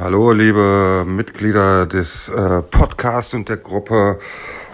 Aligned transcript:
Hallo, 0.00 0.32
liebe 0.32 1.04
Mitglieder 1.06 1.84
des 1.84 2.30
äh, 2.30 2.62
Podcasts 2.62 3.34
und 3.34 3.50
der 3.50 3.58
Gruppe 3.58 4.18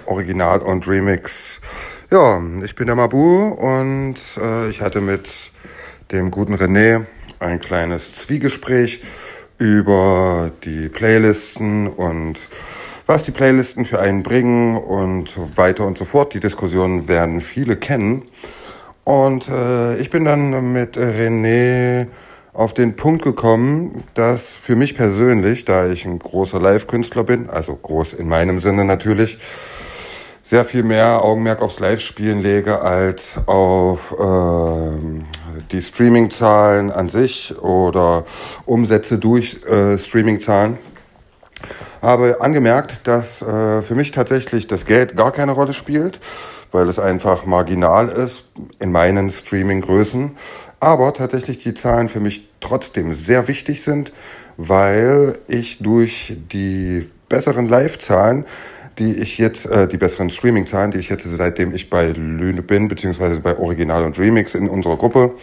Original 0.04 0.60
und 0.60 0.86
Remix. 0.86 1.60
Ja, 2.12 2.40
ich 2.64 2.76
bin 2.76 2.86
der 2.86 2.94
Mabu 2.94 3.48
und 3.48 4.14
äh, 4.40 4.70
ich 4.70 4.82
hatte 4.82 5.00
mit 5.00 5.28
dem 6.12 6.30
guten 6.30 6.54
René 6.54 7.06
ein 7.40 7.58
kleines 7.58 8.12
Zwiegespräch 8.12 9.02
über 9.58 10.52
die 10.62 10.88
Playlisten 10.88 11.88
und 11.88 12.38
was 13.06 13.24
die 13.24 13.32
Playlisten 13.32 13.84
für 13.84 13.98
einen 13.98 14.22
bringen 14.22 14.76
und 14.76 15.28
so 15.28 15.50
weiter 15.56 15.86
und 15.86 15.98
so 15.98 16.04
fort. 16.04 16.34
Die 16.34 16.40
Diskussion 16.40 17.08
werden 17.08 17.40
viele 17.40 17.74
kennen. 17.74 18.22
Und 19.02 19.48
äh, 19.48 19.96
ich 19.96 20.08
bin 20.08 20.24
dann 20.24 20.72
mit 20.72 20.96
René 20.96 22.06
auf 22.56 22.72
den 22.72 22.96
Punkt 22.96 23.22
gekommen, 23.22 24.04
dass 24.14 24.56
für 24.56 24.76
mich 24.76 24.96
persönlich, 24.96 25.66
da 25.66 25.86
ich 25.86 26.06
ein 26.06 26.18
großer 26.18 26.60
Live-Künstler 26.60 27.22
bin, 27.22 27.50
also 27.50 27.76
groß 27.76 28.14
in 28.14 28.28
meinem 28.28 28.60
Sinne 28.60 28.84
natürlich, 28.84 29.38
sehr 30.42 30.64
viel 30.64 30.82
mehr 30.82 31.22
Augenmerk 31.22 31.60
aufs 31.60 31.80
Live-Spielen 31.80 32.40
lege 32.40 32.80
als 32.80 33.36
auf 33.46 34.12
äh, 34.18 35.62
die 35.70 35.82
Streaming-Zahlen 35.82 36.90
an 36.90 37.08
sich 37.08 37.54
oder 37.60 38.24
Umsätze 38.64 39.18
durch 39.18 39.58
äh, 39.64 39.98
Streaming-Zahlen. 39.98 40.78
Habe 42.02 42.40
angemerkt, 42.40 43.06
dass 43.06 43.42
äh, 43.42 43.82
für 43.82 43.94
mich 43.94 44.10
tatsächlich 44.10 44.66
das 44.66 44.86
Geld 44.86 45.16
gar 45.16 45.32
keine 45.32 45.52
Rolle 45.52 45.74
spielt, 45.74 46.20
weil 46.72 46.88
es 46.88 46.98
einfach 46.98 47.46
marginal 47.46 48.08
ist 48.08 48.44
in 48.78 48.92
meinen 48.92 49.30
Streaming-Größen. 49.30 50.32
Aber 50.80 51.12
tatsächlich 51.14 51.58
die 51.58 51.74
Zahlen 51.74 52.08
für 52.08 52.20
mich 52.20 52.48
trotzdem 52.60 53.14
sehr 53.14 53.48
wichtig 53.48 53.82
sind, 53.82 54.12
weil 54.56 55.38
ich 55.48 55.78
durch 55.78 56.36
die 56.52 57.10
besseren 57.28 57.68
Live-Zahlen 57.68 58.44
die 58.98 59.12
ich 59.12 59.38
jetzt, 59.38 59.66
äh, 59.66 59.86
die 59.86 59.98
besseren 59.98 60.30
Streaming-Zahlen, 60.30 60.90
die 60.90 60.98
ich 60.98 61.08
jetzt 61.08 61.24
seitdem 61.24 61.74
ich 61.74 61.90
bei 61.90 62.08
Lüne 62.08 62.62
bin, 62.62 62.88
beziehungsweise 62.88 63.40
bei 63.40 63.56
Original 63.58 64.04
und 64.04 64.18
Remix 64.18 64.54
in 64.54 64.68
unserer 64.68 64.96
Gruppe, 64.96 65.34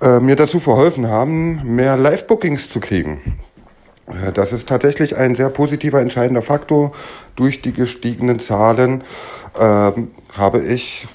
äh, 0.00 0.20
mir 0.20 0.36
dazu 0.36 0.60
verholfen 0.60 1.08
haben, 1.08 1.74
mehr 1.74 1.96
Live-Bookings 1.96 2.68
zu 2.68 2.80
kriegen. 2.80 3.38
Das 4.34 4.52
ist 4.52 4.68
tatsächlich 4.68 5.16
ein 5.16 5.34
sehr 5.34 5.50
positiver, 5.50 6.00
entscheidender 6.00 6.42
Faktor. 6.42 6.92
Durch 7.36 7.60
die 7.60 7.72
gestiegenen 7.72 8.38
Zahlen 8.38 9.02
äh, 9.58 9.92
habe 10.32 10.60
ich 10.60 11.06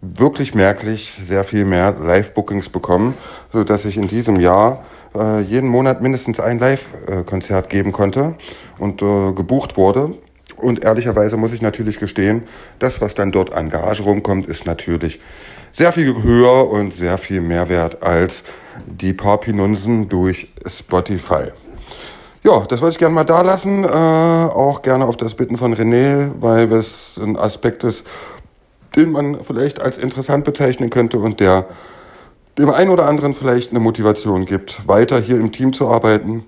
wirklich 0.00 0.54
merklich 0.54 1.12
sehr 1.26 1.44
viel 1.44 1.64
mehr 1.64 1.94
Live-Bookings 2.00 2.68
bekommen, 2.68 3.14
so 3.50 3.64
dass 3.64 3.84
ich 3.84 3.96
in 3.96 4.08
diesem 4.08 4.40
Jahr 4.40 4.84
äh, 5.14 5.40
jeden 5.40 5.68
Monat 5.68 6.00
mindestens 6.02 6.40
ein 6.40 6.58
Live-Konzert 6.58 7.68
geben 7.68 7.92
konnte 7.92 8.34
und 8.78 9.02
äh, 9.02 9.32
gebucht 9.32 9.76
wurde. 9.76 10.14
Und 10.56 10.84
ehrlicherweise 10.84 11.36
muss 11.36 11.52
ich 11.52 11.62
natürlich 11.62 11.98
gestehen, 11.98 12.44
das, 12.78 13.00
was 13.00 13.14
dann 13.14 13.32
dort 13.32 13.52
an 13.52 13.68
Gage 13.68 14.02
rumkommt, 14.02 14.46
ist 14.46 14.64
natürlich 14.64 15.20
sehr 15.72 15.92
viel 15.92 16.22
höher 16.22 16.68
und 16.68 16.94
sehr 16.94 17.18
viel 17.18 17.40
mehr 17.40 17.68
wert 17.68 18.02
als 18.02 18.44
die 18.86 19.12
paar 19.12 19.38
Pinunsen 19.38 20.08
durch 20.08 20.52
Spotify. 20.66 21.52
Ja, 22.44 22.60
das 22.66 22.80
wollte 22.80 22.94
ich 22.94 22.98
gerne 22.98 23.14
mal 23.14 23.24
da 23.24 23.42
lassen. 23.42 23.84
Äh, 23.84 23.88
auch 23.88 24.82
gerne 24.82 25.06
auf 25.06 25.16
das 25.16 25.34
Bitten 25.34 25.56
von 25.56 25.74
René, 25.74 26.32
weil 26.40 26.72
es 26.72 27.20
ein 27.22 27.36
Aspekt 27.36 27.84
ist, 27.84 28.06
den 28.96 29.12
man 29.12 29.42
vielleicht 29.44 29.80
als 29.80 29.98
interessant 29.98 30.44
bezeichnen 30.44 30.90
könnte 30.90 31.18
und 31.18 31.40
der 31.40 31.66
dem 32.58 32.68
einen 32.68 32.90
oder 32.90 33.08
anderen 33.08 33.32
vielleicht 33.32 33.70
eine 33.70 33.80
Motivation 33.80 34.44
gibt, 34.44 34.86
weiter 34.86 35.18
hier 35.18 35.36
im 35.36 35.52
Team 35.52 35.72
zu 35.72 35.88
arbeiten 35.88 36.44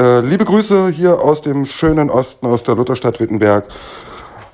äh, 0.00 0.20
liebe 0.20 0.46
Grüße 0.46 0.88
hier 0.88 1.20
aus 1.20 1.42
dem 1.42 1.66
schönen 1.66 2.08
Osten, 2.08 2.46
aus 2.46 2.62
der 2.62 2.74
Lutherstadt 2.74 3.20
Wittenberg 3.20 3.68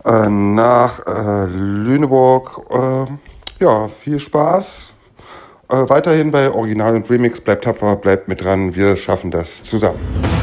äh, 0.05 0.29
nach 0.29 0.99
äh, 1.07 1.47
Lüneburg. 1.47 2.63
Äh, 2.69 3.63
ja, 3.63 3.87
viel 3.87 4.19
Spaß. 4.19 4.93
Äh, 5.69 5.89
weiterhin 5.89 6.33
bei 6.33 6.51
Original 6.51 6.97
und 6.97 7.09
Remix. 7.09 7.41
Bleibt 7.41 7.63
tapfer, 7.63 7.95
bleibt 7.95 8.27
mit 8.27 8.43
dran. 8.43 8.75
Wir 8.75 8.97
schaffen 8.97 9.31
das 9.31 9.63
zusammen. 9.63 10.36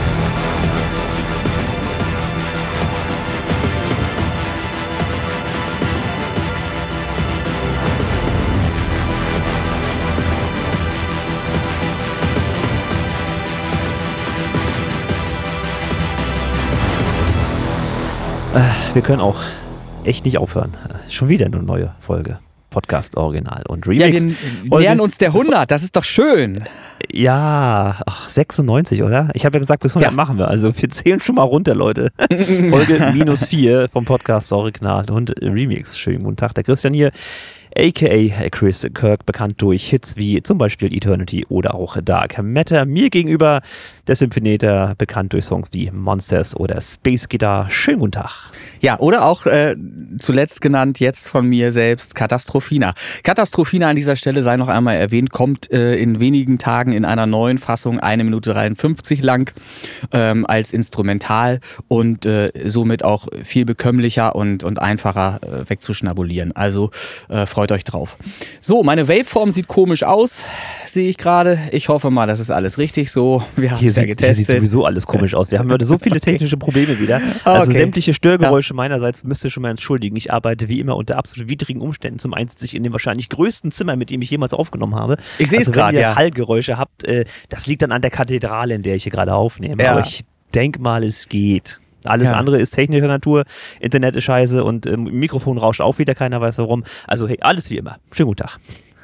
Wir 18.94 19.02
können 19.02 19.22
auch 19.22 19.42
echt 20.04 20.24
nicht 20.24 20.38
aufhören. 20.38 20.74
Schon 21.10 21.28
wieder 21.28 21.48
eine 21.48 21.64
neue 21.64 21.96
Folge. 22.00 22.38
Podcast 22.70 23.18
Original 23.18 23.64
und 23.68 23.88
Remix. 23.88 24.24
Ja, 24.24 24.30
wir 24.64 24.80
nähern 24.80 25.00
uns 25.00 25.18
der 25.18 25.30
100, 25.30 25.70
das 25.70 25.84
ist 25.84 25.96
doch 25.96 26.04
schön. 26.04 26.64
Ja, 27.12 28.02
ach, 28.06 28.30
96, 28.30 29.04
oder? 29.04 29.30
Ich 29.34 29.46
habe 29.46 29.58
ja 29.58 29.60
gesagt, 29.60 29.84
bis 29.84 29.94
100 29.94 30.12
ja. 30.12 30.16
machen 30.16 30.38
wir. 30.38 30.48
Also 30.48 30.72
wir 30.76 30.90
zählen 30.90 31.20
schon 31.20 31.36
mal 31.36 31.44
runter, 31.44 31.76
Leute. 31.76 32.12
Folge 32.70 33.12
minus 33.14 33.46
4 33.46 33.90
vom 33.92 34.06
Podcast 34.06 34.52
Original 34.52 35.10
und 35.10 35.34
Remix. 35.42 35.98
Schönen 35.98 36.24
guten 36.24 36.38
Tag, 36.38 36.54
der 36.54 36.64
Christian 36.64 36.94
hier 36.94 37.12
aka 37.76 38.50
Chris 38.50 38.88
Kirk, 38.94 39.26
bekannt 39.26 39.62
durch 39.62 39.90
Hits 39.90 40.16
wie 40.16 40.44
zum 40.44 40.58
Beispiel 40.58 40.94
Eternity 40.94 41.46
oder 41.50 41.76
auch 41.76 41.98
Dark 42.02 42.42
Matter. 42.42 42.86
Mir 42.86 43.10
gegenüber 43.10 43.62
der 44.08 44.18
Symphonieter, 44.18 44.96
bekannt 44.98 45.32
durch 45.32 45.46
Songs 45.46 45.70
wie 45.72 45.90
Monsters 45.90 46.58
oder 46.58 46.82
Space 46.82 47.30
Guitar. 47.30 47.70
Schönen 47.70 48.00
guten 48.00 48.12
Tag. 48.12 48.52
Ja, 48.82 49.00
oder 49.00 49.24
auch 49.24 49.46
äh, 49.46 49.78
zuletzt 50.20 50.60
genannt, 50.60 51.00
jetzt 51.00 51.30
von 51.30 51.48
mir 51.48 51.72
selbst, 51.72 52.14
Katastrophina. 52.14 52.96
Katastrophina 53.24 53.88
an 53.88 53.96
dieser 53.96 54.18
Stelle 54.18 54.44
sei 54.44 54.58
noch 54.58 54.68
einmal 54.68 54.98
erwähnt, 54.98 55.32
kommt 55.32 55.72
äh, 55.72 55.96
in 55.96 56.20
wenigen 56.20 56.58
Tagen 56.58 56.92
in 56.92 57.06
einer 57.06 57.26
neuen 57.26 57.60
Fassung, 57.60 58.02
eine 58.02 58.26
Minute 58.26 58.52
53 58.52 59.24
lang, 59.24 59.54
ähm, 60.12 60.46
als 60.46 60.74
Instrumental 60.74 61.62
und 61.88 62.26
äh, 62.26 62.52
somit 62.66 63.06
auch 63.06 63.30
viel 63.44 63.64
bekömmlicher 63.64 64.36
und, 64.36 64.66
und 64.66 64.80
einfacher 64.80 65.40
äh, 65.44 65.70
wegzuschnabulieren. 65.70 66.54
Also 66.54 66.92
äh, 67.30 67.46
freut 67.46 67.72
euch 67.72 67.86
drauf. 67.86 68.18
So, 68.60 68.84
meine 68.84 69.08
Waveform 69.08 69.52
sieht 69.52 69.70
komisch 69.70 70.04
aus, 70.04 70.44
sehe 70.86 71.08
ich 71.08 71.18
gerade. 71.18 71.58
Ich 71.72 71.88
hoffe 71.88 72.12
mal, 72.12 72.28
das 72.28 72.42
ist 72.42 72.52
alles 72.52 72.78
richtig 72.78 73.10
so. 73.10 73.44
Wir 73.56 73.72
haben 73.72 73.93
es 73.98 74.02
ja 74.02 74.06
getestet. 74.06 74.38
Hier 74.38 74.46
sieht 74.46 74.56
sowieso 74.58 74.86
alles 74.86 75.06
komisch 75.06 75.34
aus. 75.36 75.52
Wir 75.52 75.60
haben 75.60 75.72
heute 75.72 75.86
so 75.86 75.98
viele 75.98 76.20
technische 76.22 76.58
Probleme 76.58 77.00
wieder. 77.00 77.22
Also 77.44 77.70
okay. 77.70 77.80
sämtliche 77.80 78.14
Störgeräusche 78.14 78.74
ja. 78.74 78.76
meinerseits 78.76 79.24
müsst 79.24 79.44
ihr 79.44 79.50
schon 79.50 79.64
mal 79.64 79.70
entschuldigen. 79.70 80.16
Ich 80.16 80.32
arbeite 80.32 80.68
wie 80.70 80.80
immer 80.80 80.96
unter 80.96 81.18
absolut 81.18 81.50
widrigen 81.50 81.82
Umständen. 81.82 82.20
Zum 82.20 82.34
einen 82.34 82.48
sitze 82.48 82.66
ich 82.66 82.76
in 82.76 82.84
dem 82.84 82.94
wahrscheinlich 82.94 83.30
größten 83.30 83.72
Zimmer, 83.72 83.96
mit 83.96 84.10
dem 84.10 84.22
ich 84.22 84.30
jemals 84.30 84.54
aufgenommen 84.54 84.96
habe. 84.96 85.18
Ich 85.40 85.50
sehe 85.50 85.60
also, 85.60 85.72
es 85.72 85.76
gerade, 85.76 86.00
ja. 86.00 86.16
Hallgeräusche 86.16 86.78
habt, 86.78 87.04
äh, 87.04 87.26
das 87.50 87.68
liegt 87.68 87.82
dann 87.82 87.92
an 87.92 88.02
der 88.02 88.12
Kathedrale, 88.12 88.76
in 88.76 88.84
der 88.84 88.96
ich 88.96 89.04
hier 89.04 89.12
gerade 89.12 89.34
aufnehme. 89.34 89.82
Ja. 89.82 89.92
Aber 89.92 90.06
ich 90.06 90.22
denke 90.54 90.82
mal, 90.82 91.04
es 91.04 91.28
geht. 91.28 91.80
Alles 92.04 92.30
ja. 92.30 92.36
andere 92.36 92.60
ist 92.60 92.72
technischer 92.72 93.08
Natur. 93.08 93.44
Internet 93.80 94.16
ist 94.16 94.26
scheiße 94.26 94.64
und 94.64 94.86
ähm, 94.86 95.04
Mikrofon 95.04 95.58
rauscht 95.58 95.82
auch 95.82 96.00
wieder, 96.00 96.16
keiner 96.16 96.42
weiß 96.42 96.58
warum. 96.58 96.84
Also 97.08 97.28
hey, 97.28 97.38
alles 97.42 97.70
wie 97.70 97.78
immer. 97.78 97.98
Schönen 98.12 98.28
guten 98.28 98.44
Tag. 98.44 98.60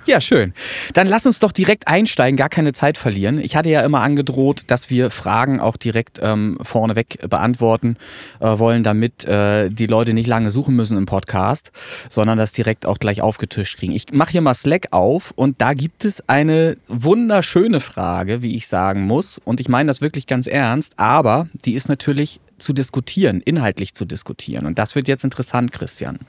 Ja, 0.06 0.22
schön. 0.22 0.54
Dann 0.94 1.08
lass 1.08 1.26
uns 1.26 1.40
doch 1.40 1.52
direkt 1.52 1.88
einsteigen, 1.88 2.38
gar 2.38 2.50
keine 2.50 2.74
Zeit 2.74 2.98
verlieren. 2.98 3.40
Ich 3.40 3.56
hatte 3.56 3.70
ja 3.70 3.82
immer 3.82 4.02
angedroht, 4.02 4.64
dass 4.68 4.90
wir 4.90 5.10
Fragen 5.12 5.60
auch 5.60 5.78
direkt 5.78 6.20
ähm, 6.22 6.58
vorneweg 6.62 7.30
beantworten 7.30 7.98
äh, 8.40 8.58
wollen, 8.58 8.84
damit 8.84 9.26
äh, 9.26 9.70
die 9.70 9.88
Leute 9.88 10.14
nicht 10.14 10.28
lange 10.28 10.50
suchen 10.52 10.76
müssen 10.76 10.98
im 10.98 11.06
Podcast, 11.06 11.72
sondern 12.08 12.38
das 12.38 12.54
direkt 12.54 12.86
auch 12.86 12.98
gleich 12.98 13.22
aufgetischt 13.22 13.78
kriegen. 13.78 13.94
Ich 13.94 14.12
mache 14.12 14.32
hier 14.32 14.42
mal 14.42 14.54
Slack 14.54 14.88
auf 14.92 15.32
und 15.36 15.62
da 15.62 15.74
gibt 15.74 16.06
es 16.06 16.28
eine 16.28 16.78
wunderschöne 16.88 17.80
Frage, 17.80 18.42
wie 18.42 18.56
ich 18.56 18.68
sagen 18.68 19.06
muss. 19.06 19.40
Und 19.44 19.60
ich 19.60 19.70
meine 19.70 19.88
das 19.88 20.02
wirklich 20.02 20.28
ganz 20.28 20.48
ernst, 20.48 20.94
aber 20.98 21.48
die 21.54 21.74
ist 21.74 21.90
natürlich 21.90 22.40
zu 22.60 22.74
diskutieren, 22.74 23.42
inhaltlich 23.44 23.94
zu 23.94 24.06
diskutieren. 24.06 24.66
Und 24.66 24.80
das 24.80 24.96
wird 24.96 25.08
jetzt 25.08 25.24
interessant, 25.24 25.72
Christian. 25.72 26.20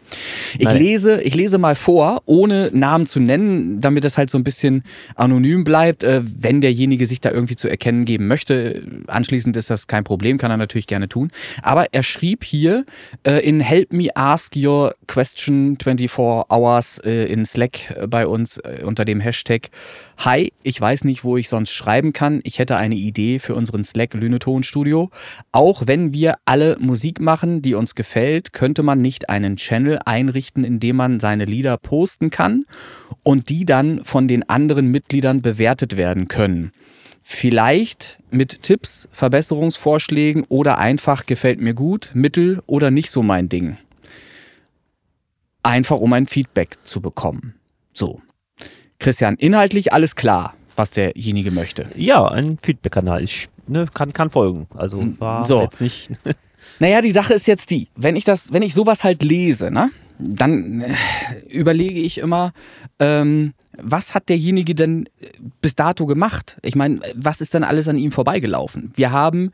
Ich 0.59 0.65
Nein. 0.65 0.79
lese, 0.79 1.23
ich 1.23 1.35
lese 1.35 1.59
mal 1.59 1.75
vor, 1.75 2.23
ohne 2.27 2.71
Namen 2.73 3.07
zu 3.07 3.21
nennen, 3.21 3.81
damit 3.81 4.05
es 4.05 4.17
halt 4.17 4.31
so 4.31 4.39
ein 4.39 4.45
bisschen 4.45 4.83
anonym 5.15 5.65
bleibt. 5.65 6.05
Äh, 6.05 6.23
wenn 6.25 6.61
derjenige 6.61 7.07
sich 7.07 7.21
da 7.21 7.31
irgendwie 7.31 7.57
zu 7.57 7.69
erkennen 7.69 8.05
geben 8.05 8.27
möchte, 8.27 8.83
anschließend 9.07 9.57
ist 9.57 9.71
das 9.71 9.87
kein 9.87 10.05
Problem, 10.05 10.39
kann 10.39 10.51
er 10.51 10.57
natürlich 10.57 10.87
gerne 10.87 11.09
tun. 11.09 11.31
Aber 11.63 11.93
er 11.93 12.03
schrieb 12.03 12.45
hier 12.45 12.85
äh, 13.27 13.47
in 13.47 13.61
Help 13.61 13.93
Me 13.93 14.09
Ask 14.15 14.57
Your 14.57 14.95
Question 15.07 15.77
24 15.83 16.19
Hours 16.19 16.99
äh, 17.05 17.27
in 17.27 17.45
Slack 17.45 18.09
bei 18.09 18.27
uns 18.27 18.61
unter 18.85 19.05
dem 19.05 19.21
Hashtag 19.21 19.71
Hi, 20.23 20.53
ich 20.63 20.79
weiß 20.79 21.05
nicht, 21.05 21.25
wo 21.25 21.39
ich 21.39 21.49
sonst 21.49 21.71
schreiben 21.71 22.13
kann. 22.13 22.41
Ich 22.45 22.59
hätte 22.59 22.77
eine 22.77 22.95
Idee 22.95 23.39
für 23.39 23.55
unseren 23.55 23.83
Slack 23.83 24.13
Lüneton 24.13 24.63
Studio. 24.63 25.09
Auch 25.51 25.87
wenn 25.87 26.13
wir 26.13 26.35
alle 26.45 26.77
Musik 26.79 27.23
machen, 27.23 27.63
die 27.63 27.73
uns 27.73 27.95
gefällt, 27.95 28.53
könnte 28.53 28.83
man 28.83 29.01
nicht 29.01 29.31
einen 29.31 29.57
Channel 29.57 29.99
einrichten, 30.05 30.63
in 30.63 30.79
dem 30.79 30.97
man 30.97 31.21
seine 31.21 31.47
Lieder 31.47 31.79
posten 31.79 32.29
kann 32.29 32.67
und 33.23 33.49
die 33.49 33.65
dann 33.65 34.05
von 34.05 34.29
den 34.29 34.47
anderen 34.47 34.89
Mitgliedern 34.91 35.41
bewertet 35.41 35.97
werden 35.97 36.29
können. 36.29 36.73
Vielleicht 37.23 38.19
mit 38.31 38.61
Tipps, 38.61 39.09
Verbesserungsvorschlägen 39.13 40.45
oder 40.51 40.77
einfach 40.77 41.25
gefällt 41.25 41.63
mir 41.63 41.73
gut, 41.73 42.11
mittel 42.13 42.63
oder 42.67 42.91
nicht 42.91 43.11
so 43.11 43.23
mein 43.23 43.49
Ding. 43.49 43.79
Einfach 45.63 45.99
um 45.99 46.13
ein 46.13 46.27
Feedback 46.27 46.77
zu 46.85 47.01
bekommen. 47.01 47.55
So. 47.95 48.21
Christian, 49.01 49.35
inhaltlich 49.37 49.93
alles 49.93 50.15
klar, 50.15 50.55
was 50.77 50.93
derjenige 50.93 51.51
möchte. 51.51 51.87
Ja, 51.97 52.29
ein 52.29 52.59
Feedback-Kanal. 52.63 53.25
Ich 53.25 53.49
ne, 53.67 53.87
kann, 53.93 54.13
kann 54.13 54.31
folgen. 54.31 54.69
Also 54.77 55.03
war 55.19 55.47
so. 55.47 55.63
jetzt 55.63 55.81
nicht. 55.81 56.11
naja, 56.79 57.01
die 57.01 57.11
Sache 57.11 57.35
ist 57.35 57.47
jetzt 57.47 57.71
die, 57.71 57.89
wenn 57.97 58.15
ich 58.15 58.25
das, 58.25 58.53
wenn 58.53 58.63
ich 58.63 58.75
sowas 58.75 59.03
halt 59.03 59.23
lese, 59.23 59.71
ne, 59.71 59.91
dann 60.19 60.83
äh, 60.83 60.95
überlege 61.49 62.01
ich 62.01 62.19
immer, 62.19 62.53
ähm, 62.99 63.55
was 63.79 64.15
hat 64.15 64.29
derjenige 64.29 64.75
denn 64.75 65.09
bis 65.63 65.75
dato 65.75 66.05
gemacht? 66.05 66.59
Ich 66.63 66.77
meine, 66.77 67.01
was 67.15 67.41
ist 67.41 67.55
denn 67.55 67.65
alles 67.65 67.89
an 67.89 67.97
ihm 67.97 68.13
vorbeigelaufen? 68.13 68.93
Wir 68.95 69.13
haben, 69.13 69.51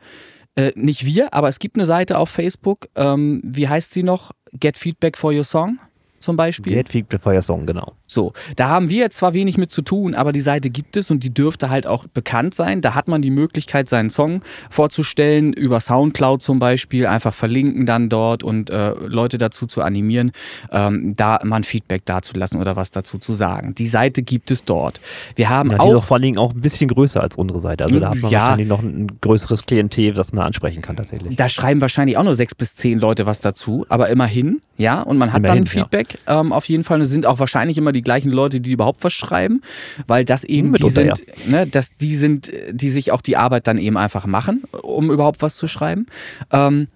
äh, 0.55 0.73
nicht 0.75 1.05
wir, 1.05 1.33
aber 1.33 1.47
es 1.47 1.59
gibt 1.59 1.77
eine 1.77 1.85
Seite 1.85 2.17
auf 2.17 2.29
Facebook, 2.29 2.89
ähm, 2.95 3.41
wie 3.43 3.69
heißt 3.69 3.93
sie 3.93 4.03
noch? 4.03 4.31
Get 4.53 4.77
Feedback 4.77 5.17
for 5.17 5.33
Your 5.33 5.43
Song 5.45 5.79
zum 6.19 6.35
Beispiel. 6.35 6.83
For 7.21 7.33
Your 7.33 7.41
Song, 7.41 7.65
genau. 7.65 7.93
So, 8.05 8.33
da 8.55 8.69
haben 8.69 8.89
wir 8.89 8.99
jetzt 8.99 9.17
zwar 9.17 9.33
wenig 9.33 9.57
mit 9.57 9.69
zu 9.69 9.81
tun, 9.81 10.15
aber 10.15 10.31
die 10.31 10.41
Seite 10.41 10.69
gibt 10.69 10.95
es 10.95 11.11
und 11.11 11.23
die 11.23 11.33
dürfte 11.33 11.69
halt 11.69 11.87
auch 11.87 12.07
bekannt 12.07 12.53
sein. 12.53 12.81
Da 12.81 12.95
hat 12.95 13.07
man 13.07 13.21
die 13.21 13.29
Möglichkeit, 13.29 13.89
seinen 13.89 14.09
Song 14.09 14.41
vorzustellen, 14.69 15.53
über 15.53 15.79
Soundcloud 15.79 16.41
zum 16.41 16.59
Beispiel, 16.59 17.05
einfach 17.05 17.33
verlinken 17.33 17.85
dann 17.85 18.09
dort 18.09 18.43
und 18.43 18.69
äh, 18.69 18.91
Leute 18.91 19.37
dazu 19.37 19.65
zu 19.65 19.81
animieren, 19.81 20.31
ähm, 20.71 21.13
da 21.15 21.39
mal 21.43 21.57
ein 21.57 21.63
Feedback 21.63 22.05
dazulassen 22.05 22.59
oder 22.61 22.75
was 22.75 22.91
dazu 22.91 23.17
zu 23.17 23.33
sagen. 23.33 23.75
Die 23.75 23.87
Seite 23.87 24.21
gibt 24.21 24.51
es 24.51 24.63
dort. 24.63 24.99
Wir 25.35 25.49
haben 25.49 25.71
ja, 25.71 25.77
die 25.77 25.81
auch. 25.81 25.89
ist 25.89 25.95
auch 25.95 26.03
vor 26.05 26.15
allen 26.15 26.23
Dingen 26.23 26.37
auch 26.37 26.53
ein 26.53 26.61
bisschen 26.61 26.87
größer 26.87 27.21
als 27.21 27.35
unsere 27.35 27.59
Seite. 27.59 27.83
Also 27.83 27.99
da 27.99 28.09
hat 28.11 28.17
man 28.17 28.31
ja, 28.31 28.39
wahrscheinlich 28.41 28.67
noch 28.67 28.81
ein 28.81 29.07
größeres 29.19 29.65
Klientel, 29.65 30.13
das 30.13 30.31
man 30.31 30.45
ansprechen 30.45 30.81
kann 30.81 30.95
tatsächlich. 30.95 31.35
Da 31.35 31.49
schreiben 31.49 31.81
wahrscheinlich 31.81 32.17
auch 32.17 32.23
nur 32.23 32.35
sechs 32.35 32.55
bis 32.55 32.75
zehn 32.75 32.99
Leute 32.99 33.25
was 33.25 33.41
dazu, 33.41 33.85
aber 33.89 34.09
immerhin, 34.09 34.61
ja, 34.77 35.01
und 35.01 35.17
man 35.17 35.33
hat 35.33 35.39
immerhin, 35.39 35.65
dann 35.65 35.65
Feedback 35.65 36.06
ja. 36.06 36.06
Ähm, 36.27 36.51
auf 36.53 36.65
jeden 36.65 36.83
Fall. 36.83 36.97
Und 36.97 37.03
es 37.03 37.09
sind 37.09 37.25
auch 37.25 37.39
wahrscheinlich 37.39 37.77
immer 37.77 37.91
die 37.91 38.01
gleichen 38.01 38.31
Leute, 38.31 38.59
die 38.61 38.71
überhaupt 38.71 39.03
was 39.03 39.13
schreiben, 39.13 39.61
weil 40.07 40.25
das 40.25 40.43
eben 40.43 40.73
die 40.73 40.89
sind, 40.89 41.05
ja. 41.07 41.15
ne, 41.47 41.67
dass 41.67 41.95
die 41.97 42.15
sind, 42.15 42.51
die 42.71 42.89
sich 42.89 43.11
auch 43.11 43.21
die 43.21 43.37
Arbeit 43.37 43.67
dann 43.67 43.77
eben 43.77 43.97
einfach 43.97 44.25
machen, 44.25 44.63
um 44.83 45.11
überhaupt 45.11 45.41
was 45.41 45.55
zu 45.55 45.67
schreiben. 45.67 46.07
Ähm, 46.51 46.87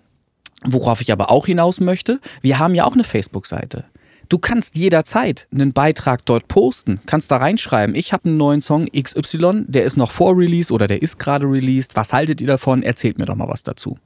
worauf 0.63 1.01
ich 1.01 1.11
aber 1.11 1.31
auch 1.31 1.47
hinaus 1.47 1.79
möchte, 1.79 2.19
wir 2.41 2.59
haben 2.59 2.75
ja 2.75 2.85
auch 2.85 2.93
eine 2.93 3.03
Facebook-Seite. 3.03 3.85
Du 4.31 4.39
kannst 4.39 4.77
jederzeit 4.77 5.49
einen 5.51 5.73
Beitrag 5.73 6.23
dort 6.23 6.47
posten, 6.47 7.01
kannst 7.05 7.31
da 7.31 7.35
reinschreiben, 7.35 7.93
ich 7.93 8.13
habe 8.13 8.29
einen 8.29 8.37
neuen 8.37 8.61
Song 8.61 8.87
XY, 8.87 9.65
der 9.67 9.83
ist 9.83 9.97
noch 9.97 10.09
vor 10.09 10.37
Release 10.37 10.71
oder 10.71 10.87
der 10.87 11.01
ist 11.01 11.19
gerade 11.19 11.45
released. 11.45 11.97
Was 11.97 12.13
haltet 12.13 12.39
ihr 12.39 12.47
davon? 12.47 12.81
Erzählt 12.81 13.17
mir 13.17 13.25
doch 13.25 13.35
mal 13.35 13.49
was 13.49 13.63
dazu. 13.63 13.97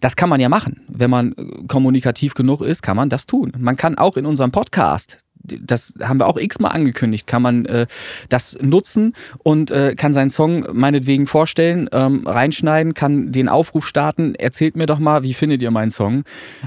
Das 0.00 0.16
kann 0.16 0.30
man 0.30 0.40
ja 0.40 0.48
machen. 0.48 0.80
Wenn 0.88 1.10
man 1.10 1.30
äh, 1.34 1.44
kommunikativ 1.68 2.34
genug 2.34 2.60
ist, 2.60 2.82
kann 2.82 2.96
man 2.96 3.08
das 3.08 3.26
tun. 3.26 3.52
Man 3.56 3.76
kann 3.76 3.96
auch 3.96 4.16
in 4.16 4.26
unserem 4.26 4.50
Podcast 4.50 5.18
das 5.60 5.94
haben 6.02 6.20
wir 6.20 6.26
auch 6.26 6.36
x-mal 6.36 6.70
angekündigt, 6.70 7.26
kann 7.26 7.42
man 7.42 7.66
äh, 7.66 7.86
das 8.28 8.58
nutzen 8.60 9.14
und 9.42 9.70
äh, 9.70 9.94
kann 9.96 10.12
seinen 10.12 10.30
Song 10.30 10.66
meinetwegen 10.72 11.26
vorstellen, 11.26 11.88
ähm, 11.92 12.26
reinschneiden, 12.26 12.94
kann 12.94 13.32
den 13.32 13.48
Aufruf 13.48 13.86
starten, 13.86 14.34
erzählt 14.34 14.76
mir 14.76 14.86
doch 14.86 14.98
mal, 14.98 15.22
wie 15.22 15.34
findet 15.34 15.62
ihr 15.62 15.70
meinen 15.70 15.90
Song, 15.90 16.24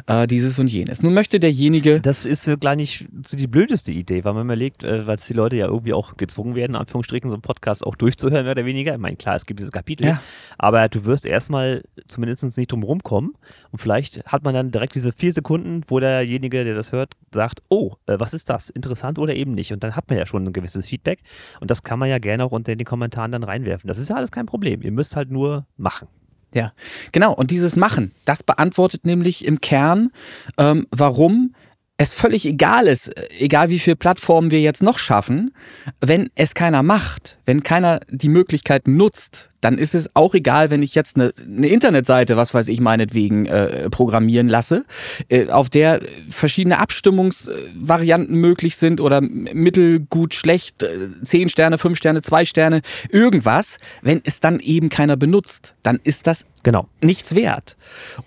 äh, 0.07 0.27
dieses 0.27 0.59
und 0.59 0.71
jenes. 0.71 1.03
Nun 1.03 1.13
möchte 1.13 1.39
derjenige... 1.39 2.01
Das 2.01 2.25
ist 2.25 2.49
gar 2.59 2.75
nicht 2.75 3.07
so 3.25 3.37
die 3.37 3.47
blödeste 3.47 3.91
Idee, 3.91 4.23
weil 4.23 4.33
man 4.33 4.45
überlegt, 4.45 4.83
äh, 4.83 5.05
weil 5.07 5.15
es 5.15 5.25
die 5.25 5.33
Leute 5.33 5.55
ja 5.55 5.67
irgendwie 5.67 5.93
auch 5.93 6.17
gezwungen 6.17 6.55
werden, 6.55 6.73
in 6.73 6.77
Anführungsstrichen, 6.77 7.29
so 7.29 7.35
einen 7.35 7.41
Podcast 7.41 7.85
auch 7.85 7.95
durchzuhören, 7.95 8.43
mehr 8.43 8.51
oder 8.51 8.65
weniger. 8.65 8.93
Ich 8.93 8.99
meine, 8.99 9.15
klar, 9.17 9.35
es 9.35 9.45
gibt 9.45 9.59
diese 9.59 9.71
Kapitel, 9.71 10.07
ja. 10.07 10.21
aber 10.57 10.89
du 10.89 11.05
wirst 11.05 11.25
erstmal 11.25 11.83
zumindest 12.07 12.57
nicht 12.57 12.71
drum 12.71 12.83
rumkommen 12.83 13.33
und 13.71 13.79
vielleicht 13.79 14.25
hat 14.25 14.43
man 14.43 14.53
dann 14.53 14.71
direkt 14.71 14.95
diese 14.95 15.11
vier 15.11 15.33
Sekunden, 15.33 15.83
wo 15.87 15.99
derjenige, 15.99 16.63
der 16.63 16.75
das 16.75 16.91
hört, 16.91 17.13
sagt, 17.31 17.61
oh, 17.69 17.93
äh, 18.07 18.19
was 18.19 18.33
ist 18.33 18.49
das? 18.49 18.70
Interessant 18.75 19.19
oder 19.19 19.35
eben 19.35 19.53
nicht. 19.53 19.73
Und 19.73 19.83
dann 19.83 19.95
hat 19.95 20.09
man 20.09 20.17
ja 20.17 20.25
schon 20.25 20.45
ein 20.45 20.53
gewisses 20.53 20.87
Feedback. 20.87 21.19
Und 21.59 21.71
das 21.71 21.83
kann 21.83 21.99
man 21.99 22.09
ja 22.09 22.19
gerne 22.19 22.45
auch 22.45 22.51
unter 22.51 22.75
den 22.75 22.85
Kommentaren 22.85 23.31
dann 23.31 23.43
reinwerfen. 23.43 23.87
Das 23.87 23.97
ist 23.97 24.09
ja 24.09 24.15
alles 24.15 24.31
kein 24.31 24.45
Problem. 24.45 24.81
Ihr 24.81 24.91
müsst 24.91 25.15
halt 25.15 25.31
nur 25.31 25.65
machen. 25.77 26.07
Ja, 26.53 26.73
genau. 27.11 27.33
Und 27.33 27.51
dieses 27.51 27.75
Machen, 27.75 28.11
das 28.25 28.43
beantwortet 28.43 29.05
nämlich 29.05 29.45
im 29.45 29.61
Kern, 29.61 30.11
ähm, 30.57 30.85
warum 30.91 31.55
es 31.97 32.13
völlig 32.13 32.45
egal 32.45 32.87
ist, 32.87 33.11
egal 33.39 33.69
wie 33.69 33.79
viele 33.79 33.95
Plattformen 33.95 34.49
wir 34.49 34.59
jetzt 34.59 34.81
noch 34.81 34.97
schaffen, 34.97 35.53
wenn 35.99 36.29
es 36.35 36.55
keiner 36.55 36.81
macht, 36.81 37.37
wenn 37.45 37.61
keiner 37.61 37.99
die 38.09 38.29
Möglichkeiten 38.29 38.97
nutzt, 38.97 39.50
dann 39.61 39.77
ist 39.77 39.95
es 39.95 40.15
auch 40.15 40.33
egal, 40.33 40.69
wenn 40.69 40.81
ich 40.81 40.95
jetzt 40.95 41.15
eine, 41.15 41.31
eine 41.45 41.67
Internetseite, 41.67 42.35
was 42.35 42.53
weiß 42.53 42.67
ich 42.67 42.81
meinetwegen, 42.81 43.45
äh, 43.45 43.89
programmieren 43.89 44.49
lasse, 44.49 44.85
äh, 45.29 45.49
auf 45.49 45.69
der 45.69 46.01
verschiedene 46.29 46.79
Abstimmungsvarianten 46.79 48.35
möglich 48.35 48.75
sind 48.75 48.99
oder 48.99 49.21
mittel, 49.21 50.01
gut, 50.01 50.33
schlecht, 50.33 50.83
äh, 50.83 51.09
10 51.23 51.49
Sterne, 51.49 51.77
5 51.77 51.97
Sterne, 51.97 52.21
2 52.21 52.45
Sterne, 52.45 52.81
irgendwas. 53.09 53.77
Wenn 54.01 54.21
es 54.23 54.39
dann 54.39 54.59
eben 54.59 54.89
keiner 54.89 55.15
benutzt, 55.15 55.75
dann 55.83 55.99
ist 56.03 56.27
das 56.27 56.45
genau. 56.63 56.87
nichts 57.01 57.35
wert. 57.35 57.77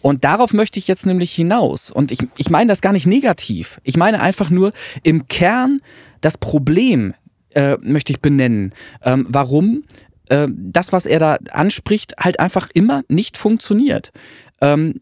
Und 0.00 0.24
darauf 0.24 0.52
möchte 0.52 0.78
ich 0.78 0.86
jetzt 0.86 1.04
nämlich 1.04 1.32
hinaus. 1.32 1.90
Und 1.90 2.12
ich, 2.12 2.20
ich 2.36 2.48
meine 2.48 2.68
das 2.68 2.80
gar 2.80 2.92
nicht 2.92 3.06
negativ. 3.06 3.80
Ich 3.82 3.96
meine 3.96 4.20
einfach 4.20 4.50
nur 4.50 4.72
im 5.02 5.26
Kern 5.26 5.80
das 6.20 6.38
Problem, 6.38 7.14
äh, 7.54 7.76
möchte 7.82 8.12
ich 8.12 8.20
benennen. 8.20 8.72
Ähm, 9.02 9.26
warum 9.28 9.84
äh, 10.28 10.48
das, 10.50 10.92
was 10.92 11.06
er 11.06 11.18
da 11.18 11.38
anspricht, 11.50 12.14
halt 12.18 12.40
einfach 12.40 12.68
immer 12.74 13.02
nicht 13.08 13.36
funktioniert. 13.36 14.12
Ähm, 14.60 15.00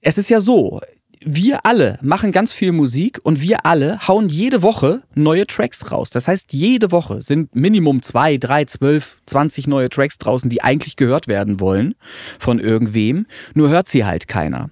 es 0.00 0.18
ist 0.18 0.30
ja 0.30 0.40
so, 0.40 0.80
wir 1.22 1.66
alle 1.66 1.98
machen 2.00 2.32
ganz 2.32 2.50
viel 2.50 2.72
Musik 2.72 3.20
und 3.22 3.42
wir 3.42 3.66
alle 3.66 4.08
hauen 4.08 4.30
jede 4.30 4.62
Woche 4.62 5.02
neue 5.14 5.46
Tracks 5.46 5.92
raus. 5.92 6.08
Das 6.08 6.26
heißt, 6.26 6.54
jede 6.54 6.92
Woche 6.92 7.20
sind 7.20 7.54
Minimum 7.54 8.00
zwei, 8.00 8.38
drei, 8.38 8.64
zwölf, 8.64 9.20
zwanzig 9.26 9.66
neue 9.66 9.90
Tracks 9.90 10.16
draußen, 10.16 10.48
die 10.48 10.62
eigentlich 10.62 10.96
gehört 10.96 11.28
werden 11.28 11.60
wollen 11.60 11.94
von 12.38 12.58
irgendwem. 12.58 13.26
Nur 13.52 13.68
hört 13.68 13.88
sie 13.88 14.06
halt 14.06 14.28
keiner. 14.28 14.70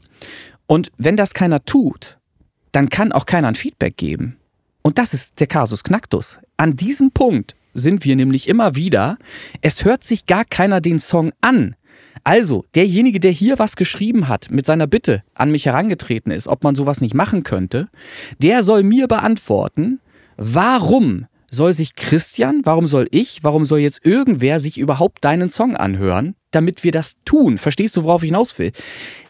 Und 0.67 0.91
wenn 0.97 1.17
das 1.17 1.35
keiner 1.35 1.63
tut, 1.67 2.19
dann 2.73 2.89
kann 2.89 3.13
auch 3.13 3.27
keiner 3.27 3.49
ein 3.49 3.55
Feedback 3.55 3.99
geben. 3.99 4.39
Und 4.81 4.97
das 4.97 5.13
ist 5.13 5.41
der 5.41 5.49
Kasus 5.49 5.85
Knacktus. 5.85 6.39
An 6.57 6.77
diesem 6.77 7.11
Punkt 7.11 7.57
sind 7.75 8.05
wir 8.05 8.17
nämlich 8.17 8.49
immer 8.49 8.75
wieder, 8.75 9.19
es 9.61 9.85
hört 9.85 10.05
sich 10.05 10.27
gar 10.27 10.45
keiner 10.45 10.81
den 10.81 10.99
Song 10.99 11.33
an. 11.41 11.77
Also, 12.25 12.65
derjenige, 12.75 13.21
der 13.21 13.31
hier 13.31 13.59
was 13.59 13.77
geschrieben 13.77 14.29
hat, 14.29 14.51
mit 14.51 14.67
seiner 14.67 14.87
Bitte 14.87 15.23
an 15.35 15.51
mich 15.51 15.67
herangetreten 15.67 16.33
ist, 16.33 16.49
ob 16.49 16.65
man 16.65 16.75
sowas 16.75 17.01
nicht 17.01 17.15
machen 17.15 17.43
könnte, 17.43 17.89
der 18.39 18.63
soll 18.63 18.83
mir 18.83 19.09
beantworten, 19.09 20.01
warum 20.37 21.27
soll 21.51 21.73
sich 21.73 21.95
Christian, 21.95 22.61
warum 22.65 22.87
soll 22.87 23.09
ich, 23.11 23.43
warum 23.43 23.65
soll 23.65 23.79
jetzt 23.79 24.05
irgendwer 24.05 24.61
sich 24.61 24.79
überhaupt 24.79 25.25
deinen 25.25 25.49
Song 25.49 25.77
anhören, 25.77 26.35
damit 26.51 26.85
wir 26.85 26.93
das 26.93 27.15
tun? 27.25 27.59
Verstehst 27.59 27.97
du, 27.97 28.05
worauf 28.05 28.23
ich 28.23 28.29
hinaus 28.29 28.59
will? 28.59 28.73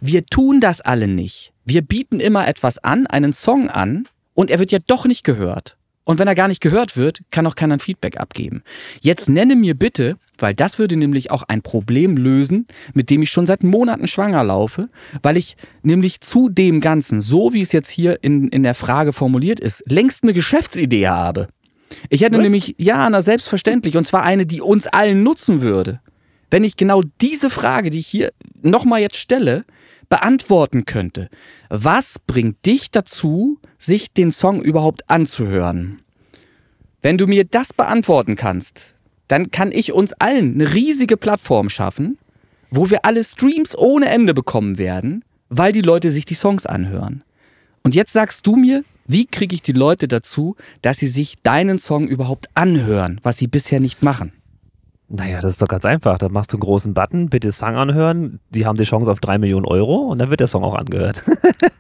Wir 0.00 0.24
tun 0.24 0.60
das 0.60 0.80
alle 0.80 1.06
nicht. 1.06 1.52
Wir 1.64 1.82
bieten 1.82 2.20
immer 2.20 2.48
etwas 2.48 2.78
an, 2.78 3.06
einen 3.06 3.32
Song 3.32 3.68
an, 3.68 4.08
und 4.34 4.52
er 4.52 4.60
wird 4.60 4.70
ja 4.70 4.78
doch 4.86 5.04
nicht 5.04 5.24
gehört. 5.24 5.77
Und 6.08 6.18
wenn 6.18 6.26
er 6.26 6.34
gar 6.34 6.48
nicht 6.48 6.62
gehört 6.62 6.96
wird, 6.96 7.20
kann 7.30 7.46
auch 7.46 7.54
keiner 7.54 7.76
ein 7.76 7.80
Feedback 7.80 8.18
abgeben. 8.18 8.62
Jetzt 9.02 9.28
nenne 9.28 9.54
mir 9.54 9.74
bitte, 9.74 10.16
weil 10.38 10.54
das 10.54 10.78
würde 10.78 10.96
nämlich 10.96 11.30
auch 11.30 11.42
ein 11.42 11.60
Problem 11.60 12.16
lösen, 12.16 12.66
mit 12.94 13.10
dem 13.10 13.20
ich 13.20 13.28
schon 13.28 13.44
seit 13.44 13.62
Monaten 13.62 14.08
schwanger 14.08 14.42
laufe, 14.42 14.88
weil 15.22 15.36
ich 15.36 15.58
nämlich 15.82 16.22
zu 16.22 16.48
dem 16.48 16.80
Ganzen, 16.80 17.20
so 17.20 17.52
wie 17.52 17.60
es 17.60 17.72
jetzt 17.72 17.90
hier 17.90 18.20
in, 18.22 18.48
in 18.48 18.62
der 18.62 18.74
Frage 18.74 19.12
formuliert 19.12 19.60
ist, 19.60 19.84
längst 19.86 20.22
eine 20.22 20.32
Geschäftsidee 20.32 21.08
habe. 21.08 21.48
Ich 22.08 22.22
hätte 22.22 22.38
Was? 22.38 22.42
nämlich, 22.42 22.74
ja, 22.78 23.10
na 23.10 23.20
selbstverständlich, 23.20 23.94
und 23.94 24.06
zwar 24.06 24.22
eine, 24.22 24.46
die 24.46 24.62
uns 24.62 24.86
allen 24.86 25.22
nutzen 25.22 25.60
würde. 25.60 26.00
Wenn 26.50 26.64
ich 26.64 26.78
genau 26.78 27.02
diese 27.20 27.50
Frage, 27.50 27.90
die 27.90 27.98
ich 27.98 28.06
hier 28.06 28.32
nochmal 28.62 29.02
jetzt 29.02 29.18
stelle, 29.18 29.66
beantworten 30.08 30.84
könnte. 30.84 31.28
Was 31.68 32.18
bringt 32.18 32.64
dich 32.66 32.90
dazu, 32.90 33.58
sich 33.78 34.12
den 34.12 34.32
Song 34.32 34.62
überhaupt 34.62 35.08
anzuhören? 35.08 36.00
Wenn 37.02 37.18
du 37.18 37.26
mir 37.26 37.44
das 37.44 37.72
beantworten 37.72 38.36
kannst, 38.36 38.94
dann 39.28 39.50
kann 39.50 39.72
ich 39.72 39.92
uns 39.92 40.12
allen 40.14 40.54
eine 40.54 40.74
riesige 40.74 41.16
Plattform 41.16 41.68
schaffen, 41.68 42.18
wo 42.70 42.90
wir 42.90 43.04
alle 43.04 43.22
Streams 43.22 43.76
ohne 43.76 44.08
Ende 44.08 44.34
bekommen 44.34 44.78
werden, 44.78 45.24
weil 45.48 45.72
die 45.72 45.82
Leute 45.82 46.10
sich 46.10 46.24
die 46.24 46.34
Songs 46.34 46.66
anhören. 46.66 47.22
Und 47.82 47.94
jetzt 47.94 48.12
sagst 48.12 48.46
du 48.46 48.56
mir, 48.56 48.84
wie 49.06 49.26
kriege 49.26 49.54
ich 49.54 49.62
die 49.62 49.72
Leute 49.72 50.08
dazu, 50.08 50.56
dass 50.82 50.98
sie 50.98 51.08
sich 51.08 51.36
deinen 51.42 51.78
Song 51.78 52.08
überhaupt 52.08 52.48
anhören, 52.54 53.20
was 53.22 53.38
sie 53.38 53.46
bisher 53.46 53.80
nicht 53.80 54.02
machen? 54.02 54.32
Naja, 55.10 55.40
das 55.40 55.54
ist 55.54 55.62
doch 55.62 55.68
ganz 55.68 55.86
einfach. 55.86 56.18
Da 56.18 56.28
machst 56.28 56.52
du 56.52 56.56
einen 56.56 56.62
großen 56.62 56.92
Button, 56.92 57.30
bitte 57.30 57.50
Song 57.50 57.76
anhören. 57.76 58.40
Die 58.50 58.66
haben 58.66 58.76
die 58.76 58.84
Chance 58.84 59.10
auf 59.10 59.20
drei 59.20 59.38
Millionen 59.38 59.64
Euro 59.64 59.96
und 59.96 60.18
dann 60.18 60.28
wird 60.28 60.40
der 60.40 60.48
Song 60.48 60.62
auch 60.62 60.74
angehört. 60.74 61.22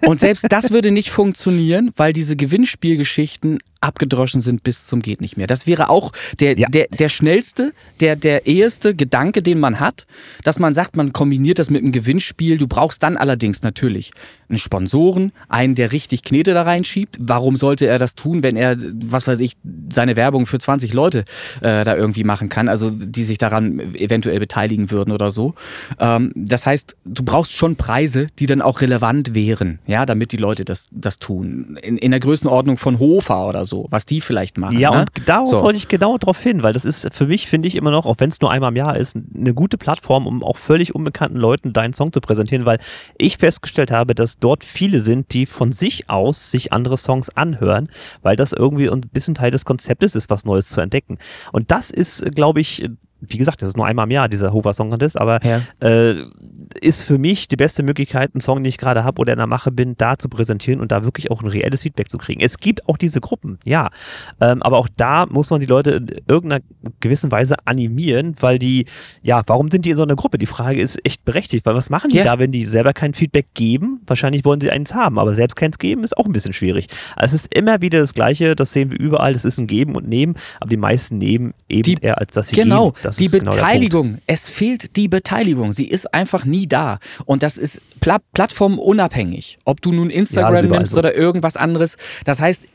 Und 0.06 0.20
selbst 0.20 0.46
das 0.48 0.70
würde 0.70 0.90
nicht 0.90 1.10
funktionieren, 1.10 1.92
weil 1.96 2.14
diese 2.14 2.36
Gewinnspielgeschichten 2.36 3.58
abgedroschen 3.80 4.40
sind 4.40 4.64
bis 4.64 4.86
zum 4.86 5.02
geht 5.02 5.20
nicht 5.20 5.36
mehr. 5.36 5.46
Das 5.46 5.66
wäre 5.66 5.88
auch 5.88 6.12
der, 6.40 6.58
ja. 6.58 6.68
der, 6.68 6.88
der 6.88 7.08
schnellste, 7.08 7.72
der, 8.00 8.16
der 8.16 8.46
eheste 8.46 8.94
Gedanke, 8.94 9.42
den 9.42 9.60
man 9.60 9.78
hat, 9.78 10.06
dass 10.42 10.58
man 10.58 10.74
sagt, 10.74 10.96
man 10.96 11.12
kombiniert 11.12 11.58
das 11.58 11.70
mit 11.70 11.82
einem 11.82 11.92
Gewinnspiel. 11.92 12.58
Du 12.58 12.66
brauchst 12.66 13.02
dann 13.02 13.16
allerdings 13.16 13.62
natürlich 13.62 14.10
einen 14.48 14.58
Sponsoren, 14.58 15.32
einen, 15.48 15.74
der 15.74 15.92
richtig 15.92 16.22
Knete 16.22 16.54
da 16.54 16.62
reinschiebt. 16.62 17.18
Warum 17.20 17.56
sollte 17.56 17.86
er 17.86 17.98
das 17.98 18.14
tun, 18.14 18.42
wenn 18.42 18.56
er, 18.56 18.76
was 19.04 19.26
weiß 19.26 19.40
ich, 19.40 19.52
seine 19.90 20.16
Werbung 20.16 20.46
für 20.46 20.58
20 20.58 20.92
Leute 20.92 21.24
äh, 21.60 21.84
da 21.84 21.94
irgendwie 21.94 22.24
machen 22.24 22.48
kann, 22.48 22.68
also 22.68 22.90
die 23.18 23.24
sich 23.24 23.38
daran 23.38 23.80
eventuell 23.94 24.38
beteiligen 24.38 24.92
würden 24.92 25.12
oder 25.12 25.30
so. 25.30 25.54
Ähm, 25.98 26.32
das 26.36 26.66
heißt, 26.66 26.96
du 27.04 27.24
brauchst 27.24 27.52
schon 27.52 27.74
Preise, 27.74 28.28
die 28.38 28.46
dann 28.46 28.62
auch 28.62 28.80
relevant 28.80 29.34
wären, 29.34 29.80
ja, 29.86 30.06
damit 30.06 30.30
die 30.30 30.36
Leute 30.36 30.64
das, 30.64 30.86
das 30.92 31.18
tun. 31.18 31.76
In, 31.82 31.98
in 31.98 32.12
der 32.12 32.20
Größenordnung 32.20 32.78
von 32.78 33.00
Hofer 33.00 33.48
oder 33.48 33.64
so, 33.64 33.88
was 33.90 34.06
die 34.06 34.20
vielleicht 34.20 34.56
machen. 34.56 34.78
Ja, 34.78 34.92
ne? 34.92 35.00
und 35.00 35.28
darauf 35.28 35.48
so. 35.48 35.62
wollte 35.62 35.78
ich 35.78 35.88
genau 35.88 36.16
drauf 36.16 36.40
hin, 36.40 36.62
weil 36.62 36.72
das 36.72 36.84
ist 36.84 37.08
für 37.12 37.26
mich, 37.26 37.48
finde 37.48 37.66
ich 37.66 37.74
immer 37.74 37.90
noch, 37.90 38.06
auch 38.06 38.16
wenn 38.18 38.28
es 38.28 38.40
nur 38.40 38.52
einmal 38.52 38.70
im 38.70 38.76
Jahr 38.76 38.96
ist, 38.96 39.16
eine 39.16 39.52
gute 39.52 39.76
Plattform, 39.76 40.26
um 40.26 40.44
auch 40.44 40.56
völlig 40.56 40.94
unbekannten 40.94 41.36
Leuten 41.36 41.72
deinen 41.72 41.92
Song 41.92 42.12
zu 42.12 42.20
präsentieren, 42.20 42.66
weil 42.66 42.78
ich 43.18 43.38
festgestellt 43.38 43.90
habe, 43.90 44.14
dass 44.14 44.38
dort 44.38 44.62
viele 44.64 45.00
sind, 45.00 45.32
die 45.32 45.46
von 45.46 45.72
sich 45.72 46.08
aus 46.08 46.52
sich 46.52 46.72
andere 46.72 46.96
Songs 46.96 47.30
anhören, 47.30 47.88
weil 48.22 48.36
das 48.36 48.52
irgendwie 48.52 48.88
ein 48.88 49.00
bisschen 49.00 49.34
Teil 49.34 49.50
des 49.50 49.64
Konzeptes 49.64 50.14
ist, 50.14 50.30
was 50.30 50.44
Neues 50.44 50.68
zu 50.68 50.80
entdecken. 50.80 51.18
Und 51.50 51.72
das 51.72 51.90
ist, 51.90 52.24
glaube 52.36 52.60
ich, 52.60 52.88
wie 53.20 53.38
gesagt, 53.38 53.62
das 53.62 53.70
ist 53.70 53.76
nur 53.76 53.86
einmal 53.86 54.06
im 54.06 54.10
Jahr, 54.12 54.28
dieser 54.28 54.52
Hofer 54.52 54.74
Song 54.74 54.90
Contest, 54.90 55.20
aber 55.20 55.40
ja. 55.44 55.60
äh, 55.80 56.24
ist 56.80 57.02
für 57.02 57.18
mich 57.18 57.48
die 57.48 57.56
beste 57.56 57.82
Möglichkeit, 57.82 58.34
einen 58.34 58.40
Song, 58.40 58.58
den 58.58 58.66
ich 58.66 58.78
gerade 58.78 59.04
habe 59.04 59.20
oder 59.20 59.32
in 59.32 59.38
der 59.38 59.46
Mache 59.46 59.72
bin, 59.72 59.96
da 59.96 60.18
zu 60.18 60.28
präsentieren 60.28 60.80
und 60.80 60.92
da 60.92 61.02
wirklich 61.02 61.30
auch 61.30 61.42
ein 61.42 61.48
reelles 61.48 61.82
Feedback 61.82 62.10
zu 62.10 62.18
kriegen. 62.18 62.40
Es 62.40 62.58
gibt 62.58 62.88
auch 62.88 62.96
diese 62.96 63.20
Gruppen, 63.20 63.58
ja, 63.64 63.90
ähm, 64.40 64.62
aber 64.62 64.78
auch 64.78 64.88
da 64.96 65.26
muss 65.26 65.50
man 65.50 65.60
die 65.60 65.66
Leute 65.66 65.90
in 65.92 66.06
irgendeiner 66.26 66.62
gewissen 67.00 67.32
Weise 67.32 67.56
animieren, 67.64 68.36
weil 68.40 68.58
die, 68.58 68.86
ja, 69.22 69.42
warum 69.46 69.70
sind 69.70 69.84
die 69.84 69.90
in 69.90 69.96
so 69.96 70.02
einer 70.02 70.16
Gruppe? 70.16 70.38
Die 70.38 70.46
Frage 70.46 70.80
ist 70.80 71.04
echt 71.04 71.24
berechtigt, 71.24 71.66
weil 71.66 71.74
was 71.74 71.90
machen 71.90 72.10
die 72.10 72.18
ja. 72.18 72.24
da, 72.24 72.38
wenn 72.38 72.52
die 72.52 72.64
selber 72.64 72.92
kein 72.92 73.14
Feedback 73.14 73.48
geben? 73.54 74.00
Wahrscheinlich 74.06 74.44
wollen 74.44 74.60
sie 74.60 74.70
eins 74.70 74.94
haben, 74.94 75.18
aber 75.18 75.34
selbst 75.34 75.56
keins 75.56 75.78
geben 75.78 76.04
ist 76.04 76.16
auch 76.16 76.26
ein 76.26 76.32
bisschen 76.32 76.52
schwierig. 76.52 76.86
Also 77.16 77.34
es 77.34 77.42
ist 77.42 77.54
immer 77.54 77.80
wieder 77.80 77.98
das 77.98 78.14
Gleiche, 78.14 78.54
das 78.54 78.72
sehen 78.72 78.90
wir 78.90 78.98
überall, 78.98 79.32
das 79.32 79.44
ist 79.44 79.58
ein 79.58 79.66
Geben 79.66 79.96
und 79.96 80.08
Nehmen, 80.08 80.36
aber 80.60 80.70
die 80.70 80.76
meisten 80.76 81.18
nehmen 81.18 81.54
eben 81.68 81.82
die, 81.82 81.96
eher, 82.00 82.18
als 82.18 82.32
dass 82.32 82.48
sie 82.48 82.56
genau. 82.56 82.92
geben. 82.92 83.07
Das 83.08 83.16
die 83.16 83.28
Beteiligung, 83.28 84.06
genau 84.06 84.22
es 84.26 84.48
fehlt 84.48 84.96
die 84.96 85.08
Beteiligung. 85.08 85.72
Sie 85.72 85.88
ist 85.88 86.12
einfach 86.12 86.44
nie 86.44 86.66
da. 86.66 86.98
Und 87.24 87.42
das 87.42 87.56
ist 87.56 87.80
pla 88.00 88.18
plattformunabhängig. 88.34 89.58
Ob 89.64 89.80
du 89.80 89.92
nun 89.92 90.10
Instagram 90.10 90.66
ja, 90.66 90.70
nimmst 90.78 90.92
so. 90.92 90.98
oder 90.98 91.14
irgendwas 91.14 91.56
anderes. 91.56 91.96
Das 92.24 92.40
heißt, 92.40 92.66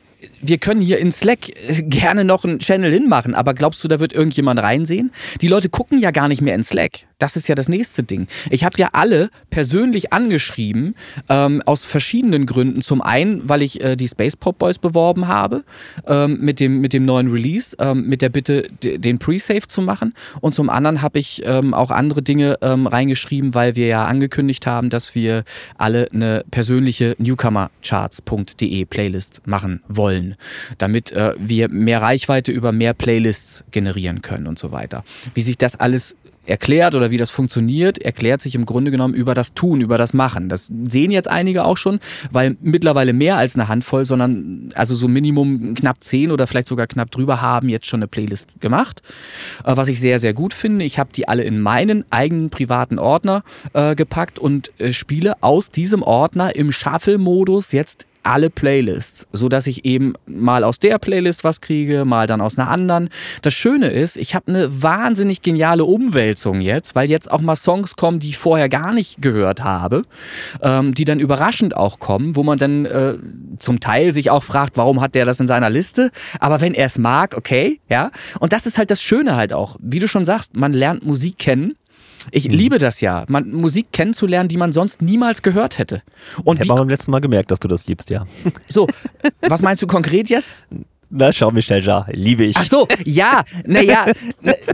wir 0.41 0.57
können 0.57 0.81
hier 0.81 0.99
in 0.99 1.11
Slack 1.11 1.49
äh, 1.49 1.83
gerne 1.83 2.23
noch 2.23 2.43
einen 2.43 2.59
Channel 2.59 2.91
hinmachen, 2.91 3.35
aber 3.35 3.53
glaubst 3.53 3.83
du, 3.83 3.87
da 3.87 3.99
wird 3.99 4.13
irgendjemand 4.13 4.59
reinsehen? 4.59 5.11
Die 5.41 5.47
Leute 5.47 5.69
gucken 5.69 5.99
ja 5.99 6.11
gar 6.11 6.27
nicht 6.27 6.41
mehr 6.41 6.55
in 6.55 6.63
Slack. 6.63 7.05
Das 7.19 7.37
ist 7.37 7.47
ja 7.47 7.55
das 7.55 7.69
nächste 7.69 8.03
Ding. 8.03 8.27
Ich 8.49 8.65
habe 8.65 8.77
ja 8.77 8.89
alle 8.91 9.29
persönlich 9.49 10.11
angeschrieben, 10.11 10.95
ähm, 11.29 11.61
aus 11.65 11.85
verschiedenen 11.85 12.45
Gründen. 12.45 12.81
Zum 12.81 13.01
einen, 13.01 13.47
weil 13.47 13.61
ich 13.61 13.81
äh, 13.81 13.95
die 13.95 14.07
Space 14.07 14.35
Pop 14.35 14.57
Boys 14.57 14.77
beworben 14.77 15.27
habe, 15.27 15.63
ähm, 16.05 16.39
mit, 16.41 16.59
dem, 16.59 16.81
mit 16.81 16.91
dem 16.91 17.05
neuen 17.05 17.31
Release, 17.31 17.77
ähm, 17.79 18.07
mit 18.07 18.21
der 18.21 18.29
Bitte, 18.29 18.69
den 18.83 19.19
Pre-Save 19.19 19.67
zu 19.67 19.81
machen. 19.81 20.13
Und 20.41 20.53
zum 20.53 20.69
anderen 20.69 21.01
habe 21.01 21.19
ich 21.19 21.43
ähm, 21.45 21.73
auch 21.73 21.91
andere 21.91 22.21
Dinge 22.21 22.57
ähm, 22.61 22.87
reingeschrieben, 22.87 23.53
weil 23.53 23.77
wir 23.77 23.87
ja 23.87 24.05
angekündigt 24.05 24.67
haben, 24.67 24.89
dass 24.89 25.15
wir 25.15 25.43
alle 25.77 26.09
eine 26.11 26.43
persönliche 26.51 27.15
Newcomercharts.de 27.19 28.85
Playlist 28.85 29.41
machen 29.45 29.81
wollen, 29.87 30.12
damit 30.77 31.11
äh, 31.11 31.33
wir 31.37 31.69
mehr 31.69 32.01
Reichweite 32.01 32.51
über 32.51 32.71
mehr 32.71 32.93
Playlists 32.93 33.63
generieren 33.71 34.21
können 34.21 34.47
und 34.47 34.59
so 34.59 34.71
weiter. 34.71 35.03
Wie 35.33 35.41
sich 35.41 35.57
das 35.57 35.75
alles 35.75 36.15
erklärt 36.45 36.95
oder 36.95 37.11
wie 37.11 37.17
das 37.17 37.29
funktioniert, 37.29 37.99
erklärt 37.99 38.41
sich 38.41 38.55
im 38.55 38.65
Grunde 38.65 38.91
genommen 38.91 39.13
über 39.13 39.33
das 39.33 39.53
Tun, 39.53 39.81
über 39.81 39.97
das 39.97 40.13
Machen. 40.13 40.49
Das 40.49 40.71
sehen 40.87 41.11
jetzt 41.11 41.29
einige 41.29 41.63
auch 41.63 41.77
schon, 41.77 41.99
weil 42.31 42.57
mittlerweile 42.61 43.13
mehr 43.13 43.37
als 43.37 43.55
eine 43.55 43.67
Handvoll, 43.67 44.05
sondern 44.05 44.69
also 44.75 44.95
so 44.95 45.07
Minimum 45.07 45.73
knapp 45.73 46.03
zehn 46.03 46.31
oder 46.31 46.47
vielleicht 46.47 46.67
sogar 46.67 46.87
knapp 46.87 47.11
drüber 47.11 47.41
haben 47.41 47.69
jetzt 47.69 47.85
schon 47.85 47.99
eine 47.99 48.07
Playlist 48.07 48.59
gemacht, 48.59 49.01
äh, 49.63 49.75
was 49.75 49.87
ich 49.87 49.99
sehr, 49.99 50.19
sehr 50.19 50.33
gut 50.33 50.53
finde. 50.53 50.85
Ich 50.85 50.99
habe 50.99 51.11
die 51.15 51.27
alle 51.27 51.43
in 51.43 51.61
meinen 51.61 52.03
eigenen 52.09 52.49
privaten 52.49 52.99
Ordner 52.99 53.43
äh, 53.73 53.95
gepackt 53.95 54.37
und 54.37 54.71
äh, 54.79 54.91
spiele 54.91 55.41
aus 55.41 55.71
diesem 55.71 56.01
Ordner 56.01 56.55
im 56.55 56.71
Shuffle-Modus 56.71 57.71
jetzt 57.71 58.05
alle 58.23 58.49
Playlists, 58.49 59.27
so 59.31 59.49
dass 59.49 59.67
ich 59.67 59.85
eben 59.85 60.13
mal 60.25 60.63
aus 60.63 60.79
der 60.79 60.97
Playlist 60.97 61.43
was 61.43 61.61
kriege, 61.61 62.05
mal 62.05 62.27
dann 62.27 62.41
aus 62.41 62.57
einer 62.57 62.69
anderen. 62.69 63.09
Das 63.41 63.53
Schöne 63.53 63.87
ist, 63.87 64.17
ich 64.17 64.35
habe 64.35 64.47
eine 64.47 64.81
wahnsinnig 64.81 65.41
geniale 65.41 65.85
Umwälzung 65.85 66.61
jetzt, 66.61 66.95
weil 66.95 67.09
jetzt 67.09 67.31
auch 67.31 67.41
mal 67.41 67.55
Songs 67.55 67.95
kommen, 67.95 68.19
die 68.19 68.29
ich 68.29 68.37
vorher 68.37 68.69
gar 68.69 68.93
nicht 68.93 69.21
gehört 69.21 69.63
habe, 69.63 70.03
ähm, 70.61 70.93
die 70.93 71.05
dann 71.05 71.19
überraschend 71.19 71.75
auch 71.75 71.99
kommen, 71.99 72.35
wo 72.35 72.43
man 72.43 72.57
dann 72.57 72.85
äh, 72.85 73.17
zum 73.59 73.79
Teil 73.79 74.11
sich 74.11 74.29
auch 74.29 74.43
fragt, 74.43 74.77
warum 74.77 75.01
hat 75.01 75.15
der 75.15 75.25
das 75.25 75.39
in 75.39 75.47
seiner 75.47 75.69
Liste? 75.69 76.11
Aber 76.39 76.61
wenn 76.61 76.73
er 76.73 76.87
es 76.87 76.97
mag, 76.97 77.35
okay, 77.37 77.79
ja. 77.89 78.11
Und 78.39 78.53
das 78.53 78.65
ist 78.65 78.77
halt 78.77 78.91
das 78.91 79.01
Schöne 79.01 79.35
halt 79.35 79.53
auch, 79.53 79.75
wie 79.79 79.99
du 79.99 80.07
schon 80.07 80.25
sagst, 80.25 80.55
man 80.55 80.73
lernt 80.73 81.05
Musik 81.05 81.37
kennen 81.37 81.75
ich 82.31 82.47
mhm. 82.47 82.55
liebe 82.55 82.79
das 82.79 83.01
ja, 83.01 83.25
man, 83.27 83.51
Musik 83.51 83.91
kennenzulernen, 83.91 84.49
die 84.49 84.57
man 84.57 84.73
sonst 84.73 85.01
niemals 85.01 85.41
gehört 85.41 85.77
hätte. 85.77 86.01
Und 86.43 86.61
ich 86.61 86.69
habe 86.69 86.79
beim 86.79 86.89
letzten 86.89 87.11
Mal 87.11 87.19
gemerkt, 87.19 87.51
dass 87.51 87.59
du 87.59 87.67
das 87.67 87.87
liebst, 87.87 88.09
ja. 88.09 88.25
So, 88.69 88.87
was 89.41 89.61
meinst 89.61 89.81
du 89.81 89.87
konkret 89.87 90.29
jetzt? 90.29 90.57
Na, 91.09 91.31
schau 91.31 91.51
Michel 91.51 91.83
Jarre, 91.83 92.11
liebe 92.11 92.43
ich. 92.43 92.57
Ach 92.57 92.65
so, 92.65 92.87
ja, 93.05 93.43
naja, 93.65 94.07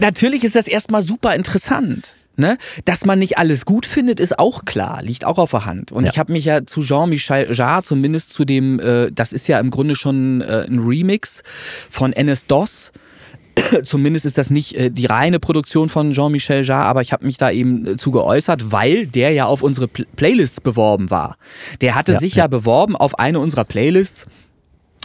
natürlich 0.00 0.42
ist 0.44 0.56
das 0.56 0.68
erstmal 0.68 1.02
super 1.02 1.34
interessant. 1.34 2.14
Ne? 2.36 2.56
Dass 2.86 3.04
man 3.04 3.18
nicht 3.18 3.36
alles 3.36 3.66
gut 3.66 3.84
findet, 3.84 4.18
ist 4.18 4.38
auch 4.38 4.64
klar, 4.64 5.02
liegt 5.02 5.26
auch 5.26 5.36
auf 5.36 5.50
der 5.50 5.66
Hand. 5.66 5.92
Und 5.92 6.04
ja. 6.04 6.10
ich 6.10 6.18
habe 6.18 6.32
mich 6.32 6.46
ja 6.46 6.64
zu 6.64 6.80
Jean-Michel 6.80 7.52
Jarre, 7.52 7.82
zumindest 7.82 8.30
zu 8.30 8.46
dem, 8.46 8.80
äh, 8.80 9.10
das 9.12 9.34
ist 9.34 9.46
ja 9.46 9.60
im 9.60 9.70
Grunde 9.70 9.94
schon 9.94 10.40
äh, 10.40 10.64
ein 10.66 10.78
Remix 10.78 11.42
von 11.90 12.14
NS-DOS, 12.14 12.92
Zumindest 13.82 14.26
ist 14.26 14.38
das 14.38 14.50
nicht 14.50 14.74
äh, 14.74 14.90
die 14.90 15.06
reine 15.06 15.40
Produktion 15.40 15.88
von 15.88 16.12
Jean-Michel 16.12 16.64
Jarre, 16.64 16.86
aber 16.86 17.02
ich 17.02 17.12
habe 17.12 17.26
mich 17.26 17.36
da 17.36 17.50
eben 17.50 17.86
äh, 17.86 17.96
zu 17.96 18.10
geäußert, 18.10 18.72
weil 18.72 19.06
der 19.06 19.32
ja 19.32 19.46
auf 19.46 19.62
unsere 19.62 19.88
Pl 19.88 20.06
Playlists 20.16 20.60
beworben 20.60 21.10
war. 21.10 21.36
Der 21.80 21.94
hatte 21.94 22.12
ja, 22.12 22.18
sich 22.18 22.34
ja. 22.36 22.44
ja. 22.44 22.48
beworben 22.48 22.96
auf 22.96 23.18
eine 23.18 23.38
unserer 23.40 23.64
Playlists, 23.64 24.26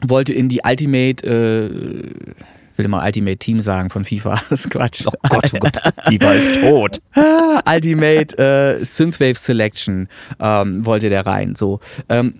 wollte 0.05 0.33
in 0.33 0.49
die 0.49 0.61
Ultimate, 0.63 1.25
äh, 1.25 2.35
will 2.77 2.87
mal 2.87 3.05
Ultimate 3.05 3.37
Team 3.37 3.61
sagen 3.61 3.89
von 3.89 4.03
FIFA, 4.03 4.41
das 4.49 4.61
ist 4.65 4.71
Quatsch. 4.71 5.03
Oh 5.05 5.11
Gott, 5.29 5.51
oh 5.53 5.57
Gott, 5.59 5.79
FIFA 6.07 6.33
ist 6.33 6.61
tot. 6.61 7.01
Ultimate 7.65 8.37
äh, 8.37 8.83
Synthwave 8.83 9.35
Selection 9.35 10.07
ähm, 10.39 10.85
wollte 10.85 11.09
der 11.09 11.25
rein. 11.25 11.55
So. 11.55 11.79
Ähm, 12.09 12.35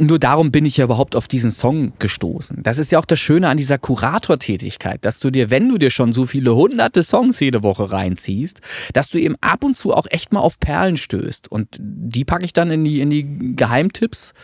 nur 0.00 0.18
darum 0.18 0.52
bin 0.52 0.64
ich 0.64 0.76
ja 0.76 0.84
überhaupt 0.84 1.16
auf 1.16 1.28
diesen 1.28 1.50
Song 1.50 1.92
gestoßen. 1.98 2.62
Das 2.62 2.78
ist 2.78 2.92
ja 2.92 2.98
auch 2.98 3.04
das 3.04 3.18
Schöne 3.18 3.48
an 3.48 3.56
dieser 3.56 3.78
Kuratortätigkeit, 3.78 5.04
dass 5.04 5.18
du 5.20 5.30
dir, 5.30 5.50
wenn 5.50 5.68
du 5.68 5.78
dir 5.78 5.90
schon 5.90 6.12
so 6.12 6.26
viele 6.26 6.54
hunderte 6.54 7.02
Songs 7.02 7.40
jede 7.40 7.62
Woche 7.62 7.90
reinziehst, 7.90 8.60
dass 8.92 9.10
du 9.10 9.18
eben 9.18 9.36
ab 9.40 9.64
und 9.64 9.76
zu 9.76 9.92
auch 9.92 10.06
echt 10.10 10.32
mal 10.32 10.40
auf 10.40 10.60
Perlen 10.60 10.96
stößt. 10.96 11.50
Und 11.50 11.76
die 11.80 12.24
packe 12.24 12.44
ich 12.44 12.52
dann 12.52 12.70
in 12.70 12.84
die, 12.84 13.00
in 13.00 13.10
die 13.10 13.56
Geheimtipps 13.56 14.34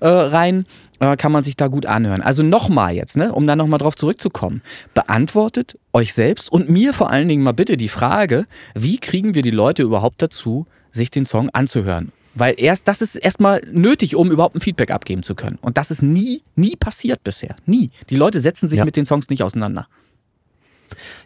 äh, 0.00 0.08
rein, 0.08 0.66
äh, 1.00 1.16
kann 1.16 1.32
man 1.32 1.42
sich 1.42 1.56
da 1.56 1.68
gut 1.68 1.86
anhören. 1.86 2.20
Also 2.20 2.42
nochmal 2.42 2.94
jetzt, 2.94 3.16
ne, 3.16 3.32
um 3.32 3.46
da 3.46 3.56
nochmal 3.56 3.78
drauf 3.78 3.96
zurückzukommen. 3.96 4.62
Beantwortet 4.94 5.78
euch 5.92 6.12
selbst 6.12 6.52
und 6.52 6.68
mir 6.68 6.92
vor 6.92 7.10
allen 7.10 7.28
Dingen 7.28 7.42
mal 7.42 7.52
bitte 7.52 7.76
die 7.76 7.88
Frage, 7.88 8.46
wie 8.74 8.98
kriegen 8.98 9.34
wir 9.34 9.42
die 9.42 9.50
Leute 9.50 9.82
überhaupt 9.82 10.20
dazu, 10.22 10.66
sich 10.90 11.10
den 11.10 11.26
Song 11.26 11.50
anzuhören? 11.50 12.12
Weil 12.38 12.54
erst, 12.56 12.88
das 12.88 13.02
ist 13.02 13.16
erstmal 13.16 13.62
nötig, 13.70 14.16
um 14.16 14.30
überhaupt 14.30 14.56
ein 14.56 14.60
Feedback 14.60 14.90
abgeben 14.90 15.22
zu 15.22 15.34
können. 15.34 15.58
Und 15.60 15.76
das 15.76 15.90
ist 15.90 16.02
nie, 16.02 16.42
nie 16.54 16.76
passiert 16.76 17.24
bisher. 17.24 17.56
Nie. 17.66 17.90
Die 18.10 18.16
Leute 18.16 18.40
setzen 18.40 18.68
sich 18.68 18.78
ja. 18.78 18.84
mit 18.84 18.96
den 18.96 19.06
Songs 19.06 19.28
nicht 19.28 19.42
auseinander. 19.42 19.88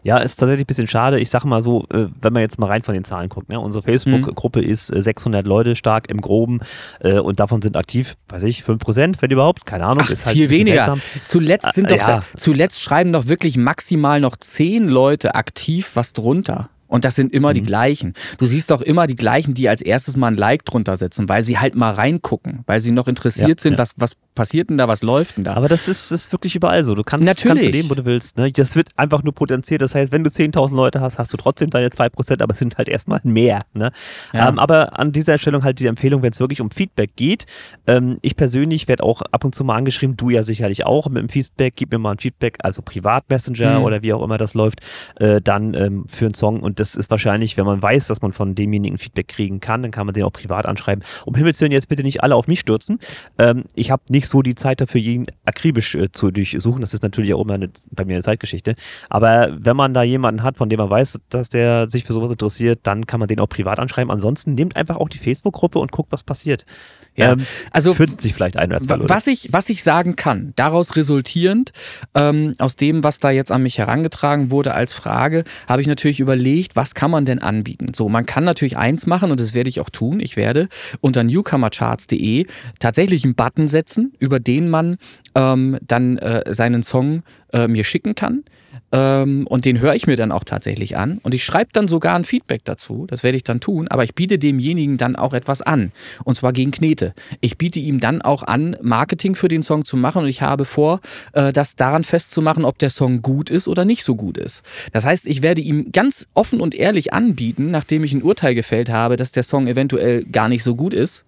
Ja, 0.02 0.18
ist 0.18 0.36
tatsächlich 0.36 0.64
ein 0.64 0.66
bisschen 0.66 0.86
schade. 0.86 1.20
Ich 1.20 1.30
sage 1.30 1.46
mal 1.46 1.62
so, 1.62 1.84
äh, 1.90 2.06
wenn 2.20 2.32
man 2.32 2.42
jetzt 2.42 2.58
mal 2.58 2.66
rein 2.66 2.82
von 2.82 2.94
den 2.94 3.04
Zahlen 3.04 3.28
guckt, 3.28 3.48
ne? 3.48 3.60
unsere 3.60 3.84
Facebook-Gruppe 3.84 4.62
mhm. 4.62 4.68
ist 4.68 4.86
600 4.86 5.44
äh, 5.44 5.48
Leute 5.48 5.76
stark 5.76 6.10
im 6.10 6.20
Groben 6.20 6.60
äh, 7.00 7.18
und 7.18 7.40
davon 7.40 7.62
sind 7.62 7.76
aktiv, 7.76 8.16
weiß 8.28 8.42
ich, 8.44 8.62
5%, 8.62 9.16
wenn 9.20 9.30
überhaupt, 9.30 9.66
keine 9.66 9.86
Ahnung. 9.86 10.04
Ach, 10.06 10.10
ist 10.10 10.26
halt 10.26 10.36
viel 10.36 10.50
weniger. 10.50 10.84
Seltsam. 10.84 11.00
Zuletzt 11.24 11.74
sind 11.74 11.90
doch 11.90 11.96
ja. 11.98 12.06
da, 12.06 12.22
zuletzt 12.36 12.80
schreiben 12.80 13.12
doch 13.12 13.26
wirklich 13.26 13.56
maximal 13.56 14.20
noch 14.20 14.36
10 14.36 14.88
Leute 14.88 15.34
aktiv 15.34 15.90
was 15.94 16.12
drunter. 16.12 16.68
Und 16.92 17.06
das 17.06 17.14
sind 17.14 17.32
immer 17.32 17.50
mhm. 17.50 17.54
die 17.54 17.62
gleichen. 17.62 18.12
Du 18.36 18.44
siehst 18.44 18.70
auch 18.70 18.82
immer 18.82 19.06
die 19.06 19.16
gleichen, 19.16 19.54
die 19.54 19.66
als 19.66 19.80
erstes 19.80 20.14
mal 20.18 20.26
ein 20.26 20.36
Like 20.36 20.66
drunter 20.66 20.94
setzen, 20.94 21.26
weil 21.26 21.42
sie 21.42 21.58
halt 21.58 21.74
mal 21.74 21.90
reingucken, 21.90 22.64
weil 22.66 22.82
sie 22.82 22.90
noch 22.90 23.08
interessiert 23.08 23.60
ja, 23.60 23.62
sind, 23.62 23.72
ja. 23.72 23.78
was, 23.78 23.94
was 23.96 24.16
passiert 24.34 24.68
denn 24.68 24.76
da, 24.76 24.88
was 24.88 25.02
läuft 25.02 25.38
denn 25.38 25.44
da. 25.44 25.54
Aber 25.54 25.68
das 25.68 25.88
ist, 25.88 26.12
ist 26.12 26.32
wirklich 26.32 26.54
überall 26.54 26.84
so. 26.84 26.94
Du 26.94 27.02
kannst, 27.02 27.26
Natürlich. 27.26 27.48
kannst 27.48 27.64
du 27.64 27.70
nehmen, 27.70 27.88
wo 27.88 27.94
du 27.94 28.04
willst. 28.04 28.36
Ne? 28.36 28.52
Das 28.52 28.76
wird 28.76 28.90
einfach 28.96 29.22
nur 29.22 29.34
potenziert. 29.34 29.80
Das 29.80 29.94
heißt, 29.94 30.12
wenn 30.12 30.22
du 30.22 30.28
10.000 30.28 30.74
Leute 30.74 31.00
hast, 31.00 31.16
hast 31.16 31.32
du 31.32 31.38
trotzdem 31.38 31.70
deine 31.70 31.88
2%, 31.88 32.42
aber 32.42 32.52
es 32.52 32.58
sind 32.58 32.76
halt 32.76 32.88
erstmal 32.88 33.20
mehr. 33.24 33.60
Ne? 33.72 33.90
Ja. 34.34 34.50
Ähm, 34.50 34.58
aber 34.58 34.98
an 34.98 35.12
dieser 35.12 35.38
Stelle 35.38 35.62
halt 35.62 35.80
die 35.80 35.86
Empfehlung, 35.86 36.22
wenn 36.22 36.32
es 36.32 36.40
wirklich 36.40 36.60
um 36.60 36.70
Feedback 36.70 37.16
geht. 37.16 37.46
Ähm, 37.86 38.18
ich 38.20 38.36
persönlich 38.36 38.86
werde 38.86 39.02
auch 39.02 39.22
ab 39.22 39.46
und 39.46 39.54
zu 39.54 39.64
mal 39.64 39.76
angeschrieben, 39.76 40.18
du 40.18 40.28
ja 40.28 40.42
sicherlich 40.42 40.84
auch 40.84 41.08
mit 41.08 41.22
dem 41.22 41.30
Feedback, 41.30 41.72
gib 41.74 41.90
mir 41.90 41.98
mal 41.98 42.12
ein 42.12 42.18
Feedback, 42.18 42.58
also 42.62 42.82
Privat-Messenger 42.82 43.78
mhm. 43.78 43.84
oder 43.84 44.02
wie 44.02 44.12
auch 44.12 44.22
immer 44.22 44.36
das 44.36 44.52
läuft, 44.52 44.80
äh, 45.16 45.40
dann 45.40 45.72
ähm, 45.72 46.04
für 46.06 46.26
einen 46.26 46.34
Song. 46.34 46.60
Und 46.60 46.81
das 46.82 46.96
ist 46.96 47.10
wahrscheinlich, 47.12 47.56
wenn 47.56 47.64
man 47.64 47.80
weiß, 47.80 48.08
dass 48.08 48.22
man 48.22 48.32
von 48.32 48.56
demjenigen 48.56 48.98
Feedback 48.98 49.28
kriegen 49.28 49.60
kann, 49.60 49.82
dann 49.82 49.92
kann 49.92 50.04
man 50.04 50.14
den 50.14 50.24
auch 50.24 50.32
privat 50.32 50.66
anschreiben. 50.66 51.04
Um 51.24 51.36
Himmels 51.36 51.60
Willen 51.60 51.70
jetzt 51.70 51.88
bitte 51.88 52.02
nicht 52.02 52.22
alle 52.24 52.34
auf 52.34 52.48
mich 52.48 52.58
stürzen. 52.58 52.98
Ähm, 53.38 53.64
ich 53.74 53.92
habe 53.92 54.02
nicht 54.10 54.26
so 54.26 54.42
die 54.42 54.56
Zeit 54.56 54.80
dafür, 54.80 55.00
jeden 55.00 55.26
akribisch 55.44 55.94
äh, 55.94 56.10
zu 56.10 56.32
durchsuchen. 56.32 56.80
Das 56.80 56.92
ist 56.92 57.04
natürlich 57.04 57.34
auch 57.34 57.40
immer 57.40 57.54
eine, 57.54 57.70
bei 57.92 58.04
mir 58.04 58.14
eine 58.14 58.22
Zeitgeschichte. 58.22 58.74
Aber 59.08 59.56
wenn 59.60 59.76
man 59.76 59.94
da 59.94 60.02
jemanden 60.02 60.42
hat, 60.42 60.56
von 60.56 60.68
dem 60.68 60.78
man 60.78 60.90
weiß, 60.90 61.20
dass 61.28 61.48
der 61.48 61.88
sich 61.88 62.04
für 62.04 62.12
sowas 62.12 62.32
interessiert, 62.32 62.80
dann 62.82 63.06
kann 63.06 63.20
man 63.20 63.28
den 63.28 63.38
auch 63.38 63.48
privat 63.48 63.78
anschreiben. 63.78 64.10
Ansonsten 64.10 64.54
nehmt 64.54 64.74
einfach 64.74 64.96
auch 64.96 65.08
die 65.08 65.18
Facebook-Gruppe 65.18 65.78
und 65.78 65.92
guckt, 65.92 66.10
was 66.10 66.24
passiert. 66.24 66.66
Ja, 67.14 67.32
ähm, 67.32 67.46
also 67.70 67.94
finden 67.94 68.18
sich 68.18 68.32
vielleicht 68.32 68.56
ein 68.56 68.70
Leute. 68.70 69.08
Was 69.08 69.26
ich, 69.26 69.48
was 69.52 69.68
ich 69.68 69.82
sagen 69.82 70.16
kann, 70.16 70.52
daraus 70.56 70.96
resultierend, 70.96 71.72
ähm, 72.14 72.54
aus 72.58 72.76
dem, 72.76 73.04
was 73.04 73.18
da 73.18 73.30
jetzt 73.30 73.52
an 73.52 73.62
mich 73.62 73.78
herangetragen 73.78 74.50
wurde 74.50 74.72
als 74.72 74.92
Frage, 74.94 75.44
habe 75.68 75.82
ich 75.82 75.88
natürlich 75.88 76.20
überlegt, 76.20 76.74
was 76.74 76.94
kann 76.94 77.10
man 77.10 77.24
denn 77.24 77.40
anbieten? 77.40 77.92
So, 77.94 78.08
man 78.08 78.24
kann 78.24 78.44
natürlich 78.44 78.76
eins 78.76 79.06
machen 79.06 79.30
und 79.30 79.40
das 79.40 79.52
werde 79.52 79.68
ich 79.68 79.80
auch 79.80 79.90
tun. 79.90 80.20
Ich 80.20 80.36
werde 80.36 80.68
unter 81.00 81.22
newcomercharts.de 81.22 82.46
tatsächlich 82.78 83.24
einen 83.24 83.34
Button 83.34 83.68
setzen, 83.68 84.14
über 84.18 84.40
den 84.40 84.70
man 84.70 84.96
ähm, 85.34 85.78
dann 85.82 86.16
äh, 86.18 86.52
seinen 86.54 86.82
Song 86.82 87.22
äh, 87.52 87.68
mir 87.68 87.84
schicken 87.84 88.14
kann. 88.14 88.44
Ähm, 88.92 89.46
und 89.46 89.64
den 89.64 89.80
höre 89.80 89.94
ich 89.94 90.06
mir 90.06 90.16
dann 90.16 90.32
auch 90.32 90.44
tatsächlich 90.44 90.96
an. 90.96 91.18
Und 91.22 91.34
ich 91.34 91.44
schreibe 91.44 91.70
dann 91.72 91.88
sogar 91.88 92.14
ein 92.14 92.24
Feedback 92.24 92.62
dazu. 92.64 93.06
Das 93.08 93.22
werde 93.22 93.36
ich 93.36 93.44
dann 93.44 93.60
tun. 93.60 93.88
Aber 93.88 94.04
ich 94.04 94.14
biete 94.14 94.38
demjenigen 94.38 94.98
dann 94.98 95.16
auch 95.16 95.32
etwas 95.32 95.62
an. 95.62 95.92
Und 96.24 96.36
zwar 96.36 96.52
gegen 96.52 96.70
Knete. 96.70 97.14
Ich 97.40 97.58
biete 97.58 97.80
ihm 97.80 98.00
dann 98.00 98.22
auch 98.22 98.42
an, 98.42 98.76
Marketing 98.82 99.34
für 99.34 99.48
den 99.48 99.62
Song 99.62 99.84
zu 99.84 99.96
machen. 99.96 100.22
Und 100.22 100.28
ich 100.28 100.42
habe 100.42 100.64
vor, 100.64 101.00
äh, 101.32 101.52
das 101.52 101.74
daran 101.76 102.04
festzumachen, 102.04 102.64
ob 102.64 102.78
der 102.78 102.90
Song 102.90 103.22
gut 103.22 103.50
ist 103.50 103.66
oder 103.66 103.84
nicht 103.84 104.04
so 104.04 104.14
gut 104.14 104.36
ist. 104.36 104.62
Das 104.92 105.04
heißt, 105.04 105.26
ich 105.26 105.42
werde 105.42 105.62
ihm 105.62 105.90
ganz 105.92 106.28
offen 106.34 106.60
und 106.60 106.74
ehrlich 106.74 107.12
anbieten, 107.12 107.70
nachdem 107.70 108.04
ich 108.04 108.12
ein 108.12 108.22
Urteil 108.22 108.54
gefällt 108.54 108.90
habe, 108.90 109.16
dass 109.16 109.32
der 109.32 109.42
Song 109.42 109.66
eventuell 109.66 110.24
gar 110.24 110.48
nicht 110.48 110.62
so 110.62 110.74
gut 110.74 110.92
ist 110.92 111.24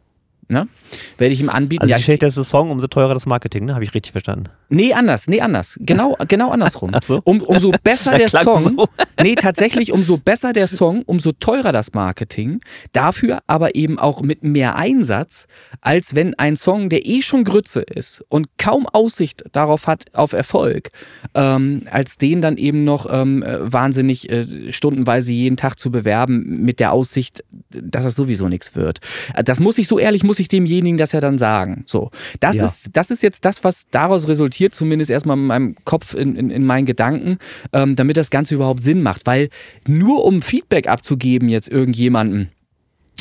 Ne? 0.49 0.69
Werde 1.17 1.33
ich 1.33 1.41
ihm 1.41 1.49
anbieten. 1.49 1.83
Also 1.83 1.95
je 1.95 2.03
schlechter 2.03 2.27
ist 2.27 2.37
der 2.37 2.45
Song, 2.45 2.71
umso 2.71 2.87
teurer 2.87 3.15
das 3.15 3.27
Marketing, 3.27 3.65
ne? 3.65 3.75
Habe 3.75 3.85
ich 3.85 3.95
richtig 3.95 4.13
verstanden? 4.13 4.51
Nee, 4.75 4.93
anders, 4.93 5.29
nee, 5.29 5.41
anders. 5.41 5.79
Genau, 5.81 6.17
genau 6.27 6.51
andersrum. 6.51 6.91
so? 7.03 7.21
um, 7.25 7.41
umso 7.43 7.71
besser 7.83 8.19
der 8.19 8.29
Song. 8.29 8.59
So. 8.59 8.89
nee, 9.23 9.37
tatsächlich, 9.37 9.93
umso 9.93 10.19
besser 10.19 10.53
der 10.53 10.67
Song, 10.67 11.03
umso 11.07 11.31
teurer 11.33 11.71
das 11.71 11.95
Marketing. 11.95 12.61
Dafür 12.93 13.39
aber 13.47 13.77
eben 13.77 13.99
auch 14.01 14.23
mit 14.23 14.43
mehr 14.43 14.75
Einsatz, 14.75 15.47
als 15.81 16.17
wenn 16.17 16.35
ein 16.35 16.57
Song, 16.57 16.89
der 16.89 17.07
eh 17.07 17.23
schon 17.23 17.45
Grütze 17.45 17.83
ist 17.83 18.25
und 18.29 18.49
kaum 18.59 18.87
Aussicht 18.87 19.45
darauf 19.53 19.87
hat, 19.87 20.07
auf 20.13 20.33
Erfolg, 20.33 20.91
ähm, 21.35 21.83
als 21.91 22.19
den 22.19 22.43
dann 22.43 22.57
eben 22.57 22.85
noch 22.85 23.07
ähm, 23.11 23.45
äh, 23.45 23.73
wahnsinnig 23.73 24.29
äh, 24.31 24.73
stundenweise 24.73 25.33
jeden 25.33 25.57
Tag 25.57 25.79
zu 25.79 25.93
bewerben, 25.93 26.65
mit 26.65 26.81
der 26.81 26.93
Aussicht, 26.93 27.45
dass 27.71 28.03
das 28.03 28.17
sowieso 28.17 28.49
nichts 28.49 28.75
wird. 28.75 28.99
Das 29.45 29.61
muss 29.61 29.79
ich 29.79 29.87
so 29.87 29.99
ehrlich, 30.01 30.25
muss 30.25 30.41
ich 30.41 30.49
demjenigen 30.49 30.99
das 30.99 31.13
ja 31.13 31.21
dann 31.21 31.39
sagen. 31.39 31.85
So, 31.87 32.11
das 32.41 32.57
ja. 32.57 32.65
ist 32.65 32.91
das 32.97 33.11
ist 33.11 33.23
jetzt 33.23 33.45
das, 33.45 33.63
was 33.63 33.87
daraus 33.91 34.29
resultiert, 34.29 34.64
zumindest 34.71 35.11
erstmal 35.11 35.37
in 35.37 35.47
meinem 35.47 35.77
Kopf, 35.85 36.15
in, 36.15 36.37
in, 36.37 36.51
in 36.51 36.65
meinen 36.65 36.87
Gedanken, 36.87 37.39
ähm, 37.73 37.97
damit 37.97 38.17
das 38.17 38.31
Ganze 38.31 38.55
überhaupt 38.55 38.83
Sinn 38.83 39.03
macht. 39.03 39.27
Weil 39.27 39.49
nur 39.87 40.25
um 40.25 40.43
Feedback 40.43 40.89
abzugeben 40.89 41.49
jetzt 41.49 41.69
irgendjemanden, 41.69 42.51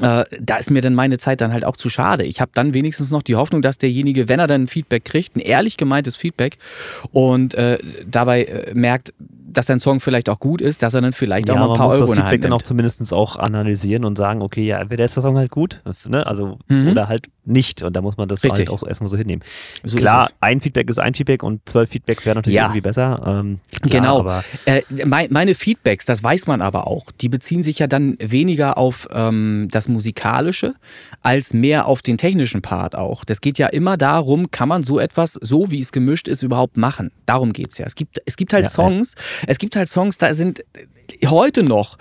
äh, 0.02 0.24
da 0.40 0.58
ist 0.58 0.72
mir 0.72 0.82
dann 0.82 0.96
meine 0.96 1.18
Zeit 1.18 1.42
dann 1.42 1.54
halt 1.54 1.66
auch 1.66 1.78
zu 1.78 1.90
schade. 1.90 2.24
Ich 2.24 2.42
habe 2.42 2.52
dann 2.54 2.74
wenigstens 2.74 3.12
noch 3.12 3.22
die 3.22 3.36
Hoffnung, 3.36 3.62
dass 3.62 3.78
derjenige, 3.78 4.28
wenn 4.30 4.40
er 4.40 4.48
dann 4.48 4.68
Feedback 4.68 5.06
kriegt, 5.06 5.36
ein 5.36 5.40
ehrlich 5.40 5.78
gemeintes 5.78 6.16
Feedback 6.16 6.58
und 7.12 7.54
äh, 7.54 7.78
dabei 8.06 8.44
äh, 8.44 8.74
merkt, 8.74 9.14
dass 9.54 9.68
dein 9.68 9.80
Song 9.80 10.00
vielleicht 10.00 10.30
auch 10.30 10.40
gut 10.40 10.62
ist, 10.62 10.84
dass 10.84 10.94
er 10.94 11.02
dann 11.02 11.14
vielleicht 11.14 11.50
ja, 11.50 11.56
auch 11.56 11.60
mal 11.60 11.72
ein 11.72 11.78
paar 11.78 11.90
Euro 11.90 12.12
in 12.12 12.16
das 12.16 12.26
Feedback 12.26 12.42
dann 12.42 12.54
auch 12.54 12.62
zumindest 12.62 13.14
auch 13.14 13.38
analysieren 13.38 14.06
und 14.06 14.18
sagen, 14.18 14.42
okay, 14.42 14.66
ja, 14.66 14.80
entweder 14.80 15.06
ist 15.06 15.16
der 15.16 15.24
Song 15.24 15.38
halt 15.38 15.52
gut, 15.52 15.82
ne? 16.08 16.26
also 16.26 16.58
mhm. 16.68 16.90
oder 16.90 17.08
halt 17.08 17.28
nicht 17.46 17.84
und 17.84 17.94
da 17.96 18.02
muss 18.02 18.18
man 18.18 18.30
das 18.30 18.44
Richtig. 18.44 18.68
halt 18.68 18.70
auch 18.70 18.88
erstmal 18.88 19.10
so 19.10 19.18
hinnehmen. 19.18 19.44
So 19.84 19.98
klar, 19.98 20.30
ein 20.40 20.62
Feedback 20.62 20.90
ist 20.90 21.00
ein 21.00 21.14
Feedback 21.14 21.44
und 21.44 21.62
zwölf 21.68 21.90
Feedbacks 21.90 22.26
wären 22.26 22.36
natürlich 22.38 22.56
ja. 22.56 22.64
irgendwie 22.64 22.82
besser. 22.82 23.22
Ähm, 23.26 23.60
klar, 23.82 24.02
genau. 24.02 24.20
Aber 24.20 24.44
äh, 24.66 24.82
meine 25.06 25.56
Feedbacks, 25.56 26.06
das 26.06 26.24
weiß 26.24 26.48
man 26.48 26.62
aber 26.62 26.88
auch, 26.88 27.12
die 27.12 27.30
beziehen 27.30 27.64
sich 27.64 27.80
ja 27.80 27.88
dann 27.88 28.18
weniger 28.20 28.78
auf 28.78 29.10
ähm, 29.12 29.68
das 29.72 29.83
Musikalische 29.88 30.76
als 31.22 31.54
mehr 31.54 31.88
auf 31.88 32.02
den 32.02 32.18
technischen 32.18 32.62
Part 32.62 32.96
auch. 32.96 33.24
Das 33.26 33.42
geht 33.42 33.58
ja 33.58 33.68
immer 33.68 33.98
darum, 33.98 34.52
kann 34.52 34.70
man 34.70 34.84
so 34.84 35.00
etwas, 35.00 35.34
so 35.42 35.72
wie 35.72 35.80
es 35.80 35.92
gemischt 35.92 36.28
ist, 36.28 36.44
überhaupt 36.44 36.78
machen. 36.78 37.12
Darum 37.26 37.54
geht 37.54 37.72
es 37.72 37.78
ja. 37.78 37.86
Es 37.86 37.96
gibt, 37.96 38.22
es 38.26 38.36
gibt 38.36 38.54
halt 38.54 38.66
ja, 38.66 38.72
Songs, 38.72 39.16
es 39.48 39.58
gibt 39.58 39.76
halt 39.76 39.90
Songs, 39.90 40.18
da 40.18 40.34
sind 40.34 40.64
heute 41.26 41.64
noch, 41.64 41.98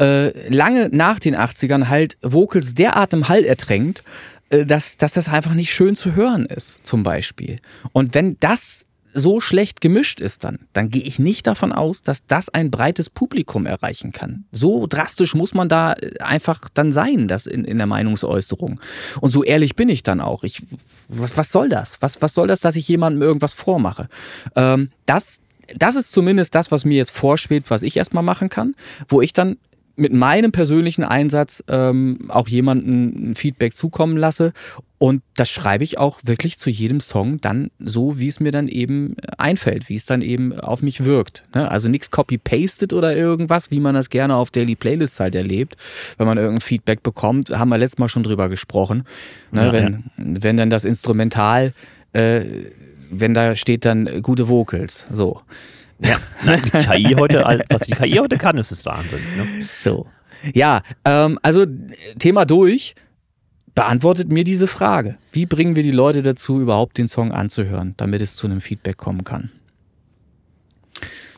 äh, 0.00 0.48
lange 0.48 0.88
nach 0.90 1.18
den 1.18 1.36
80ern, 1.36 1.88
halt 1.88 2.16
Vocals 2.22 2.74
derart 2.74 3.12
im 3.12 3.28
Hall 3.28 3.44
ertränkt, 3.44 4.04
äh, 4.50 4.64
dass, 4.64 4.96
dass 4.96 5.12
das 5.12 5.28
einfach 5.28 5.54
nicht 5.54 5.72
schön 5.72 5.94
zu 5.94 6.14
hören 6.14 6.46
ist, 6.46 6.80
zum 6.82 7.02
Beispiel. 7.02 7.58
Und 7.92 8.14
wenn 8.14 8.36
das 8.40 8.86
so 9.14 9.40
schlecht 9.40 9.80
gemischt 9.80 10.20
ist 10.20 10.44
dann, 10.44 10.58
dann 10.72 10.90
gehe 10.90 11.02
ich 11.02 11.18
nicht 11.18 11.46
davon 11.46 11.72
aus, 11.72 12.02
dass 12.02 12.26
das 12.26 12.48
ein 12.48 12.70
breites 12.70 13.10
Publikum 13.10 13.66
erreichen 13.66 14.12
kann. 14.12 14.44
So 14.52 14.86
drastisch 14.86 15.34
muss 15.34 15.54
man 15.54 15.68
da 15.68 15.92
äh, 15.92 16.18
einfach 16.20 16.68
dann 16.72 16.92
sein, 16.92 17.28
das 17.28 17.46
in, 17.46 17.64
in 17.64 17.78
der 17.78 17.86
Meinungsäußerung. 17.86 18.80
Und 19.20 19.30
so 19.30 19.44
ehrlich 19.44 19.76
bin 19.76 19.88
ich 19.88 20.02
dann 20.02 20.20
auch. 20.20 20.44
Ich, 20.44 20.62
was, 21.08 21.36
was 21.36 21.52
soll 21.52 21.68
das? 21.68 22.00
Was, 22.00 22.22
was 22.22 22.34
soll 22.34 22.48
das, 22.48 22.60
dass 22.60 22.76
ich 22.76 22.88
jemandem 22.88 23.22
irgendwas 23.22 23.52
vormache? 23.52 24.08
Ähm, 24.56 24.90
das, 25.06 25.40
das 25.76 25.96
ist 25.96 26.12
zumindest 26.12 26.54
das, 26.54 26.70
was 26.70 26.84
mir 26.84 26.96
jetzt 26.96 27.12
vorschwebt, 27.12 27.70
was 27.70 27.82
ich 27.82 27.96
erstmal 27.96 28.22
machen 28.22 28.48
kann, 28.48 28.74
wo 29.08 29.20
ich 29.20 29.32
dann 29.32 29.56
mit 29.96 30.12
meinem 30.12 30.52
persönlichen 30.52 31.04
Einsatz 31.04 31.62
ähm, 31.68 32.30
auch 32.30 32.48
jemanden 32.48 33.30
ein 33.30 33.34
Feedback 33.34 33.74
zukommen 33.74 34.16
lasse. 34.16 34.52
Und 34.98 35.22
das 35.34 35.48
schreibe 35.48 35.82
ich 35.82 35.98
auch 35.98 36.20
wirklich 36.24 36.58
zu 36.58 36.70
jedem 36.70 37.00
Song 37.00 37.40
dann 37.40 37.72
so, 37.80 38.20
wie 38.20 38.28
es 38.28 38.38
mir 38.38 38.52
dann 38.52 38.68
eben 38.68 39.16
einfällt, 39.36 39.88
wie 39.88 39.96
es 39.96 40.06
dann 40.06 40.22
eben 40.22 40.58
auf 40.58 40.80
mich 40.80 41.04
wirkt. 41.04 41.44
Ne? 41.54 41.68
Also 41.68 41.88
nichts 41.88 42.12
copy-pasted 42.12 42.92
oder 42.92 43.16
irgendwas, 43.16 43.72
wie 43.72 43.80
man 43.80 43.96
das 43.96 44.10
gerne 44.10 44.36
auf 44.36 44.52
Daily 44.52 44.76
Playlists 44.76 45.18
halt 45.18 45.34
erlebt. 45.34 45.76
Wenn 46.18 46.26
man 46.26 46.38
irgendein 46.38 46.60
Feedback 46.60 47.02
bekommt, 47.02 47.50
haben 47.50 47.68
wir 47.70 47.78
letztes 47.78 47.98
Mal 47.98 48.08
schon 48.08 48.22
drüber 48.22 48.48
gesprochen. 48.48 49.04
Ne? 49.50 49.66
Ja, 49.66 49.72
wenn, 49.72 49.92
ja. 49.92 50.00
wenn 50.16 50.56
dann 50.56 50.70
das 50.70 50.84
Instrumental, 50.84 51.74
äh, 52.12 52.42
wenn 53.10 53.34
da 53.34 53.56
steht 53.56 53.84
dann 53.84 54.22
gute 54.22 54.48
Vocals, 54.48 55.08
so. 55.10 55.40
Ja, 56.04 56.18
die 56.56 56.70
KI 56.70 57.14
heute, 57.18 57.64
was 57.70 57.82
die 57.82 57.92
KI 57.92 58.18
heute 58.18 58.38
kann, 58.38 58.58
ist 58.58 58.72
es 58.72 58.84
Wahnsinn. 58.84 59.20
Ne? 59.36 59.66
So. 59.76 60.06
Ja, 60.54 60.82
ähm, 61.04 61.38
also 61.42 61.64
Thema 62.18 62.44
durch. 62.44 62.94
Beantwortet 63.74 64.28
mir 64.28 64.44
diese 64.44 64.66
Frage. 64.66 65.16
Wie 65.32 65.46
bringen 65.46 65.76
wir 65.76 65.82
die 65.82 65.92
Leute 65.92 66.22
dazu, 66.22 66.60
überhaupt 66.60 66.98
den 66.98 67.08
Song 67.08 67.32
anzuhören, 67.32 67.94
damit 67.96 68.20
es 68.20 68.34
zu 68.34 68.46
einem 68.46 68.60
Feedback 68.60 68.98
kommen 68.98 69.24
kann? 69.24 69.50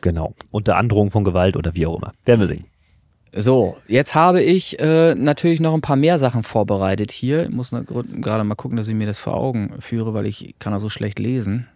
Genau. 0.01 0.35
Unter 0.51 0.75
Androhung 0.75 1.11
von 1.11 1.23
Gewalt 1.23 1.55
oder 1.55 1.75
wie 1.75 1.85
auch 1.85 1.97
immer. 1.97 2.11
Werden 2.25 2.41
wir 2.41 2.47
sehen. 2.47 2.65
So, 3.37 3.77
jetzt 3.87 4.15
habe 4.15 4.41
ich 4.41 4.79
äh, 4.79 5.15
natürlich 5.15 5.59
noch 5.59 5.73
ein 5.73 5.81
paar 5.81 5.95
mehr 5.95 6.19
Sachen 6.19 6.43
vorbereitet 6.43 7.11
hier. 7.11 7.43
Ich 7.43 7.49
muss 7.49 7.71
gerade 7.71 8.43
mal 8.43 8.55
gucken, 8.55 8.77
dass 8.77 8.87
ich 8.87 8.95
mir 8.95 9.07
das 9.07 9.19
vor 9.19 9.35
Augen 9.35 9.73
führe, 9.79 10.13
weil 10.13 10.25
ich 10.25 10.55
kann 10.59 10.73
da 10.73 10.79
so 10.79 10.89
schlecht 10.89 11.19
lesen. 11.19 11.67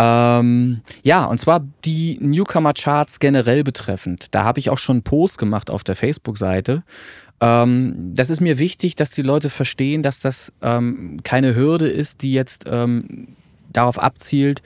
Ähm, 0.00 0.80
ja, 1.02 1.24
und 1.24 1.38
zwar 1.38 1.66
die 1.84 2.18
Newcomer-Charts 2.20 3.18
generell 3.18 3.64
betreffend. 3.64 4.32
Da 4.32 4.44
habe 4.44 4.60
ich 4.60 4.70
auch 4.70 4.78
schon 4.78 4.96
einen 4.96 5.02
Post 5.02 5.38
gemacht 5.38 5.70
auf 5.70 5.82
der 5.82 5.96
Facebook-Seite. 5.96 6.84
Ähm, 7.40 8.12
das 8.14 8.30
ist 8.30 8.40
mir 8.40 8.58
wichtig, 8.58 8.94
dass 8.94 9.10
die 9.10 9.22
Leute 9.22 9.50
verstehen, 9.50 10.04
dass 10.04 10.20
das 10.20 10.52
ähm, 10.62 11.20
keine 11.24 11.56
Hürde 11.56 11.88
ist, 11.88 12.22
die 12.22 12.32
jetzt 12.32 12.64
ähm, 12.68 13.28
darauf 13.72 13.98
abzielt, 13.98 14.62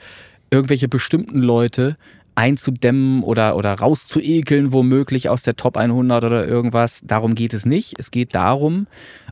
irgendwelche 0.51 0.87
bestimmten 0.87 1.39
Leute 1.39 1.97
einzudämmen 2.35 3.23
oder, 3.23 3.55
oder 3.55 3.73
rauszuekeln, 3.73 4.71
womöglich 4.71 5.29
aus 5.29 5.43
der 5.43 5.55
Top 5.55 5.77
100 5.77 6.23
oder 6.23 6.47
irgendwas. 6.47 7.01
Darum 7.03 7.35
geht 7.35 7.53
es 7.53 7.65
nicht. 7.65 7.93
Es 7.97 8.11
geht 8.11 8.35
darum, 8.35 8.87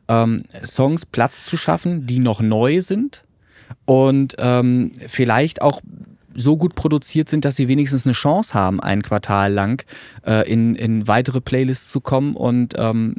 ähm, 0.07 0.43
Songs 0.63 1.05
Platz 1.05 1.43
zu 1.43 1.57
schaffen, 1.57 2.05
die 2.05 2.19
noch 2.19 2.41
neu 2.41 2.81
sind, 2.81 3.23
und 3.85 4.35
ähm, 4.39 4.91
vielleicht 5.07 5.61
auch 5.61 5.81
so 6.33 6.57
gut 6.57 6.75
produziert 6.75 7.29
sind, 7.29 7.45
dass 7.45 7.55
sie 7.55 7.67
wenigstens 7.67 8.05
eine 8.05 8.13
Chance 8.13 8.53
haben, 8.53 8.79
ein 8.79 9.01
Quartal 9.01 9.51
lang 9.51 9.83
äh, 10.25 10.49
in, 10.51 10.75
in 10.75 11.07
weitere 11.07 11.41
Playlists 11.41 11.89
zu 11.89 12.01
kommen. 12.01 12.35
Und 12.35 12.75
ähm, 12.77 13.15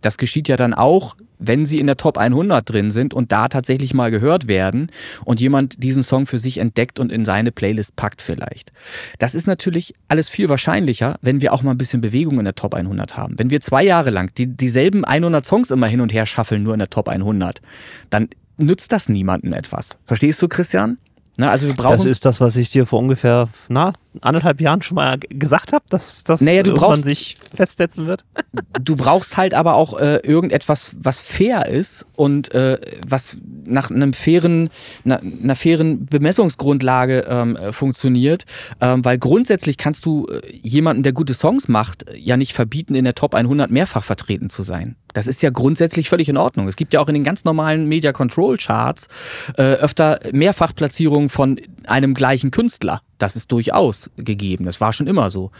das 0.00 0.18
geschieht 0.18 0.48
ja 0.48 0.56
dann 0.56 0.74
auch, 0.74 1.16
wenn 1.44 1.66
sie 1.66 1.80
in 1.80 1.88
der 1.88 1.96
Top 1.96 2.18
100 2.18 2.70
drin 2.70 2.90
sind 2.92 3.14
und 3.14 3.32
da 3.32 3.48
tatsächlich 3.48 3.94
mal 3.94 4.12
gehört 4.12 4.46
werden 4.46 4.90
und 5.24 5.40
jemand 5.40 5.82
diesen 5.82 6.04
Song 6.04 6.24
für 6.24 6.38
sich 6.38 6.58
entdeckt 6.58 7.00
und 7.00 7.10
in 7.10 7.24
seine 7.24 7.50
Playlist 7.50 7.96
packt 7.96 8.22
vielleicht. 8.22 8.70
Das 9.18 9.34
ist 9.34 9.48
natürlich 9.48 9.94
alles 10.06 10.28
viel 10.28 10.48
wahrscheinlicher, 10.48 11.16
wenn 11.20 11.42
wir 11.42 11.52
auch 11.52 11.62
mal 11.62 11.72
ein 11.72 11.78
bisschen 11.78 12.00
Bewegung 12.00 12.38
in 12.38 12.44
der 12.44 12.54
Top 12.54 12.74
100 12.74 13.16
haben. 13.16 13.38
Wenn 13.38 13.50
wir 13.50 13.60
zwei 13.60 13.82
Jahre 13.82 14.10
lang 14.10 14.32
die, 14.36 14.46
dieselben 14.46 15.04
100 15.04 15.44
Songs 15.44 15.72
immer 15.72 15.88
hin 15.88 16.00
und 16.00 16.12
her 16.12 16.26
schaffeln, 16.26 16.62
nur 16.62 16.74
in 16.74 16.78
der 16.78 16.90
Top 16.90 17.08
100, 17.08 17.60
dann 18.08 18.28
nützt 18.56 18.92
das 18.92 19.08
niemandem 19.08 19.52
etwas. 19.52 19.98
Verstehst 20.04 20.40
du, 20.42 20.48
Christian? 20.48 20.98
Na, 21.36 21.50
also 21.50 21.66
wir 21.66 21.74
brauchen 21.74 21.98
das 21.98 22.06
ist 22.06 22.24
das, 22.24 22.40
was 22.40 22.56
ich 22.56 22.70
dir 22.70 22.86
vor 22.86 22.98
ungefähr 22.98 23.48
na, 23.68 23.92
anderthalb 24.20 24.60
Jahren 24.60 24.82
schon 24.82 24.96
mal 24.96 25.18
gesagt 25.18 25.72
habe, 25.72 25.84
dass 25.88 26.24
das 26.24 26.40
naja, 26.40 26.62
du 26.62 26.74
brauchst, 26.74 27.04
sich 27.04 27.38
festsetzen 27.54 28.06
wird. 28.06 28.24
Du 28.82 28.96
brauchst 28.96 29.36
halt 29.36 29.54
aber 29.54 29.74
auch 29.74 29.98
äh, 29.98 30.16
irgendetwas, 30.16 30.96
was 30.98 31.20
fair 31.20 31.68
ist 31.68 32.06
und 32.16 32.52
äh, 32.52 32.78
was 33.06 33.36
nach 33.64 33.90
einem 33.90 34.12
fairen, 34.12 34.70
na, 35.04 35.16
einer 35.16 35.56
fairen 35.56 36.06
Bemessungsgrundlage 36.06 37.26
ähm, 37.28 37.58
funktioniert, 37.70 38.44
ähm, 38.80 39.04
weil 39.04 39.18
grundsätzlich 39.18 39.76
kannst 39.76 40.04
du 40.04 40.26
äh, 40.26 40.40
jemanden, 40.62 41.02
der 41.02 41.12
gute 41.12 41.34
Songs 41.34 41.68
macht, 41.68 42.06
ja 42.14 42.36
nicht 42.36 42.54
verbieten, 42.54 42.94
in 42.94 43.04
der 43.04 43.14
Top 43.14 43.34
100 43.34 43.70
mehrfach 43.70 44.04
vertreten 44.04 44.50
zu 44.50 44.62
sein. 44.62 44.96
Das 45.12 45.26
ist 45.26 45.42
ja 45.42 45.50
grundsätzlich 45.50 46.08
völlig 46.08 46.28
in 46.28 46.36
Ordnung. 46.36 46.68
Es 46.68 46.76
gibt 46.76 46.94
ja 46.94 47.00
auch 47.00 47.08
in 47.08 47.14
den 47.14 47.24
ganz 47.24 47.44
normalen 47.44 47.88
Media 47.88 48.12
Control 48.12 48.56
Charts 48.56 49.08
äh, 49.56 49.62
öfter 49.62 50.18
Mehrfachplatzierungen 50.32 51.28
von 51.28 51.60
einem 51.86 52.14
gleichen 52.14 52.50
Künstler. 52.50 53.02
Das 53.22 53.36
ist 53.36 53.52
durchaus 53.52 54.10
gegeben. 54.16 54.64
Das 54.64 54.80
war 54.80 54.92
schon 54.92 55.06
immer 55.06 55.30
so. 55.30 55.52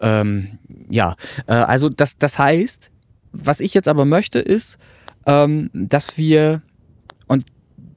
Ähm, 0.00 0.58
ja, 0.90 1.16
äh, 1.46 1.54
also 1.54 1.88
das, 1.88 2.18
das 2.18 2.38
heißt, 2.38 2.90
was 3.32 3.60
ich 3.60 3.72
jetzt 3.72 3.88
aber 3.88 4.04
möchte, 4.04 4.38
ist, 4.38 4.76
ähm, 5.26 5.70
dass 5.72 6.18
wir, 6.18 6.60
und 7.26 7.46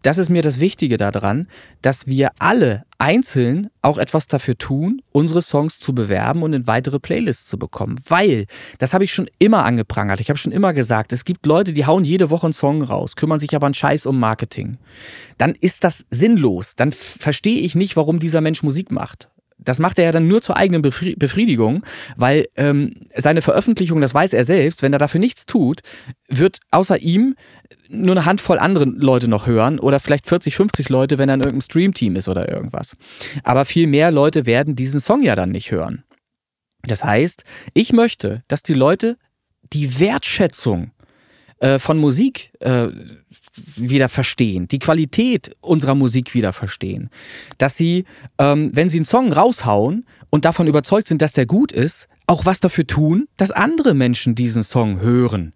das 0.02 0.18
ist 0.18 0.30
mir 0.30 0.42
das 0.42 0.62
Wichtige 0.62 0.96
daran, 0.96 1.48
dass 1.82 2.08
wir 2.08 2.32
alle 2.40 2.86
einzeln 3.02 3.72
auch 3.82 3.98
etwas 3.98 4.28
dafür 4.28 4.58
tun, 4.58 5.02
unsere 5.12 5.42
Songs 5.42 5.80
zu 5.80 5.96
bewerben 5.96 6.44
und 6.44 6.54
in 6.54 6.68
weitere 6.68 7.00
Playlists 7.00 7.48
zu 7.48 7.58
bekommen. 7.58 8.00
Weil, 8.08 8.46
das 8.78 8.94
habe 8.94 9.04
ich 9.04 9.12
schon 9.12 9.28
immer 9.40 9.66
angeprangert, 9.66 10.22
ich 10.22 10.30
habe 10.30 10.38
schon 10.38 10.52
immer 10.52 10.72
gesagt, 10.74 11.12
es 11.12 11.26
gibt 11.26 11.48
Leute, 11.48 11.74
die 11.74 11.88
hauen 11.88 12.06
jede 12.06 12.30
Woche 12.30 12.46
einen 12.46 12.54
Song 12.54 12.84
raus, 12.84 13.16
kümmern 13.16 13.40
sich 13.40 13.56
aber 13.56 13.66
einen 13.66 13.74
Scheiß 13.74 14.06
um 14.06 14.20
Marketing. 14.20 14.78
Dann 15.40 15.56
ist 15.60 15.84
das 15.84 16.06
sinnlos. 16.12 16.76
Dann 16.76 16.92
verstehe 16.92 17.60
ich 17.60 17.74
nicht, 17.74 17.98
warum 17.98 18.20
dieser 18.20 18.40
Mensch 18.40 18.62
Musik 18.62 18.92
macht. 18.92 19.30
Das 19.64 19.80
macht 19.80 20.00
er 20.00 20.06
ja 20.06 20.12
dann 20.12 20.28
nur 20.28 20.42
zur 20.42 20.58
eigenen 20.58 20.82
Befriedigung, 20.82 21.86
weil 22.16 22.48
ähm, 22.56 22.94
seine 23.16 23.42
Veröffentlichung, 23.42 24.02
das 24.02 24.14
weiß 24.14 24.34
er 24.34 24.44
selbst, 24.44 24.82
wenn 24.82 24.94
er 24.94 25.00
dafür 25.00 25.20
nichts 25.20 25.46
tut, 25.46 25.82
wird 26.28 26.60
außer 26.72 27.00
ihm 27.00 27.36
nur 27.90 28.16
eine 28.16 28.26
Handvoll 28.26 28.58
andere 28.58 28.86
Leute 28.86 29.28
noch 29.28 29.46
hören 29.46 29.80
oder 29.80 30.00
vielleicht 30.00 30.28
40, 30.28 30.56
50 30.56 30.90
Leute, 30.90 31.18
wenn 31.18 31.30
er 31.30 31.36
in 31.36 31.42
irgendeinem 31.42 31.62
Streamteam 31.62 32.16
ist 32.16 32.28
oder 32.28 32.50
irgendwas. 32.50 32.96
Aber 33.44 33.66
viel 33.66 33.88
mehr 33.88 34.12
Leute 34.12 34.46
werden 34.46 34.76
diesen 34.76 35.00
Song 35.00 35.22
ja 35.22 35.36
dann 35.36 35.52
nicht 35.52 35.72
hören. 35.72 36.04
Das 36.84 37.04
heißt, 37.04 37.44
ich 37.74 37.94
möchte, 37.94 38.44
dass 38.48 38.64
die 38.64 38.74
Leute 38.74 39.18
die 39.74 40.00
Wertschätzung 40.00 40.92
äh, 41.62 41.78
von 41.78 41.98
Musik 41.98 42.52
äh, 42.60 42.88
wieder 43.76 44.10
verstehen, 44.10 44.68
die 44.68 44.80
Qualität 44.80 45.52
unserer 45.62 45.94
Musik 45.94 46.34
wieder 46.34 46.54
verstehen. 46.54 47.10
Dass 47.60 47.78
sie, 47.78 48.06
ähm, 48.40 48.72
wenn 48.74 48.90
sie 48.90 48.98
einen 48.98 49.06
Song 49.06 49.32
raushauen 49.32 50.06
und 50.32 50.46
davon 50.46 50.66
überzeugt 50.66 51.08
sind, 51.08 51.22
dass 51.22 51.34
der 51.34 51.46
gut 51.46 51.72
ist, 51.72 52.08
auch 52.26 52.46
was 52.46 52.62
dafür 52.62 52.88
tun, 52.88 53.28
dass 53.38 53.52
andere 53.52 53.94
Menschen 53.94 54.34
diesen 54.34 54.64
Song 54.64 55.02
hören. 55.02 55.54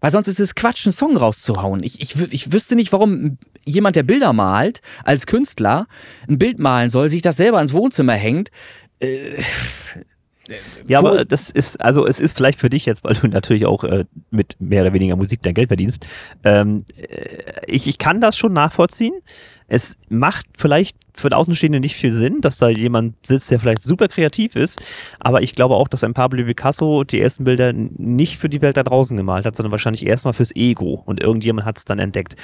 Weil 0.00 0.10
sonst 0.10 0.26
ist 0.28 0.40
es 0.40 0.56
Quatsch, 0.56 0.86
einen 0.86 0.92
Song 0.92 1.16
rauszuhauen. 1.16 1.82
Ich, 1.84 2.00
ich, 2.00 2.20
ich 2.32 2.52
wüsste 2.52 2.74
nicht, 2.74 2.92
warum 2.92 3.38
jemand, 3.64 3.94
der 3.94 4.02
Bilder 4.02 4.32
malt, 4.32 4.80
als 5.04 5.26
Künstler 5.26 5.86
ein 6.28 6.38
Bild 6.38 6.58
malen 6.58 6.90
soll, 6.90 7.08
sich 7.08 7.22
das 7.22 7.36
selber 7.36 7.60
ins 7.62 7.72
Wohnzimmer 7.72 8.14
hängt. 8.14 8.50
Äh, 8.98 9.40
ja, 10.86 10.98
aber 10.98 11.24
das 11.24 11.50
ist, 11.50 11.80
also 11.80 12.06
es 12.06 12.20
ist 12.20 12.36
vielleicht 12.36 12.60
für 12.60 12.70
dich 12.70 12.86
jetzt, 12.86 13.04
weil 13.04 13.14
du 13.14 13.28
natürlich 13.28 13.66
auch 13.66 13.84
äh, 13.84 14.04
mit 14.30 14.56
mehr 14.60 14.82
oder 14.82 14.92
weniger 14.92 15.16
Musik 15.16 15.42
dein 15.42 15.54
Geld 15.54 15.68
verdienst. 15.68 16.06
Ähm, 16.44 16.84
äh, 16.96 17.62
ich, 17.66 17.86
ich 17.86 17.98
kann 17.98 18.20
das 18.20 18.36
schon 18.36 18.52
nachvollziehen. 18.52 19.14
Es 19.74 19.98
macht 20.08 20.46
vielleicht 20.56 20.96
für 21.14 21.30
den 21.30 21.34
Außenstehenden 21.34 21.80
nicht 21.80 21.96
viel 21.96 22.14
Sinn, 22.14 22.40
dass 22.40 22.58
da 22.58 22.68
jemand 22.68 23.26
sitzt, 23.26 23.50
der 23.50 23.58
vielleicht 23.58 23.82
super 23.82 24.06
kreativ 24.06 24.54
ist. 24.54 24.80
Aber 25.18 25.42
ich 25.42 25.56
glaube 25.56 25.74
auch, 25.74 25.88
dass 25.88 26.04
ein 26.04 26.14
Pablo 26.14 26.44
Picasso 26.44 27.02
die 27.02 27.20
ersten 27.20 27.42
Bilder 27.42 27.72
nicht 27.72 28.38
für 28.38 28.48
die 28.48 28.62
Welt 28.62 28.76
da 28.76 28.84
draußen 28.84 29.16
gemalt 29.16 29.46
hat, 29.46 29.56
sondern 29.56 29.72
wahrscheinlich 29.72 30.06
erstmal 30.06 30.32
fürs 30.32 30.54
Ego. 30.54 31.02
Und 31.06 31.20
irgendjemand 31.20 31.66
hat 31.66 31.78
es 31.78 31.84
dann 31.84 31.98
entdeckt. 31.98 32.36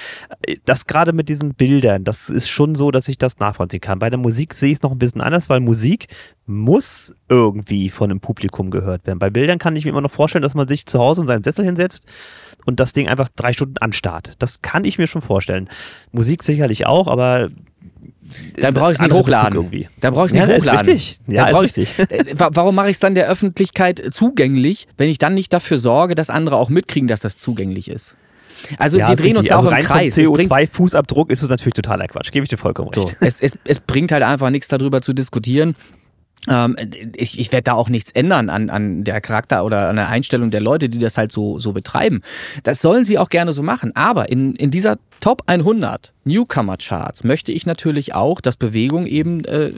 Das 0.65 0.89
gerade 0.89 1.13
mit 1.13 1.29
diesen 1.29 1.55
Bildern, 1.55 2.03
das 2.03 2.31
ist 2.31 2.49
schon 2.49 2.75
so, 2.75 2.91
dass 2.91 3.07
ich 3.07 3.17
das 3.17 3.39
nachvollziehen 3.39 3.81
kann. 3.81 4.01
Bei 4.01 4.11
der 4.11 4.19
Musik 4.19 4.53
sehe 4.55 4.71
ich 4.71 4.79
es 4.79 4.83
noch 4.83 4.91
ein 4.91 4.99
bisschen 4.99 5.21
anders, 5.21 5.49
weil 5.49 5.61
Musik 5.61 6.09
muss 6.47 7.15
irgendwie 7.29 7.91
von 7.91 8.11
einem 8.11 8.19
Publikum 8.19 8.73
gehört 8.73 9.07
werden. 9.07 9.21
Bei 9.21 9.31
Bildern 9.31 9.59
kann 9.61 9.77
ich 9.77 9.85
mir 9.85 9.91
immer 9.93 10.01
noch 10.01 10.11
vorstellen, 10.11 10.43
dass 10.43 10.55
man 10.55 10.67
sich 10.67 10.87
zu 10.87 10.99
Hause 10.99 11.21
in 11.21 11.29
seinen 11.29 11.45
Sessel 11.45 11.65
hinsetzt 11.65 12.07
und 12.67 12.81
das 12.81 12.93
Ding 12.93 13.09
einfach 13.09 13.29
drei 13.35 13.53
Stunden 13.53 13.79
anstarrt. 13.79 14.33
Das 14.39 14.63
kann 14.63 14.85
ich 14.85 14.99
mir 14.99 15.07
schon 15.07 15.23
vorstellen. 15.23 15.69
Musik 16.13 16.43
sicherlich 16.43 16.87
auch, 16.87 17.09
aber 17.09 17.49
dann 18.57 18.75
brauche 18.75 18.93
ich 18.93 18.99
es 18.99 19.03
nicht 19.03 19.13
hochladen. 19.13 19.55
Irgendwie. 19.55 19.89
Dann 20.01 20.15
brauche 20.15 20.27
ich 20.27 20.33
es 20.33 20.35
nicht 20.35 20.49
ja, 20.49 20.57
hochladen. 20.57 20.89
Ist 20.89 20.97
richtig. 20.97 21.21
Ja, 21.27 21.49
ist 21.49 21.61
richtig. 21.61 21.89
Äh, 22.11 22.35
warum 22.37 22.75
mache 22.75 22.91
ich 22.91 22.97
es 22.97 23.01
dann 23.01 23.15
der 23.15 23.29
Öffentlichkeit 23.29 24.03
zugänglich, 24.11 24.89
wenn 24.97 25.09
ich 25.09 25.19
dann 25.19 25.35
nicht 25.35 25.53
dafür 25.53 25.79
sorge, 25.79 26.15
dass 26.15 26.31
andere 26.31 26.57
auch 26.57 26.69
mitkriegen, 26.69 27.09
dass 27.09 27.21
das 27.21 27.37
zugänglich 27.37 27.89
ist? 27.89 28.17
Also 28.79 28.99
ja, 28.99 29.09
wir 29.09 29.17
drehen 29.17 29.37
uns 29.37 29.49
da 29.49 29.57
also 29.57 29.69
auch 29.69 29.73
im 29.73 29.79
Kreis. 29.79 30.17
CO2-Fußabdruck 30.17 31.31
ist 31.31 31.43
es 31.43 31.49
natürlich 31.49 31.75
totaler 31.75 32.07
Quatsch. 32.09 32.31
Gebe 32.31 32.45
ich 32.45 32.51
dir 32.51 32.59
vollkommen 32.59 32.91
recht. 32.91 33.09
So, 33.09 33.15
es, 33.21 33.41
es, 33.41 33.59
es 33.65 33.81
bringt 33.81 34.13
halt 34.13 34.23
einfach 34.23 34.51
nichts 34.51 34.69
darüber 34.69 35.03
zu 35.03 35.13
diskutieren. 35.13 35.75
Ähm, 36.49 36.77
ich, 37.17 37.39
ich 37.39 37.53
werde 37.53 37.65
da 37.65 37.73
auch 37.75 37.89
nichts 37.89 38.13
ändern 38.13 38.49
an, 38.49 38.71
an 38.71 39.05
der 39.05 39.21
Charakter 39.21 39.65
oder 39.65 39.89
an 39.89 39.97
der 39.97 40.09
Einstellung 40.09 40.51
der 40.51 40.61
Leute, 40.61 40.89
die 40.89 40.99
das 40.99 41.19
halt 41.19 41.33
so, 41.33 41.59
so 41.59 41.73
betreiben. 41.73 42.23
Das 42.63 42.81
sollen 42.81 43.05
sie 43.05 43.19
auch 43.19 43.29
gerne 43.29 43.53
so 43.53 43.63
machen. 43.63 43.95
Aber 43.95 44.31
in, 44.31 44.55
in 44.55 44.71
dieser 44.71 44.99
Top 45.21 45.43
100 45.47 46.15
Newcomer 46.25 46.79
Charts 46.79 47.25
möchte 47.25 47.53
ich 47.53 47.67
natürlich 47.67 48.15
auch, 48.15 48.41
dass 48.41 48.57
Bewegung 48.57 49.05
eben 49.05 49.45
äh, 49.45 49.73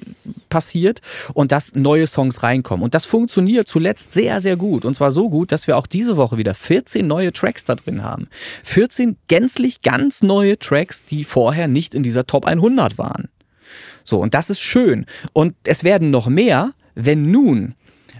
passiert 0.48 1.00
und 1.34 1.50
dass 1.50 1.74
neue 1.74 2.06
Songs 2.06 2.44
reinkommen. 2.44 2.84
Und 2.84 2.94
das 2.94 3.04
funktioniert 3.04 3.66
zuletzt 3.66 4.12
sehr, 4.12 4.40
sehr 4.40 4.56
gut. 4.56 4.84
Und 4.84 4.94
zwar 4.94 5.10
so 5.10 5.30
gut, 5.30 5.50
dass 5.50 5.66
wir 5.66 5.76
auch 5.76 5.88
diese 5.88 6.16
Woche 6.16 6.38
wieder 6.38 6.54
14 6.54 7.06
neue 7.06 7.32
Tracks 7.32 7.64
da 7.64 7.74
drin 7.74 8.04
haben. 8.04 8.28
14 8.62 9.16
gänzlich 9.26 9.82
ganz 9.82 10.22
neue 10.22 10.58
Tracks, 10.58 11.04
die 11.04 11.24
vorher 11.24 11.66
nicht 11.66 11.94
in 11.94 12.04
dieser 12.04 12.24
Top 12.24 12.46
100 12.46 12.98
waren. 12.98 13.28
So, 14.04 14.20
und 14.20 14.34
das 14.34 14.50
ist 14.50 14.60
schön. 14.60 15.06
Und 15.32 15.54
es 15.64 15.84
werden 15.84 16.10
noch 16.10 16.28
mehr, 16.28 16.72
wenn 16.94 17.30
nun 17.30 17.74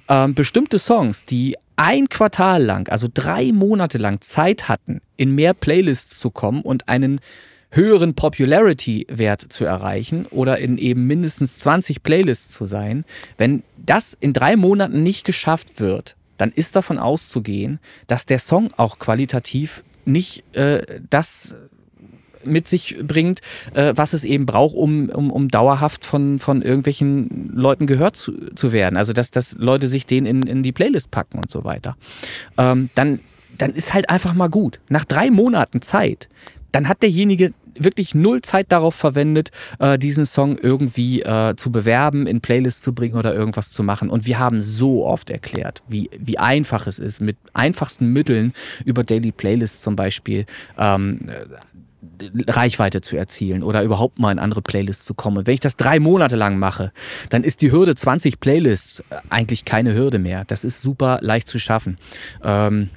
ähm, 0.09 0.35
bestimmte 0.35 0.79
Songs, 0.79 1.25
die 1.25 1.57
ein 1.77 2.09
Quartal 2.09 2.63
lang, 2.63 2.89
also 2.89 3.09
drei 3.13 3.53
Monate 3.53 3.99
lang 3.99 4.21
Zeit 4.21 4.69
hatten, 4.69 5.01
in 5.17 5.35
mehr 5.35 5.55
Playlists 5.55 6.19
zu 6.19 6.31
kommen 6.31 6.63
und 6.63 6.89
einen 6.89 7.21
höheren 7.71 8.15
Popularity-Wert 8.15 9.47
zu 9.49 9.65
erreichen 9.65 10.27
oder 10.31 10.59
in 10.59 10.77
eben 10.77 11.07
mindestens 11.07 11.59
20 11.59 12.03
Playlists 12.03 12.53
zu 12.53 12.67
sein, 12.67 13.05
wenn 13.39 13.63
das 13.79 14.17
in 14.21 14.33
drei 14.33 14.57
Monaten 14.57 15.03
nicht 15.03 15.25
geschafft 15.25 15.81
wird, 15.81 16.17
dann 16.37 16.53
ist 16.53 16.77
davon 16.77 16.99
auszugehen, 16.99 17.81
dass 18.07 18.27
der 18.27 18.39
Song 18.39 18.73
auch 18.77 18.99
qualitativ 18.99 19.83
nicht 20.05 20.45
äh, 20.55 21.01
das 21.09 21.57
mit 22.45 22.69
sich 22.69 22.97
bringt, 23.03 23.41
äh, 23.75 23.93
was 23.97 24.13
es 24.13 24.25
eben 24.25 24.47
braucht, 24.47 24.75
um, 24.75 25.09
um, 25.09 25.31
um 25.31 25.49
dauerhaft 25.49 26.05
von, 26.05 26.39
von 26.39 26.63
irgendwelchen 26.63 27.51
Leuten 27.55 27.87
gehört 27.87 28.17
zu, 28.17 28.33
zu 28.55 28.73
werden. 28.73 28.97
Also 28.97 29.13
dass, 29.13 29.31
dass 29.31 29.55
Leute 29.59 29.89
sich 29.89 30.07
den 30.07 30.27
in, 30.27 30.43
in 30.43 30.63
die 30.63 30.73
Playlist 30.73 31.11
packen 31.11 31.39
und 31.39 31.51
so 31.51 31.65
weiter. 31.65 31.97
Ähm, 32.59 32.91
dann, 32.95 33.21
dann 33.59 33.71
ist 33.71 33.95
halt 33.95 34.11
einfach 34.11 34.35
mal 34.35 34.49
gut. 34.49 34.81
Nach 34.89 35.05
drei 35.05 35.31
Monaten 35.31 35.83
Zeit, 35.83 36.29
dann 36.73 36.89
hat 36.89 37.03
derjenige 37.03 37.53
wirklich 37.75 38.15
null 38.15 38.43
Zeit 38.43 38.71
darauf 38.71 38.95
verwendet, 38.95 39.51
äh, 39.79 39.99
diesen 39.99 40.27
Song 40.27 40.59
irgendwie 40.59 41.23
äh, 41.23 41.55
zu 41.57 41.73
bewerben, 41.73 42.27
in 42.27 42.41
Playlists 42.41 42.83
zu 42.83 42.95
bringen 42.95 43.17
oder 43.17 43.35
irgendwas 43.35 43.71
zu 43.71 43.83
machen. 43.83 44.11
Und 44.11 44.27
wir 44.27 44.39
haben 44.39 44.63
so 44.63 45.07
oft 45.07 45.31
erklärt, 45.31 45.83
wie, 45.89 46.11
wie 46.19 46.39
einfach 46.39 46.87
es 46.87 46.99
ist, 46.99 47.21
mit 47.21 47.37
einfachsten 47.53 48.13
Mitteln 48.13 48.53
über 48.85 49.05
Daily 49.05 49.33
Playlists 49.33 49.83
zum 49.83 49.97
Beispiel 49.97 50.47
ähm, 50.79 51.21
Reichweite 52.49 53.01
zu 53.01 53.17
erzielen 53.17 53.63
oder 53.63 53.83
überhaupt 53.83 54.19
mal 54.19 54.33
in 54.33 54.39
andere 54.39 54.63
Playlists 54.63 55.05
zu 55.05 55.15
kommen. 55.15 55.47
Wenn 55.47 55.55
ich 55.55 55.61
das 55.61 55.77
drei 55.77 56.01
Monate 56.01 56.37
lang 56.37 56.59
mache, 56.59 56.93
dann 57.29 57.45
ist 57.45 57.63
die 57.63 57.73
Hürde 57.73 57.95
20 57.95 58.41
Playlists 58.41 59.03
eigentlich 59.31 59.65
keine 59.65 59.95
Hürde 59.95 60.19
mehr. 60.19 60.45
Das 60.47 60.65
ist 60.65 60.83
super 60.83 61.19
leicht 61.21 61.49
zu 61.49 61.59
schaffen. 61.59 61.99
Ähm, 62.43 62.91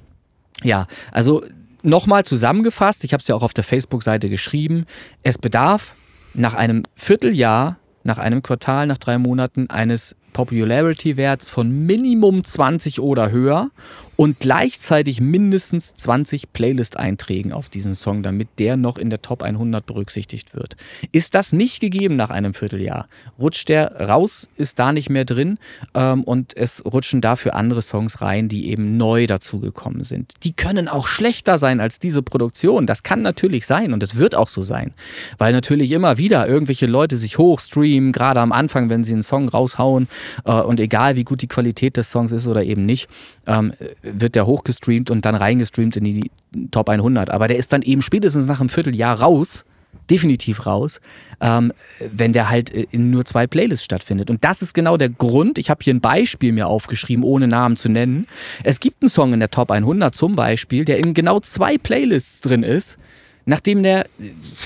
ja, 0.63 0.87
also 1.11 1.43
nochmal 1.83 2.23
zusammengefasst, 2.25 3.03
ich 3.03 3.13
habe 3.13 3.21
es 3.21 3.27
ja 3.27 3.35
auch 3.35 3.43
auf 3.43 3.53
der 3.53 3.63
Facebook-Seite 3.63 4.29
geschrieben, 4.29 4.85
es 5.23 5.37
bedarf 5.37 5.95
nach 6.33 6.53
einem 6.53 6.83
Vierteljahr 6.95 7.77
nach 8.05 8.19
einem 8.19 8.43
Quartal, 8.43 8.85
nach 8.87 8.99
drei 8.99 9.17
Monaten 9.17 9.69
eines 9.69 10.15
Popularity-Werts 10.33 11.49
von 11.49 11.71
Minimum 11.71 12.43
20 12.43 12.99
oder 12.99 13.31
höher 13.31 13.71
und 14.15 14.39
gleichzeitig 14.39 15.19
mindestens 15.19 15.93
20 15.95 16.53
Playlist-Einträgen 16.53 17.51
auf 17.51 17.69
diesen 17.69 17.93
Song, 17.93 18.23
damit 18.23 18.47
der 18.59 18.77
noch 18.77 18.97
in 18.97 19.09
der 19.09 19.21
Top 19.21 19.43
100 19.43 19.85
berücksichtigt 19.85 20.55
wird. 20.55 20.75
Ist 21.11 21.35
das 21.35 21.51
nicht 21.51 21.79
gegeben 21.79 22.15
nach 22.15 22.29
einem 22.29 22.53
Vierteljahr, 22.53 23.07
rutscht 23.39 23.69
der 23.69 23.95
raus, 23.99 24.47
ist 24.57 24.79
da 24.79 24.91
nicht 24.91 25.09
mehr 25.09 25.25
drin 25.25 25.57
ähm, 25.93 26.23
und 26.23 26.55
es 26.55 26.83
rutschen 26.85 27.21
dafür 27.21 27.55
andere 27.55 27.81
Songs 27.81 28.21
rein, 28.21 28.47
die 28.47 28.69
eben 28.69 28.97
neu 28.97 29.27
dazugekommen 29.27 30.03
sind. 30.03 30.33
Die 30.43 30.53
können 30.53 30.87
auch 30.87 31.07
schlechter 31.07 31.57
sein 31.57 31.79
als 31.79 31.99
diese 31.99 32.21
Produktion. 32.21 32.87
Das 32.87 33.03
kann 33.03 33.21
natürlich 33.21 33.65
sein 33.65 33.93
und 33.93 34.03
es 34.03 34.15
wird 34.15 34.35
auch 34.35 34.47
so 34.47 34.61
sein, 34.61 34.93
weil 35.37 35.53
natürlich 35.53 35.91
immer 35.91 36.17
wieder 36.17 36.47
irgendwelche 36.47 36.85
Leute 36.85 37.17
sich 37.17 37.37
hochstreamen, 37.37 38.11
gerade 38.11 38.41
am 38.41 38.51
Anfang, 38.51 38.89
wenn 38.89 39.03
sie 39.03 39.13
einen 39.13 39.23
Song 39.23 39.49
raushauen 39.49 40.07
äh, 40.45 40.61
und 40.61 40.79
egal 40.79 41.15
wie 41.15 41.23
gut 41.23 41.41
die 41.41 41.47
Qualität 41.47 41.97
des 41.97 42.11
Songs 42.11 42.31
ist 42.31 42.47
oder 42.47 42.63
eben 42.63 42.85
nicht, 42.85 43.09
ähm, 43.47 43.73
wird 44.05 44.35
der 44.35 44.45
hochgestreamt 44.45 45.09
und 45.11 45.25
dann 45.25 45.35
reingestreamt 45.35 45.97
in 45.97 46.03
die 46.03 46.31
Top 46.71 46.89
100. 46.89 47.29
Aber 47.29 47.47
der 47.47 47.57
ist 47.57 47.73
dann 47.73 47.81
eben 47.81 48.01
spätestens 48.01 48.45
nach 48.45 48.59
einem 48.59 48.69
Vierteljahr 48.69 49.19
raus, 49.19 49.65
definitiv 50.09 50.65
raus, 50.65 51.01
ähm, 51.41 51.71
wenn 51.99 52.33
der 52.33 52.49
halt 52.49 52.69
in 52.69 53.09
nur 53.09 53.25
zwei 53.25 53.47
Playlists 53.47 53.85
stattfindet. 53.85 54.29
Und 54.29 54.43
das 54.43 54.61
ist 54.61 54.73
genau 54.73 54.97
der 54.97 55.09
Grund. 55.09 55.57
Ich 55.57 55.69
habe 55.69 55.83
hier 55.83 55.93
ein 55.93 56.01
Beispiel 56.01 56.51
mir 56.51 56.67
aufgeschrieben, 56.67 57.23
ohne 57.23 57.47
Namen 57.47 57.75
zu 57.77 57.89
nennen. 57.89 58.27
Es 58.63 58.79
gibt 58.79 59.01
einen 59.01 59.09
Song 59.09 59.33
in 59.33 59.39
der 59.39 59.51
Top 59.51 59.71
100 59.71 60.13
zum 60.13 60.35
Beispiel, 60.35 60.85
der 60.85 60.99
in 60.99 61.13
genau 61.13 61.39
zwei 61.39 61.77
Playlists 61.77 62.41
drin 62.41 62.63
ist, 62.63 62.97
nachdem 63.45 63.83
der, 63.83 64.05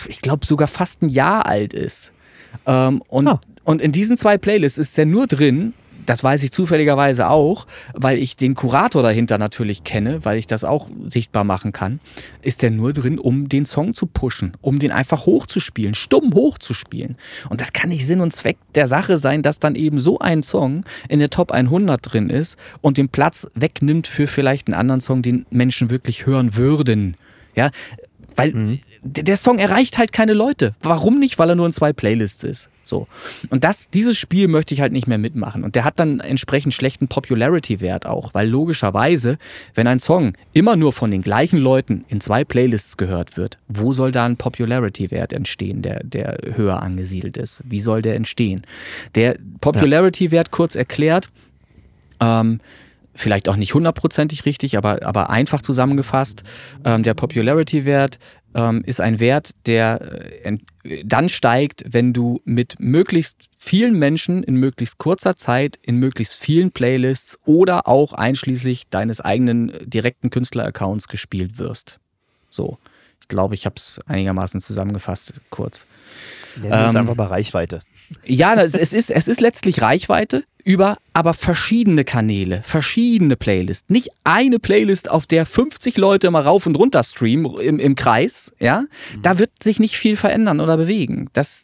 ich 0.07 0.21
glaube, 0.21 0.45
sogar 0.45 0.67
fast 0.67 1.01
ein 1.01 1.09
Jahr 1.09 1.45
alt 1.45 1.73
ist. 1.73 2.11
Ähm, 2.65 3.01
und, 3.07 3.27
ah. 3.27 3.41
und 3.63 3.81
in 3.81 3.91
diesen 3.91 4.17
zwei 4.17 4.37
Playlists 4.37 4.77
ist 4.77 4.97
der 4.97 5.05
nur 5.05 5.27
drin, 5.27 5.73
das 6.09 6.23
weiß 6.23 6.41
ich 6.41 6.51
zufälligerweise 6.51 7.29
auch, 7.29 7.67
weil 7.93 8.17
ich 8.17 8.35
den 8.35 8.55
Kurator 8.55 9.03
dahinter 9.03 9.37
natürlich 9.37 9.83
kenne, 9.83 10.25
weil 10.25 10.37
ich 10.37 10.47
das 10.47 10.63
auch 10.63 10.89
sichtbar 11.07 11.43
machen 11.43 11.71
kann, 11.71 11.99
ist 12.41 12.63
der 12.63 12.71
nur 12.71 12.93
drin, 12.93 13.19
um 13.19 13.47
den 13.47 13.67
Song 13.67 13.93
zu 13.93 14.07
pushen, 14.07 14.53
um 14.61 14.79
den 14.79 14.91
einfach 14.91 15.27
hochzuspielen, 15.27 15.93
stumm 15.93 16.33
hochzuspielen. 16.33 17.15
Und 17.49 17.61
das 17.61 17.73
kann 17.73 17.89
nicht 17.89 18.07
Sinn 18.07 18.21
und 18.21 18.33
Zweck 18.33 18.57
der 18.73 18.87
Sache 18.87 19.19
sein, 19.19 19.43
dass 19.43 19.59
dann 19.59 19.75
eben 19.75 19.99
so 19.99 20.17
ein 20.17 20.41
Song 20.41 20.83
in 21.09 21.19
der 21.19 21.29
Top 21.29 21.51
100 21.51 21.99
drin 22.01 22.31
ist 22.31 22.57
und 22.81 22.97
den 22.97 23.09
Platz 23.09 23.47
wegnimmt 23.53 24.07
für 24.07 24.27
vielleicht 24.27 24.67
einen 24.67 24.79
anderen 24.79 25.01
Song, 25.01 25.21
den 25.21 25.45
Menschen 25.51 25.91
wirklich 25.91 26.25
hören 26.25 26.55
würden. 26.55 27.17
Ja, 27.55 27.69
weil 28.35 28.53
mhm. 28.53 28.79
der 29.03 29.37
Song 29.37 29.59
erreicht 29.59 29.97
halt 29.99 30.11
keine 30.11 30.33
Leute. 30.33 30.73
Warum 30.81 31.19
nicht? 31.19 31.37
Weil 31.37 31.49
er 31.49 31.55
nur 31.55 31.67
in 31.67 31.73
zwei 31.73 31.93
Playlists 31.93 32.43
ist. 32.43 32.69
So. 32.89 33.07
Und 33.49 33.63
das, 33.63 33.89
dieses 33.89 34.17
Spiel 34.17 34.47
möchte 34.47 34.73
ich 34.73 34.81
halt 34.81 34.91
nicht 34.91 35.07
mehr 35.07 35.17
mitmachen. 35.17 35.63
Und 35.63 35.75
der 35.75 35.85
hat 35.85 35.99
dann 35.99 36.19
entsprechend 36.19 36.73
schlechten 36.73 37.07
Popularity-Wert 37.07 38.05
auch, 38.05 38.33
weil 38.33 38.49
logischerweise, 38.49 39.37
wenn 39.75 39.87
ein 39.87 39.99
Song 39.99 40.33
immer 40.53 40.75
nur 40.75 40.91
von 40.91 41.11
den 41.11 41.21
gleichen 41.21 41.59
Leuten 41.59 42.03
in 42.09 42.19
zwei 42.19 42.43
Playlists 42.43 42.97
gehört 42.97 43.37
wird, 43.37 43.57
wo 43.67 43.93
soll 43.93 44.11
da 44.11 44.25
ein 44.25 44.37
Popularity-Wert 44.37 45.31
entstehen, 45.31 45.81
der, 45.81 46.03
der 46.03 46.37
höher 46.55 46.81
angesiedelt 46.81 47.37
ist? 47.37 47.63
Wie 47.65 47.79
soll 47.79 48.01
der 48.01 48.15
entstehen? 48.15 48.63
Der 49.15 49.37
Popularity-Wert, 49.61 50.51
kurz 50.51 50.75
erklärt, 50.75 51.29
ähm, 52.19 52.59
vielleicht 53.19 53.49
auch 53.49 53.55
nicht 53.55 53.73
hundertprozentig 53.73 54.45
richtig, 54.45 54.77
aber, 54.77 55.03
aber 55.03 55.29
einfach 55.29 55.61
zusammengefasst, 55.61 56.43
ähm, 56.85 57.03
der 57.03 57.13
Popularity-Wert 57.13 58.17
ähm, 58.55 58.83
ist 58.85 59.01
ein 59.01 59.19
Wert, 59.19 59.51
der 59.65 60.33
äh, 60.43 60.57
dann 61.05 61.29
steigt, 61.29 61.83
wenn 61.87 62.13
du 62.13 62.41
mit 62.45 62.79
möglichst 62.79 63.49
vielen 63.57 63.97
Menschen 63.97 64.43
in 64.43 64.55
möglichst 64.55 64.97
kurzer 64.97 65.35
Zeit 65.35 65.77
in 65.81 65.97
möglichst 65.97 66.35
vielen 66.35 66.71
Playlists 66.71 67.37
oder 67.45 67.87
auch 67.87 68.13
einschließlich 68.13 68.87
deines 68.89 69.21
eigenen 69.21 69.69
äh, 69.69 69.85
direkten 69.85 70.29
Künstler-Accounts 70.29 71.07
gespielt 71.07 71.57
wirst. 71.57 71.99
So. 72.49 72.77
Ich 73.21 73.27
glaube, 73.27 73.53
ich 73.53 73.65
habe 73.65 73.75
es 73.77 73.99
einigermaßen 74.07 74.59
zusammengefasst, 74.59 75.41
kurz. 75.51 75.85
Ja, 76.63 76.69
das 76.69 76.81
ähm, 76.81 76.89
ist 76.89 76.95
einfach 76.95 77.15
bei 77.15 77.25
Reichweite. 77.25 77.81
Ja, 78.25 78.55
es 78.55 78.73
ist, 78.75 79.11
es 79.11 79.27
ist 79.27 79.41
letztlich 79.41 79.81
Reichweite 79.81 80.43
über 80.63 80.97
aber 81.13 81.33
verschiedene 81.33 82.03
Kanäle, 82.03 82.61
verschiedene 82.63 83.35
Playlists. 83.35 83.89
Nicht 83.89 84.09
eine 84.23 84.59
Playlist, 84.59 85.09
auf 85.09 85.25
der 85.25 85.45
50 85.45 85.97
Leute 85.97 86.29
mal 86.31 86.43
rauf 86.43 86.65
und 86.65 86.75
runter 86.77 87.03
streamen 87.03 87.59
im, 87.59 87.79
im 87.79 87.95
Kreis, 87.95 88.53
ja. 88.59 88.81
Mhm. 88.81 89.21
Da 89.21 89.39
wird 89.39 89.51
sich 89.63 89.79
nicht 89.79 89.97
viel 89.97 90.15
verändern 90.15 90.59
oder 90.59 90.77
bewegen. 90.77 91.29
Das, 91.33 91.63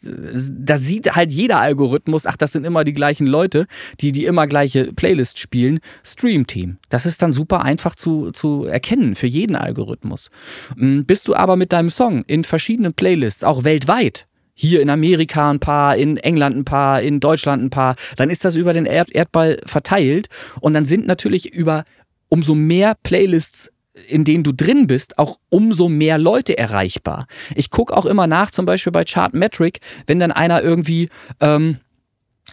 da 0.50 0.76
sieht 0.76 1.14
halt 1.14 1.32
jeder 1.32 1.60
Algorithmus, 1.60 2.26
ach, 2.26 2.36
das 2.36 2.52
sind 2.52 2.64
immer 2.64 2.84
die 2.84 2.92
gleichen 2.92 3.26
Leute, 3.26 3.66
die 4.00 4.12
die 4.12 4.24
immer 4.24 4.46
gleiche 4.46 4.92
Playlist 4.92 5.38
spielen. 5.38 5.78
Stream-Team. 6.02 6.78
Das 6.88 7.06
ist 7.06 7.22
dann 7.22 7.32
super 7.32 7.62
einfach 7.62 7.94
zu, 7.94 8.32
zu 8.32 8.64
erkennen 8.64 9.14
für 9.14 9.26
jeden 9.26 9.56
Algorithmus. 9.56 10.30
Hm, 10.76 11.04
bist 11.06 11.28
du 11.28 11.34
aber 11.34 11.56
mit 11.56 11.72
deinem 11.72 11.90
Song 11.90 12.24
in 12.26 12.44
verschiedenen 12.44 12.92
Playlists, 12.92 13.44
auch 13.44 13.64
weltweit, 13.64 14.26
hier 14.56 14.80
in 14.80 14.90
Amerika 14.90 15.50
ein 15.50 15.60
paar, 15.60 15.96
in 15.96 16.16
England 16.16 16.56
ein 16.56 16.64
paar, 16.64 17.02
in 17.02 17.20
Deutschland 17.20 17.62
ein 17.62 17.70
paar, 17.70 17.94
dann 18.16 18.30
ist 18.30 18.44
das 18.44 18.56
über 18.56 18.72
den 18.72 18.86
Erd 18.86 19.10
Erdball 19.12 19.58
verteilt 19.64 20.28
und 20.60 20.74
dann 20.74 20.86
sind 20.86 21.06
natürlich 21.06 21.52
über 21.52 21.84
umso 22.28 22.56
mehr 22.56 22.96
Playlists 23.02 23.70
in 24.08 24.24
denen 24.24 24.44
du 24.44 24.52
drin 24.52 24.86
bist, 24.86 25.18
auch 25.18 25.38
umso 25.48 25.88
mehr 25.88 26.18
Leute 26.18 26.58
erreichbar. 26.58 27.26
Ich 27.54 27.70
gucke 27.70 27.96
auch 27.96 28.04
immer 28.04 28.26
nach, 28.26 28.50
zum 28.50 28.66
Beispiel 28.66 28.92
bei 28.92 29.04
Chartmetric, 29.04 29.80
wenn 30.06 30.20
dann 30.20 30.32
einer 30.32 30.62
irgendwie 30.62 31.08
ähm, 31.40 31.78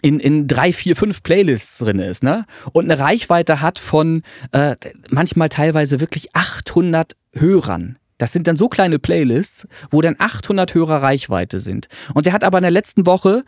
in, 0.01 0.19
in 0.19 0.47
drei, 0.47 0.73
vier, 0.73 0.95
fünf 0.95 1.21
Playlists 1.21 1.79
drin 1.79 1.99
ist, 1.99 2.23
ne? 2.23 2.45
Und 2.71 2.85
eine 2.89 2.97
Reichweite 2.97 3.61
hat 3.61 3.77
von 3.77 4.23
äh, 4.51 4.75
manchmal 5.09 5.49
teilweise 5.49 5.99
wirklich 5.99 6.33
800 6.33 7.13
Hörern. 7.33 7.97
Das 8.23 8.31
sind 8.31 8.47
dann 8.47 8.55
so 8.55 8.69
kleine 8.69 8.99
Playlists, 8.99 9.67
wo 9.89 9.99
dann 9.99 10.15
800 10.17 10.73
Hörer 10.73 11.03
Reichweite 11.03 11.59
sind. 11.59 11.89
Und 12.13 12.25
der 12.25 12.31
hat 12.31 12.45
aber 12.45 12.57
in 12.59 12.61
der 12.61 12.71
letzten 12.71 13.05
Woche 13.05 13.43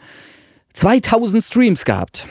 2000 0.73 1.41
Streams 1.41 1.85
gehabt. 1.85 2.27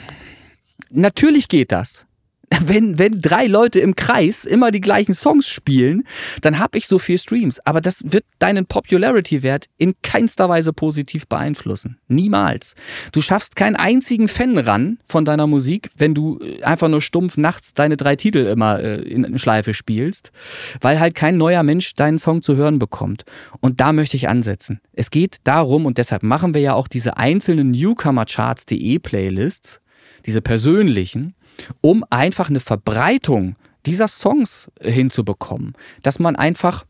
Natürlich 0.90 1.48
geht 1.48 1.72
das 1.72 2.04
wenn, 2.60 2.98
wenn 2.98 3.20
drei 3.20 3.46
Leute 3.46 3.80
im 3.80 3.96
Kreis 3.96 4.44
immer 4.44 4.70
die 4.70 4.80
gleichen 4.80 5.14
Songs 5.14 5.48
spielen, 5.48 6.04
dann 6.40 6.58
habe 6.58 6.78
ich 6.78 6.86
so 6.86 6.98
viel 6.98 7.18
Streams. 7.18 7.60
Aber 7.60 7.80
das 7.80 8.02
wird 8.04 8.24
deinen 8.38 8.66
Popularity-Wert 8.66 9.66
in 9.78 9.94
keinster 10.02 10.48
Weise 10.48 10.72
positiv 10.72 11.26
beeinflussen. 11.28 11.98
Niemals. 12.08 12.74
Du 13.12 13.20
schaffst 13.20 13.56
keinen 13.56 13.76
einzigen 13.76 14.28
Fan 14.28 14.58
ran 14.58 14.98
von 15.06 15.24
deiner 15.24 15.46
Musik, 15.46 15.90
wenn 15.96 16.14
du 16.14 16.38
äh, 16.40 16.62
einfach 16.62 16.88
nur 16.88 17.00
stumpf 17.00 17.36
nachts 17.36 17.74
deine 17.74 17.96
drei 17.96 18.16
Titel 18.16 18.46
immer 18.46 18.80
äh, 18.80 19.02
in 19.02 19.38
Schleife 19.38 19.74
spielst, 19.74 20.32
weil 20.80 21.00
halt 21.00 21.14
kein 21.14 21.36
neuer 21.36 21.62
Mensch 21.62 21.94
deinen 21.94 22.18
Song 22.18 22.42
zu 22.42 22.56
hören 22.56 22.78
bekommt. 22.78 23.24
Und 23.60 23.80
da 23.80 23.92
möchte 23.92 24.16
ich 24.16 24.28
ansetzen. 24.28 24.80
Es 24.92 25.10
geht 25.10 25.36
darum, 25.44 25.86
und 25.86 25.98
deshalb 25.98 26.22
machen 26.22 26.54
wir 26.54 26.60
ja 26.60 26.74
auch 26.74 26.88
diese 26.88 27.16
einzelnen 27.16 27.70
Newcomer-Charts.de 27.70 28.98
Playlists, 28.98 29.80
diese 30.26 30.40
persönlichen, 30.40 31.34
um 31.80 32.04
einfach 32.10 32.50
eine 32.50 32.60
Verbreitung 32.60 33.56
dieser 33.86 34.08
Songs 34.08 34.70
hinzubekommen, 34.80 35.74
dass 36.02 36.18
man 36.18 36.36
einfach 36.36 36.84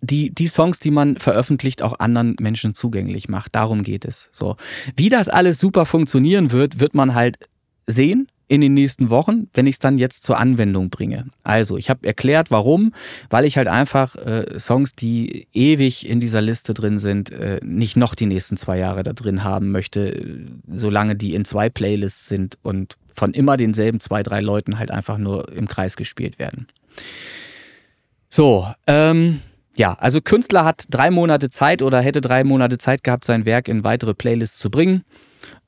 die, 0.00 0.34
die 0.34 0.48
Songs, 0.48 0.78
die 0.80 0.90
man 0.90 1.16
veröffentlicht, 1.16 1.82
auch 1.82 1.98
anderen 1.98 2.36
Menschen 2.38 2.74
zugänglich 2.74 3.28
macht. 3.28 3.54
Darum 3.54 3.82
geht 3.82 4.04
es. 4.04 4.28
So. 4.32 4.56
Wie 4.96 5.08
das 5.08 5.28
alles 5.28 5.58
super 5.58 5.86
funktionieren 5.86 6.52
wird, 6.52 6.78
wird 6.78 6.94
man 6.94 7.14
halt 7.14 7.38
sehen 7.86 8.28
in 8.46 8.60
den 8.60 8.74
nächsten 8.74 9.10
Wochen, 9.10 9.48
wenn 9.54 9.66
ich 9.66 9.76
es 9.76 9.78
dann 9.78 9.98
jetzt 9.98 10.22
zur 10.22 10.38
Anwendung 10.38 10.90
bringe. 10.90 11.26
Also, 11.42 11.76
ich 11.76 11.90
habe 11.90 12.06
erklärt, 12.06 12.50
warum, 12.50 12.92
weil 13.30 13.44
ich 13.44 13.56
halt 13.56 13.68
einfach 13.68 14.16
äh, 14.16 14.58
Songs, 14.58 14.94
die 14.94 15.46
ewig 15.52 16.08
in 16.08 16.20
dieser 16.20 16.40
Liste 16.40 16.74
drin 16.74 16.98
sind, 16.98 17.30
äh, 17.30 17.60
nicht 17.62 17.96
noch 17.96 18.14
die 18.14 18.26
nächsten 18.26 18.56
zwei 18.56 18.78
Jahre 18.78 19.02
da 19.02 19.12
drin 19.12 19.44
haben 19.44 19.72
möchte, 19.72 20.14
äh, 20.14 20.46
solange 20.70 21.16
die 21.16 21.34
in 21.34 21.44
zwei 21.44 21.70
Playlists 21.70 22.28
sind 22.28 22.58
und 22.62 22.96
von 23.14 23.32
immer 23.32 23.56
denselben 23.56 24.00
zwei, 24.00 24.22
drei 24.22 24.40
Leuten 24.40 24.78
halt 24.78 24.90
einfach 24.90 25.18
nur 25.18 25.52
im 25.52 25.68
Kreis 25.68 25.96
gespielt 25.96 26.38
werden. 26.38 26.66
So, 28.28 28.66
ähm, 28.86 29.40
ja, 29.76 29.94
also 29.94 30.20
Künstler 30.20 30.64
hat 30.64 30.84
drei 30.90 31.10
Monate 31.10 31.50
Zeit 31.50 31.82
oder 31.82 32.00
hätte 32.00 32.20
drei 32.20 32.44
Monate 32.44 32.78
Zeit 32.78 33.04
gehabt, 33.04 33.24
sein 33.24 33.46
Werk 33.46 33.68
in 33.68 33.84
weitere 33.84 34.14
Playlists 34.14 34.58
zu 34.58 34.70
bringen. 34.70 35.04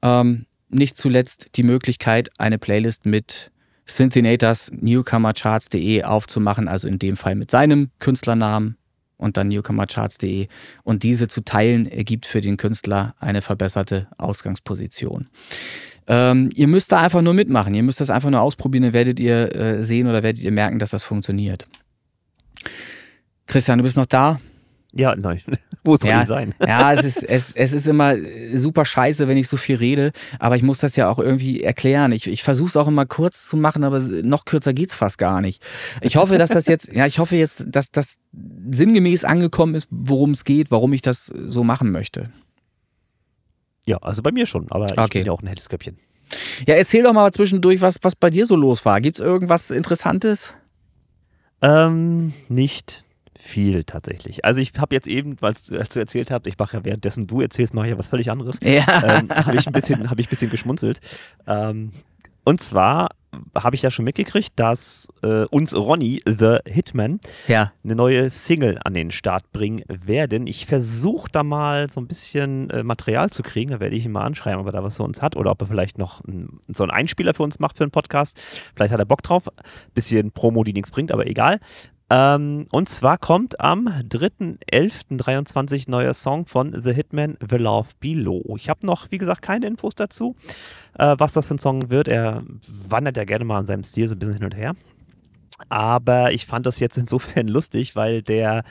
Ähm, 0.03 0.47
nicht 0.69 0.97
zuletzt 0.97 1.57
die 1.57 1.63
Möglichkeit, 1.63 2.31
eine 2.39 2.59
Playlist 2.59 3.07
mit 3.07 3.51
Synthinators 3.87 4.73
newcomercharts.de 4.73 6.03
aufzumachen, 6.03 6.69
also 6.69 6.89
in 6.89 6.99
dem 6.99 7.17
Fall 7.17 7.37
mit 7.37 7.51
seinem 7.51 7.91
Künstlernamen 7.99 8.77
und 9.17 9.37
dann 9.37 9.49
newcomercharts.de 9.49 10.49
und 10.83 11.03
diese 11.03 11.29
zu 11.29 11.43
teilen 11.43 11.87
ergibt 11.87 12.27
für 12.27 12.41
den 12.41 12.57
Künstler 12.57 13.15
eine 13.19 13.43
verbesserte 13.43 14.09
Ausgangsposition. 14.19 15.29
Ähm, 16.09 16.51
ihr 16.55 16.69
müsst 16.69 16.93
da 16.93 17.01
einfach 17.01 17.23
nur 17.23 17.35
mitmachen. 17.35 17.75
Ihr 17.75 17.83
müsst 17.83 18.01
das 18.01 18.11
einfach 18.11 18.31
nur 18.31 18.41
ausprobieren, 18.41 18.85
dann 18.85 18.93
werdet 18.93 19.19
ihr 19.19 19.55
äh, 19.55 19.85
sehen 19.85 20.07
oder 20.07 20.23
werdet 20.23 20.43
ihr 20.43 20.53
merken, 20.53 20.79
dass 20.79 20.91
das 20.91 21.05
funktioniert. 21.05 21.67
Christian, 23.47 23.79
du 23.79 23.85
bist 23.85 23.97
noch 23.97 24.07
da? 24.07 24.41
Ja, 24.97 25.15
nein. 25.15 25.41
Wo 25.85 25.97
soll 25.97 26.11
ja, 26.11 26.21
die 26.21 26.27
sein? 26.27 26.55
ja, 26.67 26.93
es 26.93 27.05
ist, 27.05 27.23
es, 27.23 27.53
es 27.53 27.73
ist 27.73 27.87
immer 27.87 28.15
super 28.55 28.85
scheiße, 28.85 29.29
wenn 29.29 29.37
ich 29.37 29.47
so 29.49 29.57
viel 29.57 29.77
rede, 29.77 30.13
aber 30.41 30.57
ich 30.57 30.63
muss 30.63 30.79
das 30.81 30.97
ja 30.97 31.09
auch 31.09 31.19
irgendwie 31.19 31.63
erklären. 31.63 32.13
Ich, 32.13 32.27
ich 32.27 32.43
versuche 32.43 32.69
es 32.69 32.77
auch 32.77 32.89
immer 32.89 33.07
kurz 33.07 33.47
zu 33.47 33.57
machen, 33.57 33.85
aber 33.85 34.01
noch 34.01 34.45
kürzer 34.47 34.73
geht's 34.73 34.95
fast 34.95 35.19
gar 35.19 35.41
nicht. 35.41 35.63
Ich 36.01 36.17
hoffe, 36.17 36.39
dass 36.39 36.51
das 36.51 36.67
jetzt, 36.67 36.93
ja, 36.93 37.07
ich 37.07 37.19
hoffe 37.19 37.37
jetzt, 37.37 37.67
dass 37.69 37.91
das 37.91 38.17
sinngemäß 38.71 39.25
angekommen 39.25 39.75
ist, 39.75 39.89
worum 39.91 40.31
es 40.33 40.45
geht, 40.45 40.71
warum 40.71 40.93
ich 40.93 41.03
das 41.03 41.27
so 41.27 41.63
machen 41.63 41.93
möchte. 41.93 42.25
Ja, 43.87 43.99
also 43.99 44.23
bei 44.23 44.33
mir 44.33 44.47
schon, 44.47 44.67
aber 44.71 44.87
ich 44.87 44.99
Okay. 44.99 45.19
bin 45.19 45.27
ja 45.27 45.33
auch 45.33 45.43
ein 45.43 45.47
helles 45.47 45.69
Köpfchen. 45.69 45.97
Ja, 46.67 46.75
erzähl 46.75 47.05
doch 47.05 47.13
mal 47.13 47.33
zwischendurch, 47.33 47.81
was, 47.81 47.99
was 48.03 48.17
bei 48.17 48.31
dir 48.31 48.47
so 48.47 48.57
los 48.57 48.85
war. 48.85 49.01
Gibt's 49.01 49.21
irgendwas 49.21 49.71
Interessantes? 49.71 50.57
Ähm, 51.63 52.33
nicht 52.49 53.05
viel 53.47 53.85
tatsächlich. 53.85 54.45
Also 54.45 54.61
ich 54.61 54.73
habe 54.77 54.95
jetzt 54.95 55.07
eben, 55.07 55.37
weil 55.41 55.55
du 55.69 55.75
erzählt 55.77 56.31
habt, 56.31 56.47
ich 56.47 56.59
mache 56.59 56.77
ja 56.77 56.85
währenddessen 56.85 57.27
du 57.27 57.41
erzählst, 57.41 57.75
mache 57.75 57.87
ich 57.87 57.93
ja 57.93 57.99
was 57.99 58.09
völlig 58.09 58.31
anderes. 58.31 58.59
Ja. 58.63 59.19
ähm, 59.19 59.31
habe 59.31 59.57
ich 59.57 59.67
ein 59.67 59.73
bisschen, 59.73 60.11
habe 60.11 60.21
ich 60.21 60.27
ein 60.27 60.31
bisschen 60.31 60.51
geschmunzelt. 60.51 61.01
Ähm, 61.47 61.93
und 62.45 62.61
zwar 62.61 63.09
habe 63.55 63.77
ich 63.77 63.83
ja 63.83 63.91
schon 63.91 64.05
mitgekriegt, 64.05 64.53
dass 64.57 65.09
äh, 65.23 65.45
uns 65.47 65.75
Ronny, 65.75 66.23
The 66.25 66.59
Hitman, 66.65 67.21
ja. 67.49 67.73
eine 67.85 67.95
neue 67.95 68.31
Single 68.31 68.79
an 68.85 68.95
den 68.95 69.11
Start 69.11 69.51
bringen 69.53 69.83
werden. 69.89 70.47
Ich 70.47 70.67
versuche 70.67 71.31
da 71.31 71.43
mal 71.43 71.91
so 71.91 72.01
ein 72.01 72.07
bisschen 72.07 72.71
äh, 72.71 72.83
Material 72.83 73.31
zu 73.31 73.43
kriegen. 73.43 73.73
Da 73.73 73.81
werde 73.81 73.97
ich 73.97 74.05
ihn 74.05 74.13
mal 74.13 74.25
anschreiben, 74.25 74.61
ob 74.61 74.67
er 74.67 74.73
da 74.73 74.83
was 74.83 74.97
für 74.97 75.03
uns 75.03 75.23
hat 75.23 75.37
oder 75.37 75.51
ob 75.51 75.61
er 75.63 75.67
vielleicht 75.67 75.99
noch 75.99 76.23
ein, 76.25 76.61
so 76.69 76.85
einen 76.85 76.93
Einspieler 76.93 77.35
für 77.35 77.43
uns 77.43 77.59
macht 77.59 77.77
für 77.77 77.85
einen 77.85 77.91
Podcast. 77.91 78.39
Vielleicht 78.75 78.93
hat 78.93 79.01
er 79.01 79.07
Bock 79.07 79.23
drauf. 79.23 79.49
Bisschen 79.95 80.31
Promo, 80.31 80.65
die 80.65 80.73
nichts 80.73 80.91
bringt, 80.91 81.13
aber 81.13 81.27
egal. 81.27 81.61
Ähm, 82.09 82.67
und 82.71 82.89
zwar 82.89 83.19
kommt 83.19 83.61
am 83.61 83.89
3.11.23 83.89 85.91
neuer 85.91 86.15
Song 86.15 86.47
von 86.47 86.81
The 86.81 86.93
Hitman 86.93 87.37
The 87.49 87.57
Love 87.57 87.89
Below. 87.99 88.57
Ich 88.57 88.69
habe 88.69 88.87
noch, 88.87 89.11
wie 89.11 89.19
gesagt, 89.19 89.43
keine 89.43 89.67
Infos 89.67 89.97
dazu, 89.97 90.37
äh, 90.99 91.17
was 91.19 91.33
das 91.33 91.49
für 91.49 91.55
ein 91.55 91.59
Song 91.59 91.91
wird. 91.91 92.07
Er 92.07 92.45
wandert 92.89 93.17
ja 93.17 93.25
gerne 93.25 93.45
mal 93.45 93.61
in 93.61 93.67
seinem 93.67 93.85
Stil 93.85 94.09
so 94.09 94.15
ein 94.15 94.19
bisschen 94.19 94.35
hin 94.35 94.45
und 94.45 94.57
her. 94.57 94.75
Aber 95.69 96.33
ich 96.33 96.47
fand 96.47 96.67
das 96.67 96.79
jetzt 96.79 96.97
insofern 96.99 97.49
lustig, 97.49 97.97
weil 97.97 98.23
der 98.23 98.63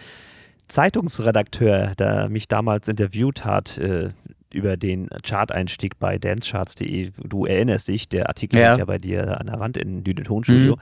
Zeitungsredakteur, 0.67 1.93
der 1.95 2.29
mich 2.29 2.47
damals 2.47 2.87
interviewt 2.87 3.43
hat, 3.43 3.77
äh, 3.77 4.11
über 4.53 4.77
den 4.77 5.09
Chart-Einstieg 5.23 5.99
bei 5.99 6.17
dancecharts.de, 6.17 7.11
du 7.17 7.45
erinnerst 7.45 7.89
dich, 7.89 8.07
der 8.07 8.29
Artikel 8.29 8.59
Ja. 8.59 8.77
ja 8.77 8.85
bei 8.85 8.97
dir 8.97 9.41
an 9.41 9.47
der 9.47 9.59
Wand 9.59 9.75
in 9.75 10.05
Düne 10.05 10.23
Tonstudio, 10.23 10.77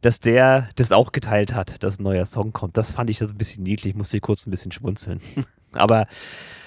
dass 0.00 0.20
der 0.20 0.68
das 0.76 0.92
auch 0.92 1.12
geteilt 1.12 1.54
hat, 1.54 1.82
dass 1.82 1.98
ein 1.98 2.04
neuer 2.04 2.26
Song 2.26 2.52
kommt. 2.52 2.76
Das 2.76 2.92
fand 2.92 3.10
ich 3.10 3.18
so 3.18 3.26
ein 3.26 3.36
bisschen 3.36 3.62
niedlich, 3.62 3.94
musste 3.94 4.16
ich 4.16 4.22
kurz 4.22 4.46
ein 4.46 4.50
bisschen 4.50 4.72
schmunzeln. 4.72 5.20
Aber 5.72 6.06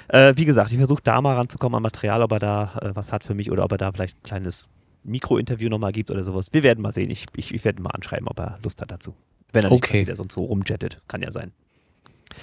äh, 0.08 0.34
wie 0.36 0.46
gesagt, 0.46 0.72
ich 0.72 0.78
versuche 0.78 1.02
da 1.04 1.22
mal 1.22 1.36
ranzukommen 1.36 1.76
an 1.78 1.84
Material, 1.84 2.22
ob 2.22 2.32
er 2.34 2.40
da 2.40 2.74
äh, 2.82 2.96
was 2.96 3.12
hat 3.12 3.24
für 3.24 3.34
mich 3.34 3.52
oder 3.52 3.64
ob 3.64 3.72
er 3.72 3.78
da 3.78 3.92
vielleicht 3.92 4.18
ein 4.18 4.24
kleines 4.24 4.68
Mikro-Interview 5.04 5.70
nochmal 5.70 5.92
gibt 5.92 6.12
oder 6.12 6.24
sowas. 6.24 6.48
Wir 6.52 6.64
werden 6.64 6.82
mal 6.82 6.92
sehen. 6.92 7.10
Ich, 7.10 7.26
ich, 7.36 7.54
ich 7.54 7.66
werde 7.66 7.80
ihn 7.80 7.84
mal 7.84 7.92
anschreiben, 7.92 8.28
ob 8.28 8.40
er 8.40 8.60
Lust 8.64 8.82
hat 8.82 8.92
dazu. 8.92 9.16
Wenn 9.52 9.64
er 9.66 9.70
nicht 9.72 9.84
Okay. 9.84 10.02
wieder 10.02 10.16
sonst 10.16 10.34
so 10.34 10.44
rumjettet. 10.46 11.02
Kann 11.08 11.22
ja 11.22 11.32
sein. 11.32 11.52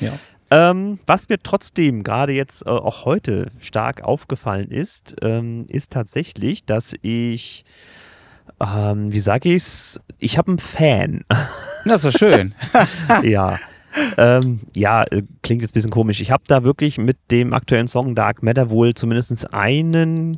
Ja. 0.01 0.13
Ähm, 0.51 0.99
was 1.07 1.29
mir 1.29 1.39
trotzdem 1.39 2.03
gerade 2.03 2.33
jetzt 2.33 2.67
äh, 2.67 2.71
auch 2.71 3.05
heute 3.05 3.51
stark 3.61 4.03
aufgefallen 4.03 4.71
ist, 4.71 5.15
ähm, 5.23 5.65
ist 5.69 5.93
tatsächlich, 5.93 6.65
dass 6.65 6.95
ich, 7.03 7.65
ähm, 8.61 9.13
wie 9.13 9.21
sage 9.21 9.53
ich's, 9.53 10.01
ich 10.19 10.39
habe 10.39 10.49
einen 10.49 10.59
Fan. 10.59 11.25
Das 11.87 12.05
ist 12.05 12.19
schön. 12.19 12.53
ja. 13.23 13.59
Ähm, 14.19 14.61
ja, 14.75 15.03
äh, 15.05 15.23
klingt 15.43 15.63
jetzt 15.63 15.71
ein 15.71 15.75
bisschen 15.75 15.91
komisch. 15.91 16.21
Ich 16.21 16.31
habe 16.31 16.43
da 16.47 16.63
wirklich 16.63 16.99
mit 16.99 17.17
dem 17.31 17.55
aktuellen 17.55 17.89
Song 17.89 18.15
Dark 18.15 18.43
Matter 18.43 18.69
wohl 18.69 18.93
zumindest 18.93 19.55
einen 19.55 20.37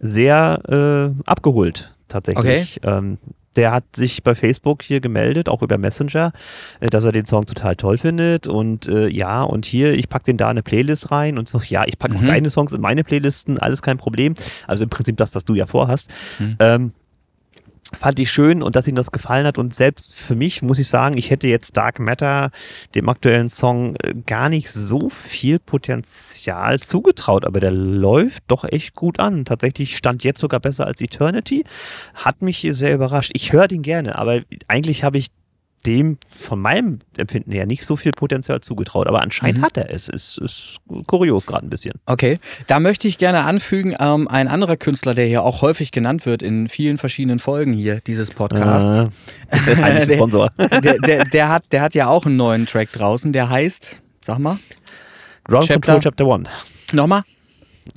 sehr 0.00 0.62
äh, 1.16 1.22
abgeholt, 1.28 1.94
tatsächlich. 2.08 2.80
Ähm, 2.84 3.18
der 3.56 3.72
hat 3.72 3.84
sich 3.96 4.22
bei 4.22 4.34
Facebook 4.34 4.82
hier 4.82 5.00
gemeldet, 5.00 5.48
auch 5.48 5.62
über 5.62 5.76
Messenger, 5.78 6.32
äh, 6.80 6.86
dass 6.88 7.04
er 7.04 7.12
den 7.12 7.26
Song 7.26 7.44
total 7.46 7.76
toll 7.76 7.98
findet 7.98 8.46
und 8.46 8.88
äh, 8.88 9.08
ja, 9.08 9.42
und 9.42 9.66
hier, 9.66 9.92
ich 9.92 10.08
packe 10.08 10.24
den 10.24 10.38
da 10.38 10.46
in 10.46 10.50
eine 10.52 10.62
Playlist 10.62 11.10
rein 11.10 11.36
und 11.38 11.48
so, 11.48 11.60
ja, 11.68 11.84
ich 11.86 11.98
packe 11.98 12.16
auch 12.16 12.20
Mhm. 12.22 12.26
deine 12.26 12.50
Songs 12.50 12.72
in 12.72 12.80
meine 12.80 13.04
Playlisten, 13.04 13.58
alles 13.58 13.82
kein 13.82 13.98
Problem. 13.98 14.34
Also 14.66 14.84
im 14.84 14.90
Prinzip 14.90 15.16
das, 15.18 15.34
was 15.34 15.44
du 15.44 15.54
ja 15.54 15.66
vorhast. 15.66 16.10
Mhm. 16.38 16.56
Ähm, 16.60 16.92
fand 17.94 18.18
ich 18.18 18.30
schön 18.30 18.62
und 18.62 18.76
dass 18.76 18.88
ihm 18.88 18.94
das 18.94 19.12
gefallen 19.12 19.46
hat 19.46 19.58
und 19.58 19.74
selbst 19.74 20.14
für 20.14 20.34
mich 20.34 20.62
muss 20.62 20.78
ich 20.78 20.88
sagen, 20.88 21.16
ich 21.16 21.30
hätte 21.30 21.48
jetzt 21.48 21.76
Dark 21.76 21.98
Matter, 21.98 22.50
dem 22.94 23.08
aktuellen 23.08 23.48
Song, 23.48 23.96
äh, 23.96 24.14
gar 24.26 24.48
nicht 24.48 24.70
so 24.70 25.08
viel 25.08 25.58
Potenzial 25.58 26.80
zugetraut, 26.80 27.44
aber 27.44 27.60
der 27.60 27.72
läuft 27.72 28.44
doch 28.48 28.64
echt 28.64 28.94
gut 28.94 29.20
an. 29.20 29.44
Tatsächlich 29.44 29.96
stand 29.96 30.24
jetzt 30.24 30.40
sogar 30.40 30.60
besser 30.60 30.86
als 30.86 31.00
Eternity, 31.00 31.64
hat 32.14 32.42
mich 32.42 32.66
sehr 32.70 32.94
überrascht. 32.94 33.30
Ich 33.34 33.52
höre 33.52 33.68
den 33.68 33.82
gerne, 33.82 34.16
aber 34.16 34.40
eigentlich 34.68 35.04
habe 35.04 35.18
ich 35.18 35.30
dem 35.86 36.18
von 36.30 36.60
meinem 36.60 36.98
Empfinden 37.16 37.52
her 37.52 37.64
nicht 37.66 37.84
so 37.86 37.96
viel 37.96 38.10
Potenzial 38.12 38.60
zugetraut, 38.60 39.06
aber 39.06 39.22
anscheinend 39.22 39.58
Mhm. 39.60 39.64
hat 39.64 39.76
er 39.76 39.90
es. 39.90 40.08
Es 40.08 40.36
ist 40.38 40.78
kurios 41.06 41.46
gerade 41.46 41.66
ein 41.66 41.70
bisschen. 41.70 41.94
Okay, 42.06 42.38
da 42.66 42.80
möchte 42.80 43.06
ich 43.08 43.18
gerne 43.18 43.44
anfügen, 43.44 43.94
ähm, 44.00 44.26
ein 44.28 44.48
anderer 44.48 44.76
Künstler, 44.76 45.14
der 45.14 45.26
hier 45.26 45.42
auch 45.42 45.62
häufig 45.62 45.92
genannt 45.92 46.26
wird 46.26 46.42
in 46.42 46.68
vielen 46.68 46.98
verschiedenen 46.98 47.38
Folgen 47.38 47.72
hier 47.72 48.00
dieses 48.00 48.30
Podcasts, 48.30 49.10
Äh, 49.50 49.76
heimlicher 49.76 50.14
Sponsor. 50.16 50.50
der, 50.58 50.98
der, 50.98 51.24
der, 51.24 51.48
hat, 51.48 51.64
der 51.72 51.82
hat 51.82 51.94
ja 51.94 52.08
auch 52.08 52.26
einen 52.26 52.36
neuen 52.36 52.66
Track 52.66 52.92
draußen, 52.92 53.32
der 53.32 53.48
heißt, 53.48 54.00
sag 54.24 54.38
mal, 54.40 54.58
Ground 55.44 55.66
Chapter- 55.68 55.92
Control 55.92 56.00
Chapter 56.00 56.34
1. 56.34 56.48
nochmal? 56.94 57.22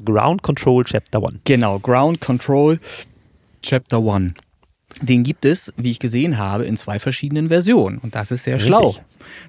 Ground 0.05 0.43
Control 0.43 0.83
Chapter 0.83 1.19
1. 1.23 1.39
Genau, 1.45 1.79
Ground 1.79 2.21
Control 2.21 2.79
Chapter 3.63 3.97
1. 3.97 4.33
Den 5.01 5.23
gibt 5.23 5.45
es, 5.45 5.71
wie 5.77 5.91
ich 5.91 5.99
gesehen 5.99 6.37
habe, 6.37 6.65
in 6.65 6.75
zwei 6.75 6.99
verschiedenen 6.99 7.49
Versionen. 7.49 7.99
Und 7.99 8.15
das 8.15 8.31
ist 8.31 8.43
sehr 8.43 8.55
Richtig. 8.55 8.67
schlau. 8.69 8.95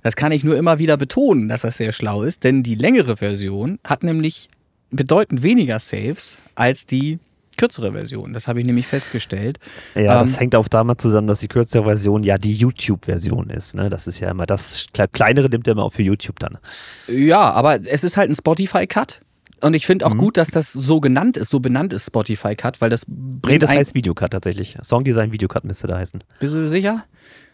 Das 0.03 0.14
kann 0.16 0.33
ich 0.33 0.44
nur 0.44 0.57
immer 0.57 0.79
wieder 0.79 0.96
betonen, 0.96 1.48
dass 1.48 1.62
das 1.62 1.79
sehr 1.79 1.92
schlau 1.92 2.22
ist, 2.22 2.44
denn 2.44 2.62
die 2.62 2.74
längere 2.74 3.16
Version 3.16 3.79
hat 3.85 4.03
nämlich 4.03 4.48
bedeutend 4.90 5.42
weniger 5.42 5.79
Saves 5.79 6.38
als 6.55 6.85
die 6.87 7.18
kürzere 7.57 7.92
Version. 7.92 8.33
Das 8.33 8.48
habe 8.48 8.61
ich 8.61 8.66
nämlich 8.66 8.87
festgestellt. 8.87 9.59
Ja, 9.94 10.20
Ähm, 10.20 10.26
das 10.29 10.38
hängt 10.40 10.55
auch 10.55 10.68
damit 10.68 11.00
zusammen, 11.00 11.26
dass 11.29 11.40
die 11.40 11.48
kürzere 11.48 11.85
Version 11.85 12.22
ja 12.22 12.38
die 12.38 12.55
YouTube-Version 12.55 13.50
ist. 13.50 13.74
Ne? 13.74 13.90
Das 13.90 14.07
ist 14.07 14.20
ja 14.20 14.31
immer 14.31 14.46
das 14.46 14.87
Kle- 14.94 15.09
kleinere 15.09 15.48
nimmt 15.48 15.66
er 15.66 15.72
immer 15.72 15.85
auch 15.85 15.92
für 15.92 16.03
YouTube 16.03 16.38
dann. 16.38 16.59
Ja, 17.07 17.50
aber 17.50 17.81
es 17.87 18.05
ist 18.05 18.16
halt 18.16 18.31
ein 18.31 18.35
Spotify-Cut. 18.35 19.20
Und 19.62 19.75
ich 19.75 19.87
finde 19.87 20.07
auch 20.07 20.14
Mhm. 20.14 20.18
gut, 20.18 20.37
dass 20.37 20.49
das 20.49 20.73
so 20.73 21.01
genannt 21.01 21.37
ist, 21.37 21.51
so 21.51 21.61
benannt 21.61 21.92
ist 21.92 22.07
Spotify-Cut, 22.07 22.81
weil 22.81 22.88
das 22.90 23.07
Nee, 23.07 23.14
bringt 23.42 23.62
das 23.62 23.70
ein- 23.70 23.79
heißt 23.79 23.94
Videocut 23.94 24.31
tatsächlich. 24.31 24.77
Songdesign 24.83 25.33
Videocut 25.33 25.64
müsste 25.64 25.87
da 25.87 25.99
heißen. 25.99 26.23
Bist 26.40 26.55
du 26.55 26.66
sicher? 26.68 27.05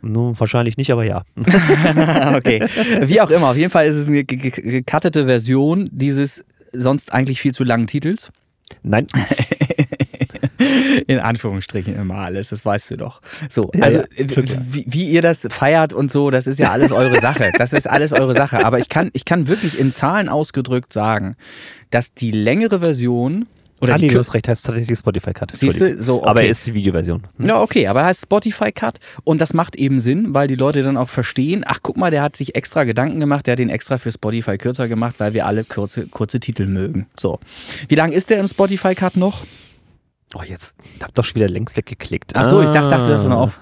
Nun, 0.02 0.38
wahrscheinlich 0.38 0.76
nicht, 0.76 0.90
aber 0.92 1.04
ja. 1.04 1.24
okay. 2.36 2.64
Wie 3.02 3.20
auch 3.20 3.30
immer, 3.30 3.48
auf 3.50 3.56
jeden 3.56 3.70
Fall 3.70 3.86
ist 3.86 3.96
es 3.96 4.08
eine 4.08 4.24
ge- 4.24 4.38
ge- 4.38 4.50
gecuttete 4.82 5.24
Version 5.26 5.88
dieses 5.90 6.44
sonst 6.72 7.12
eigentlich 7.12 7.40
viel 7.40 7.52
zu 7.52 7.64
langen 7.64 7.86
Titels. 7.86 8.30
Nein, 8.82 9.06
In 11.06 11.20
Anführungsstrichen 11.20 11.94
immer 11.96 12.16
alles, 12.16 12.50
das 12.50 12.64
weißt 12.64 12.92
du 12.92 12.96
doch. 12.96 13.20
So, 13.48 13.70
also 13.80 13.98
ja, 13.98 14.24
ja. 14.26 14.42
wie, 14.66 14.84
wie 14.88 15.04
ihr 15.10 15.22
das 15.22 15.46
feiert 15.50 15.92
und 15.92 16.10
so, 16.10 16.30
das 16.30 16.46
ist 16.46 16.58
ja 16.58 16.70
alles 16.70 16.92
eure 16.92 17.20
Sache. 17.20 17.52
Das 17.56 17.72
ist 17.72 17.88
alles 17.88 18.12
eure 18.12 18.34
Sache. 18.34 18.64
Aber 18.64 18.78
ich 18.78 18.88
kann, 18.88 19.10
ich 19.12 19.24
kann 19.24 19.48
wirklich 19.48 19.78
in 19.78 19.92
Zahlen 19.92 20.28
ausgedrückt 20.28 20.92
sagen, 20.92 21.36
dass 21.90 22.14
die 22.14 22.30
längere 22.30 22.80
Version 22.80 23.46
oder 23.80 23.94
ah, 23.94 23.96
die 23.96 24.06
nee, 24.06 24.14
du 24.14 24.18
hast 24.18 24.32
recht, 24.32 24.48
heißt 24.48 24.64
tatsächlich 24.64 24.98
Spotify 24.98 25.32
Cut. 25.34 25.54
Siehst 25.54 25.80
du, 25.80 26.02
so, 26.02 26.20
okay. 26.20 26.28
Aber 26.28 26.42
er 26.42 26.48
ist 26.48 26.66
die 26.66 26.72
Videoversion. 26.72 27.24
Ja, 27.38 27.60
okay, 27.60 27.86
aber 27.88 28.04
heißt 28.04 28.22
Spotify 28.22 28.72
Cut 28.72 28.98
und 29.24 29.40
das 29.40 29.52
macht 29.52 29.76
eben 29.76 30.00
Sinn, 30.00 30.32
weil 30.32 30.48
die 30.48 30.54
Leute 30.54 30.82
dann 30.82 30.96
auch 30.96 31.10
verstehen, 31.10 31.62
ach 31.66 31.80
guck 31.82 31.98
mal, 31.98 32.10
der 32.10 32.22
hat 32.22 32.36
sich 32.36 32.54
extra 32.54 32.84
Gedanken 32.84 33.20
gemacht, 33.20 33.46
der 33.46 33.52
hat 33.52 33.58
den 33.58 33.68
extra 33.68 33.98
für 33.98 34.10
Spotify 34.10 34.56
kürzer 34.56 34.88
gemacht, 34.88 35.16
weil 35.18 35.34
wir 35.34 35.44
alle 35.44 35.64
kurze, 35.64 36.06
kurze 36.06 36.40
Titel 36.40 36.66
mögen. 36.66 37.06
So. 37.18 37.38
Wie 37.88 37.96
lang 37.96 38.12
ist 38.12 38.30
der 38.30 38.40
im 38.40 38.48
Spotify 38.48 38.94
Cut 38.94 39.16
noch? 39.16 39.44
Oh, 40.38 40.42
jetzt 40.42 40.74
hab 41.02 41.14
doch 41.14 41.24
schon 41.24 41.36
wieder 41.36 41.48
längst 41.48 41.76
weggeklickt. 41.76 42.32
Ach 42.34 42.44
so, 42.44 42.60
ich 42.60 42.68
dachte, 42.68 42.90
dachte 42.90 43.08
das 43.08 43.22
ist 43.22 43.30
noch 43.30 43.38
auf. 43.38 43.60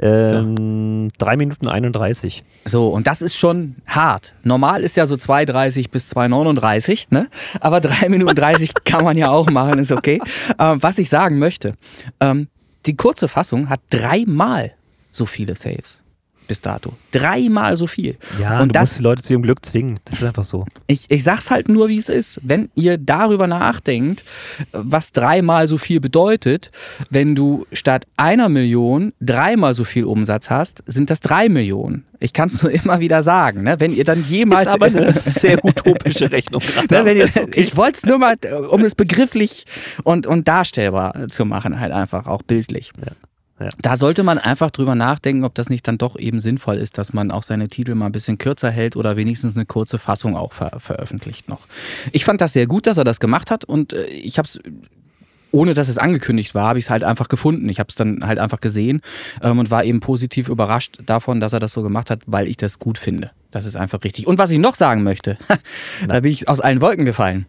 Ähm, 0.00 1.08
3 1.16 1.36
Minuten 1.36 1.66
31. 1.66 2.44
So, 2.66 2.88
und 2.88 3.06
das 3.06 3.22
ist 3.22 3.36
schon 3.36 3.74
hart. 3.86 4.34
Normal 4.42 4.82
ist 4.82 4.96
ja 4.96 5.06
so 5.06 5.14
2,30 5.14 5.90
bis 5.90 6.12
2,39, 6.14 7.06
ne? 7.10 7.28
Aber 7.60 7.80
3 7.80 8.08
Minuten 8.10 8.36
30 8.36 8.74
kann 8.84 9.02
man 9.02 9.16
ja 9.16 9.30
auch 9.30 9.48
machen, 9.50 9.78
ist 9.78 9.90
okay. 9.90 10.20
Ähm, 10.58 10.82
was 10.82 10.98
ich 10.98 11.08
sagen 11.08 11.38
möchte, 11.38 11.74
ähm, 12.20 12.48
die 12.86 12.94
kurze 12.94 13.26
Fassung 13.26 13.70
hat 13.70 13.80
dreimal 13.88 14.72
so 15.10 15.24
viele 15.24 15.56
Saves. 15.56 16.02
Bis 16.48 16.60
dato. 16.60 16.94
Dreimal 17.12 17.76
so 17.76 17.86
viel. 17.86 18.16
Ja, 18.40 18.60
und 18.60 18.68
du 18.68 18.72
das, 18.72 18.90
musst 18.90 18.98
die 18.98 19.02
Leute 19.04 19.22
zu 19.22 19.32
ihrem 19.34 19.42
Glück 19.42 19.64
zwingen. 19.64 20.00
Das 20.04 20.16
ist 20.16 20.24
einfach 20.24 20.44
so. 20.44 20.66
Ich, 20.86 21.04
ich 21.08 21.22
sag's 21.22 21.50
halt 21.50 21.68
nur, 21.68 21.88
wie 21.88 21.98
es 21.98 22.08
ist. 22.08 22.40
Wenn 22.42 22.70
ihr 22.74 22.98
darüber 22.98 23.46
nachdenkt, 23.46 24.24
was 24.72 25.12
dreimal 25.12 25.68
so 25.68 25.78
viel 25.78 26.00
bedeutet, 26.00 26.72
wenn 27.10 27.34
du 27.34 27.66
statt 27.72 28.06
einer 28.16 28.48
Million 28.48 29.12
dreimal 29.20 29.74
so 29.74 29.84
viel 29.84 30.04
Umsatz 30.04 30.50
hast, 30.50 30.82
sind 30.86 31.10
das 31.10 31.20
drei 31.20 31.48
Millionen. 31.48 32.04
Ich 32.18 32.32
kann 32.32 32.48
es 32.48 32.62
nur 32.62 32.72
immer 32.72 32.98
wieder 32.98 33.22
sagen, 33.22 33.62
ne? 33.62 33.78
wenn 33.78 33.92
ihr 33.92 34.04
dann 34.04 34.24
jemals... 34.24 34.66
Ist 34.66 34.72
aber 34.72 34.86
eine 34.86 35.12
sehr 35.20 35.64
utopische 35.64 36.32
Rechnung. 36.32 36.62
ne, 36.90 37.04
wenn 37.04 37.16
jetzt, 37.16 37.40
ich 37.54 37.76
wollte 37.76 37.98
es 37.98 38.06
nur 38.06 38.18
mal, 38.18 38.36
um 38.70 38.82
es 38.82 38.94
begrifflich 38.94 39.66
und, 40.02 40.26
und 40.26 40.48
darstellbar 40.48 41.28
zu 41.28 41.44
machen, 41.44 41.78
halt 41.78 41.92
einfach 41.92 42.26
auch 42.26 42.42
bildlich. 42.42 42.92
Ja. 43.04 43.12
Ja. 43.60 43.68
Da 43.80 43.96
sollte 43.96 44.22
man 44.22 44.38
einfach 44.38 44.70
drüber 44.70 44.94
nachdenken, 44.94 45.44
ob 45.44 45.54
das 45.54 45.68
nicht 45.68 45.86
dann 45.88 45.98
doch 45.98 46.16
eben 46.16 46.38
sinnvoll 46.38 46.76
ist, 46.76 46.96
dass 46.96 47.12
man 47.12 47.30
auch 47.30 47.42
seine 47.42 47.68
Titel 47.68 47.94
mal 47.94 48.06
ein 48.06 48.12
bisschen 48.12 48.38
kürzer 48.38 48.70
hält 48.70 48.94
oder 48.96 49.16
wenigstens 49.16 49.56
eine 49.56 49.66
kurze 49.66 49.98
Fassung 49.98 50.36
auch 50.36 50.52
ver 50.52 50.78
veröffentlicht 50.78 51.48
noch. 51.48 51.60
Ich 52.12 52.24
fand 52.24 52.40
das 52.40 52.52
sehr 52.52 52.66
gut, 52.66 52.86
dass 52.86 52.98
er 52.98 53.04
das 53.04 53.20
gemacht 53.20 53.50
hat 53.50 53.64
und 53.64 53.92
äh, 53.92 54.06
ich 54.06 54.38
habe 54.38 54.46
es 54.46 54.60
ohne 55.50 55.74
dass 55.74 55.88
es 55.88 55.98
angekündigt 55.98 56.54
war, 56.54 56.68
habe 56.68 56.78
ich 56.78 56.86
es 56.86 56.90
halt 56.90 57.02
einfach 57.04 57.28
gefunden. 57.28 57.68
Ich 57.68 57.78
habe 57.78 57.88
es 57.88 57.94
dann 57.94 58.26
halt 58.26 58.38
einfach 58.38 58.60
gesehen 58.60 59.00
ähm, 59.42 59.58
und 59.58 59.70
war 59.70 59.84
eben 59.84 60.00
positiv 60.00 60.48
überrascht 60.48 60.98
davon, 61.06 61.40
dass 61.40 61.52
er 61.52 61.58
das 61.58 61.72
so 61.72 61.82
gemacht 61.82 62.10
hat, 62.10 62.20
weil 62.26 62.48
ich 62.48 62.58
das 62.58 62.78
gut 62.78 62.98
finde. 62.98 63.30
Das 63.50 63.64
ist 63.64 63.76
einfach 63.76 64.04
richtig. 64.04 64.26
Und 64.26 64.38
was 64.38 64.50
ich 64.50 64.58
noch 64.58 64.74
sagen 64.74 65.02
möchte, 65.02 65.38
da 66.06 66.20
bin 66.20 66.30
ich 66.30 66.48
aus 66.48 66.60
allen 66.60 66.80
Wolken 66.80 67.06
gefallen. 67.06 67.46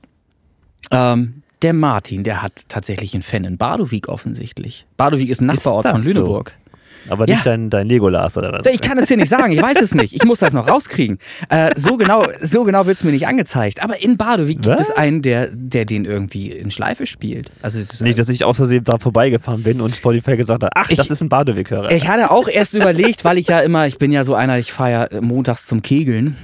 Ähm, 0.92 1.39
der 1.62 1.74
Martin, 1.74 2.24
der 2.24 2.42
hat 2.42 2.70
tatsächlich 2.70 3.14
einen 3.14 3.24
Fan 3.24 3.44
in 3.44 3.58
Badowik 3.58 4.08
offensichtlich. 4.08 4.86
Badowik 4.98 5.30
ist 5.30 5.42
ein 5.42 5.48
Nachbarort 5.48 5.86
ist 5.86 5.92
von 5.92 6.04
Lüneburg. 6.04 6.50
So? 6.52 6.70
Aber 7.08 7.26
nicht 7.26 7.38
ja. 7.38 7.42
dein, 7.44 7.70
dein 7.70 7.88
Legolas 7.88 8.38
oder 8.38 8.52
was? 8.52 8.66
Ich 8.68 8.82
kann 8.82 8.98
es 8.98 9.08
dir 9.08 9.18
nicht 9.18 9.30
sagen, 9.30 9.52
ich 9.52 9.62
weiß 9.62 9.82
es 9.82 9.96
nicht. 9.96 10.14
Ich 10.14 10.24
muss 10.26 10.40
das 10.40 10.54
noch 10.54 10.68
rauskriegen. 10.68 11.18
Äh, 11.50 11.72
so 11.76 11.98
genau, 11.98 12.28
so 12.42 12.64
genau 12.64 12.86
wird 12.86 12.98
es 12.98 13.04
mir 13.04 13.12
nicht 13.12 13.28
angezeigt. 13.28 13.82
Aber 13.82 14.02
in 14.02 14.18
Badowik 14.18 14.62
gibt 14.62 14.80
es 14.80 14.92
einen, 14.92 15.22
der, 15.22 15.48
der 15.52 15.86
den 15.86 16.06
irgendwie 16.06 16.52
in 16.52 16.72
Schleife 16.72 17.06
spielt. 17.06 17.52
Also 17.62 17.80
es 17.80 17.94
ist, 17.94 18.02
nicht, 18.02 18.20
dass 18.20 18.30
ich 18.30 18.44
aus 18.44 18.58
Versehen 18.58 18.84
da 18.84 18.98
vorbeigefahren 18.98 19.64
bin 19.64 19.82
und 19.82 19.96
Spotify 19.96 20.38
gesagt 20.38 20.64
hat, 20.64 20.72
ach, 20.76 20.90
ich, 20.90 20.98
das 20.98 21.10
ist 21.10 21.22
ein 21.22 21.30
Badowik-Hörer. 21.30 21.92
Ich 21.92 22.08
hatte 22.08 22.32
auch 22.32 22.48
erst 22.48 22.74
überlegt, 22.74 23.26
weil 23.26 23.38
ich 23.38 23.48
ja 23.48 23.60
immer, 23.60 23.88
ich 23.88 23.98
bin 23.98 24.12
ja 24.12 24.24
so 24.24 24.36
einer, 24.36 24.60
ich 24.60 24.72
fahre 24.72 24.92
ja 24.92 25.22
montags 25.22 25.66
zum 25.66 25.82
Kegeln. 25.82 26.38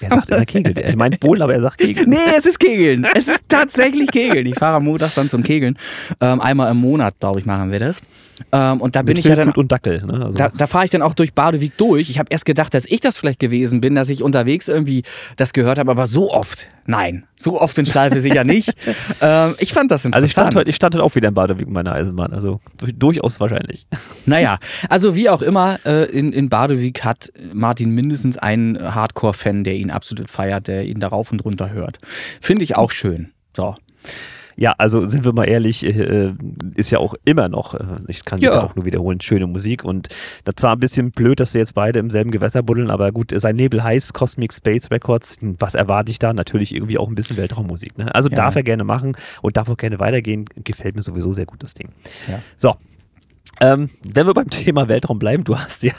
Er 0.00 0.10
sagt 0.10 0.30
immer 0.30 0.44
Kegeln. 0.44 0.76
Er 0.76 0.96
meint 0.96 1.20
Bohlen, 1.20 1.42
aber 1.42 1.54
er 1.54 1.60
sagt 1.60 1.78
Kegeln. 1.78 2.08
Nee, 2.08 2.16
es 2.36 2.46
ist 2.46 2.58
Kegeln. 2.58 3.06
Es 3.14 3.28
ist 3.28 3.42
tatsächlich 3.48 4.10
Kegeln. 4.10 4.46
Ich 4.46 4.58
fahre 4.58 4.76
am 4.76 4.84
Montags 4.84 5.14
dann 5.14 5.28
zum 5.28 5.42
Kegeln. 5.42 5.78
Ähm, 6.20 6.40
einmal 6.40 6.70
im 6.70 6.78
Monat, 6.78 7.18
glaube 7.20 7.40
ich, 7.40 7.46
machen 7.46 7.70
wir 7.70 7.78
das. 7.78 8.02
Ähm, 8.52 8.80
und 8.80 8.96
da 8.96 9.02
bin 9.02 9.16
Mit 9.16 9.24
ich 9.24 9.24
ja 9.24 9.34
dann. 9.34 9.50
und 9.50 9.72
Dackel, 9.72 10.04
ne? 10.04 10.26
also. 10.26 10.36
Da, 10.36 10.48
da 10.48 10.66
fahre 10.66 10.84
ich 10.84 10.90
dann 10.90 11.02
auch 11.02 11.14
durch 11.14 11.34
Badewig 11.34 11.76
durch. 11.76 12.10
Ich 12.10 12.18
habe 12.18 12.28
erst 12.30 12.44
gedacht, 12.44 12.74
dass 12.74 12.84
ich 12.86 13.00
das 13.00 13.16
vielleicht 13.16 13.40
gewesen 13.40 13.80
bin, 13.80 13.94
dass 13.94 14.08
ich 14.08 14.22
unterwegs 14.22 14.68
irgendwie 14.68 15.02
das 15.36 15.52
gehört 15.52 15.78
habe, 15.78 15.90
aber 15.90 16.06
so 16.06 16.32
oft, 16.32 16.66
nein, 16.86 17.24
so 17.34 17.60
oft 17.60 17.78
in 17.78 17.86
Schleife 17.86 18.20
sicher 18.20 18.44
nicht. 18.44 18.74
ähm, 19.20 19.54
ich 19.58 19.72
fand 19.72 19.90
das 19.90 20.04
interessant. 20.04 20.14
Also 20.14 20.24
ich 20.26 20.32
stand 20.32 20.54
heute, 20.54 20.70
ich 20.70 20.76
stand 20.76 20.94
heute 20.94 21.04
auch 21.04 21.14
wieder 21.14 21.28
in 21.28 21.34
Badewig 21.34 21.66
mit 21.66 21.74
meiner 21.74 21.92
Eisenbahn, 21.92 22.32
also 22.32 22.60
durchaus 22.76 23.40
wahrscheinlich. 23.40 23.86
Naja, 24.26 24.58
also 24.88 25.14
wie 25.14 25.28
auch 25.28 25.42
immer, 25.42 25.78
äh, 25.84 26.04
in, 26.06 26.32
in 26.32 26.48
Badewig 26.48 27.04
hat 27.04 27.32
Martin 27.52 27.90
mindestens 27.90 28.36
einen 28.36 28.94
Hardcore-Fan, 28.94 29.62
der 29.62 29.76
ihn 29.76 29.90
absolut 29.90 30.30
feiert, 30.30 30.68
der 30.68 30.84
ihn 30.84 31.00
darauf 31.00 31.30
und 31.30 31.44
runter 31.44 31.70
hört. 31.70 31.98
Finde 32.40 32.64
ich 32.64 32.76
auch 32.76 32.90
schön. 32.90 33.30
So. 33.54 33.74
Ja, 34.56 34.74
also 34.78 35.06
sind 35.06 35.24
wir 35.24 35.32
mal 35.32 35.44
ehrlich, 35.44 35.84
äh, 35.84 36.32
ist 36.74 36.90
ja 36.90 36.98
auch 36.98 37.14
immer 37.24 37.48
noch, 37.48 37.74
äh, 37.74 37.84
ich 38.08 38.24
kann 38.24 38.38
ja. 38.40 38.64
auch 38.64 38.74
nur 38.74 38.86
wiederholen, 38.86 39.20
schöne 39.20 39.46
Musik 39.46 39.84
und 39.84 40.08
das 40.44 40.62
war 40.62 40.72
ein 40.72 40.80
bisschen 40.80 41.10
blöd, 41.10 41.40
dass 41.40 41.52
wir 41.52 41.60
jetzt 41.60 41.74
beide 41.74 41.98
im 41.98 42.10
selben 42.10 42.30
Gewässer 42.30 42.62
buddeln, 42.62 42.90
aber 42.90 43.12
gut, 43.12 43.32
sein 43.34 43.56
Nebel 43.56 43.84
heißt 43.84 44.14
Cosmic 44.14 44.54
Space 44.54 44.90
Records, 44.90 45.38
was 45.58 45.74
erwarte 45.74 46.10
ich 46.10 46.18
da? 46.18 46.32
Natürlich 46.32 46.74
irgendwie 46.74 46.96
auch 46.96 47.08
ein 47.08 47.14
bisschen 47.14 47.36
Weltraummmusik. 47.36 47.98
Ne? 47.98 48.14
Also 48.14 48.30
ja. 48.30 48.36
darf 48.36 48.56
er 48.56 48.62
gerne 48.62 48.84
machen 48.84 49.16
und 49.42 49.56
darf 49.56 49.68
auch 49.68 49.76
gerne 49.76 49.98
weitergehen, 49.98 50.46
gefällt 50.64 50.96
mir 50.96 51.02
sowieso 51.02 51.34
sehr 51.34 51.46
gut 51.46 51.62
das 51.62 51.74
Ding. 51.74 51.90
Ja. 52.28 52.40
So, 52.56 52.76
ähm, 53.60 53.90
wenn 54.02 54.26
wir 54.26 54.34
beim 54.34 54.50
Thema 54.50 54.88
Weltraum 54.88 55.18
bleiben, 55.18 55.44
du 55.44 55.58
hast 55.58 55.82
ja, 55.82 55.92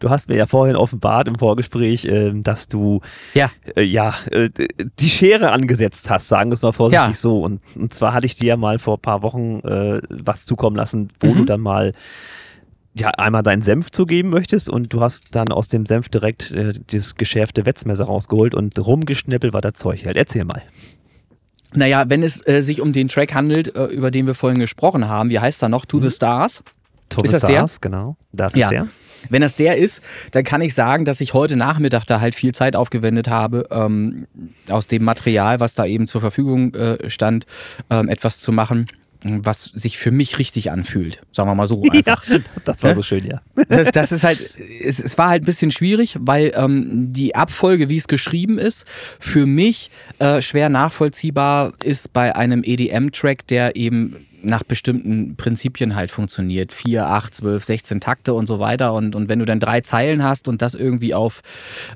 du 0.00 0.10
hast 0.10 0.28
mir 0.28 0.36
ja 0.36 0.46
vorhin 0.46 0.76
offenbart 0.76 1.28
im 1.28 1.36
Vorgespräch, 1.36 2.04
äh, 2.04 2.32
dass 2.34 2.68
du 2.68 3.00
ja, 3.34 3.50
äh, 3.76 3.82
ja 3.82 4.14
äh, 4.30 4.50
die 4.98 5.08
Schere 5.08 5.50
angesetzt 5.50 6.10
hast, 6.10 6.28
sagen 6.28 6.50
wir 6.50 6.54
es 6.54 6.62
mal 6.62 6.72
vorsichtig 6.72 7.08
ja. 7.08 7.14
so. 7.14 7.38
Und, 7.38 7.60
und 7.76 7.92
zwar 7.92 8.14
hatte 8.14 8.26
ich 8.26 8.36
dir 8.36 8.46
ja 8.46 8.56
mal 8.56 8.78
vor 8.78 8.96
ein 8.96 9.02
paar 9.02 9.22
Wochen 9.22 9.60
äh, 9.60 10.00
was 10.08 10.46
zukommen 10.46 10.76
lassen, 10.76 11.10
wo 11.20 11.28
mhm. 11.28 11.36
du 11.38 11.44
dann 11.44 11.60
mal 11.60 11.92
ja 12.94 13.08
einmal 13.08 13.42
deinen 13.42 13.62
Senf 13.62 13.90
zugeben 13.90 14.28
möchtest 14.28 14.68
und 14.68 14.92
du 14.92 15.00
hast 15.00 15.24
dann 15.30 15.50
aus 15.50 15.68
dem 15.68 15.86
Senf 15.86 16.08
direkt 16.08 16.50
äh, 16.50 16.72
dieses 16.90 17.14
geschärfte 17.14 17.64
Wetzmesser 17.64 18.04
rausgeholt 18.04 18.54
und 18.54 18.78
rumgeschnippelt, 18.78 19.54
was 19.54 19.62
das 19.62 19.74
Zeug 19.74 20.04
hält. 20.04 20.16
Erzähl 20.16 20.44
mal. 20.44 20.62
Naja, 21.74 22.04
wenn 22.08 22.22
es 22.22 22.46
äh, 22.46 22.60
sich 22.60 22.82
um 22.82 22.92
den 22.92 23.08
Track 23.08 23.32
handelt, 23.32 23.68
über 23.68 24.10
den 24.10 24.26
wir 24.26 24.34
vorhin 24.34 24.58
gesprochen 24.58 25.08
haben, 25.08 25.30
wie 25.30 25.38
heißt 25.38 25.62
er 25.62 25.70
noch? 25.70 25.86
To 25.86 25.96
mhm. 25.96 26.02
the 26.02 26.10
Stars. 26.10 26.62
To 27.14 27.22
ist 27.22 27.34
das 27.34 27.42
Stars, 27.42 27.80
der? 27.80 27.90
genau. 27.90 28.16
Das 28.32 28.54
ja. 28.54 28.66
ist 28.66 28.70
der. 28.72 28.88
Wenn 29.30 29.42
das 29.42 29.54
der 29.54 29.76
ist, 29.76 30.02
dann 30.32 30.42
kann 30.42 30.60
ich 30.60 30.74
sagen, 30.74 31.04
dass 31.04 31.20
ich 31.20 31.32
heute 31.32 31.56
Nachmittag 31.56 32.04
da 32.06 32.20
halt 32.20 32.34
viel 32.34 32.52
Zeit 32.52 32.74
aufgewendet 32.74 33.28
habe, 33.28 33.68
ähm, 33.70 34.26
aus 34.68 34.88
dem 34.88 35.04
Material, 35.04 35.60
was 35.60 35.74
da 35.74 35.86
eben 35.86 36.06
zur 36.08 36.20
Verfügung 36.20 36.74
äh, 36.74 37.08
stand, 37.08 37.46
ähm, 37.88 38.08
etwas 38.08 38.40
zu 38.40 38.50
machen 38.52 38.88
was 39.24 39.64
sich 39.64 39.98
für 39.98 40.10
mich 40.10 40.38
richtig 40.38 40.70
anfühlt. 40.70 41.22
Sagen 41.30 41.48
wir 41.48 41.54
mal 41.54 41.66
so 41.66 41.82
einfach. 41.90 42.26
Ja, 42.26 42.38
das 42.64 42.82
war 42.82 42.94
so 42.94 43.02
schön, 43.02 43.24
ja. 43.24 43.40
Das, 43.68 43.90
das 43.92 44.12
ist 44.12 44.24
halt, 44.24 44.40
es, 44.82 44.98
es, 44.98 45.16
war 45.16 45.28
halt 45.28 45.42
ein 45.42 45.46
bisschen 45.46 45.70
schwierig, 45.70 46.16
weil 46.20 46.52
ähm, 46.56 47.12
die 47.12 47.34
Abfolge, 47.34 47.88
wie 47.88 47.96
es 47.96 48.08
geschrieben 48.08 48.58
ist, 48.58 48.84
für 49.20 49.46
mich 49.46 49.90
äh, 50.18 50.40
schwer 50.40 50.68
nachvollziehbar 50.68 51.72
ist 51.84 52.12
bei 52.12 52.34
einem 52.34 52.62
EDM-Track, 52.64 53.46
der 53.46 53.76
eben 53.76 54.26
nach 54.42 54.62
bestimmten 54.62 55.36
Prinzipien 55.36 55.94
halt 55.94 56.10
funktioniert. 56.10 56.72
Vier, 56.72 57.06
acht, 57.06 57.34
zwölf, 57.34 57.64
sechzehn 57.64 58.00
Takte 58.00 58.34
und 58.34 58.46
so 58.46 58.58
weiter. 58.58 58.94
Und, 58.94 59.14
und 59.14 59.28
wenn 59.28 59.38
du 59.38 59.44
dann 59.44 59.60
drei 59.60 59.80
Zeilen 59.80 60.22
hast 60.22 60.48
und 60.48 60.62
das 60.62 60.74
irgendwie 60.74 61.14
auf 61.14 61.42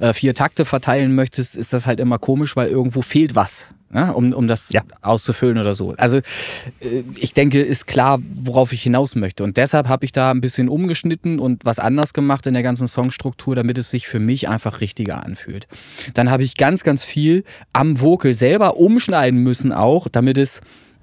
äh, 0.01 0.13
vier 0.13 0.35
Takte 0.35 0.65
verteilen 0.65 1.15
möchtest, 1.15 1.57
ist 1.57 1.73
das 1.73 1.87
halt 1.87 2.01
immer 2.01 2.19
komisch, 2.19 2.57
weil 2.57 2.69
irgendwo 2.69 3.03
fehlt 3.03 3.35
was. 3.35 3.69
Ne, 3.89 4.13
um, 4.13 4.33
um 4.33 4.49
das 4.49 4.73
ja. 4.73 4.83
auszufüllen 5.01 5.59
oder 5.59 5.73
so. 5.73 5.95
Also 5.97 6.17
äh, 6.17 7.05
ich 7.15 7.35
denke, 7.35 7.63
ist 7.63 7.87
klar, 7.87 8.19
worauf 8.35 8.73
ich 8.73 8.83
hinaus 8.83 9.15
möchte. 9.15 9.45
Und 9.45 9.57
deshalb 9.57 9.87
habe 9.87 10.05
ich 10.05 10.11
da 10.11 10.33
ein 10.33 10.41
bisschen 10.41 10.69
umgeschnitten 10.69 11.39
und 11.39 11.65
was 11.65 11.79
anders 11.79 12.13
gemacht 12.13 12.49
in 12.49 12.55
der 12.55 12.65
ganzen 12.65 12.89
Songstruktur, 12.89 13.55
damit 13.55 13.79
es 13.79 13.91
sich 13.91 14.09
für 14.09 14.19
mich 14.19 14.49
einfach 14.49 14.81
richtiger 14.81 15.25
anfühlt. 15.25 15.69
Dann 16.15 16.33
habe 16.33 16.43
ich 16.43 16.57
ganz, 16.57 16.83
ganz 16.83 17.05
viel 17.05 17.45
am 17.73 18.01
Vocal 18.01 18.35
selber 18.35 18.77
umschneiden 18.77 19.45
müssen 19.45 19.73
auch, 19.73 20.09
damit 20.09 20.37
es 20.37 20.63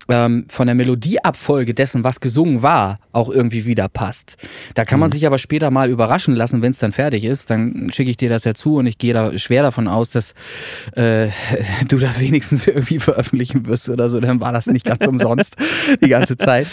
ähm, 0.09 0.45
von 0.49 0.67
der 0.67 0.75
Melodieabfolge 0.75 1.73
dessen, 1.73 2.03
was 2.03 2.19
gesungen 2.19 2.61
war, 2.61 2.99
auch 3.11 3.29
irgendwie 3.29 3.65
wieder 3.65 3.87
passt. 3.89 4.37
Da 4.75 4.85
kann 4.85 4.99
man 4.99 5.09
mhm. 5.09 5.13
sich 5.13 5.27
aber 5.27 5.37
später 5.37 5.71
mal 5.71 5.89
überraschen 5.89 6.35
lassen, 6.35 6.61
wenn 6.61 6.71
es 6.71 6.79
dann 6.79 6.91
fertig 6.91 7.23
ist. 7.23 7.49
Dann 7.49 7.89
schicke 7.91 8.11
ich 8.11 8.17
dir 8.17 8.29
das 8.29 8.43
ja 8.43 8.53
zu 8.53 8.77
und 8.77 8.87
ich 8.87 8.97
gehe 8.97 9.13
da 9.13 9.37
schwer 9.37 9.63
davon 9.63 9.87
aus, 9.87 10.09
dass 10.09 10.33
äh, 10.95 11.29
du 11.87 11.97
das 11.97 12.19
wenigstens 12.19 12.67
irgendwie 12.67 12.99
veröffentlichen 12.99 13.67
wirst 13.67 13.89
oder 13.89 14.09
so. 14.09 14.19
Dann 14.19 14.41
war 14.41 14.51
das 14.51 14.67
nicht 14.67 14.85
ganz 14.85 15.07
umsonst 15.07 15.55
die 16.01 16.09
ganze 16.09 16.37
Zeit. 16.37 16.67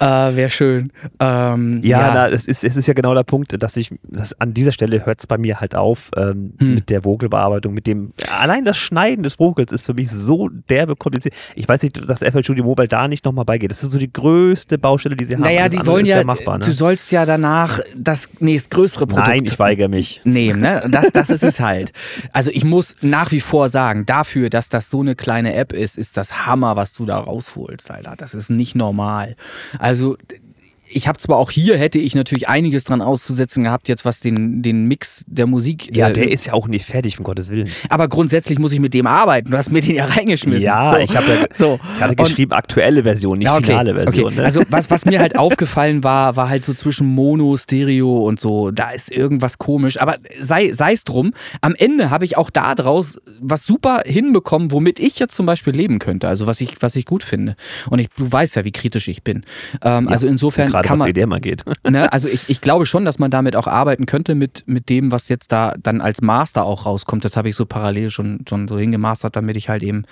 Äh, 0.00 0.04
Wäre 0.04 0.50
schön. 0.50 0.92
Ähm, 1.20 1.80
ja, 1.82 2.00
ja. 2.00 2.14
Na, 2.14 2.28
es, 2.28 2.46
ist, 2.46 2.64
es 2.64 2.76
ist 2.76 2.86
ja 2.86 2.94
genau 2.94 3.14
der 3.14 3.24
Punkt, 3.24 3.62
dass 3.62 3.76
ich, 3.76 3.94
dass 4.02 4.38
an 4.40 4.52
dieser 4.52 4.72
Stelle 4.72 5.06
hört 5.06 5.20
es 5.20 5.26
bei 5.26 5.38
mir 5.38 5.60
halt 5.60 5.74
auf 5.74 6.10
ähm, 6.16 6.54
hm. 6.58 6.74
mit 6.74 6.90
der 6.90 7.02
Vogelbearbeitung, 7.02 7.72
mit 7.72 7.86
dem, 7.86 8.12
allein 8.40 8.64
das 8.64 8.76
Schneiden 8.76 9.22
des 9.22 9.34
Vogels 9.34 9.72
ist 9.72 9.86
für 9.86 9.94
mich 9.94 10.10
so 10.10 10.48
derbe 10.48 10.96
kompliziert. 10.96 11.34
Ich 11.54 11.68
weiß 11.68 11.82
nicht, 11.82 12.08
dass 12.08 12.20
FL 12.20 12.42
Studio 12.42 12.73
Mobile 12.74 12.88
da 12.88 13.06
nicht 13.06 13.24
nochmal 13.24 13.44
beigeht. 13.44 13.70
Das 13.70 13.82
ist 13.82 13.92
so 13.92 13.98
die 13.98 14.12
größte 14.12 14.78
Baustelle, 14.78 15.16
die 15.16 15.24
sie 15.24 15.34
haben. 15.34 15.42
Naja, 15.42 15.68
die 15.68 15.86
wollen 15.86 16.06
ja, 16.06 16.18
ja 16.18 16.24
machbar, 16.24 16.58
ne? 16.58 16.64
du 16.64 16.72
sollst 16.72 17.12
ja 17.12 17.24
danach 17.24 17.80
das 17.96 18.28
nächstgrößere 18.40 19.06
Produkt 19.06 19.28
Nein, 19.28 19.44
ich 19.44 19.58
weigere 19.58 19.88
mich. 19.88 20.20
Nehmen, 20.24 20.60
ne? 20.60 20.82
Das, 20.90 21.12
das 21.12 21.30
ist 21.30 21.44
es 21.44 21.60
halt. 21.60 21.92
Also 22.32 22.50
ich 22.52 22.64
muss 22.64 22.96
nach 23.00 23.30
wie 23.30 23.40
vor 23.40 23.68
sagen, 23.68 24.06
dafür, 24.06 24.50
dass 24.50 24.68
das 24.68 24.90
so 24.90 25.00
eine 25.00 25.14
kleine 25.14 25.54
App 25.54 25.72
ist, 25.72 25.96
ist 25.96 26.16
das 26.16 26.46
Hammer, 26.46 26.76
was 26.76 26.94
du 26.94 27.04
da 27.04 27.18
rausholst, 27.18 27.90
Alter. 27.90 28.14
Das 28.16 28.34
ist 28.34 28.50
nicht 28.50 28.74
normal. 28.74 29.36
Also 29.78 30.16
ich 30.94 31.08
habe 31.08 31.18
zwar 31.18 31.36
auch 31.36 31.50
hier 31.50 31.76
hätte 31.76 31.98
ich 31.98 32.14
natürlich 32.14 32.48
einiges 32.48 32.84
dran 32.84 33.02
auszusetzen 33.02 33.64
gehabt, 33.64 33.88
jetzt 33.88 34.04
was 34.04 34.20
den, 34.20 34.62
den 34.62 34.86
Mix 34.86 35.24
der 35.26 35.46
Musik. 35.46 35.94
Ja, 35.94 36.08
äh, 36.08 36.12
der 36.12 36.30
ist 36.30 36.46
ja 36.46 36.52
auch 36.52 36.68
nicht 36.68 36.86
fertig, 36.86 37.18
um 37.18 37.24
Gottes 37.24 37.48
Willen. 37.48 37.68
Aber 37.88 38.08
grundsätzlich 38.08 38.58
muss 38.58 38.72
ich 38.72 38.80
mit 38.80 38.94
dem 38.94 39.06
arbeiten. 39.06 39.50
Du 39.50 39.56
hast 39.56 39.70
mir 39.70 39.80
den 39.80 39.96
ja 39.96 40.06
reingeschmissen. 40.06 40.62
Ja, 40.62 40.92
so. 40.92 40.96
ich 40.98 41.16
habe 41.16 41.26
ja 41.28 41.46
so. 41.52 41.80
ich 41.96 42.00
hatte 42.00 42.16
geschrieben, 42.16 42.52
Und, 42.52 42.58
aktuelle 42.58 43.02
Version, 43.02 43.38
nicht 43.38 43.46
ja, 43.46 43.56
okay, 43.56 43.66
finale 43.66 43.94
Version. 43.94 44.26
Okay. 44.26 44.36
Ne? 44.36 44.44
Also 44.44 44.62
was, 44.70 44.90
was 44.90 45.04
mir 45.04 45.20
halt 45.20 45.36
aufgefallen 45.38 46.04
war, 46.04 46.36
war 46.36 46.48
halt 46.48 46.64
so 46.64 46.72
zwischen 46.72 47.06
Mono, 47.08 47.56
Stereo 47.56 48.26
und 48.26 48.38
so, 48.38 48.70
da 48.70 48.90
ist 48.90 49.10
irgendwas 49.10 49.58
komisch. 49.58 50.00
Aber 50.00 50.18
sei 50.40 50.70
es 50.92 51.04
drum, 51.04 51.32
am 51.60 51.74
Ende 51.74 52.10
habe 52.10 52.24
ich 52.24 52.36
auch 52.36 52.50
da 52.50 52.74
draus 52.74 53.18
was 53.40 53.64
super 53.64 54.02
hinbekommen, 54.06 54.70
womit 54.70 55.00
ich 55.00 55.18
jetzt 55.18 55.34
zum 55.34 55.46
Beispiel 55.46 55.74
leben 55.74 55.98
könnte. 55.98 56.28
Also 56.28 56.46
was 56.46 56.60
ich, 56.60 56.80
was 56.80 56.94
ich 56.94 57.04
gut 57.04 57.24
finde. 57.24 57.56
Und 57.90 57.98
ich, 57.98 58.08
du 58.16 58.30
weißt 58.30 58.56
ja, 58.56 58.64
wie 58.64 58.72
kritisch 58.72 59.08
ich 59.08 59.22
bin. 59.22 59.44
Ähm, 59.82 60.04
ja, 60.04 60.10
also 60.10 60.26
insofern 60.26 60.70
gerade 60.84 61.00
was 61.00 61.08
EDM 61.08 61.32
angeht. 61.32 61.64
Ne, 61.86 62.10
also 62.12 62.28
ich, 62.28 62.48
ich 62.48 62.60
glaube 62.62 62.86
schon, 62.86 63.04
dass 63.04 63.18
man 63.18 63.30
damit 63.30 63.56
auch 63.56 63.66
arbeiten 63.66 64.06
könnte 64.06 64.34
mit, 64.34 64.64
mit 64.66 64.88
dem, 64.88 65.12
was 65.12 65.28
jetzt 65.28 65.52
da 65.52 65.74
dann 65.80 66.00
als 66.00 66.22
Master 66.22 66.64
auch 66.64 66.86
rauskommt. 66.86 67.24
Das 67.24 67.36
habe 67.36 67.50
ich 67.50 67.56
so 67.56 67.66
parallel 67.66 68.10
schon, 68.10 68.40
schon 68.48 68.68
so 68.68 68.78
hingemastert, 68.78 69.36
damit 69.36 69.56
ich 69.56 69.68
halt 69.68 69.82
eben 69.82 70.04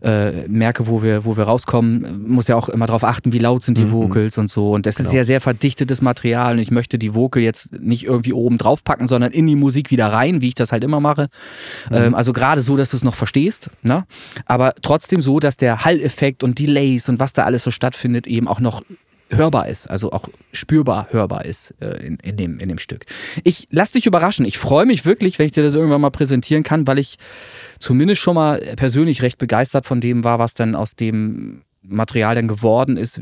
äh, 0.00 0.48
merke, 0.48 0.86
wo 0.86 1.02
wir, 1.02 1.24
wo 1.24 1.36
wir 1.36 1.44
rauskommen. 1.44 2.26
Muss 2.26 2.48
ja 2.48 2.56
auch 2.56 2.70
immer 2.70 2.86
darauf 2.86 3.04
achten, 3.04 3.32
wie 3.32 3.38
laut 3.38 3.62
sind 3.62 3.76
die 3.76 3.84
mhm. 3.84 3.92
Vocals 3.92 4.38
und 4.38 4.48
so. 4.48 4.72
Und 4.72 4.86
das 4.86 4.96
genau. 4.96 5.08
ist 5.08 5.14
ja 5.14 5.24
sehr 5.24 5.40
verdichtetes 5.40 6.00
Material 6.00 6.54
und 6.54 6.60
ich 6.60 6.70
möchte 6.70 6.98
die 6.98 7.14
Vocal 7.14 7.42
jetzt 7.42 7.78
nicht 7.80 8.04
irgendwie 8.06 8.32
oben 8.32 8.56
drauf 8.58 8.84
packen, 8.84 9.06
sondern 9.06 9.32
in 9.32 9.46
die 9.46 9.56
Musik 9.56 9.90
wieder 9.90 10.06
rein, 10.12 10.40
wie 10.40 10.48
ich 10.48 10.54
das 10.54 10.72
halt 10.72 10.82
immer 10.82 11.00
mache. 11.00 11.28
Mhm. 11.90 11.96
Ähm, 11.96 12.14
also 12.14 12.32
gerade 12.32 12.62
so, 12.62 12.76
dass 12.76 12.90
du 12.90 12.96
es 12.96 13.04
noch 13.04 13.14
verstehst, 13.14 13.70
ne? 13.82 14.04
aber 14.46 14.74
trotzdem 14.82 15.20
so, 15.20 15.40
dass 15.40 15.56
der 15.56 15.84
Hall-Effekt 15.84 16.42
und 16.42 16.58
Delays 16.58 17.08
und 17.08 17.18
was 17.18 17.32
da 17.32 17.44
alles 17.44 17.62
so 17.62 17.70
stattfindet, 17.70 18.26
eben 18.26 18.48
auch 18.48 18.60
noch 18.60 18.82
hörbar 19.32 19.68
ist, 19.68 19.88
also 19.88 20.12
auch 20.12 20.28
spürbar 20.52 21.08
hörbar 21.10 21.44
ist 21.44 21.74
äh, 21.80 22.06
in, 22.06 22.16
in, 22.16 22.36
dem, 22.36 22.58
in 22.58 22.68
dem 22.68 22.78
Stück. 22.78 23.06
Ich 23.44 23.66
lass 23.70 23.92
dich 23.92 24.06
überraschen. 24.06 24.44
Ich 24.44 24.58
freue 24.58 24.86
mich 24.86 25.04
wirklich, 25.04 25.38
wenn 25.38 25.46
ich 25.46 25.52
dir 25.52 25.62
das 25.62 25.74
irgendwann 25.74 26.00
mal 26.00 26.10
präsentieren 26.10 26.62
kann, 26.62 26.86
weil 26.86 26.98
ich 26.98 27.16
zumindest 27.78 28.20
schon 28.20 28.34
mal 28.34 28.58
persönlich 28.76 29.22
recht 29.22 29.38
begeistert 29.38 29.86
von 29.86 30.00
dem 30.00 30.24
war, 30.24 30.38
was 30.38 30.54
dann 30.54 30.74
aus 30.74 30.94
dem 30.94 31.62
Material 31.82 32.34
dann 32.34 32.48
geworden 32.48 32.96
ist, 32.96 33.20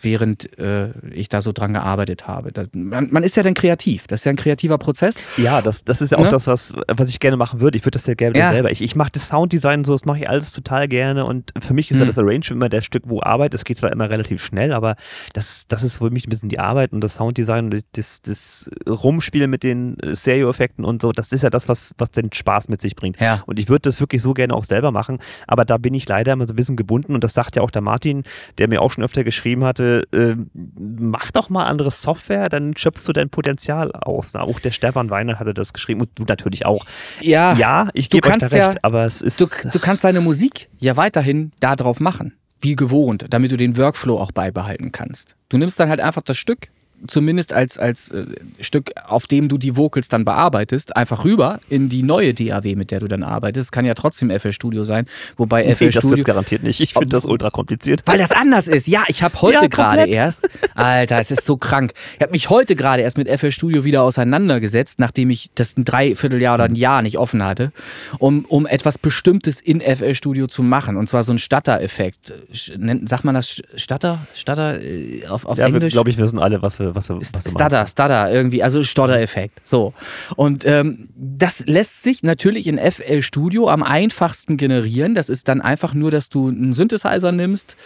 während 0.00 0.58
äh, 0.58 0.90
ich 1.10 1.28
da 1.28 1.40
so 1.40 1.52
dran 1.52 1.72
gearbeitet 1.72 2.26
habe. 2.26 2.52
Das, 2.52 2.68
man, 2.74 3.08
man, 3.10 3.22
ist 3.22 3.36
ja 3.36 3.42
dann 3.42 3.54
kreativ. 3.54 4.06
Das 4.08 4.20
ist 4.20 4.24
ja 4.24 4.30
ein 4.30 4.36
kreativer 4.36 4.78
Prozess. 4.78 5.22
Ja, 5.36 5.62
das, 5.62 5.84
das 5.84 6.02
ist 6.02 6.10
ja 6.10 6.18
auch 6.18 6.24
ne? 6.24 6.30
das, 6.30 6.46
was, 6.46 6.72
was 6.88 7.08
ich 7.08 7.20
gerne 7.20 7.36
machen 7.36 7.60
würde. 7.60 7.78
Ich 7.78 7.84
würde 7.84 7.96
das 7.96 8.06
ja 8.06 8.14
gerne 8.14 8.38
ja. 8.38 8.50
selber. 8.50 8.70
Ich, 8.70 8.82
ich 8.82 8.96
mache 8.96 9.10
das 9.12 9.28
Sounddesign 9.28 9.84
so, 9.84 9.92
das 9.92 10.04
mache 10.04 10.18
ich 10.18 10.28
alles 10.28 10.52
total 10.52 10.88
gerne. 10.88 11.24
Und 11.24 11.52
für 11.60 11.72
mich 11.72 11.90
ist 11.90 11.98
hm. 11.98 12.06
ja 12.06 12.06
das 12.08 12.18
Arrangement 12.18 12.50
immer 12.50 12.68
der 12.68 12.82
Stück, 12.82 13.04
wo 13.06 13.22
Arbeit. 13.22 13.54
Es 13.54 13.64
geht 13.64 13.78
zwar 13.78 13.92
immer 13.92 14.10
relativ 14.10 14.42
schnell, 14.42 14.72
aber 14.72 14.96
das, 15.32 15.66
das 15.68 15.84
ist 15.84 15.98
für 15.98 16.10
mich 16.10 16.26
ein 16.26 16.30
bisschen 16.30 16.48
die 16.48 16.58
Arbeit 16.58 16.92
und 16.92 17.00
das 17.00 17.14
Sounddesign 17.14 17.66
und 17.66 17.84
das, 17.92 18.22
das 18.22 18.70
Rumspielen 18.88 19.48
mit 19.48 19.62
den 19.62 19.96
Stereo-Effekten 20.12 20.84
und 20.84 21.00
so. 21.00 21.12
Das 21.12 21.32
ist 21.32 21.42
ja 21.42 21.50
das, 21.50 21.68
was, 21.68 21.94
was 21.98 22.10
den 22.10 22.32
Spaß 22.32 22.68
mit 22.68 22.80
sich 22.80 22.96
bringt. 22.96 23.20
Ja. 23.20 23.42
Und 23.46 23.58
ich 23.58 23.68
würde 23.68 23.82
das 23.82 24.00
wirklich 24.00 24.20
so 24.20 24.34
gerne 24.34 24.54
auch 24.54 24.64
selber 24.64 24.90
machen. 24.90 25.18
Aber 25.46 25.64
da 25.64 25.78
bin 25.78 25.94
ich 25.94 26.08
leider 26.08 26.32
immer 26.32 26.46
so 26.46 26.52
ein 26.52 26.56
bisschen 26.56 26.76
gebunden 26.76 27.14
und 27.14 27.22
das 27.22 27.34
sagt 27.34 27.51
sagt 27.52 27.56
ja 27.56 27.62
auch 27.62 27.70
der 27.70 27.82
Martin, 27.82 28.24
der 28.58 28.68
mir 28.68 28.80
auch 28.80 28.90
schon 28.90 29.04
öfter 29.04 29.24
geschrieben 29.24 29.64
hatte, 29.64 30.04
äh, 30.12 30.34
mach 30.54 31.30
doch 31.30 31.50
mal 31.50 31.66
andere 31.66 31.90
Software, 31.90 32.48
dann 32.48 32.76
schöpfst 32.76 33.06
du 33.06 33.12
dein 33.12 33.28
Potenzial 33.28 33.92
aus. 33.92 34.34
Auch 34.34 34.58
der 34.60 34.70
Stefan 34.70 35.10
Weiner 35.10 35.38
hatte 35.38 35.52
das 35.52 35.72
geschrieben 35.72 36.00
und 36.00 36.10
du 36.14 36.24
natürlich 36.24 36.64
auch. 36.64 36.84
Ja, 37.20 37.52
ja 37.54 37.88
ich 37.92 38.08
gebe 38.08 38.28
euch 38.28 38.38
da 38.38 38.46
recht, 38.46 38.54
ja, 38.54 38.74
aber 38.82 39.04
es 39.04 39.20
ist... 39.20 39.40
Du, 39.40 39.46
du 39.70 39.78
kannst 39.78 40.04
deine 40.04 40.20
Musik 40.20 40.68
ja 40.78 40.96
weiterhin 40.96 41.52
da 41.60 41.76
drauf 41.76 42.00
machen 42.00 42.34
wie 42.64 42.76
gewohnt, 42.76 43.26
damit 43.30 43.50
du 43.50 43.56
den 43.56 43.76
Workflow 43.76 44.18
auch 44.18 44.30
beibehalten 44.30 44.92
kannst. 44.92 45.34
Du 45.48 45.58
nimmst 45.58 45.80
dann 45.80 45.88
halt 45.88 46.00
einfach 46.00 46.22
das 46.22 46.36
Stück, 46.36 46.68
zumindest 47.06 47.52
als, 47.52 47.78
als 47.78 48.10
äh, 48.10 48.26
Stück, 48.60 48.90
auf 49.06 49.26
dem 49.26 49.48
du 49.48 49.58
die 49.58 49.76
Vocals 49.76 50.08
dann 50.08 50.24
bearbeitest, 50.24 50.96
einfach 50.96 51.24
rüber 51.24 51.60
in 51.68 51.88
die 51.88 52.02
neue 52.02 52.34
DAW, 52.34 52.74
mit 52.76 52.90
der 52.90 53.00
du 53.00 53.08
dann 53.08 53.22
arbeitest. 53.22 53.72
Kann 53.72 53.84
ja 53.84 53.94
trotzdem 53.94 54.30
FL 54.30 54.52
Studio 54.52 54.84
sein, 54.84 55.06
wobei 55.36 55.64
nee, 55.64 55.74
FL 55.74 55.90
Studio. 55.90 56.16
Das 56.16 56.24
garantiert 56.24 56.62
nicht. 56.62 56.80
Ich 56.80 56.92
finde 56.92 57.08
das 57.08 57.24
ultra 57.24 57.50
kompliziert. 57.50 58.02
Weil 58.06 58.18
das 58.18 58.30
anders 58.30 58.68
ist. 58.68 58.86
Ja, 58.86 59.04
ich 59.08 59.22
habe 59.22 59.40
heute 59.42 59.62
ja, 59.62 59.68
gerade 59.68 60.06
erst. 60.06 60.48
Alter, 60.74 61.18
es 61.18 61.30
ist 61.30 61.44
so 61.44 61.56
krank. 61.56 61.92
Ich 62.16 62.22
habe 62.22 62.32
mich 62.32 62.50
heute 62.50 62.76
gerade 62.76 63.02
erst 63.02 63.18
mit 63.18 63.28
FL 63.28 63.50
Studio 63.50 63.84
wieder 63.84 64.02
auseinandergesetzt, 64.02 64.98
nachdem 64.98 65.30
ich 65.30 65.50
das 65.54 65.76
ein 65.76 65.84
Dreivierteljahr 65.84 66.54
oder 66.54 66.64
ein 66.64 66.74
Jahr 66.74 67.02
nicht 67.02 67.18
offen 67.18 67.42
hatte, 67.42 67.72
um, 68.18 68.44
um 68.46 68.66
etwas 68.66 68.98
Bestimmtes 68.98 69.60
in 69.60 69.80
FL 69.80 70.14
Studio 70.14 70.46
zu 70.46 70.62
machen. 70.62 70.96
Und 70.96 71.08
zwar 71.08 71.24
so 71.24 71.32
ein 71.32 71.38
Stutter-Effekt. 71.38 72.32
Sagt 72.52 73.24
man 73.24 73.34
das 73.34 73.62
Stutter? 73.76 74.18
Stutter 74.34 74.80
äh, 74.82 75.26
auf, 75.26 75.44
auf 75.44 75.58
ja, 75.58 75.66
Englisch? 75.66 75.92
glaube 75.92 76.10
ich, 76.10 76.18
wissen 76.18 76.38
alle, 76.38 76.62
was 76.62 76.78
wir 76.78 76.91
was, 76.94 77.08
was 77.10 77.28
Stutter, 77.28 77.86
Stutter, 77.86 78.32
irgendwie, 78.32 78.62
also 78.62 78.82
Stottereffekt. 78.82 79.60
So. 79.62 79.92
Und 80.36 80.64
ähm, 80.66 81.08
das 81.16 81.66
lässt 81.66 82.02
sich 82.02 82.22
natürlich 82.22 82.66
in 82.66 82.78
FL 82.78 83.22
Studio 83.22 83.68
am 83.68 83.82
einfachsten 83.82 84.56
generieren. 84.56 85.14
Das 85.14 85.28
ist 85.28 85.48
dann 85.48 85.60
einfach 85.60 85.94
nur, 85.94 86.10
dass 86.10 86.28
du 86.28 86.48
einen 86.48 86.72
Synthesizer 86.72 87.32
nimmst 87.32 87.76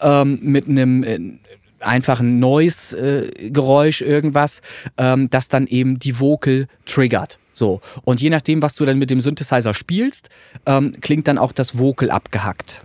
ähm, 0.00 0.38
mit 0.42 0.68
einem 0.68 1.02
äh, 1.02 1.18
einfachen 1.80 2.38
Noise-Geräusch, 2.38 4.02
äh, 4.02 4.04
irgendwas, 4.04 4.60
ähm, 4.96 5.28
das 5.30 5.48
dann 5.48 5.66
eben 5.66 5.98
die 5.98 6.18
Vocal 6.18 6.66
triggert. 6.86 7.38
So. 7.52 7.80
Und 8.04 8.20
je 8.20 8.30
nachdem, 8.30 8.62
was 8.62 8.74
du 8.76 8.84
dann 8.84 8.98
mit 8.98 9.10
dem 9.10 9.20
Synthesizer 9.20 9.74
spielst, 9.74 10.30
ähm, 10.66 10.92
klingt 11.00 11.28
dann 11.28 11.38
auch 11.38 11.52
das 11.52 11.78
Vocal 11.78 12.10
abgehackt. 12.10 12.84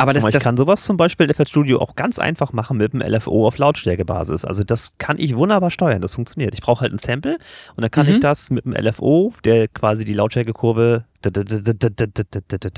Ne? 0.00 0.02
Aber 0.02 0.12
das, 0.12 0.22
mal, 0.22 0.28
ich 0.30 0.32
das 0.32 0.42
kann 0.42 0.56
sowas 0.56 0.84
zum 0.84 0.96
Beispiel 0.96 1.28
in 1.28 1.34
FL 1.34 1.46
Studio 1.46 1.80
auch 1.80 1.94
ganz 1.94 2.18
einfach 2.18 2.52
machen 2.52 2.76
mit 2.76 2.92
dem 2.92 3.00
LFO 3.00 3.46
auf 3.46 3.58
Lautstärkebasis. 3.58 4.44
Also 4.44 4.64
das 4.64 4.94
kann 4.98 5.18
ich 5.18 5.36
wunderbar 5.36 5.70
steuern, 5.70 6.00
das 6.00 6.14
funktioniert. 6.14 6.54
Ich 6.54 6.62
brauche 6.62 6.80
halt 6.82 6.92
ein 6.92 6.98
Sample 6.98 7.38
und 7.76 7.82
dann 7.82 7.90
kann 7.90 8.06
mhm. 8.06 8.14
ich 8.14 8.20
das 8.20 8.50
mit 8.50 8.64
dem 8.64 8.72
LFO, 8.72 9.34
der 9.44 9.68
quasi 9.68 10.04
die 10.04 10.14
Lautstärkekurve 10.14 11.04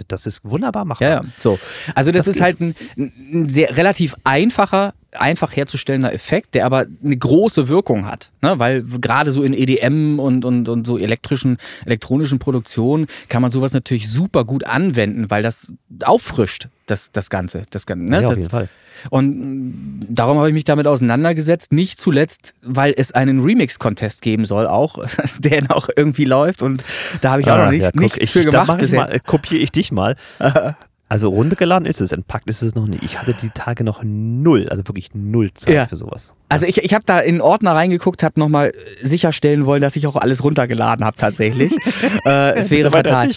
das 0.09 0.27
ist 0.27 0.45
wunderbar 0.45 0.85
machbar. 0.85 1.09
Ja, 1.09 1.23
so. 1.39 1.61
Also 1.95 2.11
das, 2.11 2.25
das 2.25 2.35
ist 2.35 2.41
halt 2.41 2.61
ein, 2.61 2.75
ein, 2.97 3.49
sehr 3.49 3.77
relativ 3.77 4.17
einfacher, 4.25 4.95
einfach 5.13 5.55
herzustellender 5.55 6.13
Effekt, 6.13 6.55
der 6.55 6.67
aber 6.67 6.87
eine 7.05 7.17
große 7.17 7.69
Wirkung 7.69 8.07
hat. 8.07 8.33
Ne? 8.43 8.59
Weil 8.59 8.83
gerade 8.83 9.33
so 9.33 9.43
in 9.43 9.53
EDM 9.55 10.19
und, 10.19 10.45
und, 10.45 10.69
und 10.69 10.87
so 10.87 10.99
elektrischen, 10.99 11.59
elektronischen 11.85 12.39
Produktionen 12.39 13.07
kann 13.29 13.43
man 13.43 13.51
sowas 13.51 13.73
natürlich 13.73 14.09
super 14.09 14.45
gut 14.45 14.65
anwenden, 14.65 15.31
weil 15.31 15.43
das 15.43 15.73
auffrischt, 16.05 16.69
das, 16.87 17.13
das 17.13 17.31
Ganze. 17.31 17.63
Das, 17.71 17.87
ne? 17.87 18.23
Ja, 18.23 18.29
auf 18.29 18.37
jeden 18.37 18.51
Fall. 18.51 18.69
Und 19.11 20.07
darum 20.09 20.39
habe 20.39 20.49
ich 20.49 20.55
mich 20.55 20.65
damit 20.65 20.87
auseinandergesetzt. 20.87 21.73
Nicht 21.73 21.99
zuletzt, 21.99 22.55
weil 22.63 22.95
es 22.97 23.13
einen 23.13 23.41
Remix-Contest 23.41 24.23
geben 24.23 24.45
soll, 24.45 24.67
auch, 24.67 25.05
der 25.39 25.63
noch 25.63 25.89
irgendwie 25.95 26.25
läuft. 26.25 26.63
Und 26.63 26.85
da 27.21 27.33
habe 27.33 27.43
ich 27.43 27.51
auch 27.51 27.57
ah, 27.57 27.65
noch 27.65 27.73
nicht, 27.73 27.83
ja, 27.83 27.91
nichts 27.95 28.19
ich, 28.19 28.33
für 28.33 28.45
gemacht. 28.45 28.81
Da 28.81 28.97
mal, 28.97 29.21
kopiere 29.21 29.63
ich 29.63 29.73
dich 29.73 29.93
mal. 29.93 30.17
Also 31.13 31.29
runtergeladen 31.29 31.85
ist 31.85 32.01
es, 32.01 32.11
entpackt 32.11 32.49
ist 32.49 32.63
es 32.63 32.75
noch 32.75 32.87
nicht. 32.87 33.03
Ich 33.03 33.21
hatte 33.21 33.35
die 33.35 33.51
Tage 33.51 33.85
noch 33.85 34.01
null, 34.03 34.67
also 34.71 34.89
wirklich 34.89 35.11
null 35.13 35.53
Zeit 35.53 35.75
ja. 35.75 35.87
für 35.87 35.97
sowas. 35.97 36.33
Also 36.49 36.65
ich, 36.65 36.79
ich 36.79 36.95
habe 36.95 37.05
da 37.05 37.19
in 37.19 37.43
Ordner 37.43 37.75
reingeguckt, 37.75 38.23
habe 38.23 38.41
nochmal 38.41 38.73
sicherstellen 39.03 39.67
wollen, 39.67 39.83
dass 39.83 39.95
ich 39.95 40.07
auch 40.07 40.17
alles 40.17 40.43
runtergeladen 40.43 41.05
habe 41.05 41.19
tatsächlich. 41.19 41.71
äh, 42.25 42.55
es 42.55 42.71
wäre 42.71 42.91
fatal. 42.91 43.29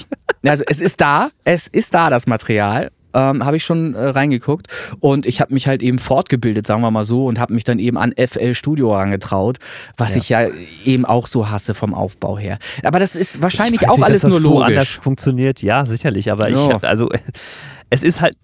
Also 0.45 0.63
es 0.65 0.79
ist 0.79 1.01
da, 1.01 1.31
es 1.43 1.67
ist 1.67 1.93
da 1.93 2.09
das 2.09 2.27
Material 2.27 2.91
ähm, 3.15 3.43
habe 3.43 3.57
ich 3.57 3.63
schon 3.63 3.95
äh, 3.95 4.09
reingeguckt 4.09 4.67
und 4.99 5.25
ich 5.25 5.41
habe 5.41 5.53
mich 5.53 5.67
halt 5.67 5.81
eben 5.81 5.97
fortgebildet, 5.97 6.65
sagen 6.65 6.81
wir 6.81 6.91
mal 6.91 7.03
so, 7.03 7.25
und 7.25 7.39
habe 7.39 7.53
mich 7.53 7.63
dann 7.63 7.79
eben 7.79 7.97
an 7.97 8.13
FL 8.15 8.53
Studio 8.53 8.91
herangetraut, 8.91 9.57
was 9.97 10.11
ja. 10.11 10.17
ich 10.17 10.29
ja 10.29 10.47
eben 10.83 11.05
auch 11.05 11.25
so 11.25 11.49
hasse 11.49 11.73
vom 11.73 11.93
Aufbau 11.93 12.37
her. 12.37 12.59
Aber 12.83 12.99
das 12.99 13.15
ist 13.15 13.41
wahrscheinlich 13.41 13.87
auch 13.89 13.97
nicht, 13.97 14.05
alles 14.05 14.23
nur 14.23 14.39
logisch. 14.39 14.49
So 14.49 14.63
anders 14.63 14.89
funktioniert, 14.89 15.61
ja, 15.61 15.85
sicherlich, 15.85 16.31
aber 16.31 16.49
ja. 16.49 16.67
ich 16.67 16.73
hab, 16.73 16.83
also 16.83 17.09
es 17.89 18.03
ist 18.03 18.21
halt 18.21 18.37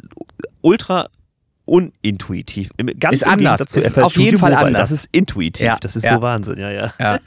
ultra 0.61 1.07
unintuitiv. 1.71 2.69
Ganz 2.99 3.21
ist 3.21 3.27
anders. 3.27 3.59
Dazu, 3.59 3.79
ist 3.79 3.97
auf 3.97 4.17
jeden 4.17 4.37
Fall 4.37 4.51
Mobile. 4.51 4.67
anders. 4.67 4.89
Das 4.89 4.99
ist 4.99 5.09
intuitiv. 5.13 5.65
Ja. 5.65 5.77
Das 5.79 5.95
ist 5.95 6.03
ja. 6.03 6.15
so 6.15 6.21
Wahnsinn. 6.21 6.59
Ja, 6.59 6.69
ja. 6.69 6.93
Ja, 6.99 7.19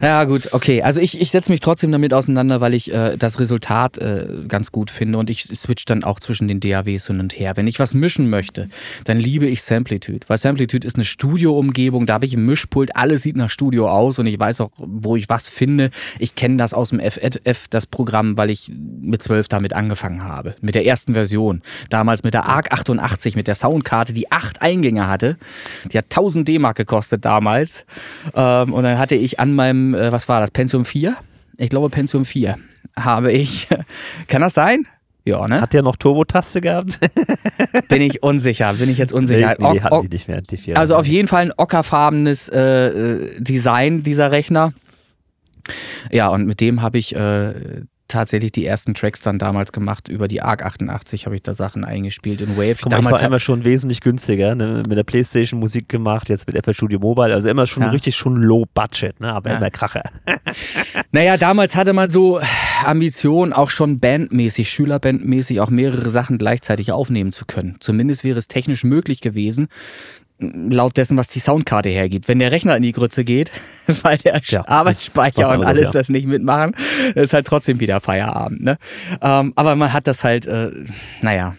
ja 0.00 0.24
gut, 0.24 0.54
okay. 0.54 0.80
Also 0.82 0.98
ich, 0.98 1.20
ich 1.20 1.30
setze 1.30 1.52
mich 1.52 1.60
trotzdem 1.60 1.92
damit 1.92 2.14
auseinander, 2.14 2.62
weil 2.62 2.72
ich 2.72 2.90
äh, 2.90 3.18
das 3.18 3.38
Resultat 3.38 3.98
äh, 3.98 4.28
ganz 4.48 4.72
gut 4.72 4.90
finde 4.90 5.18
und 5.18 5.28
ich 5.28 5.44
switch 5.44 5.84
dann 5.84 6.04
auch 6.04 6.20
zwischen 6.20 6.48
den 6.48 6.58
DAWs 6.58 7.08
hin 7.08 7.20
und 7.20 7.38
her. 7.38 7.52
Wenn 7.56 7.66
ich 7.66 7.78
was 7.78 7.92
mischen 7.92 8.30
möchte, 8.30 8.70
dann 9.04 9.18
liebe 9.18 9.46
ich 9.46 9.62
Samplitude, 9.62 10.20
weil 10.26 10.38
Samplitude 10.38 10.86
ist 10.86 10.96
eine 10.96 11.04
Studioumgebung. 11.04 12.06
Da 12.06 12.14
habe 12.14 12.24
ich 12.24 12.32
ein 12.32 12.46
Mischpult, 12.46 12.96
alles 12.96 13.22
sieht 13.22 13.36
nach 13.36 13.50
Studio 13.50 13.90
aus 13.90 14.18
und 14.18 14.26
ich 14.26 14.38
weiß 14.38 14.62
auch, 14.62 14.70
wo 14.78 15.16
ich 15.16 15.28
was 15.28 15.48
finde. 15.48 15.90
Ich 16.18 16.34
kenne 16.34 16.56
das 16.56 16.72
aus 16.72 16.90
dem 16.90 17.00
FF, 17.00 17.68
das 17.68 17.86
Programm, 17.86 18.38
weil 18.38 18.48
ich 18.48 18.72
mit 19.02 19.22
12 19.22 19.48
damit 19.48 19.74
angefangen 19.74 20.24
habe. 20.24 20.56
Mit 20.62 20.74
der 20.74 20.86
ersten 20.86 21.12
Version. 21.12 21.60
Damals 21.90 22.22
mit 22.22 22.32
der 22.32 22.46
ARC 22.46 22.72
88, 22.72 23.36
mit 23.36 23.46
der 23.46 23.54
Soundkarte, 23.66 24.12
die 24.12 24.30
acht 24.30 24.62
Eingänge 24.62 25.08
hatte. 25.08 25.36
Die 25.92 25.98
hat 25.98 26.04
1000 26.04 26.46
D-Mark 26.46 26.76
gekostet 26.76 27.24
damals. 27.24 27.84
Ähm, 28.34 28.72
und 28.72 28.84
dann 28.84 28.98
hatte 28.98 29.14
ich 29.14 29.40
an 29.40 29.54
meinem, 29.54 29.94
äh, 29.94 30.12
was 30.12 30.28
war 30.28 30.40
das, 30.40 30.50
Pentium 30.50 30.84
4? 30.84 31.16
Ich 31.56 31.70
glaube 31.70 31.90
Pentium 31.90 32.24
4 32.24 32.56
habe 32.98 33.32
ich. 33.32 33.68
Kann 34.28 34.42
das 34.42 34.54
sein? 34.54 34.86
Ja, 35.24 35.48
ne? 35.48 35.60
Hat 35.60 35.72
der 35.72 35.82
noch 35.82 35.96
Turbo-Taste 35.96 36.60
gehabt? 36.60 37.00
bin 37.88 38.00
ich 38.00 38.22
unsicher, 38.22 38.74
bin 38.74 38.88
ich 38.88 38.96
jetzt 38.96 39.12
unsicher. 39.12 39.56
Nee, 39.58 39.72
nee 39.72 39.80
hatten 39.80 40.02
die 40.02 40.14
nicht 40.14 40.28
mehr. 40.28 40.40
Die 40.40 40.56
vier 40.56 40.78
also 40.78 40.94
auf 40.94 41.06
jeden 41.06 41.26
Fall 41.26 41.46
ein 41.46 41.52
ockerfarbenes 41.56 42.48
äh, 42.48 42.60
äh, 42.60 43.40
Design 43.40 44.04
dieser 44.04 44.30
Rechner. 44.30 44.72
Ja, 46.12 46.28
und 46.28 46.46
mit 46.46 46.60
dem 46.60 46.80
habe 46.80 46.98
ich 46.98 47.16
äh, 47.16 47.54
tatsächlich 48.08 48.52
die 48.52 48.64
ersten 48.64 48.94
Tracks 48.94 49.22
dann 49.22 49.38
damals 49.38 49.72
gemacht. 49.72 50.08
Über 50.08 50.28
die 50.28 50.42
ARC 50.42 50.64
88 50.64 51.26
habe 51.26 51.34
ich 51.34 51.42
da 51.42 51.52
Sachen 51.52 51.84
eingespielt 51.84 52.40
in 52.40 52.56
Wave. 52.56 52.76
Guck 52.80 52.92
mal, 52.92 52.96
damals 52.98 53.16
ich 53.16 53.22
war 53.22 53.28
immer 53.28 53.40
schon 53.40 53.64
wesentlich 53.64 54.00
günstiger, 54.00 54.54
ne? 54.54 54.82
mit 54.88 54.96
der 54.96 55.04
Playstation 55.04 55.60
Musik 55.60 55.88
gemacht, 55.88 56.28
jetzt 56.28 56.46
mit 56.46 56.62
FL 56.64 56.74
Studio 56.74 56.98
Mobile, 56.98 57.34
also 57.34 57.48
immer 57.48 57.66
schon 57.66 57.82
ja. 57.82 57.90
richtig 57.90 58.16
schon 58.16 58.36
low 58.36 58.64
budget, 58.74 59.20
ne? 59.20 59.32
aber 59.32 59.50
ja. 59.50 59.56
immer 59.56 59.70
Kracher. 59.70 60.02
naja, 61.12 61.36
damals 61.36 61.76
hatte 61.76 61.92
man 61.92 62.10
so 62.10 62.40
Ambitionen, 62.84 63.52
auch 63.52 63.70
schon 63.70 64.00
bandmäßig, 64.00 64.68
Schülerbandmäßig 64.70 65.60
auch 65.60 65.70
mehrere 65.70 66.10
Sachen 66.10 66.38
gleichzeitig 66.38 66.92
aufnehmen 66.92 67.32
zu 67.32 67.46
können. 67.46 67.76
Zumindest 67.80 68.24
wäre 68.24 68.38
es 68.38 68.48
technisch 68.48 68.84
möglich 68.84 69.20
gewesen 69.20 69.68
laut 70.38 70.96
dessen, 70.96 71.16
was 71.16 71.28
die 71.28 71.40
Soundkarte 71.40 71.88
hergibt. 71.88 72.28
Wenn 72.28 72.38
der 72.38 72.52
Rechner 72.52 72.76
in 72.76 72.82
die 72.82 72.92
Grütze 72.92 73.24
geht, 73.24 73.50
weil 74.02 74.18
der 74.18 74.40
ja, 74.44 74.66
Arbeitsspeicher 74.66 75.50
und 75.50 75.64
alles 75.64 75.86
ja. 75.86 75.92
das 75.92 76.08
nicht 76.08 76.26
mitmachen, 76.26 76.74
ist 77.14 77.32
halt 77.32 77.46
trotzdem 77.46 77.80
wieder 77.80 78.00
Feierabend. 78.00 78.62
Ne? 78.62 78.76
Ähm, 79.22 79.52
aber 79.56 79.76
man 79.76 79.92
hat 79.92 80.06
das 80.06 80.24
halt, 80.24 80.46
äh, 80.46 80.70
naja, 81.22 81.54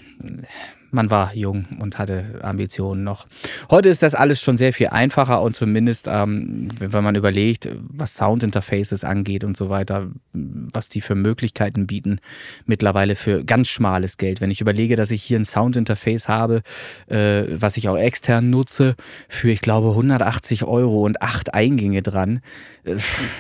man 0.91 1.11
war 1.11 1.35
jung 1.35 1.65
und 1.79 1.97
hatte 1.97 2.39
Ambitionen 2.41 3.03
noch. 3.03 3.27
Heute 3.69 3.89
ist 3.89 4.03
das 4.03 4.15
alles 4.15 4.41
schon 4.41 4.57
sehr 4.57 4.73
viel 4.73 4.88
einfacher 4.88 5.41
und 5.41 5.55
zumindest, 5.55 6.07
ähm, 6.09 6.69
wenn 6.79 7.03
man 7.03 7.15
überlegt, 7.15 7.69
was 7.89 8.15
Soundinterfaces 8.15 9.03
angeht 9.03 9.43
und 9.43 9.57
so 9.57 9.69
weiter, 9.69 10.07
was 10.33 10.89
die 10.89 11.01
für 11.01 11.15
Möglichkeiten 11.15 11.88
bieten, 11.88 12.19
mittlerweile 12.65 13.15
für 13.15 13.43
ganz 13.43 13.67
schmales 13.67 14.17
Geld. 14.17 14.39
Wenn 14.41 14.51
ich 14.51 14.61
überlege, 14.61 14.95
dass 14.95 15.11
ich 15.11 15.23
hier 15.23 15.39
ein 15.39 15.45
Soundinterface 15.45 16.27
habe, 16.27 16.61
äh, 17.07 17.43
was 17.49 17.77
ich 17.77 17.89
auch 17.89 17.97
extern 17.97 18.49
nutze, 18.49 18.95
für 19.27 19.49
ich 19.49 19.61
glaube 19.61 19.89
180 19.89 20.63
Euro 20.63 21.03
und 21.03 21.21
acht 21.21 21.53
Eingänge 21.53 22.01
dran. 22.01 22.39
Äh, 22.83 22.95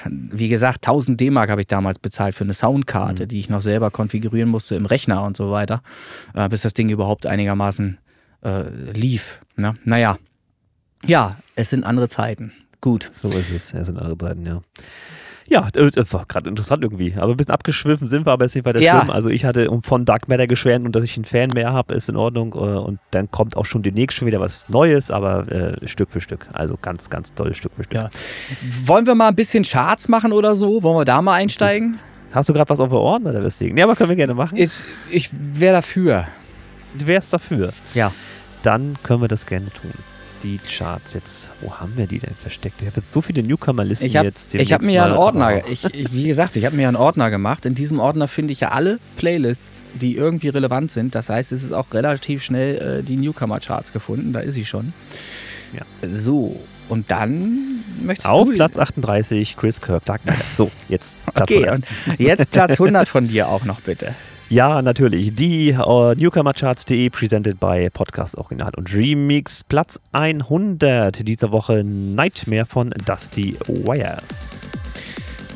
wie 0.05 0.49
gesagt, 0.49 0.85
1000 0.85 1.19
D-Mark 1.19 1.49
habe 1.49 1.61
ich 1.61 1.67
damals 1.67 1.99
bezahlt 1.99 2.35
für 2.35 2.43
eine 2.43 2.53
Soundkarte, 2.53 3.23
mhm. 3.23 3.27
die 3.29 3.39
ich 3.39 3.49
noch 3.49 3.61
selber 3.61 3.89
konfigurieren 3.89 4.49
musste 4.49 4.75
im 4.75 4.85
Rechner 4.85 5.23
und 5.23 5.37
so 5.37 5.49
weiter, 5.51 5.81
äh, 6.33 6.49
bis 6.49 6.61
das 6.61 6.73
Ding 6.73 6.89
überhaupt 6.89 7.25
ein 7.25 7.36
einigermaßen 7.37 7.99
äh, 8.43 8.69
lief. 8.91 9.41
Ne? 9.55 9.77
Naja, 9.85 10.17
ja, 11.05 11.37
es 11.55 11.69
sind 11.69 11.83
andere 11.83 12.09
Zeiten. 12.09 12.51
Gut. 12.81 13.09
So 13.11 13.27
ist 13.29 13.51
es, 13.51 13.73
es 13.73 13.85
sind 13.85 13.97
andere 13.97 14.17
Zeiten, 14.17 14.45
ja. 14.45 14.61
Ja, 15.49 15.67
äh, 15.75 15.91
war 16.11 16.25
gerade 16.25 16.49
interessant 16.49 16.83
irgendwie. 16.83 17.13
Aber 17.15 17.31
ein 17.31 17.37
bisschen 17.37 17.53
abgeschwiffen 17.53 18.05
sind 18.05 18.25
wir, 18.25 18.33
aber 18.33 18.45
ist 18.45 18.55
nicht 18.55 18.65
weiter 18.65 18.81
ja. 18.81 18.99
schlimm. 18.99 19.11
Also 19.11 19.29
ich 19.29 19.45
hatte 19.45 19.69
von 19.83 20.03
Dark 20.03 20.27
Matter 20.27 20.45
geschwärmt 20.45 20.85
und 20.85 20.93
dass 20.93 21.05
ich 21.05 21.15
einen 21.15 21.23
Fan 21.23 21.51
mehr 21.53 21.71
habe, 21.71 21.93
ist 21.93 22.09
in 22.09 22.17
Ordnung. 22.17 22.53
Äh, 22.53 22.57
und 22.57 22.99
dann 23.11 23.31
kommt 23.31 23.55
auch 23.55 23.65
schon 23.65 23.81
demnächst 23.81 24.17
schon 24.17 24.27
wieder 24.27 24.41
was 24.41 24.67
Neues, 24.67 25.09
aber 25.09 25.49
äh, 25.49 25.87
Stück 25.87 26.11
für 26.11 26.19
Stück. 26.19 26.47
Also 26.51 26.77
ganz, 26.81 27.09
ganz 27.09 27.33
toll 27.33 27.55
Stück 27.55 27.73
für 27.75 27.85
Stück. 27.85 27.97
Ja. 27.97 28.09
Wollen 28.85 29.07
wir 29.07 29.15
mal 29.15 29.29
ein 29.29 29.35
bisschen 29.35 29.63
Charts 29.63 30.09
machen 30.09 30.33
oder 30.33 30.53
so? 30.53 30.83
Wollen 30.83 30.97
wir 30.97 31.05
da 31.05 31.21
mal 31.21 31.35
einsteigen? 31.35 31.93
Das, 32.27 32.35
hast 32.35 32.49
du 32.49 32.53
gerade 32.53 32.69
was 32.69 32.81
auf 32.81 32.89
der 32.89 32.99
Ohren 32.99 33.25
oder 33.25 33.41
weswegen? 33.41 33.77
Ja, 33.77 33.85
aber 33.85 33.95
können 33.95 34.09
wir 34.09 34.17
gerne 34.17 34.33
machen. 34.33 34.57
Ich, 34.57 34.83
ich 35.09 35.31
wäre 35.31 35.75
dafür 35.75 36.27
du 36.97 37.07
wärst 37.07 37.33
dafür. 37.33 37.73
Ja. 37.93 38.11
Dann 38.63 38.95
können 39.03 39.21
wir 39.21 39.27
das 39.27 39.45
gerne 39.45 39.67
tun. 39.67 39.91
Die 40.43 40.59
Charts 40.59 41.13
jetzt, 41.13 41.51
wo 41.61 41.73
haben 41.79 41.93
wir 41.97 42.05
die 42.05 42.19
denn 42.19 42.35
versteckt? 42.35 42.75
Ich 42.81 42.87
habe 42.87 42.97
jetzt 42.97 43.11
so 43.11 43.21
viele 43.21 43.41
Newcomer-Listen 43.41 44.07
jetzt. 44.07 44.53
Ich 44.53 44.71
habe 44.71 44.85
mir 44.85 44.93
ja 44.93 45.05
einen 45.05 45.15
Ordner, 45.15 45.67
ich, 45.67 45.83
ich, 45.83 46.13
wie 46.13 46.27
gesagt, 46.27 46.55
ich 46.55 46.65
habe 46.65 46.75
mir 46.75 46.83
ja 46.83 46.87
einen 46.89 46.97
Ordner 46.97 47.31
gemacht. 47.31 47.65
In 47.65 47.73
diesem 47.73 47.99
Ordner 47.99 48.27
finde 48.27 48.53
ich 48.53 48.59
ja 48.59 48.69
alle 48.69 48.99
Playlists, 49.17 49.83
die 49.95 50.15
irgendwie 50.15 50.49
relevant 50.49 50.91
sind. 50.91 51.15
Das 51.15 51.29
heißt, 51.29 51.51
es 51.51 51.63
ist 51.63 51.71
auch 51.71 51.91
relativ 51.91 52.43
schnell 52.43 52.99
äh, 52.99 53.03
die 53.03 53.17
Newcomer-Charts 53.17 53.93
gefunden. 53.93 54.31
Da 54.31 54.41
ist 54.41 54.53
sie 54.53 54.65
schon. 54.65 54.93
Ja. 55.73 56.07
So, 56.07 56.59
und 56.89 57.11
dann 57.11 57.83
möchtest 58.01 58.27
Auf 58.27 58.45
du... 58.45 58.51
Auf 58.51 58.55
Platz 58.55 58.77
38 58.77 59.57
Chris 59.57 59.81
Kirk, 59.81 60.05
Dark 60.05 60.23
Knight. 60.23 60.37
So, 60.55 60.71
jetzt 60.87 61.17
Platz 61.25 61.51
Okay, 61.51 61.67
100. 61.67 61.75
und 62.07 62.19
jetzt 62.19 62.51
Platz 62.51 62.71
100 62.71 63.07
von 63.07 63.27
dir 63.27 63.49
auch 63.49 63.65
noch 63.65 63.81
bitte. 63.81 64.15
Ja, 64.49 64.81
natürlich. 64.81 65.35
Die 65.35 65.73
uh, 65.73 66.13
Newcomercharts.de 66.13 67.09
presented 67.09 67.59
by 67.59 67.89
Podcast 67.89 68.37
Original 68.37 68.71
und 68.77 68.93
Remix. 68.93 69.61
Platz 69.65 69.99
100 70.13 71.27
dieser 71.27 71.51
Woche 71.51 71.83
Nightmare 71.83 72.65
von 72.65 72.91
Dusty 73.05 73.57
Wires. 73.67 74.61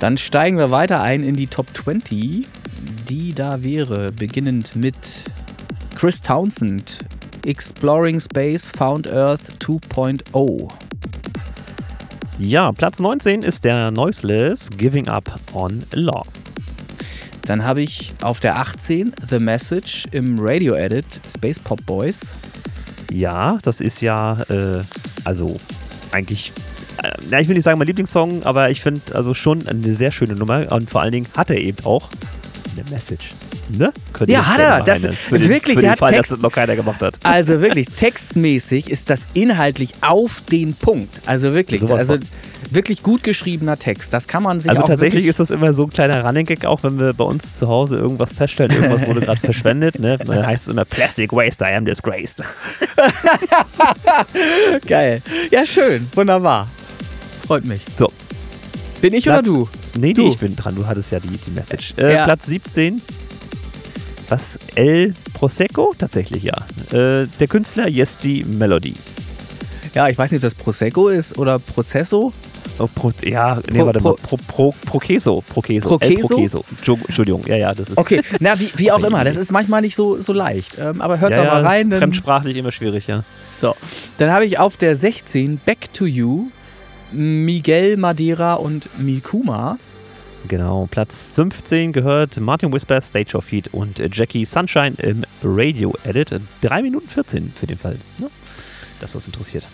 Dann 0.02 0.18
steigen 0.18 0.58
wir 0.58 0.72
weiter 0.72 1.02
ein 1.02 1.24
in 1.24 1.38
die 1.38 1.48
Top 1.48 1.68
20, 1.74 2.46
die 3.08 3.34
da 3.34 3.64
wäre, 3.64 4.12
beginnend 4.12 4.76
mit 4.76 4.96
Chris 5.96 6.20
Townsend, 6.20 7.06
Exploring 7.46 8.20
Space 8.20 8.70
Found 8.76 9.08
Earth 9.08 9.54
2.0. 9.60 10.68
Ja, 12.40 12.74
Platz 12.74 13.00
19 13.00 13.44
ist 13.44 13.64
der 13.64 13.92
Noiseless 13.92 14.70
Giving 14.78 15.08
Up 15.08 15.40
on 15.54 15.84
Love. 15.94 16.28
Dann 17.46 17.64
habe 17.64 17.82
ich 17.82 18.14
auf 18.22 18.40
der 18.40 18.58
18 18.58 19.14
The 19.30 19.40
Message 19.40 20.06
im 20.12 20.38
Radio 20.40 20.76
Edit 20.76 21.22
Space 21.28 21.60
Pop 21.60 21.86
Boys. 21.86 22.38
Ja, 23.12 23.58
das 23.64 23.82
ist 23.82 24.02
ja, 24.02 24.42
äh, 24.50 24.82
also 25.26 25.60
eigentlich, 26.12 26.54
äh, 27.04 27.10
ja, 27.30 27.40
ich 27.40 27.48
will 27.48 27.56
nicht 27.56 27.64
sagen 27.64 27.78
mein 27.78 27.88
Lieblingssong, 27.88 28.44
aber 28.44 28.70
ich 28.70 28.82
finde 28.82 29.16
also 29.16 29.34
schon 29.34 29.68
eine 29.68 29.94
sehr 29.94 30.12
schöne 30.12 30.36
Nummer 30.36 30.72
und 30.72 30.90
vor 30.90 31.02
allen 31.02 31.12
Dingen 31.12 31.28
hat 31.36 31.50
er 31.50 31.58
eben 31.58 31.84
auch 31.86 32.10
eine 32.76 32.90
Message. 32.90 33.30
Ne? 33.78 33.92
Ja, 34.28 34.46
hat 34.48 34.60
er. 34.60 34.82
Das, 34.84 35.06
für 35.06 35.40
den, 35.40 35.50
wirklich, 35.50 35.76
für 35.76 35.82
der 35.82 35.92
hat 35.92 36.00
Fall, 36.00 36.10
Text, 36.10 36.32
dass 36.32 36.38
das 36.38 36.44
noch 36.44 36.52
keiner 36.52 36.76
gemacht 36.76 37.02
hat. 37.02 37.16
Also 37.24 37.62
wirklich, 37.62 37.88
textmäßig 37.96 38.90
ist 38.90 39.10
das 39.10 39.26
inhaltlich 39.34 39.96
auf 40.02 40.42
den 40.52 40.74
Punkt. 40.74 41.22
Also 41.26 41.54
wirklich. 41.54 41.82
Sowas 41.82 42.02
also, 42.02 42.14
von 42.16 42.26
wirklich 42.70 43.04
gut 43.04 43.24
geschriebener 43.24 43.78
Text. 43.78 44.14
Das 44.14 44.28
kann 44.28 44.44
man 44.44 44.60
sich 44.60 44.70
Also 44.70 44.84
auch 44.84 44.88
tatsächlich 44.88 45.26
ist 45.26 45.40
das 45.40 45.52
immer 45.52 45.74
so 45.74 45.84
ein 45.84 45.90
kleiner 45.90 46.24
Running 46.24 46.46
Gag, 46.46 46.66
auch 46.66 46.84
wenn 46.84 47.00
wir 47.00 47.14
bei 47.14 47.24
uns 47.24 47.58
zu 47.58 47.68
Hause 47.68 47.98
irgendwas 47.98 48.34
feststellen, 48.34 48.72
irgendwas 48.72 49.08
wurde 49.08 49.22
gerade 49.22 49.40
verschwendet. 49.42 50.00
Ne? 50.00 50.18
Dann 50.18 50.46
heißt 50.46 50.64
es 50.64 50.70
immer 50.70 50.86
Plastic 50.86 51.34
Waste, 51.34 51.66
I 51.66 51.76
am 51.76 51.86
disgraced. 51.86 52.44
Geil. 54.88 55.22
Ja, 55.50 55.66
schön. 55.66 56.08
Wunderbar. 56.16 56.68
Freut 57.48 57.66
mich. 57.66 57.82
So. 57.98 58.08
Bin 59.02 59.14
ich 59.14 59.24
Platz, 59.24 59.48
oder 59.48 59.66
du? 59.66 59.70
Nee, 59.98 60.14
du. 60.14 60.24
nee, 60.24 60.30
ich 60.30 60.38
bin 60.38 60.56
dran. 60.56 60.76
Du 60.76 60.86
hattest 60.86 61.12
ja 61.12 61.20
die, 61.20 61.38
die 61.38 61.52
Message. 61.52 61.94
Äh, 61.98 62.14
ja. 62.14 62.26
Platz 62.26 62.46
17. 62.46 63.02
Was? 64.30 64.60
El 64.76 65.14
Prosecco? 65.34 65.94
Tatsächlich 65.98 66.44
ja. 66.44 66.56
Äh, 66.92 67.28
der 67.40 67.48
Künstler 67.50 67.90
Yesti 67.90 68.46
Melody. 68.48 68.94
Ja, 69.94 70.08
ich 70.08 70.18
weiß 70.18 70.32
nicht, 70.32 70.40
ob 70.40 70.44
das 70.44 70.56
Prosecco 70.56 71.10
ist 71.10 71.38
oder 71.38 71.60
Processo. 71.60 72.32
Oh, 72.78 72.88
pro, 72.94 73.12
ja, 73.24 73.60
nee, 73.70 73.80
pro, 73.80 73.86
warte 73.86 74.02
mal. 74.02 74.16
Pro, 74.16 74.38
pro, 74.48 74.76
Prokeso. 74.86 75.42
Prokeso. 75.42 75.90
Prokeso? 75.90 76.28
Prokeso. 76.28 76.66
Entschuldigung, 77.08 77.44
ja, 77.48 77.56
ja, 77.56 77.74
das 77.74 77.90
ist. 77.90 77.98
Okay, 77.98 78.22
na, 78.40 78.60
wie, 78.60 78.72
wie 78.76 78.92
auch 78.92 79.04
immer, 79.04 79.24
das 79.24 79.36
ist 79.36 79.52
manchmal 79.52 79.82
nicht 79.82 79.96
so, 79.96 80.20
so 80.20 80.34
leicht. 80.34 80.78
Ähm, 80.80 81.02
aber 81.02 81.20
hört 81.20 81.32
ja, 81.32 81.44
da 81.44 81.54
mal 81.54 81.66
rein. 81.66 81.92
Ist 81.92 81.98
fremdsprachlich 81.98 82.58
immer 82.58 82.72
schwierig, 82.72 83.08
ja. 83.08 83.24
So, 83.60 83.76
dann 84.18 84.32
habe 84.32 84.46
ich 84.46 84.60
auf 84.60 84.78
der 84.78 84.96
16 84.96 85.60
Back 85.66 85.94
to 85.94 86.06
You 86.06 86.50
Miguel 87.12 87.98
Madeira 87.98 88.56
und 88.56 88.90
Mikuma. 89.00 89.78
Genau, 90.48 90.88
Platz 90.90 91.32
15 91.36 91.94
gehört 91.94 92.40
Martin 92.40 92.74
Whisper, 92.74 93.00
Stage 93.02 93.38
of 93.38 93.52
Heat 93.52 93.70
und 93.74 94.02
Jackie 94.12 94.46
Sunshine 94.46 94.96
im 94.98 95.24
Radio 95.44 95.94
Edit. 96.04 96.40
3 96.62 96.82
Minuten 96.82 97.08
14 97.08 97.54
für 97.56 97.68
den 97.68 97.78
Fall, 97.78 98.00
ne? 98.18 98.30
dass 99.00 99.14
das 99.14 99.26
interessiert. 99.28 99.66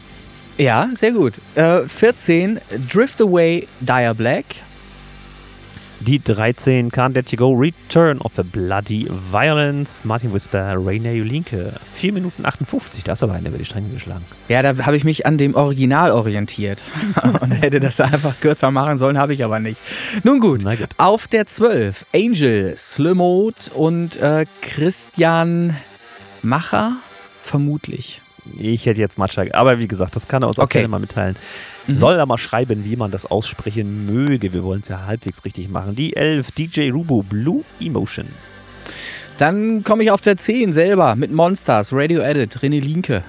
Ja, 0.57 0.89
sehr 0.93 1.11
gut. 1.11 1.33
Äh, 1.53 1.81
14, 1.81 2.59
Drift 2.91 3.21
Away, 3.21 3.67
Dire 3.79 4.15
Black. 4.15 4.45
Die 5.99 6.19
13, 6.19 6.91
Can't 6.91 7.13
Let 7.13 7.31
You 7.31 7.37
Go, 7.37 7.51
Return 7.53 8.19
of 8.21 8.37
a 8.39 8.43
Bloody 8.43 9.07
Violence, 9.31 10.03
Martin 10.03 10.31
Whisper, 10.33 10.75
Rainer 10.77 11.11
Julinke. 11.11 11.73
4 11.95 12.13
Minuten 12.13 12.45
58, 12.45 13.03
da 13.03 13.13
ist 13.13 13.23
aber 13.23 13.33
einer 13.33 13.49
über 13.49 13.57
die 13.57 13.65
Stränge 13.65 13.89
geschlagen. 13.89 14.23
Ja, 14.47 14.61
da 14.61 14.85
habe 14.85 14.95
ich 14.95 15.03
mich 15.03 15.25
an 15.25 15.37
dem 15.37 15.53
Original 15.55 16.11
orientiert 16.11 16.83
und 17.41 17.51
hätte 17.51 17.79
das 17.79 17.99
einfach 17.99 18.39
kürzer 18.39 18.71
machen 18.71 18.97
sollen, 18.97 19.17
habe 19.17 19.33
ich 19.33 19.43
aber 19.43 19.59
nicht. 19.59 19.79
Nun 20.23 20.39
gut, 20.39 20.63
gut, 20.63 20.89
auf 20.97 21.27
der 21.27 21.45
12, 21.45 22.05
Angel, 22.15 22.75
Slimode 22.77 23.71
und 23.75 24.17
äh, 24.17 24.45
Christian 24.61 25.75
Macher, 26.41 26.93
vermutlich. 27.43 28.21
Ich 28.57 28.85
hätte 28.85 28.99
jetzt 28.99 29.17
Matcha. 29.17 29.43
Aber 29.53 29.79
wie 29.79 29.87
gesagt, 29.87 30.15
das 30.15 30.27
kann 30.27 30.43
er 30.43 30.49
uns 30.49 30.59
auch 30.59 30.65
okay. 30.65 30.79
gerne 30.79 30.89
mal 30.89 30.99
mitteilen. 30.99 31.35
Mhm. 31.87 31.97
Soll 31.97 32.15
er 32.15 32.25
mal 32.25 32.37
schreiben, 32.37 32.85
wie 32.85 32.95
man 32.95 33.11
das 33.11 33.25
aussprechen 33.25 34.05
möge. 34.05 34.53
Wir 34.53 34.63
wollen 34.63 34.81
es 34.81 34.87
ja 34.87 35.05
halbwegs 35.05 35.43
richtig 35.45 35.69
machen. 35.69 35.95
Die 35.95 36.15
11, 36.15 36.51
DJ 36.51 36.89
Rubo, 36.91 37.23
Blue 37.23 37.63
Emotions. 37.79 38.73
Dann 39.37 39.83
komme 39.83 40.03
ich 40.03 40.11
auf 40.11 40.21
der 40.21 40.35
10 40.35 40.73
selber 40.73 41.15
mit 41.15 41.31
Monsters, 41.31 41.93
Radio 41.93 42.21
Edit, 42.21 42.57
René 42.59 42.81
Linke. 42.81 43.23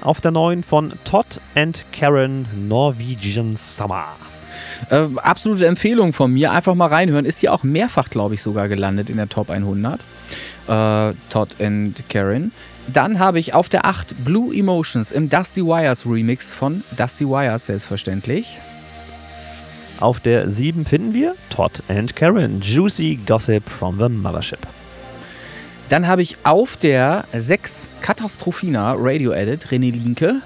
Auf 0.00 0.20
der 0.20 0.32
9 0.32 0.64
von 0.64 0.92
Todd 1.04 1.40
and 1.54 1.84
Karen, 1.92 2.46
Norwegian 2.68 3.56
Summer. 3.56 4.08
Äh, 4.90 5.08
absolute 5.16 5.66
Empfehlung 5.66 6.12
von 6.12 6.32
mir. 6.32 6.52
Einfach 6.52 6.74
mal 6.74 6.88
reinhören. 6.88 7.24
Ist 7.24 7.42
ja 7.42 7.52
auch 7.52 7.62
mehrfach, 7.62 8.10
glaube 8.10 8.34
ich, 8.34 8.42
sogar 8.42 8.68
gelandet 8.68 9.10
in 9.10 9.16
der 9.16 9.28
Top 9.28 9.50
100. 9.50 10.00
Äh, 10.66 11.14
Todd 11.30 11.56
and 11.60 12.02
Karen. 12.08 12.52
Dann 12.92 13.18
habe 13.18 13.38
ich 13.38 13.54
auf 13.54 13.68
der 13.68 13.86
8 13.86 14.24
Blue 14.24 14.54
Emotions 14.54 15.10
im 15.10 15.28
Dusty 15.28 15.62
Wires 15.62 16.06
Remix 16.06 16.54
von 16.54 16.84
Dusty 16.96 17.26
Wires 17.26 17.66
selbstverständlich. 17.66 18.58
Auf 20.00 20.20
der 20.20 20.50
7 20.50 20.84
finden 20.84 21.14
wir 21.14 21.34
Todd 21.50 21.82
and 21.88 22.14
Karen, 22.14 22.60
Juicy 22.60 23.18
Gossip 23.26 23.68
from 23.68 23.98
the 23.98 24.08
Mothership. 24.08 24.58
Dann 25.88 26.06
habe 26.06 26.22
ich 26.22 26.36
auf 26.44 26.76
der 26.76 27.24
6 27.32 27.88
Katastrophina 28.00 28.94
Radio 28.98 29.32
Edit 29.32 29.68
René 29.68 29.92
Linke. 29.92 30.42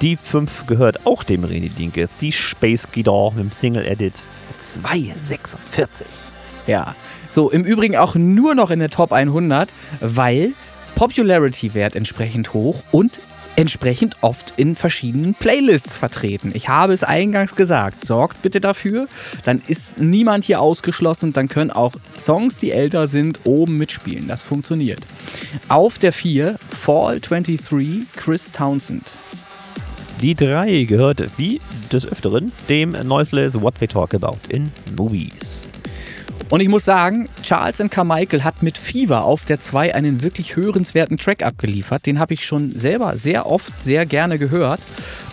Die 0.00 0.16
5 0.16 0.66
gehört 0.66 1.06
auch 1.06 1.22
dem 1.22 1.44
René 1.44 1.70
Linke, 1.78 2.02
ist 2.02 2.20
die 2.20 2.32
Space 2.32 2.86
Guitar 2.92 3.32
mit 3.32 3.44
dem 3.44 3.52
Single 3.52 3.86
Edit 3.86 4.14
246. 4.58 6.06
Ja, 6.66 6.94
so 7.28 7.50
im 7.50 7.64
Übrigen 7.64 7.96
auch 7.96 8.14
nur 8.14 8.54
noch 8.54 8.70
in 8.70 8.80
der 8.80 8.90
Top 8.90 9.12
100, 9.12 9.70
weil 10.00 10.52
Popularity-Wert 10.94 11.96
entsprechend 11.96 12.54
hoch 12.54 12.82
und 12.92 13.20
entsprechend 13.56 14.16
oft 14.20 14.54
in 14.56 14.74
verschiedenen 14.74 15.34
Playlists 15.34 15.96
vertreten. 15.96 16.50
Ich 16.54 16.68
habe 16.68 16.92
es 16.92 17.04
eingangs 17.04 17.54
gesagt. 17.54 18.04
Sorgt 18.04 18.42
bitte 18.42 18.60
dafür. 18.60 19.06
Dann 19.44 19.62
ist 19.68 20.00
niemand 20.00 20.44
hier 20.44 20.60
ausgeschlossen 20.60 21.26
und 21.26 21.36
dann 21.36 21.48
können 21.48 21.70
auch 21.70 21.94
Songs, 22.18 22.58
die 22.58 22.72
älter 22.72 23.06
sind, 23.06 23.40
oben 23.44 23.76
mitspielen. 23.76 24.28
Das 24.28 24.42
funktioniert. 24.42 25.00
Auf 25.68 25.98
der 25.98 26.12
4 26.12 26.56
Fall 26.70 27.20
23 27.20 28.06
Chris 28.16 28.50
Townsend. 28.50 29.18
Die 30.20 30.34
3 30.34 30.84
gehört 30.84 31.22
wie 31.36 31.60
des 31.92 32.06
Öfteren 32.06 32.52
dem 32.68 32.92
Noiseless 32.92 33.60
What 33.60 33.80
We 33.80 33.88
Talk 33.88 34.14
About 34.14 34.38
in 34.48 34.72
Movies. 34.96 35.68
Und 36.50 36.60
ich 36.60 36.68
muss 36.68 36.84
sagen, 36.84 37.28
Charles 37.42 37.80
and 37.80 37.90
Carmichael 37.90 38.44
hat 38.44 38.62
mit 38.62 38.78
Fever 38.78 39.24
auf 39.24 39.44
der 39.44 39.60
2 39.60 39.94
einen 39.94 40.22
wirklich 40.22 40.56
hörenswerten 40.56 41.16
Track 41.16 41.42
abgeliefert. 41.42 42.06
Den 42.06 42.18
habe 42.18 42.34
ich 42.34 42.44
schon 42.44 42.72
selber 42.76 43.16
sehr 43.16 43.46
oft 43.46 43.82
sehr 43.82 44.06
gerne 44.06 44.38
gehört. 44.38 44.80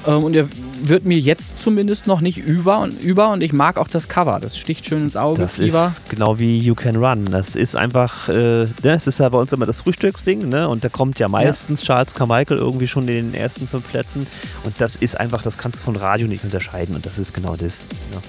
Ähm, 0.07 0.24
und 0.24 0.36
er 0.36 0.47
wird 0.84 1.05
mir 1.05 1.20
jetzt 1.20 1.62
zumindest 1.62 2.07
noch 2.07 2.22
nicht 2.22 2.38
über 2.38 2.80
und 2.80 2.99
über 3.01 3.32
und 3.32 3.41
ich 3.41 3.53
mag 3.53 3.78
auch 3.78 3.88
das 3.88 4.07
Cover. 4.07 4.39
Das 4.41 4.57
sticht 4.57 4.86
schön 4.86 5.01
ins 5.03 5.16
Auge. 5.16 5.41
Das 5.41 5.55
Fever. 5.55 5.88
ist 5.88 6.09
genau 6.09 6.39
wie 6.39 6.59
You 6.59 6.76
Can 6.76 6.95
Run. 6.95 7.26
Das 7.26 7.55
ist 7.55 7.76
einfach, 7.76 8.30
äh, 8.30 8.68
das 8.82 9.05
ist 9.05 9.20
ja 9.20 9.30
bei 9.30 9.38
uns 9.38 9.51
immer 9.51 9.66
das 9.66 9.80
Frühstücksding, 9.80 10.49
ne? 10.49 10.68
Und 10.68 10.84
da 10.84 10.89
kommt 10.89 11.20
ja 11.20 11.28
meistens 11.28 11.82
ja. 11.82 11.88
Charles 11.88 12.16
Carmichael 12.16 12.57
irgendwie 12.57 12.88
schon 12.88 13.07
in 13.07 13.32
den 13.32 13.34
ersten 13.34 13.68
fünf 13.68 13.88
Plätzen. 13.89 14.26
Und 14.64 14.74
das 14.80 14.95
ist 14.95 15.20
einfach, 15.20 15.43
das 15.43 15.57
kannst 15.57 15.80
du 15.80 15.84
von 15.84 15.95
Radio 15.95 16.28
nicht 16.28 16.43
unterscheiden. 16.43 16.95
Und 16.95 17.05
das 17.05 17.20
ist 17.20 17.34
genau 17.34 17.55
das. 17.55 17.86
Ja. 18.12 18.20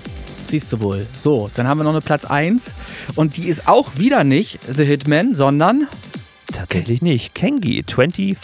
Siehst 0.52 0.70
du 0.70 0.80
wohl. 0.80 1.06
So, 1.14 1.50
dann 1.54 1.66
haben 1.66 1.78
wir 1.78 1.84
noch 1.84 1.92
eine 1.92 2.02
Platz 2.02 2.26
1. 2.26 2.74
Und 3.14 3.38
die 3.38 3.48
ist 3.48 3.68
auch 3.68 3.92
wieder 3.96 4.22
nicht 4.22 4.58
The 4.62 4.84
Hitman, 4.84 5.34
sondern. 5.34 5.88
Tatsächlich 6.52 7.00
nicht. 7.00 7.34
Kengi, 7.34 7.82
24 7.88 8.36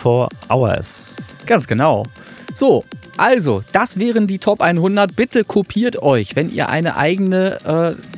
Hours. 0.48 1.16
Ganz 1.44 1.66
genau. 1.66 2.06
So, 2.54 2.82
also, 3.18 3.62
das 3.72 3.98
wären 3.98 4.26
die 4.26 4.38
Top 4.38 4.62
100. 4.62 5.14
Bitte 5.16 5.44
kopiert 5.44 6.00
euch, 6.00 6.34
wenn 6.34 6.50
ihr 6.50 6.70
eine 6.70 6.96
eigene 6.96 7.96
äh, 7.98 8.17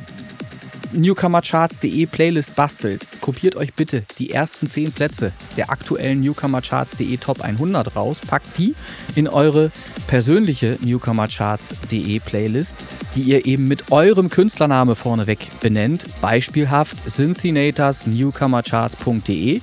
newcomercharts.de 0.93 2.05
Playlist 2.05 2.55
bastelt, 2.55 3.07
kopiert 3.21 3.55
euch 3.55 3.73
bitte 3.73 4.03
die 4.19 4.31
ersten 4.31 4.69
10 4.69 4.91
Plätze 4.91 5.31
der 5.57 5.69
aktuellen 5.69 6.21
newcomercharts.de 6.21 7.17
Top 7.17 7.41
100 7.41 7.95
raus, 7.95 8.19
packt 8.19 8.57
die 8.57 8.75
in 9.15 9.27
eure 9.27 9.71
persönliche 10.07 10.77
newcomercharts.de 10.81 12.19
Playlist, 12.19 12.77
die 13.15 13.21
ihr 13.21 13.45
eben 13.45 13.67
mit 13.67 13.91
eurem 13.91 14.29
Künstlername 14.29 14.95
vorneweg 14.95 15.47
benennt, 15.59 16.05
beispielhaft 16.21 16.97
synthinators 17.09 18.07
newcomercharts.de 18.07 19.61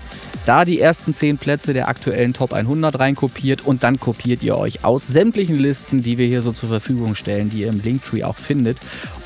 da 0.49 0.65
die 0.65 0.81
ersten 0.81 1.13
10 1.13 1.37
Plätze 1.37 1.75
der 1.75 1.89
aktuellen 1.89 2.33
Top 2.33 2.55
100 2.55 2.99
reinkopiert 2.99 3.67
und 3.67 3.85
dann 3.85 4.01
kopiert 4.01 4.43
ihr 4.43 4.57
euch 4.57 4.83
aus 4.83 5.07
sämtlichen 5.07 5.59
Listen, 5.59 6.03
die 6.03 6.17
wir 6.17 6.27
hier 6.27 6.41
so 6.41 6.53
zur 6.53 6.71
Verfügung 6.71 7.15
stellen, 7.15 7.51
die 7.51 7.61
ihr 7.61 7.69
im 7.69 7.83
Linktree 7.83 8.25
auch 8.25 8.39
findet, 8.39 8.79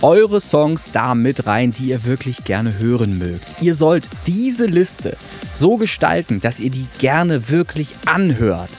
eure 0.03 0.41
Songs 0.41 0.91
da 0.93 1.15
mit 1.15 1.47
rein, 1.47 1.71
die 1.71 1.91
ihr 1.91 2.05
wirklich 2.05 2.45
gerne 2.45 2.79
hören 2.79 3.19
mögt. 3.19 3.47
Ihr 3.61 3.75
sollt 3.75 4.09
diese 4.27 4.67
Liste 4.67 5.17
so 5.55 5.77
gestalten, 5.77 6.41
dass 6.41 6.61
ihr 6.61 6.71
die 6.71 6.87
gerne 6.99 7.49
wirklich 7.49 7.95
anhört. 8.05 8.71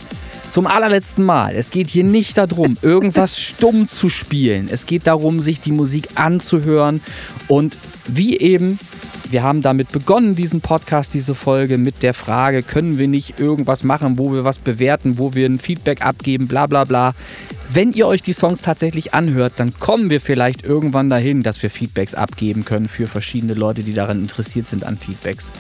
Zum 0.49 0.67
allerletzten 0.67 1.23
Mal. 1.23 1.55
Es 1.55 1.71
geht 1.71 1.89
hier 1.89 2.03
nicht 2.03 2.37
darum, 2.37 2.77
irgendwas 2.81 3.39
stumm 3.39 3.87
zu 3.87 4.09
spielen. 4.09 4.67
Es 4.69 4.85
geht 4.85 5.07
darum, 5.07 5.41
sich 5.41 5.61
die 5.61 5.71
Musik 5.71 6.09
anzuhören 6.15 7.01
und 7.47 7.77
wie 8.07 8.37
eben 8.37 8.77
wir 9.33 9.43
haben 9.43 9.63
damit 9.63 9.91
begonnen, 9.91 10.35
diesen 10.35 10.61
Podcast, 10.61 11.15
diese 11.15 11.33
Folge 11.33 11.79
mit 11.79 12.03
der 12.03 12.13
Frage, 12.13 12.61
können 12.61 12.99
wir 12.99 13.07
nicht 13.07 13.39
irgendwas 13.39 13.83
machen, 13.83 14.19
wo 14.19 14.31
wir 14.31 14.45
was 14.45 14.59
bewerten, 14.59 15.17
wo 15.17 15.33
wir 15.33 15.47
ein 15.47 15.57
Feedback 15.57 16.05
abgeben, 16.05 16.47
bla 16.47 16.67
bla 16.67 16.83
bla. 16.83 17.15
Wenn 17.71 17.91
ihr 17.93 18.05
euch 18.07 18.21
die 18.21 18.33
Songs 18.33 18.61
tatsächlich 18.61 19.15
anhört, 19.15 19.53
dann 19.57 19.73
kommen 19.79 20.11
wir 20.11 20.21
vielleicht 20.21 20.63
irgendwann 20.63 21.09
dahin, 21.09 21.41
dass 21.41 21.63
wir 21.63 21.71
Feedbacks 21.71 22.13
abgeben 22.13 22.63
können 22.63 22.87
für 22.87 23.07
verschiedene 23.07 23.55
Leute, 23.55 23.81
die 23.81 23.95
daran 23.95 24.21
interessiert 24.21 24.67
sind 24.67 24.83
an 24.83 24.97
Feedbacks. 24.97 25.51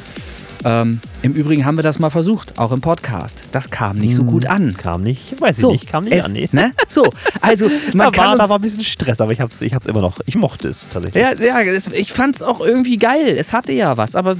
Ähm, 0.65 1.01
Im 1.21 1.33
Übrigen 1.33 1.65
haben 1.65 1.77
wir 1.77 1.83
das 1.83 1.99
mal 1.99 2.09
versucht, 2.09 2.57
auch 2.57 2.71
im 2.71 2.81
Podcast. 2.81 3.45
Das 3.51 3.69
kam 3.69 3.97
nicht 3.97 4.15
so 4.15 4.21
hm, 4.21 4.27
gut 4.27 4.45
an. 4.45 4.75
Kam 4.77 5.03
nicht, 5.03 5.39
weiß 5.39 5.57
ich 5.57 5.61
so, 5.61 5.71
nicht, 5.71 5.87
kam 5.87 6.05
nicht 6.05 6.13
es, 6.13 6.25
an. 6.25 6.33
Nee. 6.33 6.49
Ne? 6.51 6.71
So, 6.87 7.05
also 7.41 7.69
man 7.93 8.11
da, 8.11 8.17
war, 8.17 8.35
da 8.37 8.49
war 8.49 8.57
ein 8.57 8.61
bisschen 8.61 8.83
Stress, 8.83 9.19
aber 9.19 9.31
ich 9.31 9.41
hab's, 9.41 9.61
ich 9.61 9.73
hab's 9.73 9.85
immer 9.85 10.01
noch. 10.01 10.19
Ich 10.25 10.35
mochte 10.35 10.67
es 10.67 10.89
tatsächlich. 10.89 11.21
Ja, 11.21 11.33
ja 11.33 11.61
es, 11.61 11.87
ich 11.87 12.13
fand's 12.13 12.41
auch 12.41 12.61
irgendwie 12.61 12.97
geil. 12.97 13.35
Es 13.37 13.53
hatte 13.53 13.73
ja 13.73 13.97
was, 13.97 14.15
aber 14.15 14.35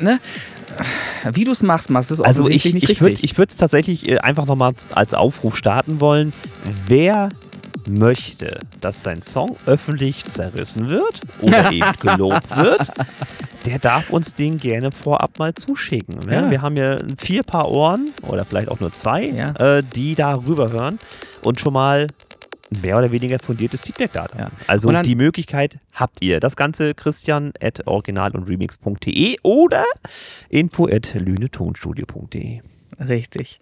ne? 0.00 0.20
Wie 1.32 1.44
du 1.44 1.52
es 1.52 1.62
machst, 1.62 1.90
machst 1.90 2.10
es 2.10 2.20
also 2.20 2.48
ich, 2.48 2.64
nicht 2.64 2.76
ich 2.76 2.88
richtig. 2.88 3.24
ich 3.24 3.36
würde 3.36 3.50
es 3.50 3.56
tatsächlich 3.56 4.08
äh, 4.08 4.18
einfach 4.18 4.46
nochmal 4.46 4.72
als 4.94 5.14
Aufruf 5.14 5.56
starten 5.56 6.00
wollen. 6.00 6.32
Wer 6.86 7.28
möchte, 7.88 8.60
dass 8.80 9.02
sein 9.02 9.22
Song 9.22 9.56
öffentlich 9.66 10.24
zerrissen 10.26 10.88
wird 10.88 11.20
oder 11.40 11.72
eben 11.72 11.92
gelobt 12.00 12.56
wird, 12.56 12.90
der 13.66 13.78
darf 13.78 14.10
uns 14.10 14.34
den 14.34 14.56
gerne 14.58 14.92
vorab 14.92 15.38
mal 15.38 15.54
zuschicken. 15.54 16.18
Ne? 16.26 16.34
Ja. 16.34 16.50
Wir 16.50 16.62
haben 16.62 16.76
ja 16.76 16.98
vier 17.18 17.42
Paar 17.42 17.70
Ohren 17.70 18.10
oder 18.22 18.44
vielleicht 18.44 18.68
auch 18.68 18.80
nur 18.80 18.92
zwei, 18.92 19.24
ja. 19.24 19.50
äh, 19.56 19.82
die 19.82 20.14
da 20.14 20.34
rüberhören 20.34 20.98
und 21.42 21.60
schon 21.60 21.72
mal 21.72 22.06
mehr 22.82 22.98
oder 22.98 23.10
weniger 23.10 23.38
fundiertes 23.38 23.82
Feedback 23.82 24.12
da 24.12 24.26
lassen. 24.32 24.52
Ja. 24.56 24.64
Also 24.66 24.90
die 25.02 25.14
Möglichkeit 25.14 25.78
habt 25.92 26.22
ihr. 26.22 26.40
Das 26.40 26.56
Ganze 26.56 26.94
Christian 26.94 27.52
at 27.60 27.86
original 27.86 28.30
und 28.32 28.48
remix.de 28.48 29.36
oder 29.42 29.84
info 30.48 30.86
at 30.86 31.14
lünetonstudio.de. 31.14 32.60
Richtig. 33.00 33.60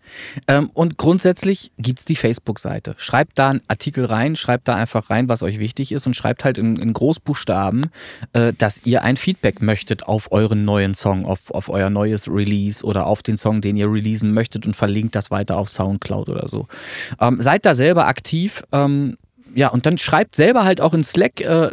Ähm, 0.48 0.68
und 0.74 0.98
grundsätzlich 0.98 1.70
gibt 1.78 2.00
es 2.00 2.04
die 2.04 2.16
Facebook-Seite. 2.16 2.94
Schreibt 2.98 3.38
da 3.38 3.50
einen 3.50 3.60
Artikel 3.68 4.04
rein, 4.04 4.34
schreibt 4.34 4.66
da 4.66 4.74
einfach 4.74 5.10
rein, 5.10 5.28
was 5.28 5.44
euch 5.44 5.60
wichtig 5.60 5.92
ist 5.92 6.06
und 6.08 6.14
schreibt 6.14 6.44
halt 6.44 6.58
in, 6.58 6.74
in 6.76 6.92
Großbuchstaben, 6.92 7.90
äh, 8.32 8.52
dass 8.52 8.84
ihr 8.84 9.04
ein 9.04 9.16
Feedback 9.16 9.62
möchtet 9.62 10.02
auf 10.08 10.32
euren 10.32 10.64
neuen 10.64 10.94
Song, 10.94 11.24
auf, 11.24 11.52
auf 11.52 11.68
euer 11.68 11.88
neues 11.88 12.28
Release 12.28 12.84
oder 12.84 13.06
auf 13.06 13.22
den 13.22 13.36
Song, 13.36 13.60
den 13.60 13.76
ihr 13.76 13.90
releasen 13.90 14.34
möchtet 14.34 14.66
und 14.66 14.74
verlinkt 14.74 15.14
das 15.14 15.30
weiter 15.30 15.56
auf 15.56 15.68
Soundcloud 15.68 16.28
oder 16.28 16.48
so. 16.48 16.66
Ähm, 17.20 17.40
seid 17.40 17.64
da 17.64 17.74
selber 17.74 18.08
aktiv. 18.08 18.64
Ja, 19.54 19.68
und 19.68 19.86
dann 19.86 19.98
schreibt 19.98 20.34
selber 20.34 20.64
halt 20.64 20.80
auch 20.80 20.94
in 20.94 21.04
Slack 21.04 21.40
äh, 21.40 21.70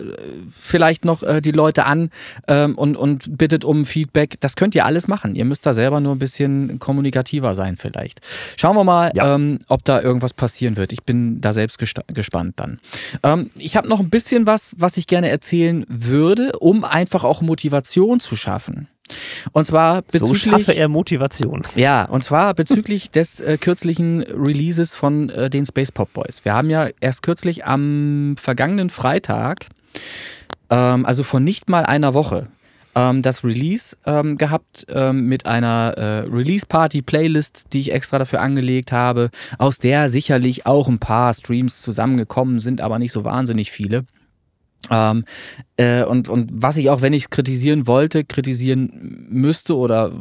vielleicht 0.50 1.06
noch 1.06 1.24
äh, 1.24 1.42
die 1.42 1.52
Leute 1.52 1.86
an 1.86 2.10
ähm, 2.48 2.76
und, 2.76 2.96
und 2.96 3.38
bittet 3.38 3.66
um 3.66 3.86
Feedback. 3.86 4.40
Das 4.40 4.56
könnt 4.56 4.76
ihr 4.76 4.86
alles 4.86 5.08
machen. 5.08 5.36
Ihr 5.36 5.46
müsst 5.46 5.66
da 5.66 5.74
selber 5.74 6.00
nur 6.00 6.16
ein 6.16 6.20
bisschen 6.20 6.80
kommunikativer 6.80 7.54
sein 7.54 7.76
vielleicht. 7.76 8.22
Schauen 8.58 8.76
wir 8.76 8.84
mal, 8.84 9.12
ja. 9.14 9.36
ähm, 9.36 9.60
ob 9.68 9.84
da 9.86 10.02
irgendwas 10.02 10.34
passieren 10.34 10.78
wird. 10.78 10.94
Ich 10.94 11.04
bin 11.04 11.42
da 11.42 11.54
selbst 11.54 11.78
gespannt 11.78 12.54
dann. 12.58 12.80
Ähm, 13.24 13.50
ich 13.56 13.78
habe 13.78 13.88
noch 13.88 14.00
ein 14.00 14.10
bisschen 14.10 14.46
was, 14.46 14.74
was 14.78 14.98
ich 14.98 15.08
gerne 15.08 15.30
erzählen 15.30 15.86
würde, 15.90 16.54
um 16.60 16.84
einfach 16.84 17.24
auch 17.24 17.42
Motivation 17.42 18.20
zu 18.20 18.36
schaffen. 18.36 18.88
Und 19.52 19.66
zwar 19.66 20.02
bezüglich. 20.02 20.44
So 20.44 20.50
schaffe 20.50 20.72
er 20.74 20.88
Motivation. 20.88 21.64
Ja, 21.76 22.06
und 22.06 22.24
zwar 22.24 22.54
bezüglich 22.54 23.12
des 23.12 23.40
äh, 23.40 23.58
kürzlichen 23.58 24.24
Releases 24.24 24.96
von 24.96 25.30
äh, 25.30 25.50
den 25.50 25.66
Space 25.66 25.92
Pop 25.92 26.12
Boys. 26.14 26.44
Wir 26.44 26.54
haben 26.54 26.70
ja 26.70 26.90
erst 27.00 27.22
kürzlich 27.22 27.66
am 27.66 28.36
vergangenen 28.38 28.90
Freitag, 28.90 29.68
ähm, 30.70 31.06
also 31.06 31.24
vor 31.24 31.40
nicht 31.40 31.70
mal 31.70 31.86
einer 31.86 32.14
Woche, 32.14 32.48
ähm, 32.96 33.22
das 33.22 33.44
Release 33.44 33.96
ähm, 34.06 34.38
gehabt 34.38 34.86
ähm, 34.90 35.28
mit 35.28 35.46
einer 35.46 35.94
äh, 35.98 36.20
Release-Party-Playlist, 36.28 37.74
die 37.74 37.82
ich 37.82 37.92
extra 37.92 38.18
dafür 38.18 38.42
angelegt 38.42 38.92
habe, 38.92 39.30
aus 39.60 39.78
der 39.78 40.10
sicherlich 40.10 40.66
auch 40.66 40.88
ein 40.88 41.00
paar 41.00 41.34
Streams 41.34 41.82
zusammengekommen 41.82 42.60
sind, 42.60 42.82
aber 42.82 42.98
nicht 42.98 43.12
so 43.12 43.24
wahnsinnig 43.24 43.72
viele. 43.72 44.06
Ähm, 44.90 45.26
äh, 45.78 46.04
und, 46.04 46.30
und 46.30 46.50
was 46.52 46.78
ich 46.78 46.90
auch, 46.90 47.02
wenn 47.02 47.14
ich 47.14 47.24
es 47.24 47.30
kritisieren 47.30 47.88
wollte, 47.88 48.24
kritisieren 48.24 49.28
müsste 49.30 49.76
oder 49.76 50.12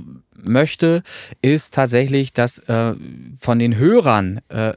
möchte, 0.46 1.02
ist 1.42 1.74
tatsächlich, 1.74 2.32
dass 2.32 2.58
äh, 2.58 2.94
von 3.38 3.58
den 3.58 3.76
Hörern 3.76 4.40
äh, 4.48 4.74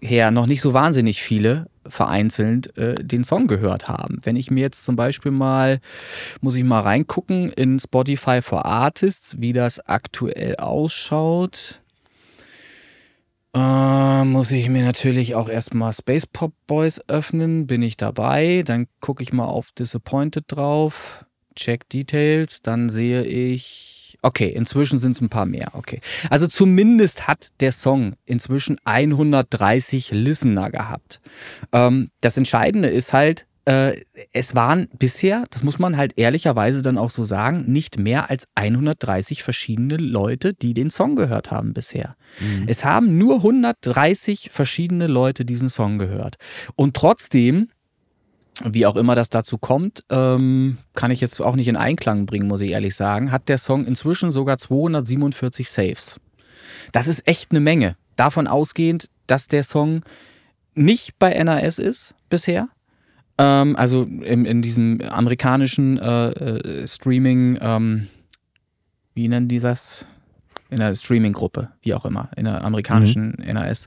her 0.00 0.30
noch 0.30 0.46
nicht 0.46 0.60
so 0.60 0.72
wahnsinnig 0.72 1.22
viele 1.22 1.66
vereinzelt 1.88 2.76
äh, 2.76 2.94
den 2.94 3.24
Song 3.24 3.46
gehört 3.46 3.88
haben. 3.88 4.18
Wenn 4.22 4.36
ich 4.36 4.50
mir 4.50 4.60
jetzt 4.60 4.84
zum 4.84 4.96
Beispiel 4.96 5.32
mal, 5.32 5.80
muss 6.40 6.54
ich 6.54 6.64
mal 6.64 6.80
reingucken 6.80 7.50
in 7.52 7.78
Spotify 7.78 8.42
for 8.42 8.66
Artists, 8.66 9.36
wie 9.40 9.52
das 9.52 9.80
aktuell 9.80 10.56
ausschaut. 10.56 11.80
Äh, 13.56 14.24
muss 14.26 14.50
ich 14.50 14.68
mir 14.68 14.84
natürlich 14.84 15.34
auch 15.34 15.48
erstmal 15.48 15.90
Space 15.94 16.26
Pop 16.26 16.52
Boys 16.66 17.00
öffnen. 17.08 17.66
Bin 17.66 17.80
ich 17.80 17.96
dabei. 17.96 18.62
Dann 18.66 18.86
gucke 19.00 19.22
ich 19.22 19.32
mal 19.32 19.46
auf 19.46 19.72
Disappointed 19.72 20.44
drauf. 20.48 21.24
Check 21.54 21.88
Details. 21.88 22.60
Dann 22.60 22.90
sehe 22.90 23.24
ich. 23.24 24.18
Okay, 24.20 24.48
inzwischen 24.48 24.98
sind 24.98 25.12
es 25.12 25.22
ein 25.22 25.30
paar 25.30 25.46
mehr. 25.46 25.70
Okay. 25.72 26.00
Also 26.28 26.46
zumindest 26.46 27.28
hat 27.28 27.48
der 27.60 27.72
Song 27.72 28.16
inzwischen 28.26 28.78
130 28.84 30.10
Listener 30.10 30.70
gehabt. 30.70 31.22
Ähm, 31.72 32.10
das 32.20 32.36
Entscheidende 32.36 32.88
ist 32.88 33.14
halt, 33.14 33.46
äh, 33.66 34.00
es 34.32 34.54
waren 34.54 34.88
bisher, 34.98 35.44
das 35.50 35.62
muss 35.62 35.78
man 35.78 35.96
halt 35.96 36.12
ehrlicherweise 36.16 36.82
dann 36.82 36.98
auch 36.98 37.10
so 37.10 37.24
sagen, 37.24 37.64
nicht 37.66 37.98
mehr 37.98 38.30
als 38.30 38.46
130 38.54 39.42
verschiedene 39.42 39.96
Leute, 39.96 40.54
die 40.54 40.72
den 40.72 40.90
Song 40.90 41.16
gehört 41.16 41.50
haben 41.50 41.74
bisher. 41.74 42.16
Mhm. 42.40 42.64
Es 42.68 42.84
haben 42.84 43.18
nur 43.18 43.36
130 43.36 44.50
verschiedene 44.50 45.08
Leute 45.08 45.44
diesen 45.44 45.68
Song 45.68 45.98
gehört. 45.98 46.36
Und 46.76 46.94
trotzdem 46.94 47.68
wie 48.64 48.86
auch 48.86 48.96
immer 48.96 49.14
das 49.14 49.28
dazu 49.28 49.58
kommt, 49.58 50.00
ähm, 50.08 50.78
kann 50.94 51.10
ich 51.10 51.20
jetzt 51.20 51.42
auch 51.42 51.56
nicht 51.56 51.68
in 51.68 51.76
Einklang 51.76 52.24
bringen, 52.24 52.48
muss 52.48 52.62
ich 52.62 52.70
ehrlich 52.70 52.94
sagen, 52.94 53.30
hat 53.30 53.50
der 53.50 53.58
Song 53.58 53.84
inzwischen 53.84 54.30
sogar 54.30 54.56
247 54.56 55.68
Saves. 55.68 56.18
Das 56.92 57.06
ist 57.06 57.28
echt 57.28 57.50
eine 57.50 57.60
Menge. 57.60 57.96
Davon 58.16 58.46
ausgehend, 58.46 59.08
dass 59.26 59.48
der 59.48 59.62
Song 59.62 60.02
nicht 60.74 61.18
bei 61.18 61.34
NAS 61.42 61.78
ist 61.78 62.14
bisher. 62.30 62.68
Ähm, 63.38 63.76
also 63.76 64.04
in, 64.04 64.44
in 64.44 64.62
diesem 64.62 65.00
amerikanischen 65.00 65.98
äh, 65.98 66.30
äh, 66.30 66.88
Streaming, 66.88 67.58
ähm, 67.60 68.08
wie 69.14 69.28
nennen 69.28 69.48
die 69.48 69.58
das? 69.58 70.06
In 70.68 70.78
der 70.78 70.92
Streaming-Gruppe, 70.94 71.70
wie 71.82 71.94
auch 71.94 72.04
immer, 72.04 72.28
in 72.36 72.44
der 72.44 72.64
amerikanischen 72.64 73.36
mhm. 73.38 73.54
NAS. 73.54 73.86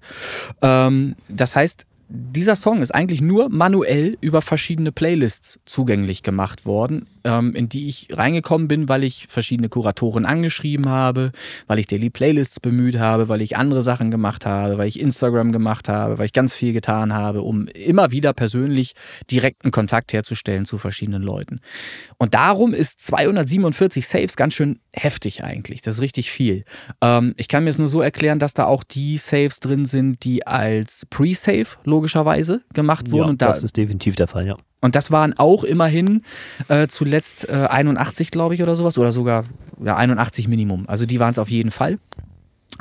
Ähm, 0.61 1.15
das 1.27 1.55
heißt, 1.55 1.85
dieser 2.07 2.55
Song 2.55 2.81
ist 2.81 2.95
eigentlich 2.95 3.21
nur 3.21 3.49
manuell 3.49 4.17
über 4.21 4.41
verschiedene 4.41 4.91
Playlists 4.91 5.59
zugänglich 5.65 6.23
gemacht 6.23 6.65
worden 6.65 7.05
ähm, 7.23 7.53
in 7.55 7.69
die 7.69 7.87
ich 7.87 8.07
reingekommen 8.11 8.67
bin, 8.67 8.89
weil 8.89 9.03
ich 9.03 9.27
verschiedene 9.27 9.69
Kuratoren 9.69 10.25
angeschrieben 10.25 10.89
habe, 10.89 11.31
weil 11.67 11.79
ich 11.79 11.87
Daily 11.87 12.09
Playlists 12.09 12.59
bemüht 12.59 12.99
habe, 12.99 13.29
weil 13.29 13.41
ich 13.41 13.57
andere 13.57 13.81
Sachen 13.81 14.11
gemacht 14.11 14.45
habe, 14.45 14.77
weil 14.77 14.87
ich 14.87 14.99
Instagram 14.99 15.51
gemacht 15.51 15.89
habe, 15.89 16.17
weil 16.17 16.25
ich 16.25 16.33
ganz 16.33 16.55
viel 16.55 16.73
getan 16.73 17.13
habe, 17.13 17.41
um 17.41 17.67
immer 17.67 18.11
wieder 18.11 18.33
persönlich 18.33 18.93
direkten 19.29 19.71
Kontakt 19.71 20.13
herzustellen 20.13 20.65
zu 20.65 20.77
verschiedenen 20.77 21.23
Leuten. 21.23 21.59
Und 22.17 22.33
darum 22.33 22.73
ist 22.73 23.01
247 23.01 24.07
Saves 24.07 24.35
ganz 24.35 24.53
schön 24.53 24.79
heftig 24.93 25.43
eigentlich. 25.43 25.81
Das 25.81 25.95
ist 25.95 26.01
richtig 26.01 26.31
viel. 26.31 26.63
Ähm, 27.01 27.33
ich 27.37 27.47
kann 27.47 27.63
mir 27.63 27.69
es 27.69 27.77
nur 27.77 27.87
so 27.87 28.01
erklären, 28.01 28.39
dass 28.39 28.53
da 28.53 28.65
auch 28.65 28.83
die 28.83 29.17
Saves 29.17 29.59
drin 29.59 29.85
sind, 29.85 30.23
die 30.23 30.45
als 30.47 31.05
Pre-Save 31.09 31.67
logischerweise 31.83 32.63
gemacht 32.73 33.11
wurden. 33.11 33.31
Ja, 33.31 33.35
da, 33.35 33.47
das 33.47 33.63
ist 33.63 33.77
definitiv 33.77 34.15
der 34.15 34.27
Fall, 34.27 34.47
ja. 34.47 34.57
Und 34.81 34.95
das 34.95 35.11
waren 35.11 35.37
auch 35.37 35.63
immerhin 35.63 36.23
äh, 36.67 36.87
zuletzt 36.87 37.49
äh, 37.49 37.67
81, 37.69 38.31
glaube 38.31 38.55
ich, 38.55 38.63
oder 38.63 38.75
sowas. 38.75 38.97
Oder 38.97 39.11
sogar 39.11 39.43
ja, 39.83 39.95
81 39.95 40.47
Minimum. 40.47 40.85
Also 40.87 41.05
die 41.05 41.19
waren 41.19 41.31
es 41.31 41.39
auf 41.39 41.49
jeden 41.49 41.71
Fall. 41.71 41.99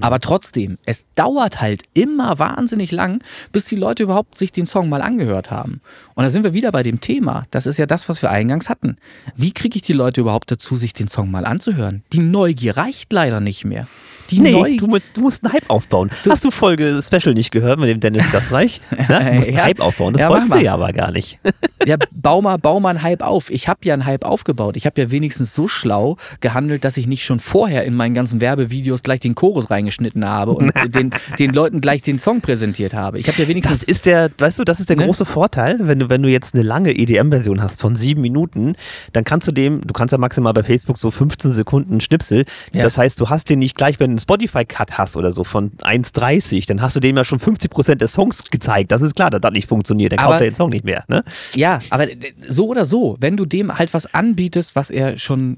Aber 0.01 0.21
trotzdem, 0.21 0.79
es 0.87 1.07
dauert 1.17 1.61
halt 1.61 1.83
immer 1.93 2.39
wahnsinnig 2.39 2.93
lang, 2.93 3.23
bis 3.51 3.65
die 3.65 3.75
Leute 3.75 4.05
überhaupt 4.05 4.39
sich 4.39 4.53
den 4.53 4.67
Song 4.67 4.89
mal 4.89 5.03
angehört 5.03 5.51
haben. 5.51 5.81
Und 6.15 6.23
da 6.23 6.31
sind 6.31 6.45
wir 6.45 6.55
wieder 6.55 6.71
bei 6.71 6.85
dem 6.85 7.01
Thema. 7.01 7.45
Das 7.51 7.67
ist 7.67 7.79
ja 7.79 7.87
das, 7.87 8.09
was 8.09 8.23
wir 8.23 8.31
eingangs 8.31 8.69
hatten. 8.69 8.97
Wie 9.35 9.51
kriege 9.51 9.77
ich 9.77 9.83
die 9.83 9.93
Leute 9.93 10.21
überhaupt 10.21 10.53
dazu, 10.53 10.77
sich 10.77 10.93
den 10.93 11.09
Song 11.09 11.31
mal 11.31 11.45
anzuhören? 11.45 12.05
Die 12.13 12.21
Neugier 12.21 12.77
reicht 12.77 13.13
leider 13.13 13.41
nicht 13.41 13.65
mehr. 13.65 13.89
Die 14.31 14.41
nee, 14.41 14.53
neu 14.53 14.77
du, 14.77 14.99
du, 15.15 15.21
musst 15.21 15.45
einen 15.45 15.55
Hype 15.55 15.69
aufbauen. 15.69 16.11
Du 16.23 16.31
Hast 16.31 16.45
du 16.45 16.51
Folge 16.51 17.01
Special 17.03 17.35
nicht 17.35 17.51
gehört 17.51 17.79
mit 17.79 17.89
dem 17.89 18.01
Dennis 18.01 18.31
Gassreich? 18.31 18.81
ja, 19.09 19.21
du 19.21 19.33
musst 19.35 19.49
einen 19.49 19.57
ja, 19.57 19.65
Hype 19.65 19.81
aufbauen. 19.81 20.13
Das 20.13 20.23
ja, 20.23 20.29
wolltest 20.29 20.53
du 20.53 20.59
ja 20.59 20.75
aber 20.75 20.93
gar 20.93 21.11
nicht. 21.13 21.39
ja, 21.87 21.97
bau 22.13 22.43
mal, 22.43 22.59
bau 22.59 22.79
mal 22.79 22.91
einen 22.91 23.03
Hype 23.03 23.23
auf. 23.23 23.51
Ich 23.51 23.69
habe 23.69 23.81
ja 23.85 23.95
einen 23.95 24.05
Hype 24.05 24.25
aufgebaut. 24.25 24.77
Ich 24.77 24.85
habe 24.85 25.01
ja 25.01 25.11
wenigstens 25.11 25.55
so 25.55 25.67
schlau 25.67 26.17
gehandelt, 26.41 26.85
dass 26.85 26.97
ich 26.99 27.07
nicht 27.07 27.25
schon 27.25 27.41
vorher 27.41 27.85
in 27.85 27.95
meinen 27.95 28.15
ganzen 28.15 28.41
Werbevideos 28.41 29.03
gleich 29.03 29.21
den 29.21 29.35
Chorus 29.35 29.71
reingeschnitten 29.71 30.27
habe 30.27 30.53
und 30.53 30.73
den, 30.95 31.11
den 31.39 31.53
Leuten 31.53 31.81
gleich 31.81 32.03
den 32.03 32.19
Song 32.19 32.43
präsentiert 32.43 32.93
habe. 32.93 33.19
Ich 33.19 33.29
habe 33.29 33.41
ja 33.41 33.49
wenigstens. 33.49 33.81
Das 33.81 33.89
ist 33.89 34.05
der, 34.05 34.31
weißt 34.37 34.59
du, 34.59 34.65
das 34.65 34.81
ist 34.81 34.91
der 34.91 34.97
ne? 34.97 35.07
große 35.07 35.25
Vorteil, 35.25 35.79
wenn 35.81 35.99
du, 35.99 36.09
wenn 36.11 36.23
du 36.23 36.29
jetzt 36.29 36.55
eine 36.55 36.63
lange 36.63 36.93
EDM-Version 36.93 37.63
hast 37.63 37.81
von 37.81 37.97
sieben 37.97 38.21
Minuten, 38.21 38.75
dann 39.13 39.25
kannst 39.25 39.49
du 39.49 39.53
dem, 39.53 39.87
du 39.87 39.95
kannst 39.95 40.13
ja 40.13 40.19
maximal 40.19 40.53
bei 40.53 40.63
Facebook 40.63 40.99
so 40.99 41.11
15 41.11 41.53
Sekunden 41.53 42.01
Schnipsel. 42.01 42.45
Ja. 42.75 42.83
Das 42.83 42.99
heißt, 42.99 43.19
du 43.21 43.31
hast 43.31 43.49
den 43.49 43.61
nicht 43.61 43.77
gleich, 43.77 43.99
wenn 43.99 44.18
einen 44.19 44.23
Spotify-Cut 44.23 44.99
hast 44.99 45.17
oder 45.17 45.33
so 45.33 45.45
von 45.45 45.71
1,30, 45.79 46.67
dann 46.67 46.83
hast 46.83 46.97
du 46.97 47.01
dem 47.01 47.17
ja 47.17 47.25
schon 47.25 47.39
50 47.39 47.71
Prozent 47.71 48.01
des 48.01 48.13
Songs 48.13 48.45
gezeigt. 48.51 48.93
Das 48.93 49.03
ist 49.03 49.15
klar, 49.15 49.31
dass 49.31 49.41
das 49.41 49.53
nicht 49.53 49.69
funktioniert. 49.69 50.13
Dann 50.13 50.19
kauft 50.19 50.41
er 50.41 50.47
den 50.47 50.55
Song 50.55 50.71
nicht 50.71 50.85
mehr. 50.85 51.05
Ne? 51.09 51.25
Ja, 51.55 51.81
aber 51.91 52.07
so 52.47 52.69
oder 52.69 52.85
so, 52.85 53.17
wenn 53.21 53.37
du 53.37 53.45
dem 53.45 53.79
halt 53.79 53.95
was 53.95 54.13
anbietest, 54.15 54.77
was 54.77 54.91
er 54.91 55.17
schon 55.17 55.57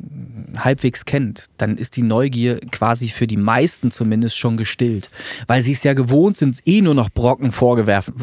halbwegs 0.56 1.04
kennt, 1.04 1.46
dann 1.56 1.76
ist 1.76 1.96
die 1.96 2.02
Neugier 2.02 2.60
quasi 2.70 3.08
für 3.08 3.26
die 3.26 3.36
meisten 3.36 3.90
zumindest 3.90 4.36
schon 4.36 4.56
gestillt. 4.56 5.08
Weil 5.46 5.62
sie 5.62 5.72
es 5.72 5.82
ja 5.82 5.94
gewohnt 5.94 6.36
sind, 6.36 6.58
eh 6.66 6.82
nur 6.82 6.94
noch 6.94 7.10
Brocken 7.10 7.52
vorgeworfen 7.52 8.14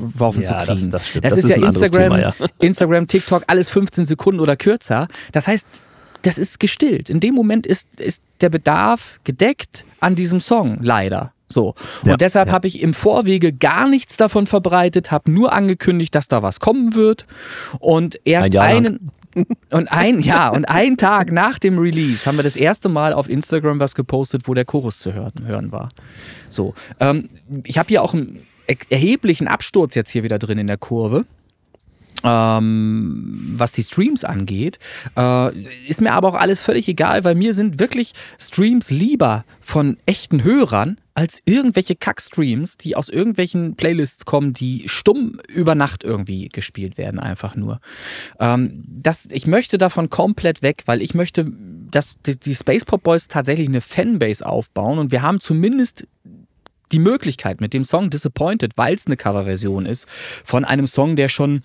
ja, 0.43 0.59
zu 0.59 0.65
kriegen. 0.65 0.91
Das, 0.91 1.03
das, 1.03 1.13
das, 1.13 1.21
das 1.21 1.33
ist, 1.33 1.45
ist, 1.45 1.57
ja 1.57 1.65
Instagram, 1.65 2.01
Thema, 2.01 2.19
ja. 2.19 2.33
Instagram, 2.59 3.07
TikTok, 3.07 3.43
alles 3.47 3.69
15 3.69 4.05
Sekunden 4.05 4.39
oder 4.39 4.55
kürzer. 4.55 5.07
Das 5.31 5.47
heißt, 5.47 5.67
das 6.22 6.38
ist 6.38 6.59
gestillt. 6.59 7.09
In 7.09 7.20
dem 7.20 7.36
Moment 7.36 7.65
ist, 7.65 7.88
ist 7.99 8.22
der 8.41 8.49
Bedarf 8.49 9.20
gedeckt 9.24 9.86
an 9.99 10.15
diesem 10.15 10.39
Song, 10.39 10.80
leider. 10.82 11.34
So. 11.49 11.76
Und 12.03 12.09
ja, 12.09 12.18
deshalb 12.18 12.49
ja. 12.49 12.53
habe 12.53 12.68
ich 12.68 12.82
im 12.82 12.93
Vorwege 12.93 13.53
gar 13.53 13.88
nichts 13.88 14.18
davon 14.18 14.47
verbreitet, 14.47 15.11
habe 15.11 15.32
nur 15.32 15.53
angekündigt, 15.53 16.13
dass 16.13 16.28
da 16.28 16.43
was 16.43 16.59
kommen 16.59 16.95
wird. 16.95 17.26
Und 17.80 18.20
erst 18.26 18.55
Ein 18.55 18.86
einen. 18.86 19.11
Und 19.70 19.91
ein, 19.91 20.20
ja, 20.22 20.49
und 20.49 20.65
einen 20.65 20.97
Tag 20.97 21.32
nach 21.32 21.59
dem 21.59 21.78
Release 21.78 22.26
haben 22.26 22.38
wir 22.38 22.43
das 22.43 22.55
erste 22.57 22.89
Mal 22.89 23.13
auf 23.13 23.30
Instagram 23.30 23.80
was 23.80 23.93
gepostet, 23.93 24.47
wo 24.47 24.53
der 24.53 24.65
Chorus 24.65 24.99
zu 24.99 25.13
hören, 25.13 25.34
hören 25.45 25.72
war. 25.72 25.89
So. 26.49 26.74
Ähm, 26.99 27.28
ich 27.63 27.78
habe 27.78 27.88
hier 27.88 28.01
auch 28.01 28.13
einen 28.13 28.45
erheblichen 28.89 29.47
Absturz 29.47 29.95
jetzt 29.95 30.09
hier 30.09 30.24
wieder 30.24 30.39
drin 30.39 30.57
in 30.57 30.68
der 30.68 30.78
Kurve 30.78 31.26
ähm, 32.24 33.55
was 33.57 33.72
die 33.72 33.84
Streams 33.84 34.24
angeht. 34.24 34.80
Äh, 35.15 35.51
ist 35.88 36.01
mir 36.01 36.13
aber 36.13 36.30
auch 36.30 36.36
alles 36.36 36.61
völlig 36.61 36.88
egal, 36.88 37.24
weil 37.24 37.36
mir 37.36 37.53
sind 37.53 37.80
wirklich 37.80 38.13
Streams 38.39 38.89
lieber 38.89 39.45
von 39.61 39.97
echten 40.05 40.43
Hörern 40.43 40.97
als 41.13 41.41
irgendwelche 41.45 41.95
Kack-Streams, 41.95 42.78
die 42.78 42.95
aus 42.95 43.09
irgendwelchen 43.09 43.76
Playlists 43.76 44.26
kommen, 44.26 44.53
die 44.53 44.84
stumm 44.86 45.39
über 45.47 45.74
Nacht 45.74 46.03
irgendwie 46.03 46.47
gespielt 46.47 46.99
werden, 46.99 47.20
einfach 47.20 47.55
nur. 47.55 47.80
Ähm, 48.39 48.84
das, 48.86 49.26
ich 49.32 49.47
möchte 49.47 49.80
davon 49.80 50.11
komplett 50.11 50.61
weg, 50.61 50.84
weil 50.86 51.01
ich 51.01 51.15
möchte, 51.15 51.51
dass 51.89 52.22
die, 52.22 52.39
die 52.39 52.53
Space 52.53 52.86
Pop 52.86 53.01
Boys 53.01 53.30
tatsächlich 53.30 53.68
eine 53.68 53.82
Fanbase 53.82 54.45
aufbauen 54.45 54.99
und 54.99 55.11
wir 55.11 55.24
haben 55.24 55.39
zumindest 55.39 56.05
die 56.91 56.99
Möglichkeit 56.99 57.61
mit 57.61 57.74
dem 57.74 57.84
Song 57.84 58.11
Disappointed, 58.11 58.78
weil 58.78 58.93
es 58.93 59.07
eine 59.07 59.18
Coverversion 59.18 59.88
ist, 59.88 60.07
von 60.07 60.65
einem 60.65 60.88
Song, 60.88 61.15
der 61.15 61.30
schon 61.30 61.63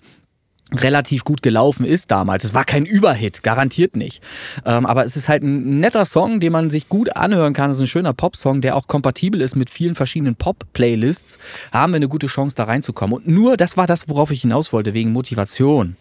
relativ 0.73 1.23
gut 1.23 1.41
gelaufen 1.41 1.85
ist 1.85 2.11
damals. 2.11 2.43
Es 2.43 2.53
war 2.53 2.65
kein 2.65 2.85
Überhit, 2.85 3.43
garantiert 3.43 3.95
nicht. 3.95 4.23
Ähm, 4.65 4.85
aber 4.85 5.05
es 5.05 5.15
ist 5.15 5.29
halt 5.29 5.43
ein 5.43 5.79
netter 5.79 6.05
Song, 6.05 6.39
den 6.39 6.51
man 6.51 6.69
sich 6.69 6.89
gut 6.89 7.15
anhören 7.15 7.53
kann. 7.53 7.69
Es 7.69 7.77
ist 7.77 7.83
ein 7.83 7.87
schöner 7.87 8.13
Pop-Song, 8.13 8.61
der 8.61 8.75
auch 8.75 8.87
kompatibel 8.87 9.41
ist 9.41 9.55
mit 9.55 9.69
vielen 9.69 9.95
verschiedenen 9.95 10.35
Pop-Playlists. 10.35 11.37
Haben 11.71 11.93
wir 11.93 11.97
eine 11.97 12.07
gute 12.07 12.27
Chance, 12.27 12.55
da 12.55 12.65
reinzukommen. 12.65 13.15
Und 13.15 13.27
nur 13.27 13.57
das 13.57 13.77
war 13.77 13.87
das, 13.87 14.09
worauf 14.09 14.31
ich 14.31 14.41
hinaus 14.41 14.73
wollte, 14.73 14.93
wegen 14.93 15.11
Motivation. 15.11 15.95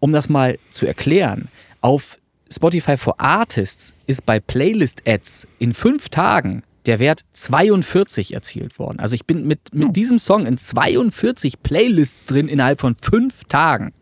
Um 0.00 0.12
das 0.12 0.28
mal 0.28 0.58
zu 0.70 0.86
erklären, 0.86 1.48
auf 1.80 2.18
Spotify 2.52 2.96
for 2.96 3.20
Artists 3.20 3.94
ist 4.06 4.24
bei 4.24 4.40
Playlist-Ads 4.40 5.48
in 5.58 5.72
fünf 5.72 6.08
Tagen 6.08 6.62
der 6.86 6.98
Wert 6.98 7.22
42 7.32 8.34
erzielt 8.34 8.78
worden. 8.78 8.98
Also 8.98 9.14
ich 9.14 9.26
bin 9.26 9.46
mit, 9.46 9.74
mit 9.74 9.96
diesem 9.96 10.18
Song 10.18 10.46
in 10.46 10.58
42 10.58 11.62
Playlists 11.62 12.26
drin 12.26 12.48
innerhalb 12.48 12.80
von 12.80 12.94
fünf 12.94 13.44
Tagen. 13.44 13.92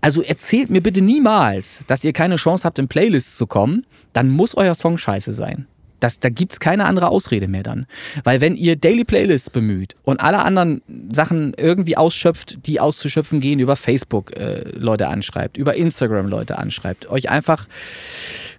Also 0.00 0.22
erzählt 0.22 0.70
mir 0.70 0.80
bitte 0.80 1.02
niemals, 1.02 1.84
dass 1.86 2.04
ihr 2.04 2.12
keine 2.12 2.36
Chance 2.36 2.64
habt, 2.64 2.78
in 2.78 2.88
Playlists 2.88 3.36
zu 3.36 3.46
kommen. 3.46 3.86
Dann 4.12 4.30
muss 4.30 4.56
euer 4.56 4.74
Song 4.74 4.98
scheiße 4.98 5.32
sein. 5.32 5.66
Das, 6.00 6.20
da 6.20 6.28
gibt 6.28 6.52
es 6.52 6.60
keine 6.60 6.84
andere 6.84 7.08
Ausrede 7.08 7.48
mehr 7.48 7.62
dann. 7.62 7.86
Weil 8.22 8.40
wenn 8.40 8.54
ihr 8.54 8.76
Daily 8.76 9.04
Playlists 9.04 9.48
bemüht 9.48 9.96
und 10.04 10.20
alle 10.20 10.40
anderen 10.40 10.82
Sachen 11.10 11.54
irgendwie 11.56 11.96
ausschöpft, 11.96 12.66
die 12.66 12.80
auszuschöpfen 12.80 13.40
gehen, 13.40 13.60
über 13.60 13.76
Facebook 13.76 14.36
äh, 14.36 14.62
Leute 14.76 15.08
anschreibt, 15.08 15.56
über 15.56 15.74
Instagram 15.74 16.28
Leute 16.28 16.58
anschreibt, 16.58 17.08
euch 17.08 17.30
einfach 17.30 17.66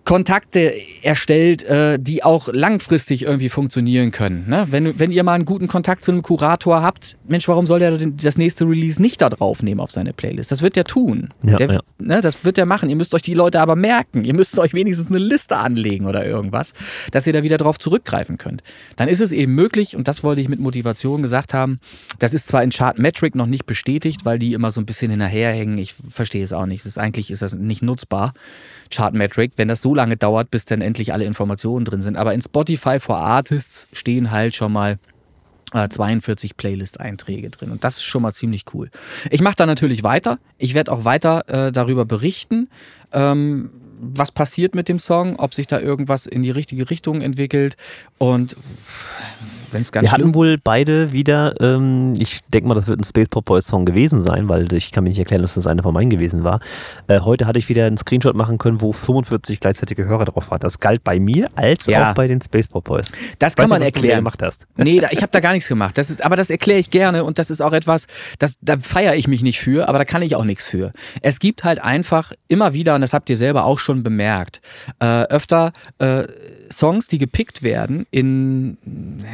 Kontakte 0.08 0.74
erstellt, 1.02 1.64
äh, 1.66 2.00
die 2.00 2.24
auch 2.24 2.48
langfristig 2.50 3.24
irgendwie 3.24 3.50
funktionieren 3.50 4.12
können. 4.12 4.48
Ne? 4.48 4.66
Wenn, 4.70 4.98
wenn 4.98 5.12
ihr 5.12 5.22
mal 5.26 5.34
einen 5.34 5.44
guten 5.44 5.68
Kontakt 5.68 6.02
zu 6.02 6.14
einem 6.14 6.22
Kurator 6.22 6.82
habt, 6.82 7.18
Mensch, 7.28 7.46
warum 7.50 7.68
soll 7.68 7.80
der 7.80 7.98
das 7.98 8.38
nächste 8.38 8.64
Release 8.64 9.02
nicht 9.02 9.22
da 9.22 9.28
drauf 9.28 9.62
nehmen 9.62 9.82
auf 9.82 9.92
seine 9.92 10.14
Playlist? 10.14 10.50
Das 10.50 10.62
wird 10.62 10.78
der 10.78 10.86
tun. 10.86 11.28
Ja, 11.44 11.58
der, 11.58 11.72
ja. 11.74 11.80
Ne, 11.98 12.22
das 12.22 12.46
wird 12.46 12.56
der 12.56 12.66
machen. 12.66 12.90
Ihr 12.90 12.96
müsst 12.96 13.14
euch 13.16 13.22
die 13.22 13.34
Leute 13.34 13.60
aber 13.60 13.76
merken. 13.76 14.24
Ihr 14.24 14.34
müsst 14.34 14.58
euch 14.60 14.74
wenigstens 14.74 15.10
eine 15.10 15.18
Liste 15.18 15.58
anlegen 15.58 16.06
oder 16.06 16.26
irgendwas, 16.26 16.72
dass 17.12 17.28
ihr 17.28 17.34
da 17.34 17.44
wieder 17.44 17.58
drauf 17.58 17.78
zurückgreifen 17.78 18.38
könnt. 18.38 18.64
Dann 18.96 19.10
ist 19.10 19.20
es 19.20 19.34
eben 19.34 19.56
möglich, 19.56 19.98
und 19.98 20.08
das 20.08 20.24
wollte 20.24 20.40
ich 20.40 20.48
mit 20.48 20.62
Motivation 20.62 21.22
gesagt 21.22 21.54
haben, 21.54 21.82
das 22.20 22.34
ist 22.34 22.48
zwar 22.48 22.64
in 22.64 22.70
Chartmetric 22.70 23.36
noch 23.36 23.46
nicht 23.46 23.66
bestätigt, 23.66 24.24
weil 24.24 24.40
die 24.40 24.54
immer 24.54 24.72
so 24.72 24.80
ein 24.80 24.86
bisschen 24.86 25.12
hinterherhängen. 25.12 25.78
Ich 25.78 25.96
verstehe 26.10 26.46
es 26.46 26.54
auch 26.54 26.66
nicht. 26.66 26.80
Es 26.80 26.86
ist, 26.86 26.98
eigentlich 26.98 27.30
ist 27.30 27.42
das 27.42 27.56
nicht 27.56 27.84
nutzbar. 27.84 28.32
Chartmetric, 28.90 29.54
wenn 29.58 29.68
das 29.68 29.82
so 29.82 29.94
lange 29.96 30.18
dauert, 30.18 30.52
bis 30.52 30.66
dann 30.66 30.82
endlich 30.82 31.14
alle 31.14 31.26
Informationen 31.26 31.86
drin 31.86 32.02
sind. 32.02 32.18
Aber 32.18 32.34
in 32.34 32.42
Spotify 32.42 33.00
for 33.00 33.18
Artists 33.18 33.88
stehen 33.92 34.32
halt 34.32 34.56
schon 34.56 34.72
mal 34.72 34.98
42 35.74 36.56
Playlist-Einträge 36.56 37.50
drin. 37.50 37.72
Und 37.72 37.84
das 37.84 37.98
ist 37.98 38.04
schon 38.04 38.22
mal 38.22 38.32
ziemlich 38.32 38.64
cool. 38.74 38.90
Ich 39.30 39.42
mache 39.42 39.56
da 39.56 39.66
natürlich 39.66 40.04
weiter. 40.04 40.40
Ich 40.58 40.74
werde 40.74 40.92
auch 40.92 41.04
weiter 41.04 41.44
äh, 41.68 41.72
darüber 41.72 42.06
berichten, 42.06 42.70
ähm, 43.12 43.72
was 44.00 44.32
passiert 44.32 44.76
mit 44.76 44.88
dem 44.90 45.00
Song, 45.00 45.38
ob 45.38 45.54
sich 45.54 45.68
da 45.68 45.80
irgendwas 45.80 46.26
in 46.26 46.44
die 46.44 46.52
richtige 46.52 46.90
Richtung 46.90 47.22
entwickelt. 47.22 47.76
Und 48.18 48.56
wenn 49.72 49.82
es 49.82 49.92
ganz 49.92 50.06
Wir 50.06 50.12
hatten 50.12 50.34
wohl 50.34 50.58
beide 50.58 51.12
wieder, 51.12 51.60
ähm, 51.62 52.16
ich 52.18 52.42
denke 52.54 52.68
mal, 52.68 52.76
das 52.76 52.88
wird 52.88 53.00
ein 53.00 53.04
Space 53.04 53.30
Pop 53.30 53.46
Boys 53.46 53.68
Song 53.68 53.86
gewesen 53.86 54.24
sein, 54.24 54.50
weil 54.50 54.72
ich 54.74 54.92
kann 54.92 55.04
mir 55.04 55.10
nicht 55.10 55.20
erklären, 55.20 55.42
dass 55.42 55.56
das 55.56 55.68
einer 55.68 55.84
von 55.84 55.94
meinen 55.94 56.10
gewesen 56.10 56.44
war. 56.44 56.60
Äh, 57.08 57.22
heute 57.22 57.46
hatte 57.46 57.60
ich 57.60 57.70
wieder 57.70 57.86
einen 57.86 57.98
Screenshot 57.98 58.36
machen 58.36 58.58
können, 58.58 58.82
wo 58.82 58.94
45 58.94 59.60
gleichzeitige 59.60 60.06
Hörer 60.06 60.26
drauf 60.26 60.50
waren. 60.52 60.60
Das 60.60 60.80
galt 60.80 61.04
bei 61.04 61.20
mir 61.20 61.50
als 61.56 61.86
ja. 61.86 62.10
auch 62.10 62.16
bei 62.16 62.28
den 62.28 62.42
Space 62.42 62.68
Pop 62.68 62.86
Boys. 62.86 63.12
Das 63.40 63.56
kann 63.56 63.70
man 63.70 63.80
nicht, 63.80 63.96
erklären. 63.96 64.18
Du 64.18 64.24
gemacht 64.24 64.42
hast. 64.42 64.68
Nee, 64.78 65.00
da, 65.00 65.10
ich 65.12 65.22
habe 65.22 65.32
da 65.32 65.40
gar 65.40 65.54
nichts 65.54 65.68
gemacht. 65.68 65.98
Das 65.98 66.10
ist, 66.10 66.24
aber 66.24 66.36
das 66.36 66.50
erkläre 66.50 66.80
ich 66.80 66.90
gerne 66.90 67.24
und 67.24 67.40
das 67.40 67.50
ist 67.50 67.62
auch 67.62 67.74
etwas, 67.74 68.08
das, 68.40 68.58
da 68.62 68.78
feiere 68.78 69.16
ich 69.16 69.28
mich 69.28 69.44
nicht 69.44 69.60
für, 69.60 69.88
aber 69.88 69.98
da 69.98 70.06
kann 70.06 70.22
ich 70.22 70.36
auch 70.36 70.44
nichts 70.44 70.68
für. 70.68 70.92
Es 71.22 71.40
gibt 71.40 71.64
halt 71.64 71.82
einfach 71.82 72.34
immer 72.48 72.74
wieder, 72.74 72.96
und 72.96 73.02
das 73.02 73.14
habt 73.14 73.30
ihr 73.30 73.38
selber 73.38 73.66
auch 73.66 73.80
schon 73.80 74.04
bemerkt, 74.04 74.62
äh, 75.00 75.24
öfter 75.24 75.72
äh, 76.00 76.24
Songs, 76.78 77.08
die 77.08 77.18
gepickt 77.18 77.64
werden 77.64 78.06
in 78.12 78.78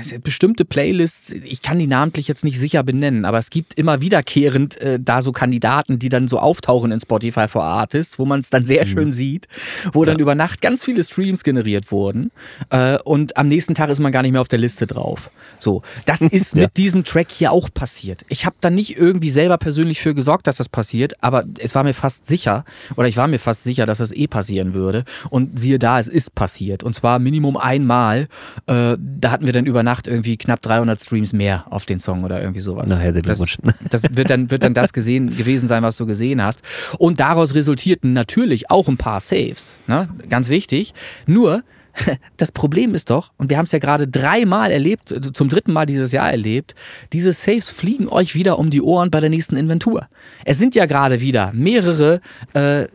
äh, 0.10 0.18
bestimmte 0.20 0.64
Playlists. 0.64 1.32
Ich 1.32 1.62
kann 1.62 1.78
die 1.78 1.88
namentlich 1.88 2.30
jetzt 2.30 2.46
nicht 2.46 2.58
sicher 2.58 2.84
benennen, 2.84 3.26
aber 3.26 3.38
es 3.38 3.50
gibt 3.50 3.74
immer 3.74 4.00
wiederkehrend 4.00 4.78
äh, 4.78 4.98
da 4.98 5.22
so 5.22 5.34
Kandidaten, 5.34 6.00
die 6.00 6.08
dann 6.08 6.30
so 6.30 6.40
auftauchen 6.40 6.94
in 6.94 7.02
Spotify 7.02 7.50
for 7.50 7.64
Artists, 7.64 8.18
wo 8.18 8.26
man 8.26 8.40
es 8.40 8.50
dann 8.50 8.64
sehr 8.64 8.86
mhm. 8.86 8.90
schön 8.90 9.12
sieht, 9.12 9.48
wo 9.92 10.04
ja. 10.04 10.12
dann 10.12 10.20
über 10.20 10.36
Nacht 10.36 10.62
ganz 10.62 10.86
viele 10.86 11.04
Streams 11.04 11.44
generiert 11.44 11.92
wurden 11.92 12.32
äh, 12.70 12.98
und 13.04 13.36
am 13.36 13.50
nächsten 13.50 13.76
Tag 13.76 13.90
ist 13.90 14.00
man 14.00 14.14
gar 14.14 14.22
nicht 14.22 14.32
mehr 14.32 14.42
auf 14.42 14.48
der 14.48 14.60
Liste 14.60 14.88
drauf. 14.88 15.30
So, 15.60 15.82
das 16.06 16.22
ist 16.22 16.56
ja. 16.56 16.62
mit 16.62 16.78
diesem 16.78 17.04
Track 17.04 17.30
hier 17.30 17.52
auch 17.52 17.70
passiert. 17.74 18.24
Ich 18.30 18.46
habe 18.46 18.56
da 18.62 18.70
nicht 18.70 18.98
irgendwie 18.98 19.30
selber 19.30 19.58
persönlich 19.58 20.00
für 20.00 20.16
gesorgt, 20.16 20.48
dass 20.48 20.58
das 20.58 20.70
passiert, 20.70 21.22
aber 21.22 21.44
es 21.60 21.76
war 21.76 21.84
mir 21.84 21.94
fast 21.94 22.26
sicher 22.26 22.64
oder 22.96 23.10
ich 23.10 23.18
war 23.18 23.28
mir 23.28 23.40
fast 23.40 23.64
sicher, 23.64 23.86
dass 23.86 23.98
das 23.98 24.14
eh 24.14 24.28
passieren 24.28 24.74
würde 24.74 25.04
und 25.30 25.60
siehe 25.60 25.78
da, 25.78 26.00
es 26.00 26.08
ist 26.08 26.36
passiert 26.36 26.84
und 26.84 26.94
zwar 26.94 27.20
Minimum 27.34 27.58
einmal. 27.58 28.28
Äh, 28.68 28.96
da 28.98 29.32
hatten 29.32 29.48
wir 29.48 29.54
dann 29.54 29.66
über 29.66 29.82
Nacht 29.82 30.08
irgendwie 30.08 30.38
knapp 30.38 30.62
300 30.62 31.02
Streams 31.02 31.34
mehr 31.34 31.66
auf 31.72 31.88
den 31.88 32.00
Song 32.00 32.24
oder 32.24 32.40
irgendwie 32.40 32.60
sowas. 32.60 32.90
Na, 32.90 32.98
herzlichen 32.98 33.26
Glückwunsch. 33.26 33.58
Das, 33.90 34.04
das 34.04 34.16
wird 34.16 34.30
dann, 34.30 34.52
wird 34.52 34.64
dann 34.64 34.76
das 34.76 34.94
gesehen, 34.94 35.36
gewesen 35.36 35.68
sein, 35.68 35.82
was 35.82 35.98
du 35.98 36.06
gesehen 36.06 36.44
hast. 36.44 36.62
Und 37.00 37.20
daraus 37.20 37.56
resultierten 37.56 38.14
natürlich 38.14 38.70
auch 38.70 38.88
ein 38.88 38.98
paar 38.98 39.20
Saves. 39.20 39.80
Ne? 39.88 40.10
Ganz 40.30 40.50
wichtig. 40.50 40.94
Nur, 41.26 41.64
das 42.38 42.52
Problem 42.52 42.94
ist 42.94 43.10
doch, 43.10 43.34
und 43.38 43.50
wir 43.50 43.58
haben 43.58 43.66
es 43.66 43.72
ja 43.72 43.80
gerade 43.80 44.08
dreimal 44.08 44.72
erlebt, 44.72 45.14
zum 45.34 45.50
dritten 45.50 45.74
Mal 45.74 45.86
dieses 45.86 46.12
Jahr 46.12 46.30
erlebt, 46.30 46.76
diese 47.14 47.34
Saves 47.34 47.70
fliegen 47.70 48.08
euch 48.08 48.36
wieder 48.36 48.60
um 48.60 48.70
die 48.70 48.82
Ohren 48.82 49.10
bei 49.10 49.20
der 49.20 49.30
nächsten 49.30 49.56
Inventur. 49.56 50.08
Es 50.46 50.60
sind 50.60 50.76
ja 50.76 50.86
gerade 50.86 51.22
wieder 51.22 51.52
mehrere 51.54 52.22
äh, 52.54 52.88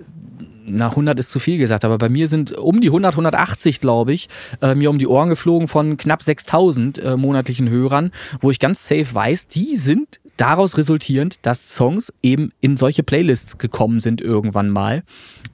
na 0.70 0.90
100 0.90 1.18
ist 1.18 1.30
zu 1.30 1.38
viel 1.38 1.58
gesagt, 1.58 1.84
aber 1.84 1.98
bei 1.98 2.08
mir 2.08 2.28
sind 2.28 2.52
um 2.52 2.80
die 2.80 2.88
100, 2.88 3.14
180, 3.14 3.80
glaube 3.80 4.12
ich, 4.12 4.28
äh, 4.62 4.74
mir 4.74 4.90
um 4.90 4.98
die 4.98 5.06
Ohren 5.06 5.28
geflogen 5.28 5.68
von 5.68 5.96
knapp 5.96 6.22
6000 6.22 6.98
äh, 6.98 7.16
monatlichen 7.16 7.68
Hörern, 7.68 8.10
wo 8.40 8.50
ich 8.50 8.58
ganz 8.58 8.86
safe 8.86 9.14
weiß, 9.14 9.48
die 9.48 9.76
sind 9.76 10.20
daraus 10.36 10.76
resultierend, 10.76 11.38
dass 11.42 11.74
Songs 11.74 12.12
eben 12.22 12.52
in 12.60 12.76
solche 12.76 13.02
Playlists 13.02 13.58
gekommen 13.58 14.00
sind 14.00 14.20
irgendwann 14.20 14.70
mal, 14.70 15.02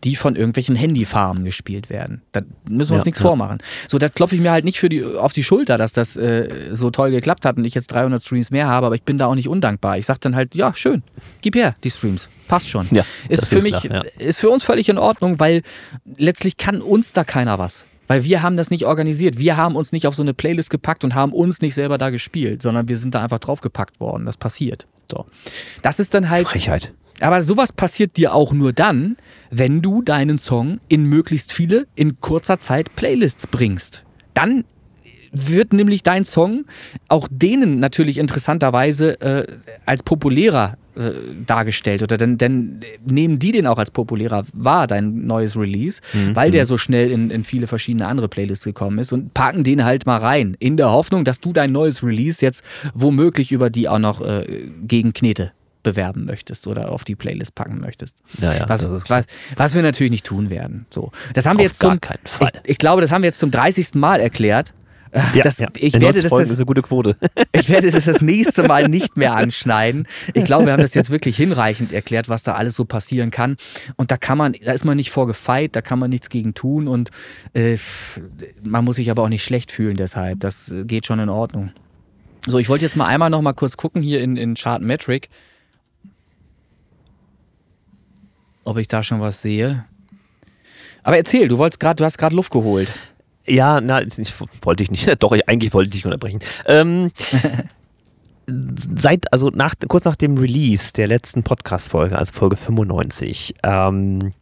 die 0.04 0.16
von 0.16 0.36
irgendwelchen 0.36 0.76
Handyfarmen 0.76 1.44
gespielt 1.44 1.90
werden. 1.90 2.22
Da 2.32 2.42
müssen 2.68 2.90
wir 2.90 2.96
uns 2.96 3.04
ja, 3.04 3.06
nichts 3.06 3.20
ja. 3.20 3.26
vormachen. 3.26 3.58
So, 3.88 3.98
da 3.98 4.08
klopfe 4.08 4.34
ich 4.34 4.40
mir 4.40 4.52
halt 4.52 4.64
nicht 4.64 4.78
für 4.78 4.88
die, 4.88 5.04
auf 5.04 5.32
die 5.32 5.42
Schulter, 5.42 5.78
dass 5.78 5.92
das 5.92 6.16
äh, 6.16 6.70
so 6.72 6.90
toll 6.90 7.10
geklappt 7.10 7.44
hat 7.44 7.56
und 7.56 7.64
ich 7.64 7.74
jetzt 7.74 7.88
300 7.88 8.22
Streams 8.22 8.50
mehr 8.50 8.68
habe, 8.68 8.86
aber 8.86 8.94
ich 8.94 9.02
bin 9.02 9.18
da 9.18 9.26
auch 9.26 9.34
nicht 9.34 9.48
undankbar. 9.48 9.98
Ich 9.98 10.06
sage 10.06 10.20
dann 10.20 10.36
halt, 10.36 10.54
ja, 10.54 10.74
schön, 10.74 11.02
gib 11.40 11.56
her 11.56 11.74
die 11.82 11.90
Streams. 11.90 12.28
Passt 12.48 12.68
schon. 12.68 12.86
Ja, 12.90 13.04
ist 13.28 13.46
für 13.46 13.56
ist 13.56 13.62
mich, 13.62 13.80
klar, 13.80 14.04
ist 14.18 14.38
für 14.38 14.50
uns 14.50 14.62
völlig 14.62 14.88
in 14.88 14.98
Ordnung, 14.98 15.40
weil 15.40 15.62
letztlich 16.16 16.56
kann 16.58 16.82
uns 16.82 17.12
da 17.12 17.24
keiner 17.24 17.58
was. 17.58 17.86
Weil 18.06 18.24
wir 18.24 18.42
haben 18.42 18.58
das 18.58 18.70
nicht 18.70 18.84
organisiert. 18.84 19.38
Wir 19.38 19.56
haben 19.56 19.76
uns 19.76 19.92
nicht 19.92 20.06
auf 20.06 20.14
so 20.14 20.22
eine 20.22 20.34
Playlist 20.34 20.68
gepackt 20.68 21.04
und 21.04 21.14
haben 21.14 21.32
uns 21.32 21.62
nicht 21.62 21.74
selber 21.74 21.96
da 21.96 22.10
gespielt, 22.10 22.60
sondern 22.60 22.86
wir 22.86 22.98
sind 22.98 23.14
da 23.14 23.22
einfach 23.22 23.38
draufgepackt 23.38 23.98
worden. 23.98 24.26
Das 24.26 24.36
passiert. 24.36 24.86
So. 25.10 25.24
Das 25.80 25.98
ist 25.98 26.12
dann 26.12 26.28
halt. 26.28 26.48
Frechheit. 26.48 26.92
Aber 27.20 27.40
sowas 27.40 27.72
passiert 27.72 28.16
dir 28.16 28.34
auch 28.34 28.52
nur 28.52 28.72
dann, 28.72 29.16
wenn 29.50 29.82
du 29.82 30.02
deinen 30.02 30.38
Song 30.38 30.80
in 30.88 31.04
möglichst 31.04 31.52
viele, 31.52 31.86
in 31.94 32.20
kurzer 32.20 32.58
Zeit 32.58 32.94
Playlists 32.96 33.46
bringst. 33.46 34.04
Dann 34.34 34.64
wird 35.34 35.72
nämlich 35.72 36.02
dein 36.02 36.24
Song 36.24 36.64
auch 37.08 37.28
denen 37.30 37.80
natürlich 37.80 38.18
interessanterweise 38.18 39.20
äh, 39.20 39.46
als 39.84 40.02
populärer 40.02 40.76
äh, 40.94 41.10
dargestellt 41.44 42.04
oder 42.04 42.16
dann, 42.16 42.38
dann 42.38 42.80
nehmen 43.04 43.40
die 43.40 43.50
den 43.50 43.66
auch 43.66 43.78
als 43.78 43.90
populärer 43.90 44.44
wahr, 44.52 44.86
dein 44.86 45.26
neues 45.26 45.56
Release, 45.56 46.00
mhm. 46.12 46.36
weil 46.36 46.52
der 46.52 46.62
mhm. 46.62 46.66
so 46.68 46.78
schnell 46.78 47.10
in, 47.10 47.30
in 47.30 47.42
viele 47.42 47.66
verschiedene 47.66 48.06
andere 48.06 48.28
Playlists 48.28 48.64
gekommen 48.64 48.98
ist 48.98 49.12
und 49.12 49.34
packen 49.34 49.64
den 49.64 49.84
halt 49.84 50.06
mal 50.06 50.18
rein, 50.18 50.56
in 50.60 50.76
der 50.76 50.90
Hoffnung, 50.92 51.24
dass 51.24 51.40
du 51.40 51.52
dein 51.52 51.72
neues 51.72 52.04
Release 52.04 52.44
jetzt 52.44 52.62
womöglich 52.94 53.50
über 53.50 53.70
die 53.70 53.88
auch 53.88 53.98
noch 53.98 54.20
äh, 54.20 54.68
gegen 54.86 55.12
Knete 55.12 55.52
bewerben 55.84 56.24
möchtest 56.24 56.66
oder 56.66 56.90
auf 56.90 57.04
die 57.04 57.14
Playlist 57.14 57.54
packen 57.54 57.80
möchtest. 57.80 58.18
Ja, 58.40 58.52
ja, 58.52 58.68
was, 58.68 58.88
was, 59.08 59.26
was, 59.56 59.74
wir 59.74 59.82
natürlich 59.82 60.10
nicht 60.10 60.26
tun 60.26 60.50
werden. 60.50 60.86
So. 60.90 61.12
Das 61.34 61.46
haben 61.46 61.58
wir 61.58 61.64
jetzt 61.64 61.78
zum, 61.78 62.00
ich, 62.40 62.48
ich, 62.64 62.78
glaube, 62.78 63.00
das 63.00 63.12
haben 63.12 63.22
wir 63.22 63.28
jetzt 63.28 63.38
zum 63.38 63.52
30. 63.52 63.94
Mal 63.94 64.20
erklärt. 64.20 64.74
Ja, 65.14 65.42
das, 65.42 65.58
ja. 65.58 65.68
Ich, 65.76 65.94
werde 66.00 66.22
das, 66.22 66.30
das, 66.32 66.50
ist 66.50 66.58
eine 66.58 66.66
gute 66.66 66.82
Quote. 66.82 67.16
ich 67.52 67.68
werde 67.68 67.90
das 67.90 68.06
das 68.06 68.20
nächste 68.20 68.64
Mal 68.64 68.88
nicht 68.88 69.16
mehr 69.16 69.36
anschneiden. 69.36 70.08
Ich 70.32 70.44
glaube, 70.44 70.66
wir 70.66 70.72
haben 70.72 70.82
das 70.82 70.94
jetzt 70.94 71.10
wirklich 71.10 71.36
hinreichend 71.36 71.92
erklärt, 71.92 72.28
was 72.28 72.42
da 72.42 72.54
alles 72.54 72.74
so 72.74 72.84
passieren 72.84 73.30
kann. 73.30 73.56
Und 73.94 74.10
da 74.10 74.16
kann 74.16 74.36
man, 74.36 74.56
da 74.64 74.72
ist 74.72 74.84
man 74.84 74.96
nicht 74.96 75.12
vorgefeit, 75.12 75.76
da 75.76 75.82
kann 75.82 76.00
man 76.00 76.10
nichts 76.10 76.30
gegen 76.30 76.54
tun 76.54 76.88
und 76.88 77.10
äh, 77.52 77.76
man 78.64 78.84
muss 78.84 78.96
sich 78.96 79.08
aber 79.08 79.22
auch 79.22 79.28
nicht 79.28 79.44
schlecht 79.44 79.70
fühlen 79.70 79.96
deshalb. 79.96 80.40
Das 80.40 80.72
äh, 80.72 80.82
geht 80.82 81.06
schon 81.06 81.20
in 81.20 81.28
Ordnung. 81.28 81.70
So, 82.46 82.58
ich 82.58 82.68
wollte 82.68 82.84
jetzt 82.84 82.96
mal 82.96 83.06
einmal 83.06 83.30
noch 83.30 83.40
mal 83.40 83.54
kurz 83.54 83.76
gucken 83.76 84.02
hier 84.02 84.20
in, 84.20 84.36
in 84.36 84.54
Chartmetric, 84.54 85.28
ob 88.64 88.78
ich 88.78 88.88
da 88.88 89.02
schon 89.02 89.20
was 89.20 89.42
sehe. 89.42 89.84
Aber 91.02 91.16
erzähl, 91.16 91.48
du 91.48 91.58
wolltest 91.58 91.80
gerade, 91.80 91.96
du 91.96 92.04
hast 92.04 92.18
gerade 92.18 92.34
Luft 92.34 92.50
geholt. 92.50 92.92
Ja, 93.46 93.80
na, 93.80 94.02
ich, 94.02 94.34
wollte 94.62 94.82
ich 94.82 94.90
nicht. 94.90 95.08
Doch, 95.22 95.32
ich, 95.32 95.48
eigentlich 95.48 95.72
wollte 95.74 95.88
ich 95.88 95.92
dich 95.92 96.04
unterbrechen. 96.06 96.40
Ähm, 96.66 97.10
seit, 98.46 99.32
also 99.32 99.50
nach, 99.50 99.74
kurz 99.88 100.04
nach 100.04 100.16
dem 100.16 100.38
Release 100.38 100.92
der 100.92 101.06
letzten 101.06 101.42
Podcast-Folge, 101.42 102.18
also 102.18 102.32
Folge 102.32 102.56
95, 102.56 103.54
ähm, 103.62 104.32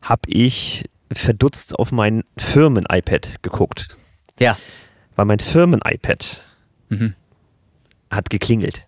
habe 0.00 0.22
ich 0.28 0.84
verdutzt 1.12 1.78
auf 1.78 1.92
mein 1.92 2.22
Firmen-iPad 2.36 3.42
geguckt. 3.42 3.96
Ja. 4.38 4.56
Weil 5.16 5.26
mein 5.26 5.40
Firmen-iPad 5.40 6.42
mhm. 6.88 7.14
hat 8.10 8.30
geklingelt. 8.30 8.86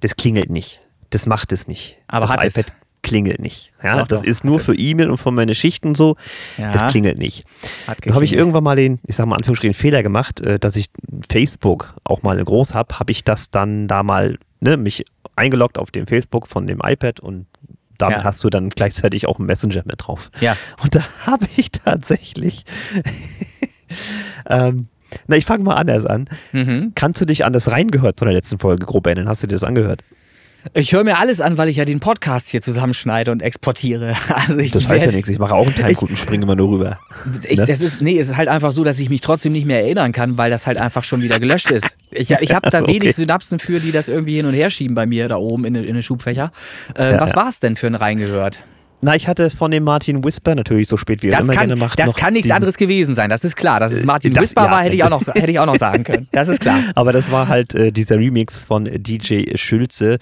Das 0.00 0.16
klingelt 0.16 0.50
nicht. 0.50 0.80
Das 1.10 1.26
macht 1.26 1.52
es 1.52 1.68
nicht. 1.68 1.96
Aber 2.08 2.26
das 2.26 2.36
hat 2.36 2.44
iPad 2.44 2.66
es 2.66 2.83
klingelt 3.04 3.38
nicht. 3.38 3.72
Ja, 3.82 3.98
doch, 3.98 4.08
das 4.08 4.22
doch, 4.22 4.26
ist 4.26 4.42
nur 4.42 4.58
für 4.58 4.74
E-Mail 4.74 5.10
und 5.10 5.18
von 5.18 5.34
meine 5.34 5.54
Schichten 5.54 5.94
so. 5.94 6.16
Ja. 6.58 6.72
Das 6.72 6.90
klingelt 6.90 7.18
nicht. 7.18 7.44
Dann 7.86 8.14
habe 8.14 8.24
ich 8.24 8.32
irgendwann 8.32 8.64
mal 8.64 8.74
den, 8.74 8.98
ich 9.06 9.14
sage 9.14 9.28
mal 9.28 9.36
Anführungsstrichen, 9.36 9.74
Fehler 9.74 10.02
gemacht, 10.02 10.40
äh, 10.40 10.58
dass 10.58 10.74
ich 10.74 10.86
Facebook 11.30 11.94
auch 12.02 12.22
mal 12.22 12.42
groß 12.42 12.74
habe, 12.74 12.98
habe 12.98 13.12
ich 13.12 13.22
das 13.22 13.50
dann 13.50 13.86
da 13.86 14.02
mal, 14.02 14.38
ne, 14.60 14.76
mich 14.76 15.04
eingeloggt 15.36 15.78
auf 15.78 15.90
dem 15.90 16.06
Facebook 16.06 16.48
von 16.48 16.66
dem 16.66 16.80
iPad 16.82 17.20
und 17.20 17.46
damit 17.98 18.18
ja. 18.18 18.24
hast 18.24 18.42
du 18.42 18.50
dann 18.50 18.70
gleichzeitig 18.70 19.28
auch 19.28 19.38
einen 19.38 19.46
Messenger 19.46 19.82
mit 19.84 20.06
drauf. 20.06 20.30
Ja. 20.40 20.56
Und 20.82 20.94
da 20.94 21.04
habe 21.26 21.46
ich 21.56 21.70
tatsächlich, 21.70 22.64
ähm, 24.48 24.88
na, 25.28 25.36
ich 25.36 25.44
fange 25.44 25.62
mal 25.62 25.76
anders 25.76 26.04
an. 26.04 26.26
Mhm. 26.52 26.92
Kannst 26.94 27.20
du 27.20 27.26
dich 27.26 27.44
an 27.44 27.52
das 27.52 27.70
reingehört 27.70 28.18
von 28.18 28.26
der 28.26 28.34
letzten 28.34 28.58
Folge 28.58 28.84
grob 28.86 29.06
erinnern? 29.06 29.28
Hast 29.28 29.42
du 29.42 29.46
dir 29.46 29.54
das 29.54 29.62
angehört? 29.62 30.02
Ich 30.72 30.92
höre 30.92 31.04
mir 31.04 31.18
alles 31.18 31.40
an, 31.40 31.58
weil 31.58 31.68
ich 31.68 31.76
ja 31.76 31.84
den 31.84 32.00
Podcast 32.00 32.48
hier 32.48 32.62
zusammenschneide 32.62 33.30
und 33.30 33.42
exportiere. 33.42 34.16
Also 34.34 34.58
ich 34.58 34.72
das 34.72 34.88
weiß 34.88 35.04
ja 35.04 35.12
nichts. 35.12 35.28
Ich 35.28 35.38
mache 35.38 35.54
auch 35.54 35.66
einen 35.66 35.74
Teilguten, 35.74 36.16
springe 36.16 36.42
immer 36.42 36.56
nur 36.56 36.70
rüber. 36.70 36.98
Ich, 37.48 37.58
ne? 37.58 37.66
das 37.66 37.80
ist, 37.80 38.00
nee, 38.02 38.18
es 38.18 38.28
ist 38.28 38.36
halt 38.36 38.48
einfach 38.48 38.72
so, 38.72 38.84
dass 38.84 38.98
ich 38.98 39.08
mich 39.08 39.20
trotzdem 39.20 39.52
nicht 39.52 39.64
mehr 39.66 39.80
erinnern 39.82 40.12
kann, 40.12 40.36
weil 40.36 40.50
das 40.50 40.66
halt 40.66 40.78
einfach 40.78 41.04
schon 41.04 41.22
wieder 41.22 41.38
gelöscht 41.38 41.70
ist. 41.70 41.96
Ich, 42.10 42.30
ich 42.30 42.54
habe 42.54 42.68
da 42.70 42.80
wenig 42.86 43.02
okay. 43.02 43.12
Synapsen 43.12 43.58
für, 43.58 43.80
die 43.80 43.92
das 43.92 44.08
irgendwie 44.08 44.36
hin 44.36 44.46
und 44.46 44.54
her 44.54 44.70
schieben 44.70 44.94
bei 44.94 45.06
mir 45.06 45.28
da 45.28 45.36
oben 45.36 45.64
in, 45.64 45.74
in 45.76 45.94
den 45.94 46.02
Schubfächer. 46.02 46.52
Äh, 46.96 47.12
ja, 47.12 47.20
was 47.20 47.30
ja. 47.30 47.36
war 47.36 47.48
es 47.48 47.60
denn 47.60 47.76
für 47.76 47.86
ein 47.86 47.94
reingehört? 47.94 48.60
Na, 49.04 49.14
ich 49.14 49.28
hatte 49.28 49.50
von 49.50 49.70
dem 49.70 49.84
Martin 49.84 50.24
Whisper 50.24 50.54
natürlich 50.54 50.88
so 50.88 50.96
spät 50.96 51.22
wie 51.22 51.28
er 51.28 51.38
immer 51.38 51.52
kann, 51.52 51.68
gerne 51.68 51.76
macht. 51.76 51.98
Das 51.98 52.14
kann 52.14 52.32
nichts 52.32 52.44
diesen, 52.44 52.56
anderes 52.56 52.78
gewesen 52.78 53.14
sein, 53.14 53.28
das 53.28 53.44
ist 53.44 53.54
klar. 53.54 53.78
Dass 53.78 53.92
es 53.92 54.02
äh, 54.02 54.06
Martin 54.06 54.32
das, 54.32 54.44
Whisper 54.44 54.64
ja, 54.64 54.70
war, 54.70 54.82
hätte 54.82 54.96
ich, 54.96 55.04
auch 55.04 55.10
noch, 55.10 55.22
hätte 55.34 55.50
ich 55.50 55.58
auch 55.58 55.66
noch 55.66 55.76
sagen 55.76 56.04
können. 56.04 56.26
Das 56.32 56.48
ist 56.48 56.60
klar. 56.60 56.78
Aber 56.94 57.12
das 57.12 57.30
war 57.30 57.48
halt 57.48 57.74
äh, 57.74 57.92
dieser 57.92 58.16
Remix 58.16 58.64
von 58.64 58.86
DJ 58.86 59.56
Schülze, 59.56 60.16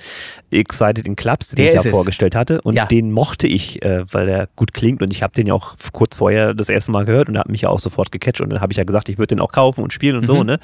Excited 0.51 1.07
in 1.07 1.14
Clubs, 1.14 1.51
den 1.51 1.64
Der 1.64 1.74
ich 1.76 1.80
da 1.80 1.89
es. 1.89 1.95
vorgestellt 1.95 2.35
hatte. 2.35 2.61
Und 2.62 2.74
Ja. 2.74 2.87
den 2.87 3.12
mochte 3.12 3.47
ich, 3.47 3.80
äh, 3.83 4.05
weil 4.11 4.28
er 4.28 4.49
gut 4.57 4.74
klingt. 4.74 5.01
Und 5.01 5.12
ich 5.12 5.22
habe 5.22 5.33
den 5.33 5.47
ja 5.47 5.55
auch 5.55 5.76
kurz 5.93 6.16
vorher 6.16 6.53
das 6.53 6.68
erste 6.68 6.91
Mal 6.91 7.05
gehört 7.05 7.28
und 7.28 7.37
er 7.37 7.41
hat 7.43 7.49
mich 7.49 7.61
ja 7.61 7.68
auch 7.68 7.78
sofort 7.78 8.11
gecatcht. 8.11 8.41
Und 8.41 8.51
dann 8.51 8.61
habe 8.61 8.72
ich 8.72 8.78
ja 8.78 8.85
gesagt, 8.85 9.09
ich 9.09 9.16
würde 9.16 9.37
den 9.37 9.41
auch 9.41 9.53
kaufen 9.53 9.85
und 9.85 9.93
spielen 9.93 10.16
und 10.16 10.26
so. 10.26 10.41
Mhm. 10.41 10.47
Ne? 10.47 10.59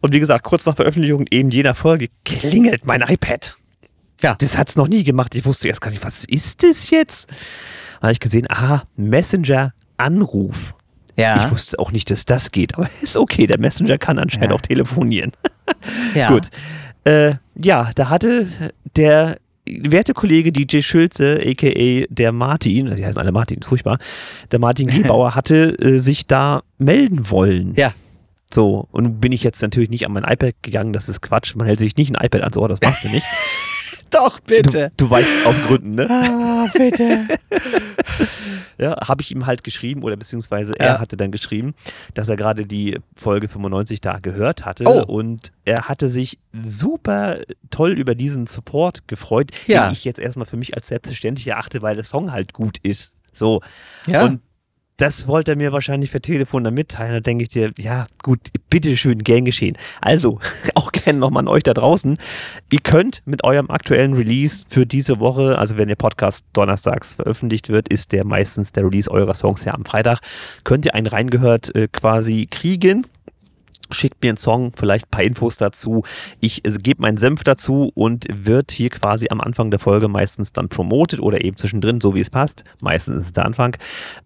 Und 0.00 0.12
wie 0.12 0.20
gesagt, 0.20 0.44
kurz 0.44 0.66
nach 0.66 0.76
Veröffentlichung 0.76 1.26
eben 1.32 1.50
jener 1.50 1.74
Folge 1.74 2.10
klingelt 2.24 2.86
mein 2.86 3.00
iPad. 3.02 3.56
Ja. 4.22 4.34
Das 4.38 4.56
hat's 4.58 4.76
noch 4.76 4.88
nie 4.88 5.04
gemacht. 5.04 5.34
Ich 5.34 5.44
wusste 5.44 5.68
erst 5.68 5.80
gar 5.80 5.90
nicht, 5.90 6.04
was 6.04 6.24
ist 6.24 6.62
das 6.62 6.90
jetzt? 6.90 7.28
Habe 8.02 8.12
ich 8.12 8.20
gesehen, 8.20 8.46
aha, 8.50 8.82
Messenger-Anruf. 8.96 10.74
Ich 11.16 11.22
Ja. 11.24 11.50
wusste 11.50 11.78
auch 11.78 11.92
nicht, 11.92 12.10
dass 12.10 12.24
das 12.24 12.50
geht, 12.50 12.74
aber 12.74 12.88
ist 13.02 13.16
okay. 13.16 13.46
Der 13.46 13.58
Messenger 13.58 13.98
kann 13.98 14.18
anscheinend 14.18 14.50
Ja. 14.50 14.56
auch 14.56 14.60
telefonieren. 14.62 15.32
ja. 16.14 16.28
Gut. 16.28 16.48
Äh, 17.04 17.34
ja, 17.56 17.90
da 17.94 18.08
hatte 18.08 18.46
der 18.96 19.38
werte 19.66 20.14
Kollege 20.14 20.52
DJ 20.52 20.80
Schulze, 20.80 21.40
a.k.a. 21.44 22.06
der 22.10 22.32
Martin, 22.32 22.94
die 22.96 23.04
heißen 23.04 23.20
alle 23.20 23.32
Martin, 23.32 23.58
ist 23.58 23.66
furchtbar, 23.68 23.98
der 24.50 24.58
Martin 24.58 24.88
Giebauer 24.90 25.34
hatte 25.34 25.76
äh, 25.78 25.98
sich 25.98 26.26
da 26.26 26.62
melden 26.78 27.30
wollen. 27.30 27.74
Ja. 27.76 27.92
So, 28.52 28.88
und 28.90 29.20
bin 29.20 29.30
ich 29.30 29.44
jetzt 29.44 29.62
natürlich 29.62 29.90
nicht 29.90 30.06
an 30.06 30.12
mein 30.12 30.24
iPad 30.24 30.54
gegangen, 30.62 30.92
das 30.92 31.08
ist 31.08 31.20
Quatsch. 31.20 31.54
Man 31.54 31.66
hält 31.68 31.78
sich 31.78 31.96
nicht 31.96 32.14
ein 32.14 32.24
iPad 32.24 32.40
ans 32.42 32.56
Ohr, 32.56 32.68
das 32.68 32.80
machst 32.80 33.04
du 33.04 33.08
nicht. 33.10 33.26
Doch, 34.10 34.40
Du, 34.40 34.46
bitte. 34.46 34.92
du 34.96 35.08
weißt 35.10 35.28
aus 35.46 35.60
Gründen, 35.62 35.94
ne? 35.94 36.06
Ah, 36.10 36.66
bitte. 36.72 37.26
Ja, 38.78 38.96
habe 39.06 39.20
ich 39.20 39.30
ihm 39.30 39.44
halt 39.44 39.62
geschrieben 39.62 40.02
oder 40.02 40.16
beziehungsweise 40.16 40.72
Ja. 40.78 40.86
er 40.86 41.00
hatte 41.00 41.16
dann 41.18 41.30
geschrieben, 41.30 41.74
dass 42.14 42.28
er 42.30 42.36
gerade 42.36 42.64
die 42.66 42.98
Folge 43.14 43.46
95 43.48 44.00
da 44.00 44.18
gehört 44.20 44.64
hatte 44.64 44.84
Oh. 44.86 45.02
und 45.04 45.52
er 45.66 45.88
hatte 45.88 46.08
sich 46.08 46.38
super 46.62 47.40
toll 47.70 47.92
über 47.92 48.14
diesen 48.14 48.46
Support 48.46 49.06
gefreut, 49.06 49.50
Ja. 49.66 49.86
den 49.88 49.92
ich 49.92 50.04
jetzt 50.06 50.18
erstmal 50.18 50.46
für 50.46 50.56
mich 50.56 50.74
als 50.74 50.88
selbstverständlich 50.88 51.46
erachte, 51.46 51.82
weil 51.82 51.94
der 51.96 52.04
Song 52.04 52.32
halt 52.32 52.54
gut 52.54 52.78
ist. 52.82 53.16
So. 53.32 53.60
Ja. 54.06 54.24
Und 54.24 54.40
das 55.00 55.26
wollte 55.26 55.52
er 55.52 55.56
mir 55.56 55.72
wahrscheinlich 55.72 56.10
per 56.10 56.20
Telefon 56.20 56.64
dann 56.64 56.74
mitteilen. 56.74 57.14
Da 57.14 57.20
denke 57.20 57.42
ich 57.42 57.48
dir, 57.48 57.70
ja, 57.78 58.06
gut, 58.22 58.40
bitteschön, 58.68 59.24
gern 59.24 59.44
geschehen. 59.44 59.76
Also, 60.00 60.40
auch 60.74 60.92
gerne 60.92 61.18
nochmal 61.18 61.42
an 61.42 61.48
euch 61.48 61.62
da 61.62 61.72
draußen. 61.72 62.18
Ihr 62.70 62.80
könnt 62.80 63.22
mit 63.24 63.42
eurem 63.42 63.70
aktuellen 63.70 64.14
Release 64.14 64.64
für 64.68 64.84
diese 64.86 65.18
Woche, 65.18 65.58
also 65.58 65.76
wenn 65.76 65.88
der 65.88 65.96
Podcast 65.96 66.44
donnerstags 66.52 67.14
veröffentlicht 67.14 67.70
wird, 67.70 67.88
ist 67.88 68.12
der 68.12 68.24
meistens 68.24 68.72
der 68.72 68.84
Release 68.84 69.10
eurer 69.10 69.34
Songs 69.34 69.64
ja 69.64 69.74
am 69.74 69.84
Freitag, 69.84 70.20
könnt 70.64 70.84
ihr 70.84 70.94
einen 70.94 71.06
reingehört 71.06 71.74
äh, 71.74 71.88
quasi 71.88 72.46
kriegen. 72.50 73.06
Schickt 73.92 74.22
mir 74.22 74.30
einen 74.30 74.38
Song, 74.38 74.72
vielleicht 74.76 75.06
ein 75.06 75.10
paar 75.10 75.24
Infos 75.24 75.56
dazu. 75.56 76.04
Ich 76.40 76.64
äh, 76.64 76.72
gebe 76.78 77.02
meinen 77.02 77.16
Senf 77.16 77.44
dazu 77.44 77.90
und 77.94 78.26
wird 78.32 78.70
hier 78.70 78.90
quasi 78.90 79.28
am 79.30 79.40
Anfang 79.40 79.70
der 79.70 79.80
Folge 79.80 80.08
meistens 80.08 80.52
dann 80.52 80.68
promotet 80.68 81.20
oder 81.20 81.44
eben 81.44 81.56
zwischendrin, 81.56 82.00
so 82.00 82.14
wie 82.14 82.20
es 82.20 82.30
passt. 82.30 82.64
Meistens 82.80 83.16
ist 83.16 83.26
es 83.26 83.32
der 83.32 83.44
Anfang, 83.44 83.76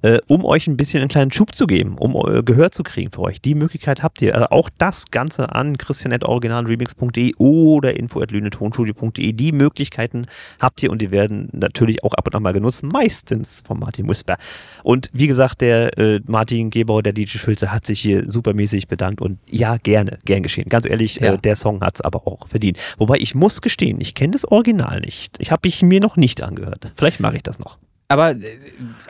äh, 0.03 0.19
um 0.27 0.45
euch 0.45 0.67
ein 0.67 0.77
bisschen 0.77 1.01
einen 1.01 1.09
kleinen 1.09 1.31
Schub 1.31 1.55
zu 1.55 1.67
geben, 1.67 1.97
um 1.99 2.15
euer 2.17 2.43
Gehör 2.43 2.71
zu 2.71 2.83
kriegen 2.83 3.11
für 3.11 3.21
euch. 3.21 3.41
Die 3.41 3.55
Möglichkeit 3.55 4.03
habt 4.03 4.21
ihr. 4.23 4.35
Also 4.35 4.47
auch 4.51 4.71
das 4.79 5.07
Ganze 5.11 5.55
an 5.55 5.79
christian.originalremix.de 5.79 7.35
oder 7.39 7.97
info.lünetonstudio.de. 7.97 9.33
Die 9.33 9.53
Möglichkeiten 9.53 10.27
habt 10.61 10.83
ihr 10.83 10.91
und 10.91 11.01
die 11.01 11.11
werden 11.11 11.49
natürlich 11.53 12.05
auch 12.05 12.15
ab 12.15 12.27
und 12.27 12.35
an 12.35 12.43
mal 12.43 12.53
genutzt, 12.53 12.83
meistens 12.83 13.63
von 13.67 13.79
Martin 13.79 14.09
Whisper. 14.09 14.37
Und 14.83 15.11
wie 15.13 15.27
gesagt, 15.27 15.61
der 15.61 15.97
äh, 15.99 16.21
Martin 16.27 16.71
Gebauer, 16.71 17.03
der 17.03 17.13
DJ 17.13 17.39
Schulze, 17.39 17.73
hat 17.73 17.87
sich 17.87 18.01
hier 18.01 18.29
supermäßig 18.31 18.89
bedankt 18.89 19.21
und 19.21 19.39
ja, 19.55 19.77
gerne, 19.77 20.19
gern 20.25 20.43
geschehen. 20.43 20.69
Ganz 20.69 20.87
ehrlich, 20.87 21.17
Ja. 21.17 21.35
äh, 21.35 21.39
der 21.39 21.57
Song 21.57 21.81
hat 21.81 21.97
es 21.97 22.01
aber 22.01 22.27
auch 22.27 22.49
verdient. 22.49 22.79
Wobei 22.99 23.17
ich 23.19 23.35
muss 23.35 23.61
gestehen, 23.63 24.01
ich 24.01 24.15
kenne 24.15 24.33
das 24.33 24.45
Original 24.45 25.01
nicht. 25.01 25.37
Ich 25.39 25.51
habe 25.53 25.69
ich 25.69 25.83
mir 25.83 26.01
noch 26.01 26.17
nicht 26.17 26.43
angehört. 26.43 26.93
Vielleicht 26.97 27.21
mache 27.21 27.37
ich 27.37 27.43
das 27.43 27.59
noch. 27.59 27.79
Aber 28.09 28.33
äh, 28.33 28.39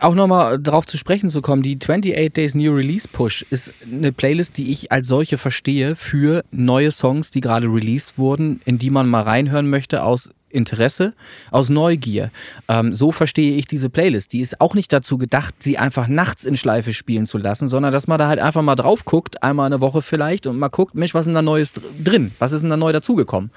auch 0.01 0.14
nochmal 0.14 0.59
darauf 0.61 0.86
zu 0.86 0.97
sprechen 0.97 1.28
zu 1.30 1.42
kommen, 1.42 1.62
die 1.62 1.76
28 1.82 2.32
Days 2.32 2.55
New 2.55 2.72
Release 2.74 3.09
Push 3.09 3.45
ist 3.51 3.72
eine 3.90 4.12
Playlist, 4.12 4.57
die 4.59 4.70
ich 4.70 4.92
als 4.92 5.09
solche 5.09 5.36
verstehe 5.36 5.97
für 5.97 6.45
neue 6.53 6.90
Songs, 6.92 7.30
die 7.30 7.40
gerade 7.40 7.66
released 7.66 8.18
wurden, 8.18 8.61
in 8.64 8.78
die 8.78 8.90
man 8.90 9.09
mal 9.09 9.22
reinhören 9.22 9.68
möchte 9.68 10.05
aus 10.05 10.30
Interesse, 10.55 11.14
aus 11.50 11.68
Neugier. 11.68 12.30
Ähm, 12.68 12.94
so 12.94 13.12
verstehe 13.12 13.57
ich 13.57 13.66
diese 13.66 13.90
Playlist. 13.90 14.32
Die 14.32 14.40
ist 14.40 14.61
auch 14.61 14.74
nicht 14.74 14.92
dazu 14.92 15.18
gedacht, 15.18 15.57
sie 15.59 15.78
einfach 15.78 16.09
nachts 16.09 16.44
in 16.44 16.57
Schleife 16.57 16.92
spielen 16.92 17.26
zu 17.26 17.38
lassen, 17.38 17.68
sondern 17.68 17.92
dass 17.92 18.07
man 18.07 18.18
da 18.18 18.28
halt 18.28 18.40
einfach 18.40 18.62
mal 18.62 18.76
drauf 18.76 19.05
guckt, 19.05 19.42
einmal 19.42 19.66
eine 19.66 19.80
Woche 19.80 20.02
vielleicht, 20.02 20.46
und 20.46 20.59
mal 20.59 20.68
guckt, 20.68 20.94
Mensch, 20.94 21.14
was 21.14 21.22
ist 21.22 21.26
denn 21.26 21.34
da 21.34 21.42
Neues 21.42 21.72
dr- 21.72 21.84
drin? 22.02 22.32
Was 22.38 22.52
ist 22.52 22.62
denn 22.62 22.70
da 22.70 22.76
neu 22.76 22.92
dazugekommen? 22.92 23.50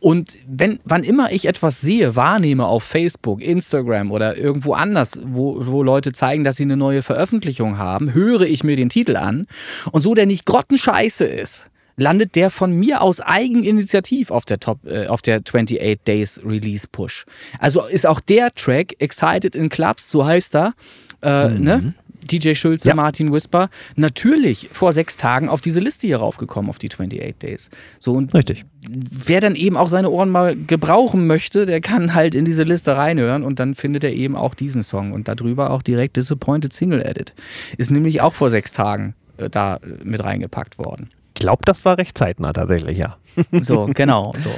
Und 0.00 0.36
wenn, 0.48 0.80
wann 0.84 1.02
immer 1.02 1.32
ich 1.32 1.46
etwas 1.46 1.80
sehe, 1.80 2.16
wahrnehme 2.16 2.66
auf 2.66 2.84
Facebook, 2.84 3.42
Instagram 3.42 4.12
oder 4.12 4.36
irgendwo 4.36 4.74
anders, 4.74 5.20
wo, 5.24 5.66
wo 5.66 5.82
Leute 5.82 6.12
zeigen, 6.12 6.44
dass 6.44 6.56
sie 6.56 6.62
eine 6.62 6.76
neue 6.76 7.02
Veröffentlichung 7.02 7.78
haben, 7.78 8.14
höre 8.14 8.42
ich 8.42 8.64
mir 8.64 8.76
den 8.76 8.88
Titel 8.88 9.16
an 9.16 9.46
und 9.92 10.02
so 10.02 10.14
der 10.14 10.26
nicht 10.26 10.46
grottenscheiße 10.46 11.24
ist, 11.24 11.70
landet 11.96 12.34
der 12.34 12.50
von 12.50 12.72
mir 12.72 13.00
aus 13.00 13.20
Eigeninitiativ 13.20 14.30
auf 14.30 14.44
der 14.44 14.60
Top, 14.60 14.86
äh, 14.86 15.06
auf 15.06 15.22
der 15.22 15.36
28 15.38 16.00
Days 16.06 16.40
Release 16.44 16.86
Push. 16.90 17.24
Also 17.58 17.84
ist 17.84 18.06
auch 18.06 18.20
der 18.20 18.50
Track 18.52 18.94
Excited 18.98 19.56
in 19.56 19.68
Clubs, 19.68 20.10
so 20.10 20.24
heißt 20.24 20.54
er, 20.56 20.74
äh, 21.22 21.48
ne? 21.50 21.94
DJ 22.26 22.54
Schulze, 22.54 22.88
Ja. 22.88 22.94
Martin 22.94 23.32
Whisper, 23.32 23.68
natürlich 23.94 24.68
vor 24.72 24.92
sechs 24.92 25.16
Tagen 25.16 25.48
auf 25.48 25.60
diese 25.60 25.80
Liste 25.80 26.06
hier 26.06 26.18
raufgekommen, 26.18 26.68
auf 26.68 26.78
die 26.78 26.88
28 26.90 27.36
Days. 27.38 27.70
So, 27.98 28.14
und 28.14 28.34
Richtig. 28.34 28.64
wer 28.88 29.40
dann 29.40 29.54
eben 29.54 29.76
auch 29.76 29.88
seine 29.88 30.10
Ohren 30.10 30.30
mal 30.30 30.56
gebrauchen 30.56 31.26
möchte, 31.26 31.66
der 31.66 31.80
kann 31.80 32.14
halt 32.14 32.34
in 32.34 32.44
diese 32.44 32.64
Liste 32.64 32.96
reinhören 32.96 33.42
und 33.44 33.60
dann 33.60 33.74
findet 33.74 34.04
er 34.04 34.12
eben 34.12 34.36
auch 34.36 34.54
diesen 34.54 34.82
Song 34.82 35.12
und 35.12 35.28
darüber 35.28 35.70
auch 35.70 35.82
direkt 35.82 36.16
Disappointed 36.16 36.72
Single 36.72 37.00
Edit. 37.02 37.34
Ist 37.78 37.90
nämlich 37.90 38.20
auch 38.20 38.34
vor 38.34 38.50
sechs 38.50 38.72
Tagen 38.72 39.14
äh, 39.38 39.48
da 39.48 39.76
äh, 39.76 40.04
mit 40.04 40.22
reingepackt 40.22 40.78
worden. 40.78 41.10
Ich 41.36 41.40
glaube, 41.40 41.60
das 41.66 41.84
war 41.84 41.98
recht 41.98 42.16
zeitnah 42.16 42.54
tatsächlich, 42.54 42.96
ja. 42.96 43.18
So, 43.60 43.90
genau, 43.94 44.32
so. 44.38 44.48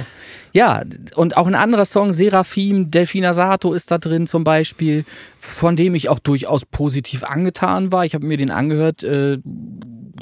Ja, 0.53 0.81
und 1.15 1.35
auch 1.35 1.45
ein 1.45 1.53
anderer 1.53 1.83
Song, 1.83 2.13
Seraphim, 2.13 2.89
Delfina 2.89 3.33
Sato 3.33 3.73
ist 3.73 3.91
da 3.91 3.97
drin 3.97 4.27
zum 4.27 4.45
Beispiel, 4.45 5.03
von 5.37 5.75
dem 5.75 5.93
ich 5.93 6.07
auch 6.07 6.19
durchaus 6.19 6.65
positiv 6.65 7.25
angetan 7.25 7.91
war. 7.91 8.05
Ich 8.05 8.15
habe 8.15 8.25
mir 8.25 8.37
den 8.37 8.49
angehört, 8.49 9.03
äh, 9.03 9.39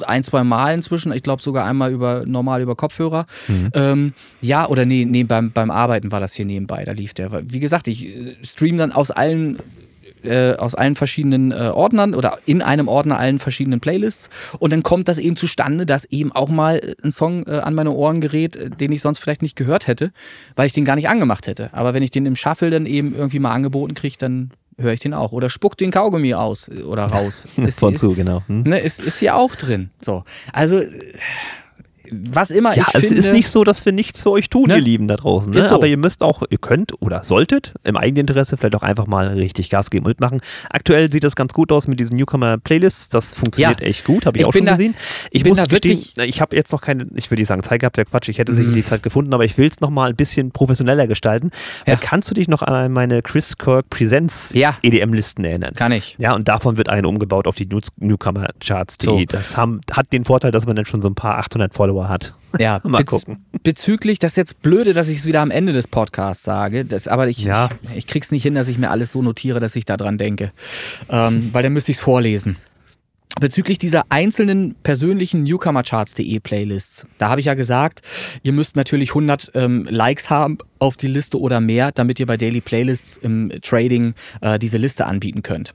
ein, 0.04 0.24
zwei 0.24 0.42
Mal 0.42 0.74
inzwischen, 0.74 1.12
ich 1.12 1.22
glaube 1.22 1.42
sogar 1.42 1.64
einmal 1.64 1.92
über 1.92 2.24
normal 2.26 2.60
über 2.60 2.74
Kopfhörer. 2.74 3.26
Ähm, 3.74 4.12
ja, 4.40 4.68
oder 4.68 4.84
nee, 4.84 5.04
nee 5.04 5.22
beim, 5.22 5.52
beim 5.52 5.70
Arbeiten 5.70 6.10
war 6.10 6.18
das 6.18 6.34
hier 6.34 6.44
nebenbei, 6.44 6.82
da 6.84 6.90
lief 6.90 7.14
der. 7.14 7.30
Wie 7.48 7.60
gesagt, 7.60 7.86
ich 7.86 8.04
äh, 8.04 8.34
stream 8.42 8.78
dann 8.78 8.90
aus 8.90 9.12
allen 9.12 9.60
äh, 10.24 10.54
aus 10.54 10.74
allen 10.74 10.94
verschiedenen 10.94 11.52
äh, 11.52 11.70
Ordnern 11.74 12.14
oder 12.14 12.38
in 12.46 12.62
einem 12.62 12.88
Ordner 12.88 13.18
allen 13.18 13.38
verschiedenen 13.38 13.80
Playlists 13.80 14.30
und 14.58 14.72
dann 14.72 14.82
kommt 14.82 15.08
das 15.08 15.18
eben 15.18 15.36
zustande, 15.36 15.86
dass 15.86 16.04
eben 16.06 16.32
auch 16.32 16.48
mal 16.48 16.80
ein 17.02 17.12
Song 17.12 17.46
äh, 17.46 17.58
an 17.58 17.74
meine 17.74 17.92
Ohren 17.92 18.20
gerät, 18.20 18.56
äh, 18.56 18.70
den 18.70 18.92
ich 18.92 19.00
sonst 19.00 19.18
vielleicht 19.18 19.42
nicht 19.42 19.56
gehört 19.56 19.86
hätte, 19.86 20.12
weil 20.56 20.66
ich 20.66 20.72
den 20.72 20.84
gar 20.84 20.96
nicht 20.96 21.08
angemacht 21.08 21.46
hätte. 21.46 21.70
Aber 21.72 21.94
wenn 21.94 22.02
ich 22.02 22.10
den 22.10 22.26
im 22.26 22.36
Shuffle 22.36 22.70
dann 22.70 22.86
eben 22.86 23.14
irgendwie 23.14 23.38
mal 23.38 23.52
angeboten 23.52 23.94
kriege, 23.94 24.16
dann 24.18 24.50
höre 24.78 24.92
ich 24.92 25.00
den 25.00 25.14
auch. 25.14 25.32
Oder 25.32 25.50
spuckt 25.50 25.80
den 25.80 25.90
Kaugummi 25.90 26.34
aus 26.34 26.68
äh, 26.68 26.82
oder 26.82 27.04
raus. 27.04 27.46
Ist, 27.56 27.80
Von 27.80 27.94
ist, 27.94 28.00
zu, 28.00 28.14
genau. 28.14 28.42
Hm? 28.46 28.62
ne, 28.62 28.78
ist, 28.78 29.00
ist 29.00 29.18
hier 29.18 29.36
auch 29.36 29.54
drin. 29.54 29.90
So. 30.00 30.24
Also, 30.52 30.78
äh, 30.78 30.88
was 32.12 32.50
immer 32.50 32.76
Ja, 32.76 32.84
ich 32.88 32.94
es 32.94 33.00
finde. 33.06 33.16
ist 33.16 33.32
nicht 33.32 33.48
so, 33.48 33.64
dass 33.64 33.84
wir 33.84 33.92
nichts 33.92 34.22
für 34.22 34.30
euch 34.30 34.48
tun, 34.48 34.68
Ne? 34.68 34.76
ihr 34.76 34.82
Lieben 34.82 35.08
da 35.08 35.16
draußen. 35.16 35.52
Ne? 35.52 35.62
So. 35.62 35.74
Aber 35.74 35.86
ihr 35.86 35.96
müsst 35.96 36.22
auch, 36.22 36.42
ihr 36.48 36.58
könnt 36.58 36.92
oder 37.00 37.24
solltet 37.24 37.74
im 37.84 37.96
Eigeninteresse 37.96 38.56
vielleicht 38.56 38.74
auch 38.76 38.82
einfach 38.82 39.06
mal 39.06 39.28
richtig 39.28 39.70
Gas 39.70 39.90
geben 39.90 40.04
und 40.06 40.10
mitmachen. 40.10 40.40
Aktuell 40.70 41.10
sieht 41.12 41.24
das 41.24 41.36
ganz 41.36 41.52
gut 41.52 41.70
aus 41.72 41.86
mit 41.88 42.00
diesen 42.00 42.16
Newcomer-Playlists. 42.16 43.08
Das 43.08 43.34
funktioniert 43.34 43.80
Ja. 43.80 43.86
echt 43.86 44.04
gut, 44.04 44.26
habe 44.26 44.36
ich, 44.38 44.42
Ich 44.42 44.46
auch 44.48 44.52
schon 44.52 44.64
da- 44.66 44.72
gesehen. 44.72 44.94
Ich 45.30 45.44
muss 45.44 45.62
gestehen, 45.62 45.98
ich 46.24 46.40
habe 46.40 46.56
jetzt 46.56 46.72
noch 46.72 46.80
keine, 46.80 47.06
ich 47.14 47.30
würde 47.30 47.40
nicht 47.40 47.48
sagen 47.48 47.62
Zeit 47.62 47.80
gehabt, 47.80 47.96
der 47.96 48.04
Quatsch, 48.04 48.28
ich 48.28 48.38
hätte 48.38 48.54
sicher 48.54 48.70
Mhm. 48.70 48.74
die 48.74 48.84
Zeit 48.84 49.02
gefunden, 49.02 49.32
aber 49.34 49.44
ich 49.44 49.56
will 49.58 49.68
es 49.68 49.80
nochmal 49.80 50.10
ein 50.10 50.16
bisschen 50.16 50.50
professioneller 50.50 51.06
gestalten. 51.06 51.50
Ja. 51.86 51.96
Kannst 51.96 52.30
du 52.30 52.34
dich 52.34 52.48
noch 52.48 52.62
an 52.62 52.92
meine 52.92 53.22
Chris 53.22 53.58
Kirk 53.58 53.90
Presents 53.90 54.52
Ja. 54.54 54.76
EDM-Listen 54.82 55.44
erinnern? 55.44 55.74
Kann 55.74 55.92
ich. 55.92 56.16
Ja, 56.18 56.34
und 56.34 56.48
davon 56.48 56.76
wird 56.76 56.88
eine 56.88 57.08
umgebaut 57.08 57.46
auf 57.46 57.56
die 57.56 57.66
News- 57.66 57.90
Newcomer-Charts.de. 57.96 59.06
So. 59.20 59.24
Das 59.26 59.56
haben, 59.56 59.80
hat 59.90 60.12
den 60.12 60.24
Vorteil, 60.24 60.50
dass 60.50 60.66
man 60.66 60.76
dann 60.76 60.84
schon 60.84 61.02
so 61.02 61.08
ein 61.08 61.14
paar 61.14 61.38
800 61.38 61.74
Follower 61.74 61.97
hat. 62.06 62.34
Ja, 62.58 62.80
Mal 62.84 63.04
gucken. 63.04 63.44
Bezüglich, 63.62 64.18
das 64.18 64.32
ist 64.32 64.36
jetzt 64.36 64.62
blöde, 64.62 64.92
dass 64.94 65.08
ich 65.08 65.18
es 65.18 65.26
wieder 65.26 65.40
am 65.40 65.50
Ende 65.50 65.72
des 65.72 65.88
Podcasts 65.88 66.44
sage, 66.44 66.84
das, 66.84 67.08
aber 67.08 67.28
ich, 67.28 67.44
Ja. 67.44 67.70
ich, 67.82 67.96
ich 67.98 68.06
krieg's 68.06 68.30
nicht 68.30 68.42
hin, 68.42 68.54
dass 68.54 68.68
ich 68.68 68.78
mir 68.78 68.90
alles 68.90 69.12
so 69.12 69.22
notiere, 69.22 69.58
dass 69.60 69.74
ich 69.76 69.84
da 69.84 69.96
dran 69.96 70.18
denke. 70.18 70.52
Ähm, 71.10 71.48
weil 71.52 71.62
dann 71.62 71.72
müsste 71.72 71.90
ich 71.90 71.98
es 71.98 72.02
vorlesen. 72.02 72.56
Bezüglich 73.40 73.78
dieser 73.78 74.02
einzelnen 74.08 74.74
persönlichen 74.82 75.44
Newcomercharts.de 75.44 76.40
Playlists, 76.40 77.06
da 77.18 77.28
habe 77.28 77.40
ich 77.40 77.46
ja 77.46 77.54
gesagt, 77.54 78.00
ihr 78.42 78.52
müsst 78.52 78.74
natürlich 78.74 79.10
100 79.10 79.52
ähm, 79.54 79.86
Likes 79.88 80.28
haben 80.30 80.58
auf 80.80 80.96
die 80.96 81.06
Liste 81.06 81.38
oder 81.38 81.60
mehr, 81.60 81.92
damit 81.92 82.18
ihr 82.18 82.26
bei 82.26 82.36
Daily 82.36 82.60
Playlists 82.60 83.16
im 83.16 83.52
Trading 83.62 84.14
äh, 84.40 84.58
diese 84.58 84.78
Liste 84.78 85.06
anbieten 85.06 85.42
könnt. 85.42 85.72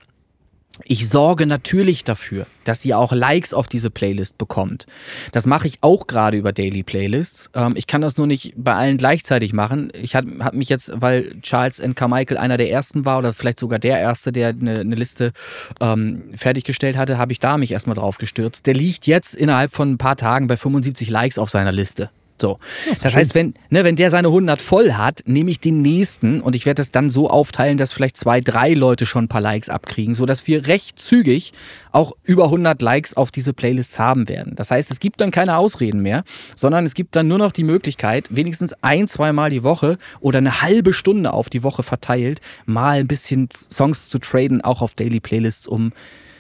Ich 0.86 1.07
sorge 1.07 1.45
natürlich 1.45 2.04
dafür, 2.04 2.47
dass 2.63 2.83
ihr 2.83 2.97
auch 2.97 3.12
Likes 3.12 3.54
auf 3.54 3.67
diese 3.67 3.91
Playlist 3.91 4.39
bekommt. 4.39 4.87
Das 5.32 5.45
mache 5.45 5.67
ich 5.67 5.78
auch 5.82 6.08
gerade 6.08 6.36
über 6.36 6.51
Daily 6.51 6.82
Playlists. 6.82 7.51
Ähm, 7.54 7.74
ich 7.75 7.86
kann 7.86 8.01
das 8.01 8.17
nur 8.17 8.25
nicht 8.25 8.54
bei 8.58 8.74
allen 8.74 8.97
gleichzeitig 8.97 9.54
machen. 9.54 9.91
Ich 9.93 10.16
habe 10.16 10.43
hab 10.43 10.55
mich 10.55 10.70
jetzt, 10.70 10.91
weil 10.95 11.39
Charles 11.41 11.78
N. 11.78 11.93
Carmichael 11.93 12.37
einer 12.37 12.58
der 12.58 12.71
ersten 12.71 13.05
war 13.05 13.20
oder 13.20 13.33
vielleicht 13.33 13.59
sogar 13.59 13.78
der 13.78 14.00
erste, 14.00 14.32
der 14.32 14.50
eine, 14.50 14.79
eine 14.79 14.95
Liste 14.95 15.32
ähm, 15.79 16.24
fertiggestellt 16.36 16.97
hatte, 16.97 17.20
habe 17.20 17.33
ich 17.33 17.39
da 17.39 17.58
mich 17.58 17.71
erstmal 17.71 17.95
drauf 17.95 18.17
gestürzt. 18.17 18.66
Der 18.66 18.74
liegt 18.74 19.05
jetzt 19.05 19.36
innerhalb 19.36 19.71
von 19.71 19.91
ein 19.91 19.97
paar 20.00 20.17
Tagen 20.17 20.47
bei 20.47 20.58
75 20.58 21.08
Likes 21.09 21.37
auf 21.37 21.51
seiner 21.51 21.71
Liste. 21.71 22.09
So. 22.43 22.59
Das, 22.89 22.99
das 22.99 23.15
heißt, 23.15 23.36
wenn, 23.36 23.53
ne, 23.70 23.86
wenn 23.86 23.95
der 23.95 24.09
seine 24.09 24.28
100 24.28 24.61
voll 24.61 24.91
hat, 24.91 25.21
nehme 25.25 25.49
ich 25.49 25.61
den 25.61 25.82
nächsten 25.82 26.41
und 26.41 26.57
ich 26.57 26.65
werde 26.65 26.82
das 26.82 26.91
dann 26.91 27.09
so 27.09 27.29
aufteilen, 27.29 27.78
dass 27.78 27.93
vielleicht 27.93 28.17
zwei, 28.17 28.41
drei 28.41 28.74
Leute 28.74 29.05
schon 29.05 29.24
ein 29.24 29.28
paar 29.29 29.39
Likes 29.39 29.70
abkriegen, 29.70 30.13
sodass 30.13 30.45
wir 30.45 30.67
recht 30.67 30.99
zügig 30.99 31.53
auch 31.93 32.11
über 32.24 32.45
100 32.45 32.82
Likes 32.82 33.15
auf 33.15 33.32
diese 33.32 33.53
Playlists 33.53 33.97
haben 33.97 34.28
werden. 34.28 34.57
Das 34.57 34.71
heißt, 34.71 34.91
es 34.91 34.99
gibt 34.99 35.21
dann 35.21 35.32
keine 35.32 35.55
Ausreden 35.55 36.01
mehr, 36.01 36.25
sondern 36.53 36.86
es 36.86 36.95
gibt 36.95 37.15
dann 37.15 37.29
nur 37.29 37.37
noch 37.37 37.53
die 37.53 37.63
Möglichkeit, 37.63 38.28
wenigstens 38.29 38.75
ein, 38.82 39.07
zweimal 39.07 39.49
die 39.49 39.63
Woche 39.63 39.97
oder 40.20 40.39
eine 40.39 40.61
halbe 40.61 40.91
Stunde 40.91 41.32
auf 41.32 41.49
die 41.49 41.63
Woche 41.63 41.82
verteilt, 41.82 42.41
mal 42.65 42.99
ein 42.99 43.07
bisschen 43.07 43.47
Songs 43.53 44.09
zu 44.09 44.20
traden, 44.20 44.59
auch 44.59 44.82
auf 44.82 44.95
Daily 44.95 45.21
Playlists, 45.21 45.65
um 45.65 45.93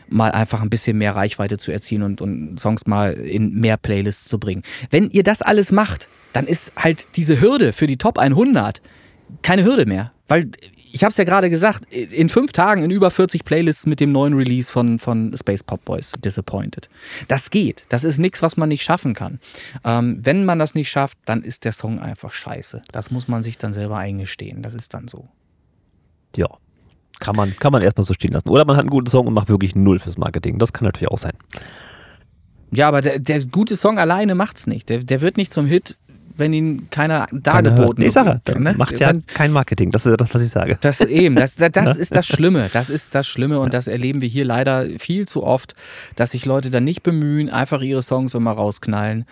mal 0.07 0.31
einfach 0.31 0.61
ein 0.61 0.69
bisschen 0.69 0.97
mehr 0.97 1.15
Reichweite 1.15 1.57
zu 1.57 1.71
erzielen 1.71 2.03
und, 2.03 2.21
und 2.21 2.59
Songs 2.59 2.85
mal 2.85 3.13
in 3.13 3.53
mehr 3.53 3.77
Playlists 3.77 4.25
zu 4.25 4.39
bringen. 4.39 4.63
Wenn 4.89 5.09
ihr 5.09 5.23
das 5.23 5.41
alles 5.41 5.71
macht, 5.71 6.07
dann 6.33 6.47
ist 6.47 6.71
halt 6.75 7.07
diese 7.15 7.39
Hürde 7.39 7.73
für 7.73 7.87
die 7.87 7.97
Top 7.97 8.17
100 8.17 8.81
keine 9.41 9.63
Hürde 9.63 9.85
mehr. 9.85 10.11
Weil 10.27 10.49
ich 10.93 11.03
habe 11.03 11.09
es 11.09 11.17
ja 11.17 11.23
gerade 11.23 11.49
gesagt, 11.49 11.91
in 11.91 12.29
fünf 12.29 12.51
Tagen 12.51 12.83
in 12.83 12.91
über 12.91 13.09
40 13.09 13.43
Playlists 13.43 13.87
mit 13.87 13.99
dem 13.99 14.11
neuen 14.11 14.35
Release 14.35 14.71
von, 14.71 14.99
von 14.99 15.35
Space 15.35 15.63
Pop 15.63 15.83
Boys, 15.85 16.13
Disappointed. 16.23 16.87
Das 17.27 17.49
geht. 17.49 17.85
Das 17.89 18.03
ist 18.03 18.19
nichts, 18.19 18.43
was 18.43 18.57
man 18.57 18.69
nicht 18.69 18.83
schaffen 18.83 19.15
kann. 19.15 19.39
Ähm, 19.83 20.19
wenn 20.21 20.45
man 20.45 20.59
das 20.59 20.75
nicht 20.75 20.89
schafft, 20.89 21.17
dann 21.25 21.41
ist 21.41 21.65
der 21.65 21.71
Song 21.71 21.99
einfach 21.99 22.31
scheiße. 22.31 22.83
Das 22.91 23.09
muss 23.09 23.27
man 23.27 23.41
sich 23.41 23.57
dann 23.57 23.73
selber 23.73 23.97
eingestehen. 23.97 24.61
Das 24.61 24.75
ist 24.75 24.93
dann 24.93 25.07
so. 25.07 25.27
Ja, 26.35 26.47
kann 27.23 27.37
man, 27.37 27.55
kann 27.55 27.71
man 27.71 27.81
erstmal 27.81 28.03
so 28.03 28.13
stehen 28.13 28.33
lassen. 28.33 28.49
Oder 28.49 28.65
man 28.65 28.75
hat 28.75 28.83
einen 28.83 28.89
guten 28.89 29.09
Song 29.09 29.27
und 29.27 29.33
macht 29.33 29.47
wirklich 29.47 29.75
null 29.75 29.99
fürs 29.99 30.17
Marketing. 30.17 30.59
Das 30.59 30.73
kann 30.73 30.83
natürlich 30.83 31.09
auch 31.09 31.17
sein. 31.17 31.31
Ja, 32.71 32.89
aber 32.89 33.01
der, 33.01 33.19
der 33.19 33.45
gute 33.45 33.77
Song 33.77 33.97
alleine 33.97 34.35
macht's 34.35 34.67
nicht. 34.67 34.89
Der, 34.89 34.99
der 34.99 35.21
wird 35.21 35.37
nicht 35.37 35.53
zum 35.53 35.65
Hit, 35.65 35.95
wenn 36.35 36.51
ihn 36.51 36.89
keiner 36.89 37.27
dargeboten 37.31 37.87
hat. 37.91 37.97
Nee, 37.97 38.09
Sache, 38.09 38.41
ne? 38.59 38.73
macht 38.73 38.99
ja 38.99 39.07
Dann, 39.07 39.25
kein 39.25 39.53
Marketing. 39.53 39.91
Das 39.91 40.05
ist 40.05 40.19
das, 40.19 40.33
was 40.33 40.41
ich 40.41 40.49
sage. 40.49 40.77
Das 40.81 40.99
eben, 40.99 41.35
das, 41.35 41.55
das, 41.55 41.71
das 41.71 41.97
ist 42.03 42.13
das 42.13 42.27
Schlimme. 42.27 42.69
Das 42.73 42.89
ist 42.89 43.15
das 43.15 43.25
Schlimme 43.25 43.59
und 43.59 43.73
das 43.73 43.87
erleben 43.87 44.21
wir 44.21 44.27
hier 44.27 44.43
leider 44.43 44.85
viel 44.97 45.25
zu 45.25 45.43
oft, 45.43 45.75
dass 46.17 46.31
sich 46.31 46.45
Leute 46.45 46.71
dann 46.71 46.83
nicht 46.83 47.03
bemühen, 47.03 47.49
einfach 47.49 47.81
ihre 47.81 48.01
Songs 48.01 48.33
immer 48.33 48.51
rausknallen. 48.51 49.25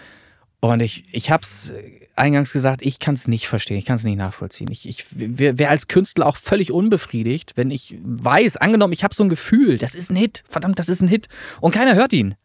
Und 0.62 0.80
ich, 0.80 1.04
ich 1.12 1.30
hab's 1.30 1.74
eingangs 2.16 2.54
gesagt, 2.54 2.82
ich 2.82 3.00
kann 3.00 3.16
es 3.16 3.28
nicht 3.28 3.48
verstehen, 3.48 3.78
ich 3.78 3.86
kann 3.86 3.96
es 3.96 4.04
nicht 4.04 4.18
nachvollziehen. 4.18 4.70
Ich, 4.72 4.88
ich 4.88 5.06
wäre 5.12 5.70
als 5.70 5.88
Künstler 5.88 6.26
auch 6.26 6.38
völlig 6.38 6.72
unbefriedigt, 6.72 7.54
wenn 7.56 7.72
ich 7.72 7.98
weiß, 8.02 8.58
angenommen, 8.58 8.94
ich 8.94 9.04
habe 9.04 9.14
so 9.14 9.24
ein 9.24 9.30
Gefühl, 9.30 9.78
das 9.78 9.96
ist 9.96 10.12
ein 10.12 10.16
Hit, 10.16 10.44
verdammt, 10.50 10.80
das 10.80 10.90
ist 10.90 11.02
ein 11.02 11.08
Hit 11.08 11.28
und 11.60 11.74
keiner 11.74 11.96
hört 11.96 12.14
ihn. 12.14 12.36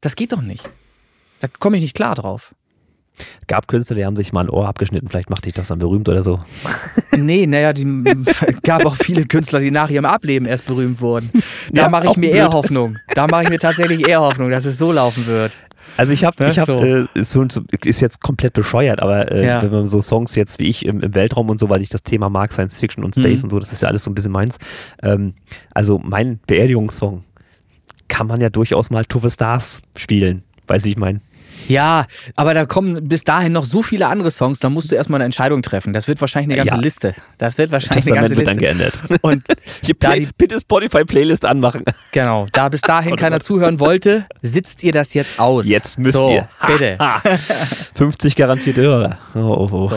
Das 0.00 0.16
geht 0.16 0.32
doch 0.32 0.42
nicht. 0.42 0.68
Da 1.40 1.48
komme 1.48 1.76
ich 1.76 1.82
nicht 1.82 1.96
klar 1.96 2.14
drauf. 2.14 2.54
Gab 3.46 3.68
Künstler, 3.68 3.96
die 3.96 4.04
haben 4.04 4.16
sich 4.16 4.32
mal 4.32 4.44
ein 4.44 4.50
Ohr 4.50 4.66
abgeschnitten, 4.68 5.08
vielleicht 5.08 5.30
macht 5.30 5.44
dich 5.44 5.54
das 5.54 5.68
dann 5.68 5.78
berühmt 5.78 6.08
oder 6.08 6.22
so. 6.22 6.40
Nee, 7.16 7.46
naja, 7.46 7.72
die 7.72 7.84
gab 8.62 8.86
auch 8.86 8.94
viele 8.94 9.26
Künstler, 9.26 9.58
die 9.58 9.70
nach 9.70 9.90
ihrem 9.90 10.06
Ableben 10.06 10.46
erst 10.46 10.64
berühmt 10.64 11.00
wurden. 11.00 11.28
Da 11.70 11.82
ja, 11.82 11.88
mache 11.88 12.06
ich 12.06 12.16
mir 12.16 12.30
blöd. 12.30 12.36
eher 12.36 12.50
Hoffnung. 12.50 12.96
Da 13.14 13.26
mache 13.26 13.42
ich 13.42 13.48
mir 13.50 13.58
tatsächlich 13.58 14.08
eher 14.08 14.20
Hoffnung, 14.20 14.48
dass 14.48 14.64
es 14.64 14.78
so 14.78 14.92
laufen 14.92 15.26
wird. 15.26 15.56
Also 15.96 16.12
ich 16.12 16.24
habe, 16.24 16.48
ich 16.48 16.58
habe, 16.58 17.06
so. 17.16 17.66
äh, 17.68 17.88
ist 17.88 18.00
jetzt 18.00 18.20
komplett 18.20 18.54
bescheuert, 18.54 19.02
aber 19.02 19.30
äh, 19.30 19.46
ja. 19.46 19.62
wenn 19.62 19.70
man 19.70 19.86
so 19.86 20.00
Songs 20.00 20.34
jetzt 20.34 20.58
wie 20.58 20.68
ich 20.68 20.86
im, 20.86 21.00
im, 21.00 21.14
Weltraum 21.14 21.50
und 21.50 21.58
so, 21.58 21.68
weil 21.68 21.82
ich 21.82 21.88
das 21.88 22.02
Thema 22.02 22.30
mag, 22.30 22.52
Science 22.52 22.78
Fiction 22.78 23.04
und 23.04 23.16
Space 23.16 23.40
mhm. 23.40 23.44
und 23.44 23.50
so, 23.50 23.58
das 23.58 23.72
ist 23.72 23.82
ja 23.82 23.88
alles 23.88 24.04
so 24.04 24.10
ein 24.10 24.14
bisschen 24.14 24.32
meins. 24.32 24.58
Ähm, 25.02 25.34
also 25.72 25.98
mein 25.98 26.38
Beerdigungssong 26.46 27.24
kann 28.08 28.26
man 28.26 28.40
ja 28.40 28.50
durchaus 28.50 28.90
mal 28.90 29.04
the 29.10 29.30
Stars 29.30 29.82
spielen, 29.96 30.42
weiß 30.66 30.84
ich, 30.84 30.92
ich 30.92 30.98
meine. 30.98 31.20
Ja, 31.68 32.06
aber 32.36 32.54
da 32.54 32.66
kommen 32.66 33.08
bis 33.08 33.24
dahin 33.24 33.52
noch 33.52 33.64
so 33.64 33.82
viele 33.82 34.08
andere 34.08 34.30
Songs, 34.30 34.60
da 34.60 34.70
musst 34.70 34.90
du 34.90 34.96
erstmal 34.96 35.18
eine 35.18 35.26
Entscheidung 35.26 35.62
treffen. 35.62 35.92
Das 35.92 36.08
wird 36.08 36.20
wahrscheinlich 36.20 36.50
eine 36.56 36.64
ganze 36.64 36.76
ja. 36.76 36.80
Liste. 36.80 37.14
Das 37.38 37.58
wird 37.58 37.72
wahrscheinlich 37.72 38.04
das 38.04 38.12
eine 38.12 38.20
ganze 38.20 38.36
wird 38.36 38.48
Liste. 38.48 38.60
dann 38.60 38.78
geändert. 38.78 38.98
Und 39.22 39.44
da 40.00 40.14
die, 40.14 40.28
bitte 40.36 40.60
Spotify-Playlist 40.60 41.44
anmachen. 41.44 41.84
Genau, 42.12 42.46
da 42.52 42.68
bis 42.68 42.80
dahin 42.80 43.16
keiner 43.20 43.40
zuhören 43.40 43.80
wollte, 43.80 44.26
sitzt 44.42 44.82
ihr 44.82 44.92
das 44.92 45.14
jetzt 45.14 45.38
aus. 45.38 45.66
Jetzt 45.66 45.98
müsst 45.98 46.14
so, 46.14 46.30
ihr. 46.30 46.48
Bitte. 46.66 46.98
50 47.94 48.36
garantierte 48.36 48.82
Hörer. 48.82 49.18
Oh, 49.34 49.38
oh, 49.38 49.68
oh. 49.72 49.90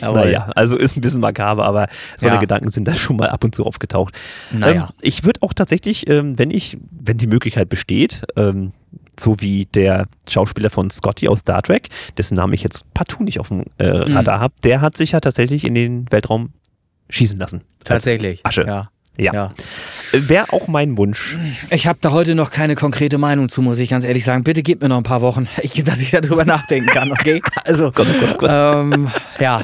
So, 0.00 0.12
naja, 0.12 0.50
also 0.54 0.76
ist 0.76 0.96
ein 0.96 1.00
bisschen 1.00 1.20
makaber, 1.20 1.64
aber 1.64 1.88
so 2.18 2.26
ja. 2.26 2.36
Gedanken 2.36 2.70
sind 2.70 2.86
da 2.86 2.94
schon 2.94 3.16
mal 3.16 3.28
ab 3.30 3.44
und 3.44 3.54
zu 3.54 3.64
aufgetaucht. 3.64 4.14
Naja. 4.50 4.88
Ähm, 4.90 4.96
ich 5.00 5.24
würde 5.24 5.42
auch 5.42 5.52
tatsächlich, 5.52 6.08
ähm, 6.08 6.38
wenn 6.38 6.50
ich, 6.50 6.76
wenn 6.90 7.18
die 7.18 7.26
Möglichkeit 7.26 7.68
besteht, 7.68 8.22
ähm, 8.36 8.72
so 9.20 9.40
wie 9.40 9.66
der 9.66 10.06
Schauspieler 10.28 10.70
von 10.70 10.90
Scotty 10.90 11.28
aus 11.28 11.40
Star 11.40 11.62
Trek, 11.62 11.88
dessen 12.16 12.34
Namen 12.34 12.52
ich 12.52 12.62
jetzt 12.62 12.92
partout 12.94 13.24
nicht 13.24 13.40
auf 13.40 13.48
dem 13.48 13.64
äh, 13.78 14.08
mhm. 14.08 14.16
Radar 14.16 14.38
mhm. 14.38 14.42
habe, 14.42 14.54
der 14.64 14.80
hat 14.80 14.96
sich 14.96 15.12
ja 15.12 15.20
tatsächlich 15.20 15.64
in 15.64 15.74
den 15.74 16.10
Weltraum 16.10 16.50
schießen 17.10 17.38
lassen. 17.38 17.62
Tatsächlich. 17.84 18.44
Asche. 18.44 18.64
Ja. 18.66 18.90
Ja. 19.18 19.32
ja. 19.32 19.52
Wäre 20.12 20.52
auch 20.52 20.68
mein 20.68 20.98
Wunsch. 20.98 21.38
Ich 21.70 21.86
habe 21.86 21.98
da 22.00 22.10
heute 22.10 22.34
noch 22.34 22.50
keine 22.50 22.74
konkrete 22.74 23.18
Meinung 23.18 23.48
zu, 23.48 23.62
muss 23.62 23.78
ich 23.78 23.88
ganz 23.88 24.04
ehrlich 24.04 24.24
sagen. 24.24 24.44
Bitte 24.44 24.62
gib 24.62 24.82
mir 24.82 24.88
noch 24.88 24.98
ein 24.98 25.04
paar 25.04 25.22
Wochen, 25.22 25.48
dass 25.84 26.00
ich 26.00 26.10
darüber 26.10 26.44
nachdenken 26.44 26.88
kann, 26.88 27.10
okay? 27.12 27.42
Also, 27.64 27.90
Gott, 27.94 28.08
Gott, 28.20 28.38
Gott. 28.38 28.50
Ähm, 28.52 29.10
ja. 29.38 29.62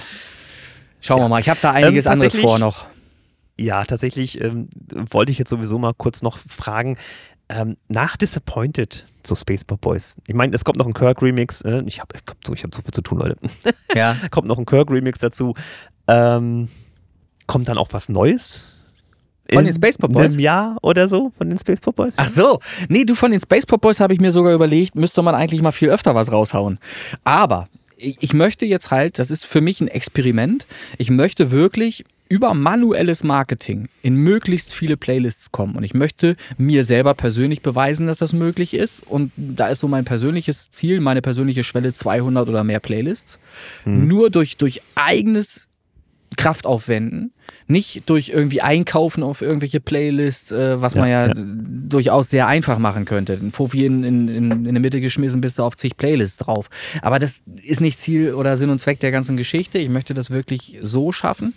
Schauen 1.00 1.20
wir 1.20 1.28
mal. 1.28 1.40
Ich 1.40 1.48
habe 1.48 1.58
da 1.60 1.72
einiges 1.72 2.06
ähm, 2.06 2.12
anderes 2.12 2.36
vor 2.36 2.58
noch. 2.58 2.86
Ja, 3.58 3.84
tatsächlich 3.84 4.40
ähm, 4.40 4.68
wollte 5.10 5.30
ich 5.30 5.38
jetzt 5.38 5.50
sowieso 5.50 5.78
mal 5.78 5.92
kurz 5.94 6.22
noch 6.22 6.38
fragen. 6.48 6.96
Ähm, 7.54 7.76
nach 7.88 8.16
Disappointed 8.16 9.06
zu 9.22 9.34
Space 9.34 9.62
Pop 9.64 9.82
Boys. 9.82 10.16
Ich 10.26 10.34
meine, 10.34 10.56
es 10.56 10.64
kommt 10.64 10.78
noch 10.78 10.86
ein 10.86 10.94
Kirk-Remix. 10.94 11.60
Äh, 11.62 11.82
ich 11.86 12.00
habe 12.00 12.16
ich 12.16 12.62
hab 12.64 12.74
so 12.74 12.80
viel 12.80 12.92
zu 12.92 13.02
tun, 13.02 13.18
Leute. 13.18 13.36
Ja. 13.94 14.16
kommt 14.30 14.48
noch 14.48 14.56
ein 14.58 14.64
Kirk-Remix 14.64 15.18
dazu. 15.18 15.54
Ähm, 16.08 16.68
kommt 17.46 17.68
dann 17.68 17.76
auch 17.76 17.88
was 17.92 18.08
Neues? 18.08 18.68
Von 19.52 19.66
den 19.66 19.74
Space 19.74 19.98
Pop 19.98 20.14
Boys? 20.14 20.34
Im 20.34 20.40
Jahr 20.40 20.78
oder 20.80 21.10
so 21.10 21.30
von 21.36 21.50
den 21.50 21.58
Space 21.58 21.80
Pop 21.80 21.96
Boys? 21.96 22.14
Ach 22.16 22.28
so. 22.28 22.58
Nee, 22.88 23.04
du 23.04 23.14
von 23.14 23.30
den 23.30 23.40
Space 23.40 23.66
Pop 23.66 23.82
Boys 23.82 24.00
habe 24.00 24.14
ich 24.14 24.20
mir 24.20 24.32
sogar 24.32 24.54
überlegt, 24.54 24.94
müsste 24.94 25.20
man 25.20 25.34
eigentlich 25.34 25.60
mal 25.60 25.72
viel 25.72 25.90
öfter 25.90 26.14
was 26.14 26.32
raushauen. 26.32 26.78
Aber 27.24 27.68
ich 27.98 28.32
möchte 28.32 28.64
jetzt 28.64 28.90
halt, 28.90 29.18
das 29.18 29.30
ist 29.30 29.44
für 29.44 29.60
mich 29.60 29.80
ein 29.82 29.88
Experiment, 29.88 30.66
ich 30.96 31.10
möchte 31.10 31.50
wirklich 31.50 32.04
über 32.32 32.54
manuelles 32.54 33.24
Marketing 33.24 33.90
in 34.00 34.14
möglichst 34.14 34.72
viele 34.72 34.96
Playlists 34.96 35.52
kommen. 35.52 35.76
Und 35.76 35.82
ich 35.84 35.92
möchte 35.92 36.34
mir 36.56 36.82
selber 36.82 37.12
persönlich 37.12 37.60
beweisen, 37.60 38.06
dass 38.06 38.20
das 38.20 38.32
möglich 38.32 38.72
ist. 38.72 39.06
Und 39.06 39.32
da 39.36 39.68
ist 39.68 39.80
so 39.80 39.86
mein 39.86 40.06
persönliches 40.06 40.70
Ziel, 40.70 41.00
meine 41.00 41.20
persönliche 41.20 41.62
Schwelle 41.62 41.92
200 41.92 42.48
oder 42.48 42.64
mehr 42.64 42.80
Playlists. 42.80 43.38
Mhm. 43.84 44.08
Nur 44.08 44.30
durch, 44.30 44.56
durch 44.56 44.80
eigenes 44.94 45.68
Kraft 46.38 46.64
aufwenden, 46.64 47.32
nicht 47.66 48.08
durch 48.08 48.30
irgendwie 48.30 48.60
Einkaufen 48.60 49.22
auf 49.22 49.42
irgendwelche 49.42 49.80
Playlists, 49.80 50.52
äh, 50.52 50.80
was 50.80 50.94
ja, 50.94 51.00
man 51.00 51.10
ja, 51.10 51.26
ja, 51.26 51.34
durchaus 51.36 52.30
sehr 52.30 52.46
einfach 52.46 52.78
machen 52.78 53.04
könnte. 53.04 53.34
Ein 53.34 53.52
Fofi 53.52 53.86
in, 53.86 54.04
in, 54.04 54.28
in, 54.28 54.50
in 54.66 54.74
der 54.74 54.80
Mitte 54.80 55.00
geschmissen, 55.00 55.40
bist 55.40 55.58
du 55.58 55.62
auf 55.62 55.76
zig 55.76 55.96
Playlists 55.96 56.38
drauf. 56.38 56.68
Aber 57.02 57.18
das 57.18 57.42
ist 57.62 57.80
nicht 57.80 58.00
Ziel 58.00 58.34
oder 58.34 58.56
Sinn 58.56 58.70
und 58.70 58.78
Zweck 58.78 59.00
der 59.00 59.10
ganzen 59.10 59.36
Geschichte. 59.36 59.78
Ich 59.78 59.88
möchte 59.88 60.14
das 60.14 60.30
wirklich 60.30 60.78
so 60.82 61.12
schaffen. 61.12 61.54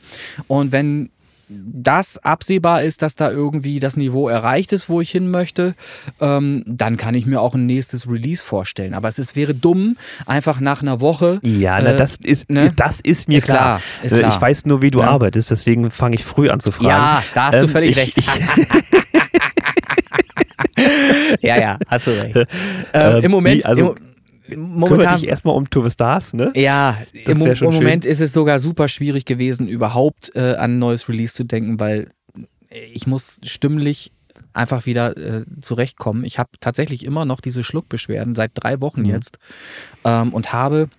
Und 0.48 0.72
wenn 0.72 1.10
das 1.48 2.18
absehbar 2.18 2.84
ist, 2.84 3.02
dass 3.02 3.16
da 3.16 3.30
irgendwie 3.30 3.80
das 3.80 3.98
Niveau 3.98 4.30
erreicht 4.30 4.74
ist, 4.74 4.90
wo 4.90 5.02
ich 5.02 5.12
hin 5.12 5.30
möchte, 5.30 5.76
ähm, 6.20 6.64
dann 6.66 6.98
kann 6.98 7.16
ich 7.16 7.26
mir 7.26 7.42
auch 7.42 7.56
ein 7.56 7.66
nächstes 7.66 8.10
Release 8.10 8.44
vorstellen. 8.44 8.94
Aber 8.94 9.08
es 9.08 9.20
ist, 9.20 9.36
wäre 9.36 9.54
dumm, 9.54 9.98
einfach 10.26 10.60
nach 10.60 10.82
einer 10.82 11.02
Woche. 11.02 11.40
Ja, 11.44 11.80
na, 11.82 11.92
äh, 11.92 11.98
das, 11.98 12.18
ist, 12.18 12.50
ne? 12.50 12.72
das 12.76 13.00
ist 13.02 13.28
mir 13.28 13.38
ist 13.38 13.46
klar. 13.46 13.58
klar. 13.58 13.82
Ist 14.04 14.14
äh, 14.14 14.20
klar. 14.20 14.34
Ich 14.34 14.42
weiß 14.42 14.66
nur, 14.66 14.82
wie 14.82 14.92
du 14.92 15.00
ja. 15.00 15.10
arbeitest, 15.10 15.52
deswegen 15.52 15.92
fange 15.92 16.16
ich 16.16 16.26
früh 16.26 16.50
an 16.50 16.60
zu 16.60 16.72
fragen. 16.72 16.90
Ja, 16.90 17.24
da 17.34 17.48
hast 17.48 17.56
ähm, 17.56 17.62
du 17.62 17.68
völlig 17.68 17.92
ich, 17.92 17.98
recht. 17.98 18.18
Ich, 18.18 18.28
ja, 21.42 21.60
ja, 21.60 21.80
hast 21.88 22.08
du 22.08 22.12
recht. 22.12 22.36
Ähm, 22.94 23.24
Im 23.24 23.32
Moment. 23.32 23.58
Wie, 23.58 23.66
also, 23.66 23.94
im, 23.94 24.15
momentan 24.56 25.20
dich 25.20 25.28
erstmal 25.28 25.56
um 25.56 25.70
To 25.70 25.90
Stars, 25.90 26.34
ne? 26.34 26.52
Ja, 26.56 26.98
im, 27.14 27.42
im 27.42 27.74
Moment 27.74 28.06
ist 28.06 28.22
es 28.22 28.34
sogar 28.34 28.60
super 28.60 28.88
schwierig 28.88 29.26
gewesen, 29.26 29.68
überhaupt 29.68 30.32
äh, 30.36 30.56
an 30.56 30.76
ein 30.76 30.80
neues 30.80 31.10
Release 31.10 31.34
zu 31.34 31.44
denken, 31.44 31.80
weil 31.80 32.10
ich 32.70 33.08
muss 33.08 33.40
stimmlich 33.44 34.12
einfach 34.54 34.86
wieder 34.86 35.18
äh, 35.18 35.46
zurechtkommen. 35.62 36.24
Ich 36.26 36.40
habe 36.40 36.50
tatsächlich 36.60 37.06
immer 37.06 37.26
noch 37.26 37.42
diese 37.42 37.64
Schluckbeschwerden 37.64 38.36
seit 38.36 38.52
drei 38.54 38.82
Wochen 38.82 39.02
mhm. 39.02 39.10
jetzt 39.10 39.38
ähm, 40.04 40.34
und 40.34 40.54
habe 40.54 40.90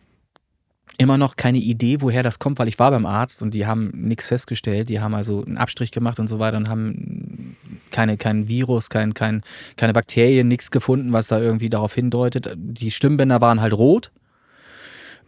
immer 0.98 1.18
noch 1.18 1.36
keine 1.36 1.58
Idee, 1.58 2.00
woher 2.00 2.22
das 2.22 2.38
kommt, 2.38 2.58
weil 2.58 2.68
ich 2.68 2.78
war 2.78 2.90
beim 2.90 3.06
Arzt 3.06 3.42
und 3.42 3.52
die 3.54 3.66
haben 3.66 3.90
nichts 3.94 4.28
festgestellt. 4.28 4.88
Die 4.88 5.00
haben 5.00 5.14
also 5.14 5.44
einen 5.44 5.58
Abstrich 5.58 5.90
gemacht 5.90 6.18
und 6.18 6.28
so 6.28 6.38
weiter 6.38 6.56
und 6.56 6.68
haben 6.68 7.56
keine, 7.90 8.16
kein 8.16 8.48
Virus, 8.48 8.90
kein, 8.90 9.14
kein, 9.14 9.42
keine 9.76 9.92
Bakterien, 9.92 10.48
nichts 10.48 10.70
gefunden, 10.70 11.12
was 11.12 11.28
da 11.28 11.38
irgendwie 11.38 11.70
darauf 11.70 11.94
hindeutet. 11.94 12.50
Die 12.56 12.90
Stimmbänder 12.90 13.40
waren 13.40 13.60
halt 13.60 13.72
rot. 13.72 14.10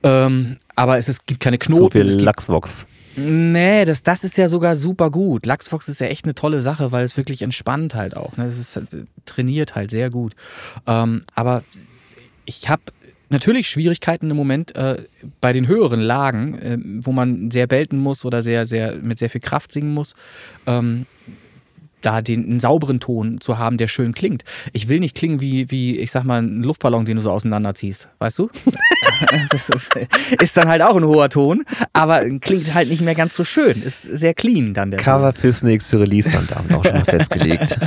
Ähm, 0.02 0.56
aber 0.76 0.98
es, 0.98 1.08
es 1.08 1.26
gibt 1.26 1.40
keine 1.40 1.58
Knoten. 1.58 1.82
So 1.82 1.90
viel 1.90 2.06
Lachsvox. 2.06 2.86
Nee, 3.16 3.84
das, 3.84 4.04
das 4.04 4.22
ist 4.22 4.36
ja 4.36 4.48
sogar 4.48 4.76
super 4.76 5.10
gut. 5.10 5.44
Lachsvox 5.44 5.88
ist 5.88 6.00
ja 6.00 6.06
echt 6.06 6.24
eine 6.24 6.34
tolle 6.34 6.62
Sache, 6.62 6.92
weil 6.92 7.04
es 7.04 7.16
wirklich 7.16 7.42
entspannt 7.42 7.94
halt 7.94 8.16
auch. 8.16 8.36
Ne? 8.36 8.46
Es 8.46 8.58
ist 8.58 8.76
halt, 8.76 9.06
trainiert 9.26 9.74
halt 9.74 9.90
sehr 9.90 10.10
gut. 10.10 10.34
Ähm, 10.86 11.24
aber 11.34 11.64
ich 12.44 12.68
habe 12.68 12.82
natürlich 13.28 13.68
Schwierigkeiten 13.68 14.30
im 14.30 14.36
Moment 14.36 14.76
äh, 14.76 15.02
bei 15.40 15.52
den 15.52 15.66
höheren 15.66 16.00
Lagen, 16.00 16.58
äh, 16.58 16.78
wo 17.04 17.12
man 17.12 17.50
sehr 17.50 17.66
belten 17.66 17.98
muss 17.98 18.24
oder 18.24 18.40
sehr, 18.40 18.66
sehr 18.66 18.94
mit 18.96 19.18
sehr 19.18 19.30
viel 19.30 19.40
Kraft 19.40 19.72
singen 19.72 19.92
muss. 19.92 20.14
Ähm, 20.66 21.06
da 22.02 22.22
den 22.22 22.44
einen 22.44 22.60
sauberen 22.60 23.00
Ton 23.00 23.40
zu 23.40 23.58
haben, 23.58 23.76
der 23.76 23.88
schön 23.88 24.12
klingt. 24.12 24.44
Ich 24.72 24.88
will 24.88 25.00
nicht 25.00 25.16
klingen 25.16 25.40
wie, 25.40 25.70
wie 25.70 25.98
ich 25.98 26.10
sag 26.10 26.24
mal, 26.24 26.42
ein 26.42 26.62
Luftballon, 26.62 27.04
den 27.04 27.16
du 27.16 27.22
so 27.22 27.30
auseinanderziehst, 27.30 28.08
weißt 28.18 28.38
du? 28.38 28.50
das 29.50 29.68
ist, 29.68 29.96
ist, 30.40 30.56
dann 30.56 30.68
halt 30.68 30.82
auch 30.82 30.96
ein 30.96 31.04
hoher 31.04 31.28
Ton, 31.28 31.64
aber 31.92 32.22
klingt 32.40 32.74
halt 32.74 32.88
nicht 32.88 33.02
mehr 33.02 33.14
ganz 33.14 33.34
so 33.34 33.44
schön. 33.44 33.82
Ist 33.82 34.02
sehr 34.02 34.34
clean 34.34 34.74
dann 34.74 34.90
der 34.90 35.00
Cover 35.00 35.32
Ton. 35.32 35.40
fürs 35.42 35.62
nächste 35.62 36.00
Release 36.00 36.30
dann 36.30 36.46
damit 36.48 36.72
auch 36.72 36.84
schon 36.84 36.94
mal 36.94 37.04
festgelegt. 37.04 37.78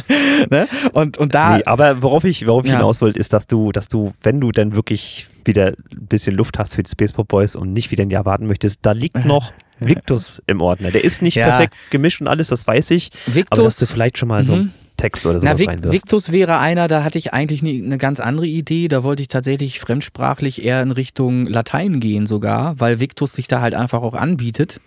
ne? 0.49 0.67
und, 0.93 1.17
und 1.17 1.33
da. 1.33 1.57
Nee, 1.57 1.63
aber 1.65 2.01
worauf 2.01 2.23
ich, 2.23 2.45
worauf 2.47 2.65
ich 2.65 2.71
ja. 2.71 2.77
hinaus 2.77 3.01
wollte, 3.01 3.19
ist, 3.19 3.33
dass 3.33 3.47
du, 3.47 3.71
dass 3.71 3.87
du, 3.87 4.13
wenn 4.21 4.39
du 4.39 4.51
dann 4.51 4.73
wirklich 4.73 5.27
wieder 5.45 5.67
ein 5.67 6.05
bisschen 6.07 6.35
Luft 6.35 6.59
hast 6.59 6.75
für 6.75 6.83
die 6.83 6.89
Space 6.89 7.13
Pop 7.13 7.27
Boys 7.27 7.55
und 7.55 7.73
nicht 7.73 7.91
wieder 7.91 8.03
ein 8.03 8.09
Jahr 8.09 8.25
warten 8.25 8.47
möchtest, 8.47 8.79
da 8.83 8.91
liegt 8.91 9.15
noch 9.25 9.51
Victus 9.87 10.41
im 10.47 10.61
Ordner. 10.61 10.91
Der 10.91 11.03
ist 11.03 11.21
nicht 11.21 11.35
ja. 11.35 11.47
perfekt 11.47 11.75
gemischt 11.89 12.21
und 12.21 12.27
alles, 12.27 12.49
das 12.49 12.65
weiß 12.65 12.91
ich. 12.91 13.11
Victus, 13.25 13.59
aber 13.59 13.63
dass 13.63 13.77
du 13.77 13.85
vielleicht 13.85 14.17
schon 14.17 14.29
mal 14.29 14.45
so 14.45 14.53
einen 14.53 14.63
mhm. 14.63 14.71
Text 14.97 15.25
oder 15.25 15.39
sowas 15.39 15.59
Na, 15.59 15.71
Vic, 15.71 15.91
Victus 15.91 16.31
wäre 16.31 16.59
einer, 16.59 16.87
da 16.87 17.03
hatte 17.03 17.17
ich 17.17 17.33
eigentlich 17.33 17.61
eine 17.63 17.73
ne 17.73 17.97
ganz 17.97 18.19
andere 18.19 18.45
Idee. 18.45 18.87
Da 18.87 19.03
wollte 19.03 19.21
ich 19.21 19.27
tatsächlich 19.27 19.79
fremdsprachlich 19.79 20.63
eher 20.63 20.81
in 20.81 20.91
Richtung 20.91 21.45
Latein 21.45 21.99
gehen 21.99 22.25
sogar, 22.27 22.79
weil 22.79 22.99
Victus 22.99 23.33
sich 23.33 23.47
da 23.47 23.61
halt 23.61 23.73
einfach 23.73 24.01
auch 24.03 24.13
anbietet. 24.13 24.79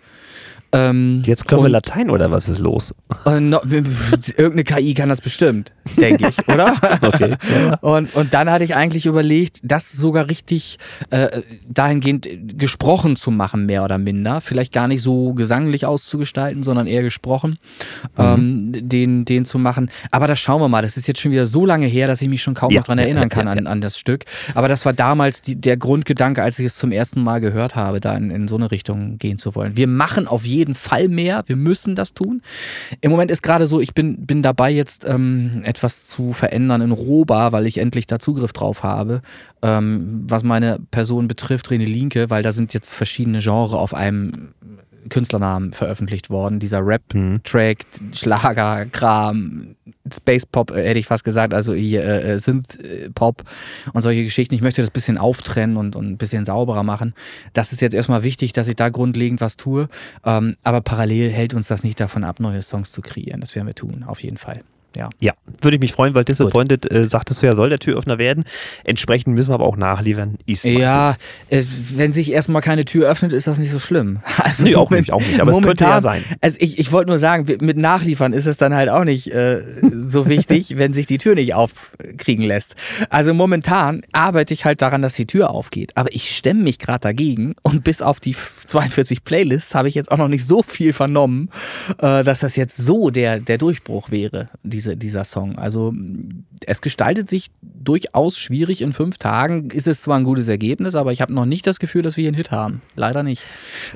Ähm, 0.71 1.23
Jetzt 1.25 1.47
können 1.47 1.63
wir 1.63 1.69
Latein 1.69 2.09
oder 2.09 2.31
was 2.31 2.49
ist 2.49 2.59
los? 2.59 2.93
Äh, 3.25 3.39
no, 3.39 3.59
irgendeine 4.37 4.63
KI 4.63 4.93
kann 4.93 5.09
das 5.09 5.21
bestimmt, 5.21 5.71
denke 5.97 6.29
ich, 6.29 6.47
oder? 6.47 6.75
okay. 7.01 7.35
Ja. 7.53 7.75
Und, 7.81 8.13
und 8.15 8.33
dann 8.33 8.49
hatte 8.49 8.63
ich 8.63 8.75
eigentlich 8.75 9.05
überlegt, 9.05 9.59
das 9.63 9.91
sogar 9.91 10.29
richtig 10.29 10.77
äh, 11.11 11.41
dahingehend 11.67 12.57
gesprochen 12.57 13.15
zu 13.15 13.31
machen, 13.31 13.65
mehr 13.65 13.83
oder 13.83 13.97
minder. 13.97 14.41
Vielleicht 14.41 14.73
gar 14.73 14.87
nicht 14.87 15.01
so 15.01 15.33
gesanglich 15.33 15.85
auszugestalten, 15.85 16.63
sondern 16.63 16.87
eher 16.87 17.03
gesprochen, 17.03 17.57
mhm. 18.17 18.23
ähm, 18.23 18.89
den, 18.89 19.25
den 19.25 19.45
zu 19.45 19.59
machen. 19.59 19.89
Aber 20.11 20.27
das 20.27 20.39
schauen 20.39 20.61
wir 20.61 20.67
mal. 20.67 20.81
Das 20.81 20.97
ist 20.97 21.07
jetzt 21.07 21.21
schon 21.21 21.31
wieder 21.31 21.45
so 21.45 21.65
lange 21.65 21.85
her, 21.85 22.07
dass 22.07 22.21
ich 22.21 22.29
mich 22.29 22.41
schon 22.41 22.55
kaum 22.55 22.71
ja, 22.71 22.79
noch 22.79 22.87
dran 22.87 22.97
erinnern 22.97 23.29
kann 23.29 23.47
an, 23.47 23.67
an 23.67 23.81
das 23.81 23.97
Stück. 23.97 24.25
Aber 24.55 24.67
das 24.67 24.85
war 24.85 24.93
damals 24.93 25.41
die, 25.41 25.55
der 25.55 25.77
Grundgedanke, 25.77 26.41
als 26.41 26.59
ich 26.59 26.65
es 26.65 26.75
zum 26.75 26.91
ersten 26.91 27.23
Mal 27.23 27.39
gehört 27.39 27.75
habe, 27.75 27.99
da 27.99 28.15
in, 28.15 28.31
in 28.31 28.47
so 28.47 28.55
eine 28.55 28.71
Richtung 28.71 29.17
gehen 29.17 29.37
zu 29.37 29.55
wollen. 29.55 29.77
Wir 29.77 29.87
machen 29.87 30.27
auf 30.27 30.45
jeden 30.45 30.55
jeden 30.55 30.75
Fall 30.75 31.07
mehr. 31.07 31.43
Wir 31.47 31.55
müssen 31.55 31.95
das 31.95 32.13
tun. 32.13 32.41
Im 33.01 33.11
Moment 33.11 33.29
ist 33.29 33.43
gerade 33.43 33.67
so, 33.67 33.79
ich 33.79 33.93
bin, 33.93 34.25
bin 34.25 34.41
dabei, 34.41 34.71
jetzt 34.71 35.05
ähm, 35.07 35.61
etwas 35.75 36.05
zu 36.05 36.31
verändern 36.31 36.81
in 36.81 36.91
Roba, 36.91 37.51
weil 37.51 37.67
ich 37.67 37.79
endlich 37.79 38.07
da 38.07 38.17
Zugriff 38.17 38.53
drauf 38.53 38.83
habe. 38.83 39.21
Ähm, 39.61 40.23
was 40.27 40.43
meine 40.43 40.79
Person 40.91 41.27
betrifft, 41.27 41.67
René 41.67 41.85
Linke, 41.85 42.29
weil 42.29 42.43
da 42.43 42.51
sind 42.51 42.73
jetzt 42.73 42.93
verschiedene 42.93 43.39
Genres 43.39 43.73
auf 43.73 43.93
einem 43.93 44.53
Künstlernamen 45.09 45.73
veröffentlicht 45.73 46.29
worden. 46.29 46.59
Dieser 46.59 46.79
Rap-Track, 46.85 47.79
mhm. 47.99 48.13
Schlager, 48.13 48.85
Kram, 48.85 49.75
Space 50.11 50.45
Pop, 50.45 50.71
äh, 50.71 50.87
hätte 50.87 50.99
ich 50.99 51.07
fast 51.07 51.25
gesagt, 51.25 51.53
also 51.53 51.73
hier 51.73 52.03
äh, 52.03 52.33
äh, 52.33 52.39
Synth-Pop 52.39 53.43
und 53.93 54.01
solche 54.01 54.23
Geschichten. 54.23 54.55
Ich 54.55 54.61
möchte 54.61 54.81
das 54.81 54.89
ein 54.89 54.93
bisschen 54.93 55.17
auftrennen 55.17 55.75
und, 55.75 55.95
und 55.97 56.07
ein 56.09 56.17
bisschen 56.17 56.45
sauberer 56.45 56.83
machen. 56.83 57.13
Das 57.53 57.73
ist 57.73 57.81
jetzt 57.81 57.93
erstmal 57.93 58.23
wichtig, 58.23 58.53
dass 58.53 58.69
ich 58.69 58.77
da 58.77 58.89
grundlegend 58.89 59.41
was 59.41 59.57
tue. 59.57 59.89
Ähm, 60.23 60.55
aber 60.63 60.79
parallel 60.79 61.31
hält 61.31 61.53
uns 61.53 61.67
das 61.67 61.83
nicht 61.83 61.99
davon 61.99 62.23
ab, 62.23 62.39
neue 62.39 62.61
Songs 62.61 62.93
zu 62.93 63.01
kreieren. 63.01 63.41
Das 63.41 63.55
werden 63.55 63.67
wir 63.67 63.75
tun, 63.75 64.05
auf 64.07 64.23
jeden 64.23 64.37
Fall. 64.37 64.61
Ja. 64.95 65.09
ja, 65.19 65.33
würde 65.61 65.75
ich 65.75 65.81
mich 65.81 65.93
freuen, 65.93 66.13
weil 66.13 66.23
Disappointed 66.23 66.91
äh, 66.91 67.05
sagtest 67.05 67.41
du 67.41 67.45
ja, 67.45 67.55
soll 67.55 67.69
der 67.69 67.79
Türöffner 67.79 68.17
werden. 68.17 68.45
Entsprechend 68.83 69.35
müssen 69.35 69.49
wir 69.49 69.55
aber 69.55 69.65
auch 69.65 69.77
nachliefern. 69.77 70.37
ja, 70.45 71.15
so. 71.49 71.55
äh, 71.55 71.63
wenn 71.95 72.13
sich 72.13 72.31
erstmal 72.31 72.61
keine 72.61 72.85
Tür 72.85 73.09
öffnet, 73.09 73.33
ist 73.33 73.47
das 73.47 73.57
nicht 73.57 73.71
so 73.71 73.79
schlimm. 73.79 74.19
Also 74.45 74.63
nee, 74.63 74.75
auch 74.75 74.91
nicht, 74.91 75.11
auch 75.11 75.21
nicht, 75.21 75.39
aber 75.39 75.51
momentan, 75.51 75.63
es 75.63 75.67
könnte 75.67 75.83
ja 75.85 76.01
sein. 76.01 76.23
Also 76.39 76.57
ich, 76.59 76.77
ich 76.77 76.91
wollte 76.91 77.09
nur 77.09 77.17
sagen, 77.17 77.45
mit 77.61 77.77
Nachliefern 77.77 78.31
ist 78.31 78.45
es 78.45 78.57
dann 78.57 78.75
halt 78.75 78.89
auch 78.89 79.03
nicht 79.03 79.31
äh, 79.31 79.63
so 79.91 80.27
wichtig, 80.27 80.77
wenn 80.77 80.93
sich 80.93 81.07
die 81.07 81.17
Tür 81.17 81.33
nicht 81.33 81.55
aufkriegen 81.55 82.45
lässt. 82.45 82.75
Also 83.09 83.33
momentan 83.33 84.01
arbeite 84.11 84.53
ich 84.53 84.65
halt 84.65 84.83
daran, 84.83 85.01
dass 85.01 85.15
die 85.15 85.25
Tür 85.25 85.49
aufgeht. 85.49 85.93
Aber 85.95 86.13
ich 86.13 86.35
stemme 86.35 86.61
mich 86.61 86.77
gerade 86.77 86.99
dagegen 86.99 87.55
und 87.63 87.83
bis 87.83 88.01
auf 88.03 88.19
die 88.19 88.35
42 88.35 89.23
Playlists 89.23 89.73
habe 89.73 89.89
ich 89.89 89.95
jetzt 89.95 90.11
auch 90.11 90.17
noch 90.17 90.27
nicht 90.27 90.45
so 90.45 90.61
viel 90.61 90.93
vernommen, 90.93 91.49
äh, 91.99 92.23
dass 92.23 92.41
das 92.41 92.55
jetzt 92.55 92.77
so 92.77 93.09
der, 93.09 93.39
der 93.39 93.57
Durchbruch 93.57 94.11
wäre, 94.11 94.49
diese 94.63 94.84
diese, 94.85 94.97
dieser 94.97 95.23
Song. 95.23 95.57
Also 95.57 95.93
es 96.65 96.81
gestaltet 96.81 97.29
sich 97.29 97.47
durchaus 97.61 98.37
schwierig. 98.37 98.81
In 98.81 98.93
fünf 98.93 99.17
Tagen 99.17 99.69
ist 99.71 99.87
es 99.87 100.01
zwar 100.01 100.17
ein 100.17 100.23
gutes 100.23 100.47
Ergebnis, 100.47 100.95
aber 100.95 101.11
ich 101.11 101.21
habe 101.21 101.33
noch 101.33 101.45
nicht 101.45 101.67
das 101.67 101.79
Gefühl, 101.79 102.01
dass 102.01 102.17
wir 102.17 102.23
hier 102.23 102.29
einen 102.29 102.37
Hit 102.37 102.51
haben. 102.51 102.81
Leider 102.95 103.23
nicht. 103.23 103.43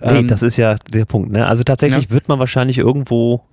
Nee, 0.01 0.19
ähm, 0.19 0.27
das 0.27 0.41
ist 0.41 0.57
ja 0.57 0.75
der 0.91 1.05
Punkt. 1.05 1.31
Ne? 1.31 1.45
Also 1.45 1.63
tatsächlich 1.63 2.05
ja. 2.05 2.11
wird 2.11 2.27
man 2.27 2.39
wahrscheinlich 2.39 2.77
irgendwo 2.77 3.43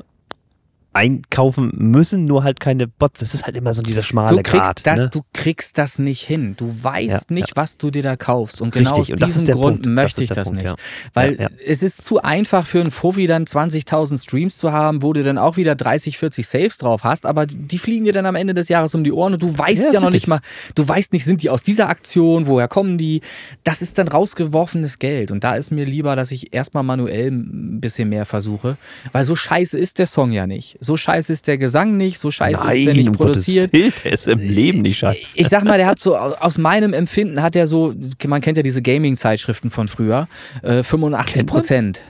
einkaufen 0.96 1.72
müssen, 1.74 2.24
nur 2.24 2.42
halt 2.42 2.58
keine 2.58 2.88
Bots. 2.88 3.20
Das 3.20 3.34
ist 3.34 3.44
halt 3.44 3.54
immer 3.54 3.74
so 3.74 3.82
dieser 3.82 4.02
schmale 4.02 4.34
du 4.34 4.42
kriegst 4.42 4.64
Grad. 4.64 4.86
Das, 4.86 5.00
ne? 5.00 5.10
Du 5.10 5.22
kriegst 5.34 5.76
das 5.76 5.98
nicht 5.98 6.22
hin. 6.22 6.54
Du 6.56 6.72
weißt 6.82 7.28
ja, 7.28 7.34
nicht, 7.34 7.50
ja. 7.50 7.56
was 7.56 7.76
du 7.76 7.90
dir 7.90 8.02
da 8.02 8.16
kaufst. 8.16 8.62
Und 8.62 8.72
genau 8.72 8.96
Richtig. 8.96 9.22
aus 9.22 9.34
diesem 9.34 9.54
Grund 9.54 9.82
Punkt. 9.82 9.94
möchte 9.94 10.24
ich 10.24 10.30
das 10.30 10.48
Punkt, 10.48 10.62
nicht. 10.62 10.70
Ja. 10.70 10.76
Weil 11.12 11.50
es 11.66 11.82
ist 11.82 12.02
zu 12.02 12.22
einfach 12.22 12.66
für 12.66 12.80
einen 12.80 12.90
Fovi 12.90 13.26
dann 13.26 13.44
20.000 13.44 14.22
Streams 14.22 14.56
zu 14.56 14.72
haben, 14.72 15.02
wo 15.02 15.12
du 15.12 15.22
dann 15.22 15.36
auch 15.36 15.58
wieder 15.58 15.74
30, 15.74 16.16
40 16.16 16.48
Saves 16.48 16.78
drauf 16.78 17.04
hast, 17.04 17.26
aber 17.26 17.44
die 17.44 17.78
fliegen 17.78 18.06
dir 18.06 18.14
dann 18.14 18.24
am 18.24 18.34
Ende 18.34 18.54
des 18.54 18.70
Jahres 18.70 18.94
um 18.94 19.04
die 19.04 19.12
Ohren 19.12 19.34
und 19.34 19.42
du 19.42 19.56
weißt 19.56 19.92
ja, 19.92 20.00
noch 20.00 20.10
nicht 20.10 20.26
mal, 20.26 20.40
du 20.74 20.88
weißt 20.88 21.12
nicht, 21.12 21.26
sind 21.26 21.42
die 21.42 21.50
aus 21.50 21.62
dieser 21.62 21.90
Aktion, 21.90 22.46
woher 22.46 22.68
kommen 22.68 22.96
die? 22.96 23.20
Das 23.64 23.82
ist 23.82 23.98
dann 23.98 24.08
rausgeworfenes 24.08 24.98
Geld. 24.98 25.30
Und 25.30 25.44
da 25.44 25.56
ist 25.56 25.70
mir 25.70 25.84
lieber, 25.84 26.16
dass 26.16 26.30
ich 26.30 26.54
erstmal 26.54 26.84
manuell 26.84 27.30
ein 27.30 27.82
bisschen 27.82 28.08
mehr 28.08 28.24
versuche, 28.24 28.78
weil 29.12 29.24
so 29.24 29.36
scheiße 29.36 29.76
ist 29.76 29.98
der 29.98 30.06
Song 30.06 30.30
ja 30.30 30.46
nicht 30.46 30.78
so 30.86 30.96
scheiße 30.96 31.32
ist 31.32 31.46
der 31.46 31.58
Gesang 31.58 31.96
nicht, 31.96 32.18
so 32.18 32.30
scheiße 32.30 32.64
Nein, 32.64 32.78
ist 32.78 32.86
der 32.86 32.94
nicht 32.94 33.08
um 33.08 33.14
produziert. 33.14 33.72
Der 33.72 34.12
ist 34.12 34.26
im 34.26 34.38
Leben 34.38 34.82
nicht 34.82 34.98
scheiße. 34.98 35.36
Ich 35.36 35.48
sag 35.48 35.64
mal, 35.64 35.76
der 35.76 35.86
hat 35.86 35.98
so, 35.98 36.16
aus 36.16 36.56
meinem 36.58 36.92
Empfinden 36.92 37.42
hat 37.42 37.56
er 37.56 37.66
so, 37.66 37.92
man 38.26 38.40
kennt 38.40 38.56
ja 38.56 38.62
diese 38.62 38.80
Gaming-Zeitschriften 38.80 39.70
von 39.70 39.88
früher, 39.88 40.28
äh, 40.62 40.82
85 40.82 41.46
Prozent. 41.46 42.00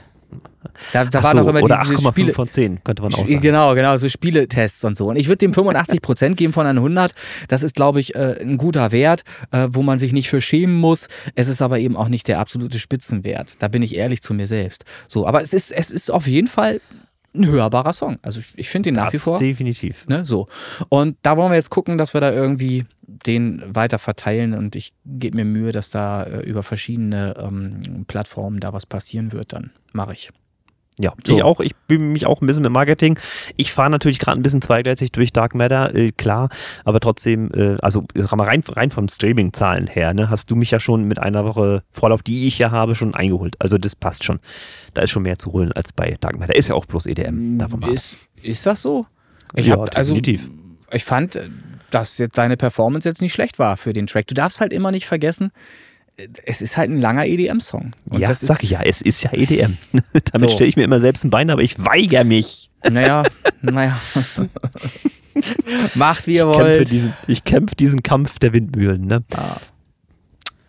Da, 0.91 1.05
da 1.05 1.23
waren 1.23 1.37
so, 1.37 1.43
auch 1.43 1.47
immer 1.47 1.61
oder 1.61 1.79
diese 1.83 2.07
8, 2.07 2.13
Spiele. 2.13 2.33
von 2.33 2.47
10, 2.47 2.83
könnte 2.83 3.01
man 3.01 3.13
auch 3.13 3.19
sagen. 3.19 3.41
Genau, 3.41 3.73
genau, 3.75 3.97
so 3.97 4.09
Spieletests 4.09 4.83
und 4.83 4.95
so. 4.95 5.09
Und 5.09 5.15
ich 5.15 5.27
würde 5.27 5.37
dem 5.37 5.53
85 5.53 6.01
Prozent 6.01 6.37
geben 6.37 6.53
von 6.53 6.65
100. 6.65 7.13
Das 7.47 7.63
ist, 7.63 7.75
glaube 7.75 7.99
ich, 7.99 8.15
äh, 8.15 8.37
ein 8.41 8.57
guter 8.57 8.91
Wert, 8.91 9.23
äh, 9.51 9.67
wo 9.71 9.81
man 9.81 9.99
sich 9.99 10.13
nicht 10.13 10.29
für 10.29 10.41
schämen 10.41 10.75
muss. 10.75 11.07
Es 11.35 11.47
ist 11.47 11.61
aber 11.61 11.79
eben 11.79 11.95
auch 11.95 12.09
nicht 12.09 12.27
der 12.27 12.39
absolute 12.39 12.79
Spitzenwert. 12.79 13.55
Da 13.59 13.67
bin 13.67 13.81
ich 13.81 13.95
ehrlich 13.95 14.21
zu 14.21 14.33
mir 14.33 14.47
selbst. 14.47 14.85
So, 15.07 15.25
aber 15.25 15.41
es 15.41 15.53
ist, 15.53 15.71
es 15.71 15.89
ist 15.89 16.11
auf 16.11 16.27
jeden 16.27 16.47
Fall 16.47 16.81
ein 17.37 17.47
hörbarer 17.47 17.93
Song. 17.93 18.17
Also 18.21 18.39
ich, 18.39 18.53
ich 18.55 18.69
finde 18.69 18.89
ihn 18.89 18.95
nach 18.95 19.05
das 19.05 19.13
wie 19.13 19.17
vor. 19.19 19.39
Definitiv. 19.39 20.05
Ne, 20.07 20.25
so. 20.25 20.47
Und 20.89 21.17
da 21.21 21.37
wollen 21.37 21.51
wir 21.51 21.55
jetzt 21.55 21.69
gucken, 21.69 21.97
dass 21.97 22.13
wir 22.13 22.21
da 22.21 22.31
irgendwie 22.31 22.85
den 23.07 23.63
weiter 23.73 23.99
verteilen 23.99 24.53
und 24.53 24.75
ich 24.75 24.93
gebe 25.05 25.37
mir 25.37 25.45
Mühe, 25.45 25.71
dass 25.71 25.89
da 25.89 26.23
äh, 26.23 26.39
über 26.41 26.63
verschiedene 26.63 27.35
ähm, 27.39 28.05
Plattformen 28.07 28.59
da 28.59 28.73
was 28.73 28.85
passieren 28.85 29.31
wird, 29.31 29.53
dann 29.53 29.71
mache 29.93 30.13
ich. 30.13 30.31
Ja, 30.99 31.13
so. 31.23 31.35
ich 31.35 31.43
auch. 31.43 31.59
Ich 31.59 31.75
bin 31.87 32.11
mich 32.11 32.25
auch 32.25 32.41
ein 32.41 32.47
bisschen 32.47 32.63
mit 32.63 32.71
Marketing. 32.71 33.19
Ich 33.55 33.71
fahre 33.71 33.89
natürlich 33.89 34.17
gerade 34.17 34.39
ein 34.39 34.43
bisschen 34.43 34.61
zweigleisig 34.61 35.11
durch 35.11 35.31
Dark 35.31 35.53
Matter, 35.53 35.93
äh, 35.93 36.11
klar, 36.11 36.49
aber 36.85 36.99
trotzdem, 36.99 37.51
äh, 37.53 37.77
also 37.81 38.03
rein, 38.15 38.63
rein 38.67 38.89
vom 38.89 39.07
Streaming-Zahlen 39.07 39.87
her, 39.87 40.13
ne, 40.13 40.29
hast 40.29 40.49
du 40.49 40.55
mich 40.55 40.71
ja 40.71 40.79
schon 40.79 41.03
mit 41.03 41.19
einer 41.19 41.45
Woche 41.45 41.83
Vorlauf, 41.91 42.23
die 42.23 42.47
ich 42.47 42.57
ja 42.57 42.71
habe, 42.71 42.95
schon 42.95 43.13
eingeholt. 43.13 43.55
Also 43.59 43.77
das 43.77 43.95
passt 43.95 44.23
schon. 44.23 44.39
Da 44.93 45.03
ist 45.03 45.11
schon 45.11 45.23
mehr 45.23 45.37
zu 45.37 45.53
holen 45.53 45.71
als 45.71 45.93
bei 45.93 46.17
Dark 46.19 46.39
Matter. 46.39 46.55
Ist 46.55 46.69
ja 46.69 46.75
auch 46.75 46.85
bloß 46.85 47.05
EDM. 47.05 47.59
Davon 47.59 47.83
ist, 47.83 48.17
ist 48.41 48.65
das 48.65 48.81
so? 48.81 49.05
Ich 49.53 49.67
ja, 49.67 49.75
hab, 49.75 49.95
also, 49.95 50.15
definitiv. 50.15 50.49
Ich 50.91 51.03
fand, 51.03 51.39
dass 51.91 52.17
jetzt 52.17 52.37
deine 52.37 52.57
Performance 52.57 53.07
jetzt 53.07 53.21
nicht 53.21 53.33
schlecht 53.33 53.59
war 53.59 53.77
für 53.77 53.93
den 53.93 54.07
Track. 54.07 54.27
Du 54.27 54.35
darfst 54.35 54.61
halt 54.61 54.73
immer 54.73 54.91
nicht 54.91 55.05
vergessen, 55.05 55.51
es 56.45 56.61
ist 56.61 56.77
halt 56.77 56.89
ein 56.89 56.99
langer 56.99 57.25
EDM-Song. 57.25 57.91
Ja, 58.11 58.27
das 58.27 58.39
sag 58.39 58.63
ich 58.63 58.71
ja, 58.71 58.81
es 58.81 59.01
ist 59.01 59.23
ja 59.23 59.33
EDM. 59.33 59.77
Damit 60.31 60.49
so. 60.49 60.55
stelle 60.55 60.69
ich 60.69 60.75
mir 60.75 60.83
immer 60.83 60.99
selbst 60.99 61.23
ein 61.23 61.29
Bein, 61.29 61.49
aber 61.49 61.61
ich 61.61 61.77
weigere 61.77 62.23
mich. 62.23 62.71
Naja, 62.89 63.23
naja. 63.61 63.99
Macht 65.95 66.25
wie 66.25 66.35
ihr 66.35 66.49
ich 66.49 66.57
wollt. 66.57 66.89
Diesen, 66.89 67.13
ich 67.27 67.43
kämpfe 67.43 67.75
diesen 67.75 68.01
Kampf 68.01 68.39
der 68.39 68.53
Windmühlen. 68.53 69.05
Ne? 69.05 69.23
Ah. 69.35 69.57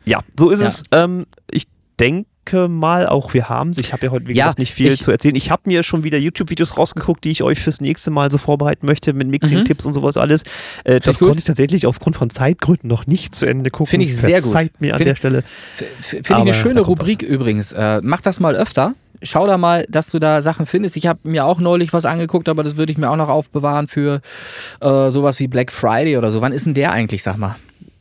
Ja, 0.05 0.23
so 0.39 0.51
ist 0.51 0.61
ja. 0.61 0.67
es. 0.67 0.83
Ähm, 0.93 1.27
ich 1.51 1.67
denke 1.99 2.28
mal 2.53 3.07
auch, 3.07 3.35
wir 3.35 3.49
haben 3.49 3.71
es. 3.71 3.79
Ich 3.79 3.93
habe 3.93 4.07
ja 4.07 4.13
heute, 4.13 4.27
wie 4.27 4.33
ja, 4.33 4.45
gesagt, 4.45 4.59
nicht 4.59 4.73
viel 4.73 4.93
ich, 4.93 5.01
zu 5.01 5.11
erzählen. 5.11 5.35
Ich 5.35 5.51
habe 5.51 5.63
mir 5.67 5.83
schon 5.83 6.05
wieder 6.05 6.19
YouTube-Videos 6.19 6.77
rausgeguckt, 6.77 7.25
die 7.25 7.31
ich 7.31 7.43
euch 7.43 7.61
fürs 7.61 7.81
nächste 7.81 8.11
Mal 8.11 8.31
so 8.31 8.39
vorbereiten 8.39 8.87
möchte, 8.87 9.13
mit 9.13 9.29
Mixing-Tipps 9.29 9.85
mhm. 9.85 9.89
und 9.89 9.95
sowas 9.95 10.17
alles. 10.17 10.45
Äh, 10.85 11.01
das 11.01 11.19
konnte 11.19 11.39
ich 11.39 11.45
tatsächlich 11.45 11.87
aufgrund 11.87 12.17
von 12.17 12.31
Zeitgründen 12.31 12.89
noch 12.89 13.07
nicht 13.07 13.35
zu 13.35 13.47
Ende 13.47 13.71
gucken. 13.71 13.91
Finde 13.91 14.07
ich 14.07 14.17
sehr 14.17 14.41
gut. 14.41 14.53
Zeit 14.53 14.81
mir 14.81 14.95
an 14.95 14.99
Find, 14.99 15.11
der 15.11 15.17
Stelle. 15.17 15.45
Finde 16.01 16.23
ich 16.23 16.31
eine 16.31 16.55
schöne 16.55 16.81
Rubrik 16.81 17.23
was. 17.23 17.29
übrigens. 17.29 17.73
Äh, 17.73 18.01
mach 18.03 18.21
das 18.21 18.41
mal 18.41 18.57
öfter 18.57 18.95
schau 19.23 19.47
da 19.47 19.59
mal, 19.59 19.85
dass 19.89 20.11
du 20.11 20.19
da 20.19 20.41
Sachen 20.41 20.65
findest. 20.65 20.97
Ich 20.97 21.07
habe 21.07 21.21
mir 21.25 21.45
auch 21.45 21.59
neulich 21.59 21.93
was 21.93 22.05
angeguckt, 22.05 22.49
aber 22.49 22.63
das 22.63 22.77
würde 22.77 22.93
ich 22.93 22.99
mir 22.99 23.11
auch 23.11 23.17
noch 23.17 23.29
aufbewahren 23.29 23.89
für 23.89 24.21
äh, 24.81 25.11
sowas 25.11 25.41
wie 25.41 25.49
Black 25.49 25.73
Friday 25.73 26.17
oder 26.17 26.31
so. 26.31 26.41
Wann 26.41 26.53
ist 26.53 26.67
denn 26.67 26.75
der 26.75 26.93
eigentlich, 26.93 27.23
sag 27.23 27.37
mal? 27.37 27.57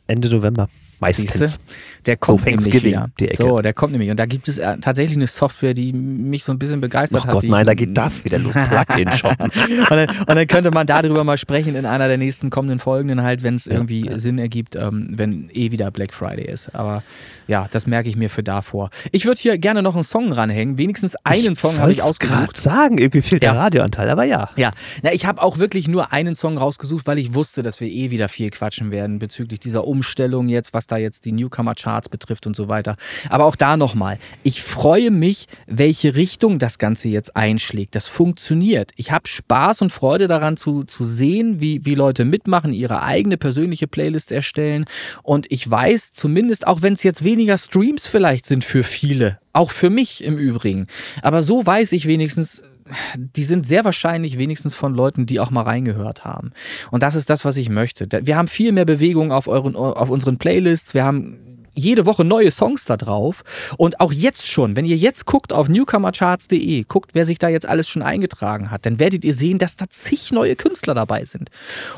Ende 0.06 0.30
November. 0.30 0.68
Meistens. 1.00 1.32
Siehste? 1.32 1.60
Der 2.08 2.16
kommt 2.16 2.40
so 2.40 2.46
nämlich 2.46 2.82
wieder. 2.82 3.10
So, 3.34 3.58
der 3.58 3.74
kommt 3.74 3.92
nämlich. 3.92 4.10
Und 4.10 4.18
da 4.18 4.24
gibt 4.24 4.48
es 4.48 4.56
äh, 4.56 4.78
tatsächlich 4.78 5.18
eine 5.18 5.26
Software, 5.26 5.74
die 5.74 5.92
mich 5.92 6.42
so 6.42 6.52
ein 6.52 6.58
bisschen 6.58 6.80
begeistert 6.80 7.24
oh 7.24 7.26
hat. 7.26 7.32
Gott, 7.34 7.44
nein, 7.44 7.66
da 7.66 7.74
geht 7.74 7.94
das 7.94 8.24
wieder 8.24 8.38
los. 8.38 8.54
Plugin 8.86 9.12
shoppen. 9.12 9.50
und, 9.50 9.90
dann, 9.90 10.08
und, 10.08 10.28
dann, 10.28 10.46
könnte 10.46 10.70
man 10.70 10.86
darüber 10.86 11.22
mal 11.22 11.36
sprechen 11.36 11.76
in 11.76 11.84
einer 11.84 12.08
der 12.08 12.16
nächsten 12.16 12.48
kommenden 12.48 12.78
Folgen, 12.78 13.22
halt, 13.22 13.42
wenn 13.42 13.56
es 13.56 13.66
irgendwie 13.66 14.06
ja. 14.06 14.18
Sinn 14.18 14.38
ergibt, 14.38 14.74
ähm, 14.74 15.10
wenn 15.18 15.50
eh 15.52 15.70
wieder 15.70 15.90
Black 15.90 16.14
Friday 16.14 16.46
ist. 16.46 16.74
Aber 16.74 17.02
ja, 17.46 17.68
das 17.70 17.86
merke 17.86 18.08
ich 18.08 18.16
mir 18.16 18.30
für 18.30 18.42
davor. 18.42 18.88
Ich 19.12 19.26
würde 19.26 19.38
hier 19.38 19.58
gerne 19.58 19.82
noch 19.82 19.94
einen 19.94 20.02
Song 20.02 20.32
ranhängen. 20.32 20.78
Wenigstens 20.78 21.14
einen 21.24 21.52
ich 21.52 21.58
Song 21.58 21.78
habe 21.78 21.92
ich 21.92 22.02
ausgesucht. 22.02 22.52
Ich 22.54 22.62
sagen, 22.62 22.96
irgendwie 22.96 23.20
fehlt 23.20 23.44
ja. 23.44 23.52
der 23.52 23.60
Radioanteil, 23.60 24.08
aber 24.08 24.24
ja. 24.24 24.48
Ja, 24.56 24.70
Na, 25.02 25.12
ich 25.12 25.26
habe 25.26 25.42
auch 25.42 25.58
wirklich 25.58 25.88
nur 25.88 26.10
einen 26.10 26.34
Song 26.34 26.56
rausgesucht, 26.56 27.06
weil 27.06 27.18
ich 27.18 27.34
wusste, 27.34 27.62
dass 27.62 27.80
wir 27.80 27.88
eh 27.88 28.10
wieder 28.10 28.30
viel 28.30 28.48
quatschen 28.48 28.92
werden 28.92 29.18
bezüglich 29.18 29.60
dieser 29.60 29.86
Umstellung 29.86 30.48
jetzt, 30.48 30.72
was 30.72 30.86
da 30.86 30.96
jetzt 30.96 31.26
die 31.26 31.32
Newcomer 31.32 31.74
Charts 31.98 32.08
betrifft 32.08 32.46
und 32.46 32.54
so 32.54 32.68
weiter. 32.68 32.96
Aber 33.28 33.44
auch 33.44 33.56
da 33.56 33.76
nochmal, 33.76 34.18
ich 34.44 34.62
freue 34.62 35.10
mich, 35.10 35.46
welche 35.66 36.14
Richtung 36.14 36.58
das 36.58 36.78
Ganze 36.78 37.08
jetzt 37.08 37.36
einschlägt. 37.36 37.96
Das 37.96 38.06
funktioniert. 38.06 38.92
Ich 38.96 39.10
habe 39.10 39.26
Spaß 39.26 39.82
und 39.82 39.90
Freude 39.90 40.28
daran 40.28 40.56
zu, 40.56 40.84
zu 40.84 41.04
sehen, 41.04 41.60
wie, 41.60 41.84
wie 41.84 41.94
Leute 41.94 42.24
mitmachen, 42.24 42.72
ihre 42.72 43.02
eigene 43.02 43.36
persönliche 43.36 43.88
Playlist 43.88 44.30
erstellen. 44.30 44.84
Und 45.22 45.46
ich 45.50 45.68
weiß 45.68 46.12
zumindest, 46.12 46.66
auch 46.66 46.82
wenn 46.82 46.92
es 46.92 47.02
jetzt 47.02 47.24
weniger 47.24 47.58
Streams 47.58 48.06
vielleicht 48.06 48.46
sind 48.46 48.64
für 48.64 48.84
viele, 48.84 49.38
auch 49.52 49.70
für 49.72 49.90
mich 49.90 50.22
im 50.22 50.38
Übrigen, 50.38 50.86
aber 51.22 51.42
so 51.42 51.66
weiß 51.66 51.92
ich 51.92 52.06
wenigstens, 52.06 52.62
die 53.16 53.44
sind 53.44 53.66
sehr 53.66 53.84
wahrscheinlich 53.84 54.38
wenigstens 54.38 54.74
von 54.74 54.94
Leuten, 54.94 55.26
die 55.26 55.40
auch 55.40 55.50
mal 55.50 55.62
reingehört 55.62 56.24
haben. 56.24 56.52
Und 56.90 57.02
das 57.02 57.14
ist 57.14 57.30
das, 57.30 57.44
was 57.44 57.56
ich 57.56 57.68
möchte. 57.68 58.06
Wir 58.24 58.36
haben 58.36 58.48
viel 58.48 58.72
mehr 58.72 58.84
Bewegung 58.84 59.32
auf, 59.32 59.48
euren, 59.48 59.76
auf 59.76 60.10
unseren 60.10 60.38
Playlists. 60.38 60.94
Wir 60.94 61.04
haben 61.04 61.57
jede 61.78 62.06
Woche 62.06 62.24
neue 62.24 62.50
Songs 62.50 62.84
da 62.84 62.96
drauf. 62.96 63.44
Und 63.76 64.00
auch 64.00 64.12
jetzt 64.12 64.46
schon, 64.46 64.76
wenn 64.76 64.84
ihr 64.84 64.96
jetzt 64.96 65.26
guckt 65.26 65.52
auf 65.52 65.68
newcomercharts.de, 65.68 66.84
guckt, 66.84 67.10
wer 67.14 67.24
sich 67.24 67.38
da 67.38 67.48
jetzt 67.48 67.68
alles 67.68 67.88
schon 67.88 68.02
eingetragen 68.02 68.70
hat, 68.70 68.86
dann 68.86 68.98
werdet 68.98 69.24
ihr 69.24 69.34
sehen, 69.34 69.58
dass 69.58 69.76
da 69.76 69.88
zig 69.88 70.32
neue 70.32 70.56
Künstler 70.56 70.94
dabei 70.94 71.24
sind. 71.24 71.50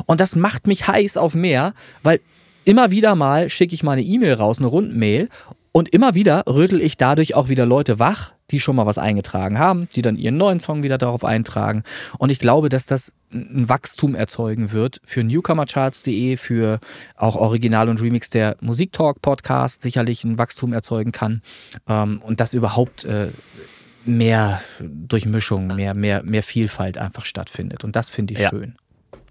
Und 0.06 0.20
das 0.20 0.36
macht 0.36 0.66
mich 0.66 0.86
heiß 0.86 1.16
auf 1.16 1.34
mehr, 1.34 1.74
weil 2.02 2.20
immer 2.64 2.90
wieder 2.90 3.14
mal 3.14 3.48
schicke 3.48 3.74
ich 3.74 3.82
mal 3.82 3.92
eine 3.92 4.02
E-Mail 4.02 4.34
raus, 4.34 4.58
eine 4.58 4.68
Rundmail 4.68 5.28
und 5.72 5.88
immer 5.90 6.14
wieder 6.14 6.44
rüttel 6.48 6.80
ich 6.80 6.96
dadurch 6.96 7.34
auch 7.34 7.48
wieder 7.48 7.66
Leute 7.66 7.98
wach, 7.98 8.32
die 8.50 8.58
schon 8.58 8.76
mal 8.76 8.86
was 8.86 8.98
eingetragen 8.98 9.58
haben, 9.58 9.88
die 9.94 10.02
dann 10.02 10.16
ihren 10.16 10.36
neuen 10.36 10.58
Song 10.58 10.82
wieder 10.82 10.98
darauf 10.98 11.24
eintragen. 11.24 11.84
Und 12.18 12.30
ich 12.30 12.40
glaube, 12.40 12.68
dass 12.68 12.86
das 12.86 13.12
ein 13.32 13.68
Wachstum 13.68 14.16
erzeugen 14.16 14.72
wird 14.72 15.00
für 15.04 15.22
newcomercharts.de, 15.22 16.36
für 16.36 16.80
auch 17.16 17.36
Original 17.36 17.88
und 17.88 18.02
Remix 18.02 18.30
der 18.30 18.56
Musiktalk 18.60 19.22
Podcast 19.22 19.82
sicherlich 19.82 20.24
ein 20.24 20.38
Wachstum 20.38 20.72
erzeugen 20.72 21.12
kann. 21.12 21.42
Ähm, 21.88 22.20
und 22.24 22.40
dass 22.40 22.54
überhaupt 22.54 23.04
äh, 23.04 23.28
mehr 24.04 24.60
Durchmischung, 24.80 25.68
mehr, 25.68 25.94
mehr, 25.94 26.24
mehr 26.24 26.42
Vielfalt 26.42 26.98
einfach 26.98 27.24
stattfindet. 27.24 27.84
Und 27.84 27.94
das 27.94 28.10
finde 28.10 28.34
ich 28.34 28.40
ja. 28.40 28.50
schön. 28.50 28.74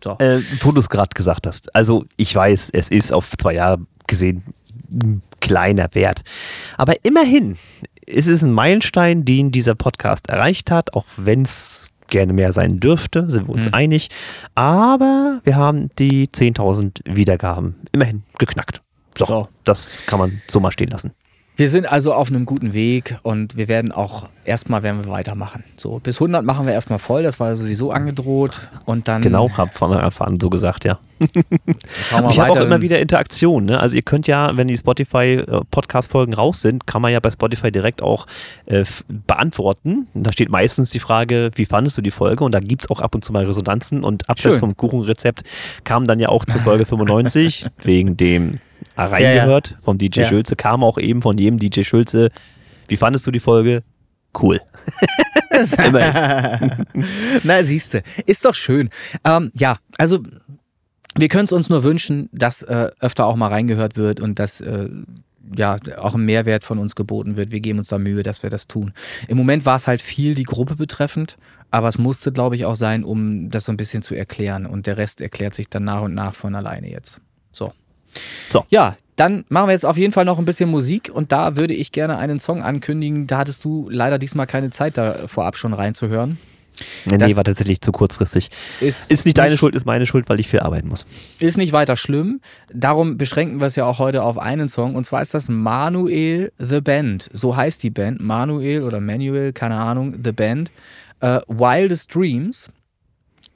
So. 0.01 0.17
Äh, 0.19 0.39
wo 0.61 0.71
du 0.71 0.79
es 0.79 0.89
gerade 0.89 1.13
gesagt 1.13 1.45
hast. 1.45 1.75
Also 1.75 2.05
ich 2.15 2.33
weiß, 2.33 2.69
es 2.71 2.89
ist 2.89 3.11
auf 3.11 3.35
zwei 3.37 3.55
Jahre 3.55 3.79
gesehen 4.07 4.43
kleiner 5.39 5.89
Wert. 5.93 6.21
Aber 6.77 6.93
immerhin 7.03 7.57
ist 8.05 8.27
es 8.27 8.43
ein 8.43 8.51
Meilenstein, 8.51 9.25
den 9.25 9.51
dieser 9.51 9.75
Podcast 9.75 10.29
erreicht 10.29 10.71
hat, 10.71 10.93
auch 10.93 11.05
wenn 11.17 11.43
es 11.43 11.89
gerne 12.09 12.33
mehr 12.33 12.51
sein 12.51 12.79
dürfte, 12.79 13.29
sind 13.29 13.47
wir 13.47 13.53
uns 13.53 13.67
hm. 13.67 13.73
einig. 13.73 14.09
Aber 14.55 15.41
wir 15.43 15.55
haben 15.55 15.89
die 15.99 16.27
10.000 16.27 17.01
Wiedergaben 17.05 17.75
immerhin 17.91 18.23
geknackt. 18.37 18.81
So, 19.17 19.25
so, 19.25 19.47
das 19.63 20.05
kann 20.05 20.19
man 20.19 20.41
so 20.47 20.59
mal 20.59 20.71
stehen 20.71 20.89
lassen. 20.89 21.13
Wir 21.59 21.67
sind 21.67 21.91
also 21.91 22.13
auf 22.13 22.29
einem 22.29 22.45
guten 22.45 22.73
Weg 22.73 23.17
und 23.21 23.57
wir 23.57 23.67
werden 23.67 23.91
auch 23.91 24.29
erstmal 24.45 24.81
werden 24.81 25.03
wir 25.03 25.11
weitermachen. 25.11 25.65
So 25.75 25.99
bis 25.99 26.15
100 26.15 26.45
machen 26.45 26.65
wir 26.65 26.71
erstmal 26.71 26.99
voll, 26.99 27.21
das 27.21 27.37
war 27.41 27.53
sowieso 27.57 27.91
angedroht 27.91 28.69
und 28.85 29.09
dann 29.09 29.21
Genau, 29.21 29.49
hab 29.57 29.77
von 29.77 29.91
Anfang 29.91 30.27
an 30.27 30.39
so 30.39 30.49
gesagt, 30.49 30.85
ja. 30.85 30.99
Schauen 31.19 32.23
wir 32.23 32.29
ich 32.29 32.39
habe 32.39 32.51
auch 32.51 32.61
immer 32.61 32.79
wieder 32.79 32.99
Interaktion, 32.99 33.65
ne? 33.65 33.77
Also 33.77 33.97
ihr 33.97 34.03
könnt 34.03 34.25
ja, 34.25 34.55
wenn 34.55 34.69
die 34.69 34.77
Spotify 34.77 35.43
äh, 35.45 35.59
Podcast 35.69 36.11
Folgen 36.11 36.33
raus 36.33 36.61
sind, 36.61 36.87
kann 36.87 37.01
man 37.01 37.11
ja 37.11 37.19
bei 37.19 37.29
Spotify 37.29 37.73
direkt 37.73 38.01
auch 38.01 38.25
äh, 38.65 38.85
beantworten. 39.09 40.07
Da 40.13 40.31
steht 40.31 40.47
meistens 40.47 40.91
die 40.91 40.99
Frage, 40.99 41.51
wie 41.55 41.65
fandest 41.65 41.97
du 41.97 42.01
die 42.01 42.11
Folge 42.11 42.45
und 42.45 42.53
da 42.53 42.61
gibt 42.61 42.85
es 42.85 42.89
auch 42.89 43.01
ab 43.01 43.15
und 43.15 43.25
zu 43.25 43.33
mal 43.33 43.43
Resonanzen 43.43 44.05
und 44.05 44.29
abseits 44.29 44.61
vom 44.61 44.77
Kuchenrezept 44.77 45.43
kam 45.83 46.07
dann 46.07 46.19
ja 46.19 46.29
auch 46.29 46.45
zur 46.45 46.61
Folge 46.61 46.85
95 46.85 47.65
wegen 47.83 48.15
dem 48.15 48.59
reingehört 48.95 49.69
ja, 49.69 49.75
ja. 49.75 49.81
vom 49.83 49.97
DJ 49.97 50.21
ja. 50.21 50.29
Schulze, 50.29 50.55
kam 50.55 50.83
auch 50.83 50.97
eben 50.97 51.21
von 51.21 51.37
jedem 51.37 51.59
DJ 51.59 51.83
Schulze. 51.83 52.29
Wie 52.87 52.97
fandest 52.97 53.25
du 53.27 53.31
die 53.31 53.39
Folge? 53.39 53.83
Cool. 54.39 54.61
Na, 57.43 57.63
siehste, 57.63 58.03
ist 58.25 58.45
doch 58.45 58.55
schön. 58.55 58.89
Ähm, 59.25 59.51
ja, 59.55 59.77
also 59.97 60.19
wir 61.15 61.27
können 61.27 61.45
es 61.45 61.51
uns 61.51 61.69
nur 61.69 61.83
wünschen, 61.83 62.29
dass 62.31 62.61
äh, 62.61 62.89
öfter 62.99 63.25
auch 63.25 63.35
mal 63.35 63.47
reingehört 63.47 63.97
wird 63.97 64.19
und 64.19 64.39
dass 64.39 64.61
äh, 64.61 64.89
ja 65.55 65.77
auch 65.97 66.15
ein 66.15 66.25
Mehrwert 66.25 66.63
von 66.63 66.77
uns 66.79 66.95
geboten 66.95 67.35
wird. 67.35 67.51
Wir 67.51 67.59
geben 67.59 67.79
uns 67.79 67.87
da 67.89 67.97
Mühe, 67.97 68.23
dass 68.23 68.43
wir 68.43 68.49
das 68.49 68.67
tun. 68.67 68.93
Im 69.27 69.37
Moment 69.37 69.65
war 69.65 69.75
es 69.75 69.87
halt 69.87 70.01
viel 70.01 70.35
die 70.35 70.43
Gruppe 70.43 70.75
betreffend, 70.75 71.37
aber 71.71 71.87
es 71.87 71.97
musste, 71.97 72.31
glaube 72.31 72.55
ich, 72.55 72.65
auch 72.65 72.75
sein, 72.75 73.03
um 73.03 73.49
das 73.49 73.65
so 73.65 73.71
ein 73.71 73.77
bisschen 73.77 74.01
zu 74.01 74.15
erklären. 74.15 74.65
Und 74.65 74.87
der 74.87 74.97
Rest 74.97 75.21
erklärt 75.21 75.55
sich 75.55 75.69
dann 75.69 75.83
nach 75.83 76.01
und 76.01 76.13
nach 76.13 76.35
von 76.35 76.55
alleine 76.55 76.89
jetzt. 76.89 77.19
So. 77.51 77.73
So. 78.49 78.65
Ja, 78.69 78.95
dann 79.15 79.43
machen 79.49 79.67
wir 79.67 79.73
jetzt 79.73 79.85
auf 79.85 79.97
jeden 79.97 80.13
Fall 80.13 80.25
noch 80.25 80.39
ein 80.39 80.45
bisschen 80.45 80.69
Musik 80.69 81.11
und 81.13 81.31
da 81.31 81.57
würde 81.57 81.73
ich 81.73 81.91
gerne 81.91 82.17
einen 82.17 82.39
Song 82.39 82.63
ankündigen. 82.63 83.27
Da 83.27 83.39
hattest 83.39 83.65
du 83.65 83.89
leider 83.89 84.17
diesmal 84.17 84.47
keine 84.47 84.69
Zeit, 84.69 84.97
da 84.97 85.27
vorab 85.27 85.57
schon 85.57 85.73
reinzuhören. 85.73 86.37
Nee, 87.05 87.17
nee 87.17 87.35
war 87.35 87.43
tatsächlich 87.43 87.81
zu 87.81 87.91
kurzfristig. 87.91 88.49
Ist, 88.79 89.11
ist 89.11 89.25
nicht 89.25 89.37
deine 89.37 89.57
Schuld, 89.57 89.75
ist 89.75 89.85
meine 89.85 90.05
Schuld, 90.05 90.29
weil 90.29 90.39
ich 90.39 90.47
viel 90.47 90.59
arbeiten 90.59 90.87
muss. 90.87 91.05
Ist 91.39 91.57
nicht 91.57 91.73
weiter 91.73 91.97
schlimm. 91.97 92.39
Darum 92.73 93.17
beschränken 93.17 93.59
wir 93.59 93.67
es 93.67 93.75
ja 93.75 93.85
auch 93.85 93.99
heute 93.99 94.23
auf 94.23 94.37
einen 94.37 94.69
Song. 94.69 94.95
Und 94.95 95.05
zwar 95.05 95.21
ist 95.21 95.33
das 95.33 95.49
Manuel 95.49 96.51
The 96.57 96.81
Band. 96.81 97.29
So 97.33 97.55
heißt 97.55 97.83
die 97.83 97.89
Band. 97.89 98.21
Manuel 98.21 98.83
oder 98.83 99.01
Manuel, 99.01 99.53
keine 99.53 99.75
Ahnung, 99.75 100.19
The 100.23 100.31
Band. 100.31 100.71
Uh, 101.21 101.39
Wildest 101.47 102.15
Dreams. 102.15 102.71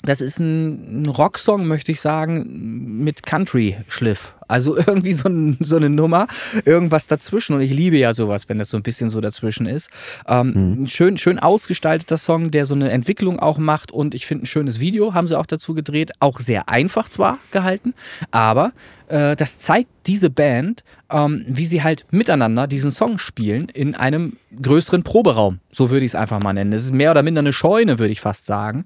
Das 0.02 0.20
ist 0.20 0.40
ein 0.40 1.06
Rocksong, 1.06 1.66
möchte 1.66 1.94
ich 1.94 2.02
sagen, 2.02 3.04
mit 3.04 3.26
Country-Schliff. 3.26 4.36
Also 4.54 4.78
irgendwie 4.88 5.14
so, 5.14 5.28
ein, 5.28 5.58
so, 5.60 5.78
eine 5.78 5.90
Nummer, 5.90 6.28
irgendwas 6.64 7.08
dazwischen. 7.08 7.56
Und 7.56 7.62
ich 7.62 7.74
liebe 7.74 7.98
ja 7.98 8.14
sowas, 8.14 8.48
wenn 8.48 8.60
das 8.60 8.70
so 8.70 8.78
ein 8.78 8.84
bisschen 8.84 9.10
so 9.10 9.20
dazwischen 9.20 9.66
ist. 9.66 9.90
Ähm, 10.28 10.82
mhm. 10.82 10.88
schön, 10.88 11.18
schön 11.18 11.40
ausgestalteter 11.40 12.18
Song, 12.18 12.52
der 12.52 12.68
so 12.68 12.76
eine 12.76 12.92
Entwicklung 12.92 13.40
auch 13.40 13.58
macht. 13.58 13.92
Und 13.92 14.14
ich 14.14 14.28
finde 14.28 14.44
ein 14.44 14.46
schönes 14.46 14.80
Video, 14.80 15.16
haben 15.16 15.28
sie 15.28 15.38
auch 15.38 15.48
dazu 15.48 15.74
gedreht. 15.74 16.12
Auch 16.20 16.40
sehr 16.40 16.70
einfach 16.70 17.10
zwar 17.10 17.40
gehalten, 17.52 17.96
aber 18.30 18.74
äh, 19.08 19.36
das 19.36 19.58
zeigt 19.58 19.90
diese 20.06 20.30
Band, 20.30 20.84
ähm, 21.10 21.46
wie 21.48 21.66
sie 21.66 21.82
halt 21.82 22.06
miteinander 22.12 22.68
diesen 22.68 22.92
Song 22.92 23.18
spielen 23.18 23.70
in 23.70 23.96
einem 23.96 24.38
größeren 24.62 25.04
Proberaum. 25.04 25.60
So 25.72 25.90
würde 25.90 26.06
ich 26.06 26.12
es 26.12 26.16
einfach 26.16 26.42
mal 26.42 26.54
nennen. 26.54 26.74
Es 26.74 26.84
ist 26.84 26.94
mehr 26.94 27.12
oder 27.12 27.24
minder 27.24 27.40
eine 27.40 27.54
Scheune, 27.54 27.98
würde 28.00 28.12
ich 28.12 28.22
fast 28.22 28.46
sagen. 28.46 28.86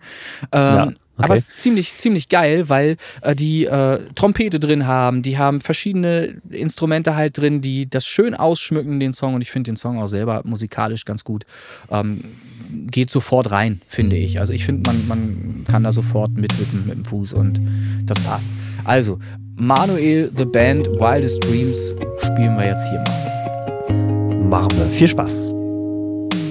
Ähm, 0.52 0.76
ja. 0.76 0.91
Okay. 1.18 1.26
Aber 1.26 1.34
es 1.34 1.48
ist 1.48 1.57
ziemlich, 1.57 1.98
ziemlich 1.98 2.30
geil, 2.30 2.69
weil 2.69 2.98
äh, 3.22 3.35
die 3.35 3.65
äh, 3.65 3.99
Trompete 4.14 4.60
drin 4.60 4.85
haben, 4.85 5.23
die 5.23 5.38
haben 5.38 5.61
verschiedene 5.61 6.35
Instrumente 6.49 7.15
halt 7.15 7.38
drin, 7.38 7.61
die 7.61 7.89
das 7.89 8.06
schön 8.06 8.35
ausschmücken, 8.35 8.99
den 8.99 9.14
Song. 9.14 9.34
Und 9.34 9.41
ich 9.41 9.49
finde 9.49 9.72
den 9.72 9.77
Song 9.77 9.99
auch 9.99 10.07
selber 10.07 10.41
musikalisch 10.45 11.06
ganz 11.06 11.23
gut. 11.23 11.45
Ähm, 11.89 12.22
geht 12.69 13.10
sofort 13.10 13.49
rein, 13.49 13.81
finde 13.88 14.15
ich. 14.15 14.39
Also 14.39 14.53
ich 14.53 14.64
finde, 14.65 14.89
man, 14.89 15.07
man 15.07 15.64
kann 15.68 15.84
da 15.84 15.91
sofort 15.91 16.31
mitwippen 16.31 16.85
mit 16.85 16.95
dem 16.95 17.06
Fuß 17.06 17.34
und 17.34 17.60
das 18.06 18.19
passt. 18.19 18.52
Also, 18.84 19.19
Manuel, 19.56 20.31
The 20.35 20.45
Band, 20.45 20.88
Wildest 20.88 21.44
Dreams 21.44 21.95
spielen 22.22 22.57
wir 22.57 22.68
jetzt 22.68 22.88
hier 22.89 22.99
mal. 22.99 24.44
Machen 24.49 24.69
wir. 24.77 24.85
Viel 24.85 25.07
Spaß. 25.07 25.48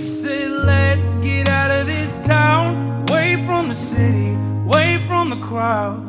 Say, 0.04 0.48
let's 0.64 1.14
get 1.22 1.48
out 1.48 1.70
of 1.70 1.86
this 1.86 2.18
town, 2.26 3.05
away 3.36 3.46
from 3.46 3.68
the 3.68 3.74
city. 3.74 4.34
away 4.64 4.98
from 5.06 5.30
the 5.30 5.36
crowd. 5.36 6.00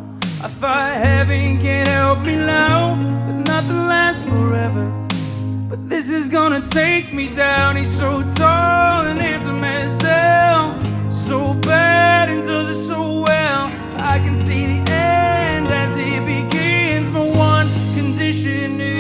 I 0.44 0.48
thought 0.48 0.96
heaven 0.96 1.60
can't 1.60 1.88
help 1.88 2.22
me 2.22 2.36
now, 2.36 2.96
but 3.26 3.36
nothing 3.48 3.88
lasts 3.88 4.24
forever. 4.24 4.86
But 5.70 5.90
this 5.90 6.10
is 6.10 6.30
gonna 6.30 6.62
take 6.62 7.14
me 7.14 7.28
down. 7.28 7.76
He's 7.76 7.92
so 7.92 8.24
tall 8.24 9.06
and 9.06 9.20
handsome 9.20 9.64
as 9.64 10.02
hell, 10.02 10.66
so 11.10 11.54
bad 11.54 12.30
and 12.30 12.44
does 12.46 12.70
it 12.70 12.88
so 12.88 13.02
well. 13.28 13.72
I 14.14 14.20
can 14.20 14.36
see 14.36 14.66
the 14.74 14.92
end 14.92 15.68
as 15.68 15.98
it 15.98 16.22
begins. 16.26 17.12
My 17.12 17.26
one 17.52 17.68
condition 17.94 18.80
is 18.82 18.97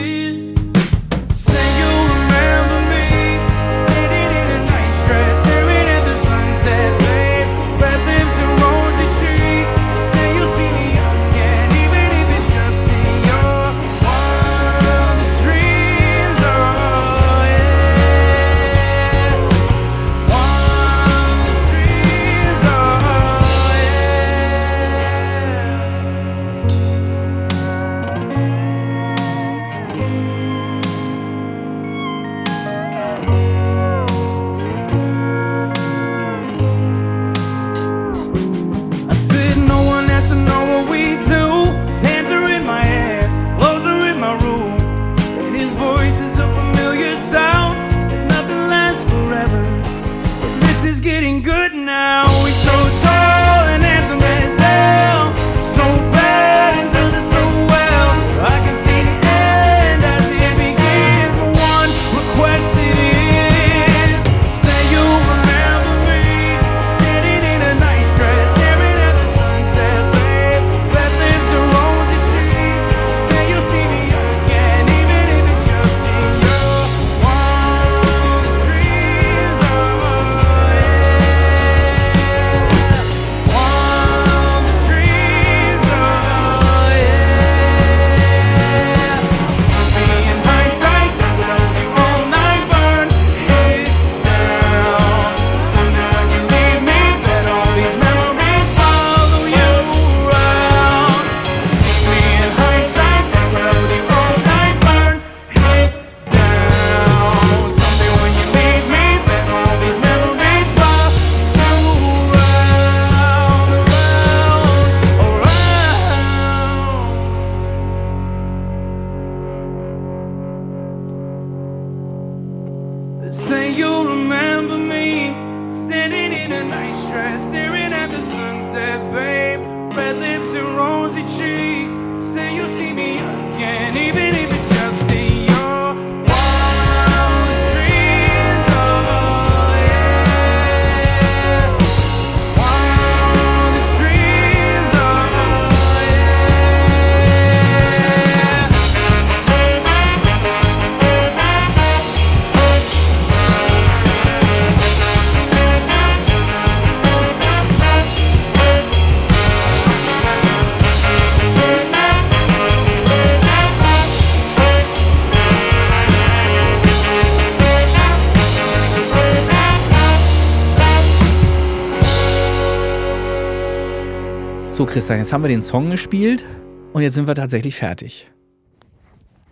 Christian, 174.97 175.19
jetzt 175.19 175.31
haben 175.31 175.43
wir 175.43 175.47
den 175.47 175.61
Song 175.61 175.91
gespielt 175.91 176.43
und 176.91 177.03
jetzt 177.03 177.13
sind 177.13 177.27
wir 177.27 177.35
tatsächlich 177.35 177.75
fertig. 177.75 178.31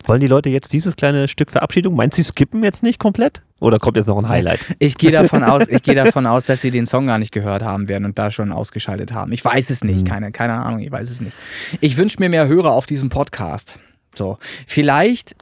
Wollen 0.03 0.19
die 0.19 0.25
Leute 0.25 0.49
jetzt 0.49 0.73
dieses 0.73 0.95
kleine 0.95 1.27
Stück 1.27 1.51
Verabschiedung? 1.51 1.95
Meinst 1.95 2.17
du, 2.17 2.23
sie 2.23 2.27
skippen 2.27 2.63
jetzt 2.63 2.81
nicht 2.81 2.97
komplett? 2.97 3.43
Oder 3.59 3.77
kommt 3.77 3.95
jetzt 3.95 4.07
noch 4.07 4.17
ein 4.17 4.27
Highlight? 4.27 4.75
Ich 4.79 4.97
gehe 4.97 5.11
davon 5.11 5.43
aus, 5.43 5.67
ich 5.67 5.83
gehe 5.83 5.93
davon 5.93 6.25
aus, 6.25 6.45
dass 6.45 6.61
sie 6.61 6.71
den 6.71 6.87
Song 6.87 7.05
gar 7.05 7.19
nicht 7.19 7.31
gehört 7.31 7.61
haben 7.61 7.87
werden 7.87 8.05
und 8.05 8.17
da 8.17 8.31
schon 8.31 8.51
ausgeschaltet 8.51 9.13
haben. 9.13 9.31
Ich 9.33 9.45
weiß 9.45 9.69
es 9.69 9.83
nicht, 9.83 10.07
keine, 10.07 10.31
keine 10.31 10.53
Ahnung, 10.53 10.79
ich 10.79 10.91
weiß 10.91 11.11
es 11.11 11.21
nicht. 11.21 11.37
Ich 11.79 11.95
wünsche 11.95 12.17
mir 12.19 12.29
mehr 12.29 12.47
Hörer 12.47 12.71
auf 12.71 12.87
diesem 12.87 13.09
Podcast. 13.09 13.77
So, 14.15 14.39
vielleicht, 14.65 15.35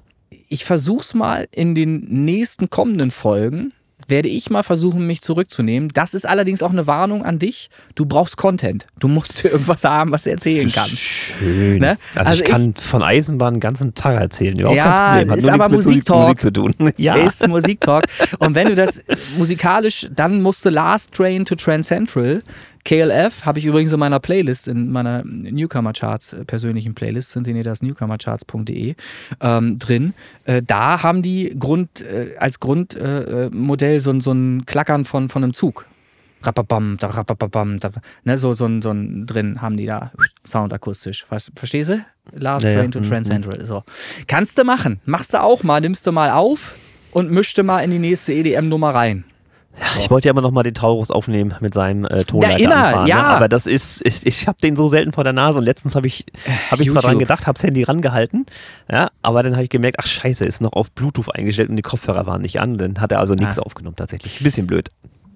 ich 0.49 0.65
versuch's 0.65 1.13
mal 1.13 1.47
in 1.49 1.75
den 1.75 2.01
nächsten 2.25 2.69
kommenden 2.69 3.09
Folgen, 3.09 3.71
werde 4.07 4.29
ich 4.29 4.49
mal 4.49 4.63
versuchen, 4.63 5.05
mich 5.07 5.21
zurückzunehmen. 5.21 5.89
Das 5.93 6.13
ist 6.13 6.25
allerdings 6.25 6.61
auch 6.61 6.71
eine 6.71 6.87
Warnung 6.87 7.23
an 7.25 7.39
dich. 7.39 7.69
Du 7.95 8.05
brauchst 8.05 8.37
Content. 8.37 8.87
Du 8.99 9.07
musst 9.07 9.43
irgendwas 9.45 9.83
haben, 9.83 10.11
was 10.11 10.23
du 10.23 10.31
erzählen 10.31 10.71
kannst. 10.71 10.97
Schön. 10.97 11.79
Ne? 11.79 11.97
Also, 12.15 12.29
Also 12.31 12.43
ich 12.43 12.49
kann 12.49 12.73
von 12.75 13.03
Eisenbahn 13.03 13.55
den 13.55 13.59
ganzen 13.59 13.93
Tag 13.95 14.19
erzählen. 14.19 14.57
Überhaupt 14.59 14.77
Ja, 14.77 14.85
kein 14.85 15.27
Problem. 15.27 15.31
Hat 15.31 15.37
ist 15.37 15.49
aber 15.49 15.69
Musiktalk. 15.69 16.21
Musik 16.27 16.41
zu 16.41 16.51
tun. 16.51 16.73
Ja. 16.97 17.15
ist 17.15 17.47
Musiktalk. 17.47 18.05
Und 18.39 18.55
wenn 18.55 18.67
du 18.67 18.75
das 18.75 19.01
musikalisch, 19.37 20.07
dann 20.13 20.41
musst 20.41 20.63
du 20.65 20.69
Last 20.69 21.13
Train 21.13 21.45
to 21.45 21.55
Trans 21.55 21.87
Central. 21.87 22.41
KLF 22.85 23.45
habe 23.45 23.59
ich 23.59 23.65
übrigens 23.65 23.93
in 23.93 23.99
meiner 23.99 24.19
Playlist, 24.19 24.67
in 24.67 24.91
meiner 24.91 25.23
Newcomer 25.25 25.93
Charts 25.93 26.33
äh, 26.33 26.43
persönlichen 26.45 26.93
Playlist, 26.95 27.31
sind 27.31 27.47
in 27.47 27.61
das 27.63 27.81
newcomercharts.de 27.81 28.95
ähm, 29.41 29.79
drin. 29.79 30.13
Äh, 30.45 30.61
da 30.65 31.01
haben 31.03 31.21
die 31.21 31.55
Grund, 31.57 32.01
äh, 32.01 32.35
als 32.37 32.59
Grundmodell 32.59 33.49
äh, 33.51 33.55
Modell 33.55 33.99
so, 33.99 34.11
ein- 34.11 34.21
so 34.21 34.31
ein 34.31 34.65
Klackern 34.65 35.05
von, 35.05 35.29
von 35.29 35.43
einem 35.43 35.53
Zug. 35.53 35.85
Rappabam, 36.41 36.97
da, 36.99 37.07
rappabam, 37.07 37.79
da, 37.79 37.89
ne, 38.25 38.37
so, 38.37 38.51
so, 38.53 38.65
ein- 38.65 38.81
so 38.81 38.89
ein 38.91 39.25
drin 39.25 39.61
haben 39.61 39.77
die 39.77 39.85
da 39.85 40.11
Sound 40.45 40.73
akustisch. 40.73 41.25
Was, 41.29 41.51
verstehst 41.55 41.89
du? 41.89 42.05
Last 42.33 42.65
Ja, 42.65 42.71
ja. 42.71 42.79
Train 42.79 42.91
to 42.91 42.99
Mhm, 42.99 43.03
Trans 43.09 43.27
mhm. 43.29 43.31
Central. 43.31 43.65
So. 43.65 43.83
Kannst 44.27 44.57
du 44.57 44.65
machen. 44.65 44.99
Machst 45.05 45.33
du 45.33 45.41
auch 45.41 45.63
mal, 45.63 45.79
nimmst 45.79 46.05
du 46.05 46.11
mal 46.11 46.31
auf 46.31 46.75
und 47.11 47.31
mischst 47.31 47.57
du 47.57 47.63
mal 47.63 47.79
in 47.79 47.91
die 47.91 47.99
nächste 47.99 48.33
EDM-Nummer 48.33 48.93
rein. 48.93 49.23
Ich 49.99 50.09
wollte 50.11 50.27
ja 50.27 50.31
immer 50.31 50.41
noch 50.41 50.51
mal 50.51 50.63
den 50.63 50.75
Taurus 50.75 51.09
aufnehmen 51.09 51.55
mit 51.59 51.73
seinem 51.73 52.05
äh, 52.05 52.23
Tonleiter 52.25 52.59
Ja, 52.59 52.65
immer, 52.65 52.75
anfahren, 52.85 53.07
ja. 53.07 53.15
Ne? 53.23 53.27
Aber 53.27 53.49
das 53.49 53.65
ist, 53.65 54.05
ich, 54.05 54.25
ich 54.25 54.47
habe 54.47 54.57
den 54.61 54.75
so 54.75 54.87
selten 54.87 55.13
vor 55.13 55.23
der 55.23 55.33
Nase 55.33 55.57
und 55.57 55.65
letztens 55.65 55.95
habe 55.95 56.05
ich, 56.07 56.25
hab 56.69 56.79
ich 56.79 56.89
zwar 56.91 57.01
dran 57.01 57.13
YouTube. 57.13 57.27
gedacht, 57.27 57.47
habe 57.47 57.55
das 57.55 57.63
Handy 57.63 57.83
rangehalten, 57.83 58.45
ja, 58.91 59.09
aber 59.23 59.41
dann 59.43 59.53
habe 59.53 59.63
ich 59.63 59.69
gemerkt, 59.69 59.97
ach 59.99 60.05
scheiße, 60.07 60.45
ist 60.45 60.61
noch 60.61 60.73
auf 60.73 60.91
Bluetooth 60.91 61.33
eingestellt 61.33 61.69
und 61.69 61.75
die 61.75 61.81
Kopfhörer 61.81 62.25
waren 62.27 62.41
nicht 62.41 62.59
an. 62.59 62.77
Dann 62.77 63.01
hat 63.01 63.11
er 63.11 63.19
also 63.19 63.33
nichts 63.33 63.57
Ah. 63.57 63.63
aufgenommen 63.63 63.95
tatsächlich. 63.95 64.39
Ein 64.39 64.43
bisschen 64.43 64.67
blöd. 64.67 64.89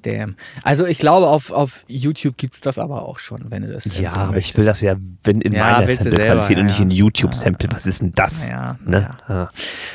Damn. 0.03 0.35
Also 0.63 0.85
ich 0.85 0.99
glaube, 0.99 1.27
auf, 1.27 1.51
auf 1.51 1.83
YouTube 1.87 2.37
gibt 2.37 2.53
es 2.53 2.61
das 2.61 2.77
aber 2.77 3.01
auch 3.03 3.17
schon, 3.17 3.45
wenn 3.49 3.63
du 3.63 3.73
das 3.73 3.97
Ja, 3.99 4.13
aber 4.13 4.29
ich 4.29 4.35
möchtest. 4.35 4.57
will 4.59 4.65
das 4.65 4.81
ja 4.81 4.95
wenn 5.23 5.41
in 5.41 5.53
Ja, 5.53 5.63
meiner 5.63 5.87
Sample-Qualität 5.87 6.15
selber, 6.15 6.59
und 6.59 6.65
nicht 6.67 6.77
ja. 6.77 6.83
in 6.83 6.91
YouTube-Sample. 6.91 7.69
Was 7.71 7.87
ist 7.87 8.01
denn 8.01 8.13
das? 8.13 8.47
Ja, 8.49 8.77
ne? 8.85 9.09
ja. 9.27 9.35
Ja. 9.35 9.49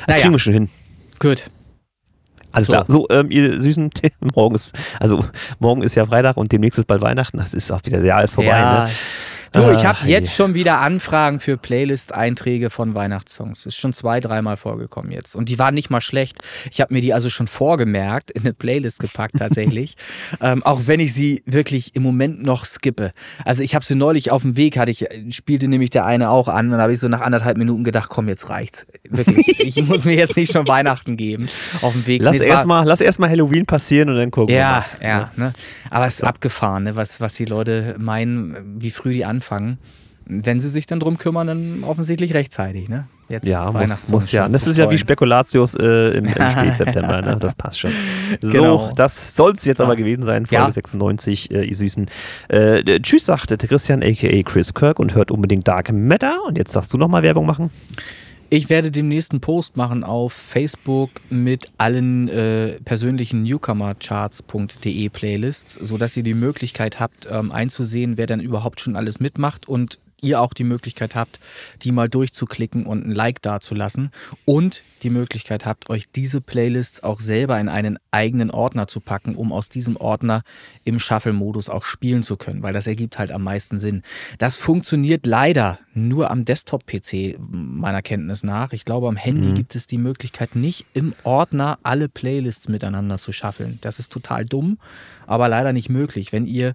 Naja. 0.07 0.19
Kriegen 0.21 0.33
wir 0.33 0.39
schon 0.39 0.53
hin. 0.53 0.69
Gut. 1.19 1.45
Alles 2.53 2.67
So. 2.67 2.73
klar. 2.73 2.85
So, 2.87 3.07
ähm, 3.09 3.29
ihr 3.31 3.61
Süßen, 3.61 3.89
morgen 4.35 4.55
ist, 4.55 4.73
also 4.99 5.23
morgen 5.59 5.81
ist 5.83 5.95
ja 5.95 6.05
Freitag 6.05 6.37
und 6.37 6.51
demnächst 6.51 6.79
ist 6.79 6.85
bald 6.87 7.01
Weihnachten. 7.01 7.37
Das 7.37 7.53
ist 7.53 7.71
auch 7.71 7.81
wieder, 7.83 7.97
der 7.97 8.07
Jahr 8.07 8.23
ist 8.23 8.35
vorbei. 8.35 8.49
ja, 8.49 8.85
Ne? 8.85 8.89
So, 9.55 9.69
ich 9.69 9.85
habe 9.85 9.99
Ach, 10.01 10.07
jetzt 10.07 10.29
je. 10.29 10.35
schon 10.35 10.55
wieder 10.55 10.81
Anfragen 10.81 11.39
für 11.39 11.57
Playlist-Einträge 11.57 12.71
von 12.71 12.95
Weihnachtssongs. 12.95 13.67
Ist 13.67 13.75
schon 13.75 13.93
zwei, 13.93 14.19
dreimal 14.19 14.57
vorgekommen 14.57 15.11
jetzt. 15.11 15.35
Und 15.35 15.47
die 15.47 15.59
waren 15.59 15.75
nicht 15.75 15.91
mal 15.91 16.01
schlecht. 16.01 16.39
Ich 16.71 16.81
habe 16.81 16.91
mir 16.91 17.01
die 17.01 17.13
also 17.13 17.29
schon 17.29 17.45
vorgemerkt, 17.45 18.31
in 18.31 18.41
eine 18.41 18.53
Playlist 18.53 18.99
gepackt 18.99 19.35
tatsächlich. 19.37 19.95
ähm, 20.41 20.63
auch 20.63 20.81
wenn 20.85 20.99
ich 20.99 21.13
sie 21.13 21.43
wirklich 21.45 21.95
im 21.95 22.01
Moment 22.01 22.41
noch 22.41 22.65
skippe. 22.65 23.11
Also 23.45 23.61
ich 23.61 23.75
habe 23.75 23.85
sie 23.85 23.93
neulich 23.93 24.31
auf 24.31 24.41
dem 24.41 24.57
Weg, 24.57 24.77
hatte 24.77 24.89
ich, 24.89 25.05
spielte 25.29 25.67
nämlich 25.67 25.91
der 25.91 26.05
eine 26.05 26.31
auch 26.31 26.47
an. 26.47 26.71
Dann 26.71 26.81
habe 26.81 26.93
ich 26.93 26.99
so 26.99 27.07
nach 27.07 27.21
anderthalb 27.21 27.57
Minuten 27.57 27.83
gedacht, 27.83 28.09
komm, 28.09 28.27
jetzt 28.27 28.49
reicht's. 28.49 28.87
Wirklich. 29.07 29.59
ich 29.77 29.85
muss 29.85 30.03
mir 30.03 30.15
jetzt 30.15 30.35
nicht 30.35 30.51
schon 30.51 30.67
Weihnachten 30.67 31.15
geben 31.15 31.47
auf 31.83 31.93
dem 31.93 32.07
Weg. 32.07 32.23
Lass 32.23 32.39
Nee, 32.39 32.47
erstmal 32.47 32.87
erst 32.87 33.19
mal 33.19 33.29
Halloween 33.29 33.67
passieren 33.67 34.09
und 34.09 34.15
dann 34.15 34.31
gucken 34.31 34.55
ja, 34.55 34.83
wir 34.99 35.07
mal. 35.07 35.15
ja. 35.15 35.31
Ne? 35.35 35.53
Aber 35.91 36.07
es 36.07 36.15
ist 36.15 36.23
abgefahren, 36.23 36.83
ne? 36.83 36.95
was, 36.95 37.21
was 37.21 37.35
die 37.35 37.45
Leute 37.45 37.95
meinen, 37.99 38.81
wie 38.81 38.89
früh 38.89 39.13
die 39.13 39.25
anfangen. 39.25 39.42
Wenn 40.25 40.57
sie 40.59 40.69
sich 40.69 40.85
dann 40.85 41.01
drum 41.01 41.17
kümmern, 41.17 41.47
dann 41.47 41.83
offensichtlich 41.83 42.33
rechtzeitig. 42.33 42.87
Ne? 42.87 43.07
Jetzt 43.27 43.45
Ja, 43.45 43.69
muss, 43.71 44.09
muss 44.09 44.31
ja. 44.31 44.47
Das 44.47 44.65
ist 44.67 44.77
ja 44.77 44.89
wie. 44.89 44.97
Spekulatius 44.97 45.75
äh, 45.75 46.11
im, 46.17 46.25
im 46.25 46.31
Spätseptember, 46.49 47.21
ne? 47.21 47.35
Das 47.41 47.55
passt 47.55 47.81
schon. 47.81 47.91
So, 48.41 48.51
Genau. 48.51 48.89
das 48.95 49.35
soll 49.35 49.51
es 49.51 49.65
jetzt 49.65 49.81
aber 49.81 49.97
gewesen 49.97 50.23
sein, 50.23 50.45
Folge 50.45 50.63
Ja. 50.63 50.71
96, 50.71 51.51
äh, 51.51 51.63
ihr 51.65 51.75
Süßen. 51.75 52.09
Äh, 52.47 52.99
tschüss, 53.01 53.25
sagte 53.25 53.57
Christian, 53.57 54.01
a.k.a. 54.01 54.43
Chris 54.43 54.73
Kirk 54.73 54.99
und 54.99 55.13
hört 55.13 55.29
unbedingt 55.29 55.67
Dark 55.67 55.91
Matter. 55.91 56.37
Und 56.47 56.57
jetzt 56.57 56.73
darfst 56.73 56.93
du 56.93 56.97
nochmal 56.97 57.21
Werbung 57.23 57.45
machen. 57.45 57.69
Ich 58.53 58.69
werde 58.69 58.91
demnächst 58.91 59.31
einen 59.31 59.41
Post 59.41 59.77
machen 59.77 60.03
auf 60.03 60.31
Facebook 60.31 61.09
mit 61.31 61.71
allen 61.79 62.27
äh, 62.29 62.79
persönlichen 62.85 63.41
Newcomercharts.de 63.41 65.09
Playlists, 65.09 65.73
sodass 65.73 66.15
ihr 66.15 66.21
die 66.21 66.35
Möglichkeit 66.35 66.99
habt, 66.99 67.27
ähm, 67.31 67.51
einzusehen, 67.51 68.15
wer 68.15 68.27
dann 68.27 68.39
überhaupt 68.39 68.79
schon 68.79 68.95
alles 68.95 69.19
mitmacht 69.19 69.67
und 69.67 69.97
ihr 70.23 70.41
auch 70.41 70.53
die 70.53 70.63
Möglichkeit 70.63 71.15
habt, 71.15 71.39
die 71.81 71.91
mal 71.91 72.09
durchzuklicken 72.09 72.85
und 72.85 73.05
ein 73.05 73.11
Like 73.11 73.41
dazulassen 73.41 74.11
und 74.45 74.83
die 75.03 75.09
Möglichkeit 75.09 75.65
habt, 75.65 75.89
euch 75.89 76.09
diese 76.09 76.41
Playlists 76.41 77.03
auch 77.03 77.19
selber 77.19 77.59
in 77.59 77.69
einen 77.69 77.99
eigenen 78.11 78.49
Ordner 78.51 78.87
zu 78.87 79.01
packen, 79.01 79.35
um 79.35 79.51
aus 79.51 79.69
diesem 79.69 79.97
Ordner 79.97 80.43
im 80.85 80.97
Shuffle-Modus 80.99 81.69
auch 81.69 81.83
spielen 81.83 82.23
zu 82.23 82.37
können, 82.37 82.63
weil 82.63 82.73
das 82.73 82.87
ergibt 82.87 83.19
halt 83.19 83.31
am 83.31 83.43
meisten 83.43 83.79
Sinn. 83.79 84.03
Das 84.37 84.55
funktioniert 84.55 85.25
leider 85.25 85.79
nur 85.93 86.31
am 86.31 86.45
Desktop-PC 86.45 87.37
meiner 87.37 88.01
Kenntnis 88.01 88.43
nach. 88.43 88.73
Ich 88.73 88.85
glaube, 88.85 89.07
am 89.07 89.17
Handy 89.17 89.51
gibt 89.53 89.75
es 89.75 89.87
die 89.87 89.97
Möglichkeit 89.97 90.55
nicht 90.55 90.85
im 90.93 91.13
Ordner 91.23 91.77
alle 91.83 92.09
Playlists 92.09 92.67
miteinander 92.69 93.17
zu 93.17 93.31
shuffeln. 93.31 93.79
Das 93.81 93.99
ist 93.99 94.11
total 94.11 94.45
dumm, 94.45 94.79
aber 95.27 95.49
leider 95.49 95.73
nicht 95.73 95.89
möglich. 95.89 96.31
Wenn 96.31 96.45
ihr 96.45 96.73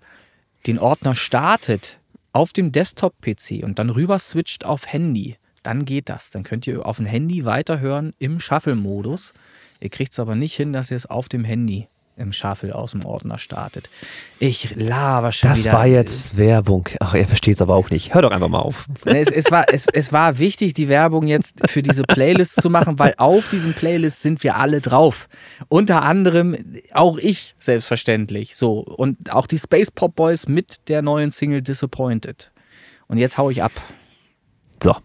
den 0.66 0.78
Ordner 0.78 1.14
startet 1.14 1.97
auf 2.32 2.52
dem 2.52 2.72
Desktop-PC 2.72 3.62
und 3.62 3.78
dann 3.78 3.90
rüber 3.90 4.18
switcht 4.18 4.64
auf 4.64 4.86
Handy, 4.86 5.36
dann 5.62 5.84
geht 5.84 6.08
das. 6.08 6.30
Dann 6.30 6.44
könnt 6.44 6.66
ihr 6.66 6.86
auf 6.86 6.96
dem 6.96 7.06
Handy 7.06 7.44
weiterhören 7.44 8.14
im 8.18 8.40
Shuffle-Modus. 8.40 9.32
Ihr 9.80 9.90
kriegt 9.90 10.12
es 10.12 10.18
aber 10.18 10.34
nicht 10.34 10.54
hin, 10.54 10.72
dass 10.72 10.90
ihr 10.90 10.96
es 10.96 11.06
auf 11.06 11.28
dem 11.28 11.44
Handy 11.44 11.88
im 12.18 12.32
Shuffle 12.32 12.74
aus 12.74 12.92
dem 12.92 13.04
Ordner 13.04 13.38
startet. 13.38 13.88
Ich 14.38 14.74
laber 14.76 15.32
schon 15.32 15.50
Das 15.50 15.60
wieder. 15.60 15.72
war 15.72 15.86
jetzt 15.86 16.36
Werbung. 16.36 16.88
Ach, 17.00 17.14
ihr 17.14 17.26
versteht 17.26 17.54
es 17.54 17.62
aber 17.62 17.74
auch 17.74 17.90
nicht. 17.90 18.14
Hör 18.14 18.22
doch 18.22 18.30
einfach 18.30 18.48
mal 18.48 18.60
auf. 18.60 18.86
Es, 19.04 19.28
es, 19.28 19.50
war, 19.50 19.66
es, 19.72 19.86
es 19.86 20.12
war 20.12 20.38
wichtig, 20.38 20.74
die 20.74 20.88
Werbung 20.88 21.26
jetzt 21.26 21.68
für 21.68 21.82
diese 21.82 22.02
Playlist 22.02 22.60
zu 22.60 22.70
machen, 22.70 22.98
weil 22.98 23.14
auf 23.18 23.48
diesen 23.48 23.74
Playlists 23.74 24.22
sind 24.22 24.42
wir 24.42 24.56
alle 24.56 24.80
drauf. 24.80 25.28
Unter 25.68 26.02
anderem 26.02 26.56
auch 26.92 27.18
ich, 27.18 27.54
selbstverständlich. 27.58 28.56
So. 28.56 28.80
Und 28.80 29.32
auch 29.32 29.46
die 29.46 29.58
Space 29.58 29.90
Pop 29.90 30.16
Boys 30.16 30.48
mit 30.48 30.88
der 30.88 31.02
neuen 31.02 31.30
Single 31.30 31.62
Disappointed. 31.62 32.50
Und 33.06 33.18
jetzt 33.18 33.38
hau 33.38 33.50
ich 33.50 33.62
ab. 33.62 33.72
So. 34.82 34.96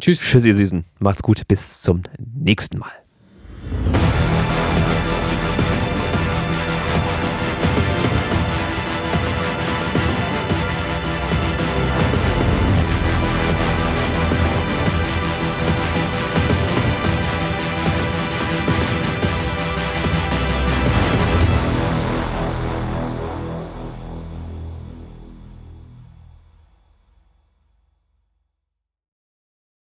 Tschüss. 0.00 0.20
Tschüss, 0.20 0.44
ihr 0.44 0.54
Süßen. 0.54 0.84
Macht's 1.00 1.22
gut. 1.22 1.48
Bis 1.48 1.82
zum 1.82 2.04
nächsten 2.18 2.78
Mal. 2.78 2.92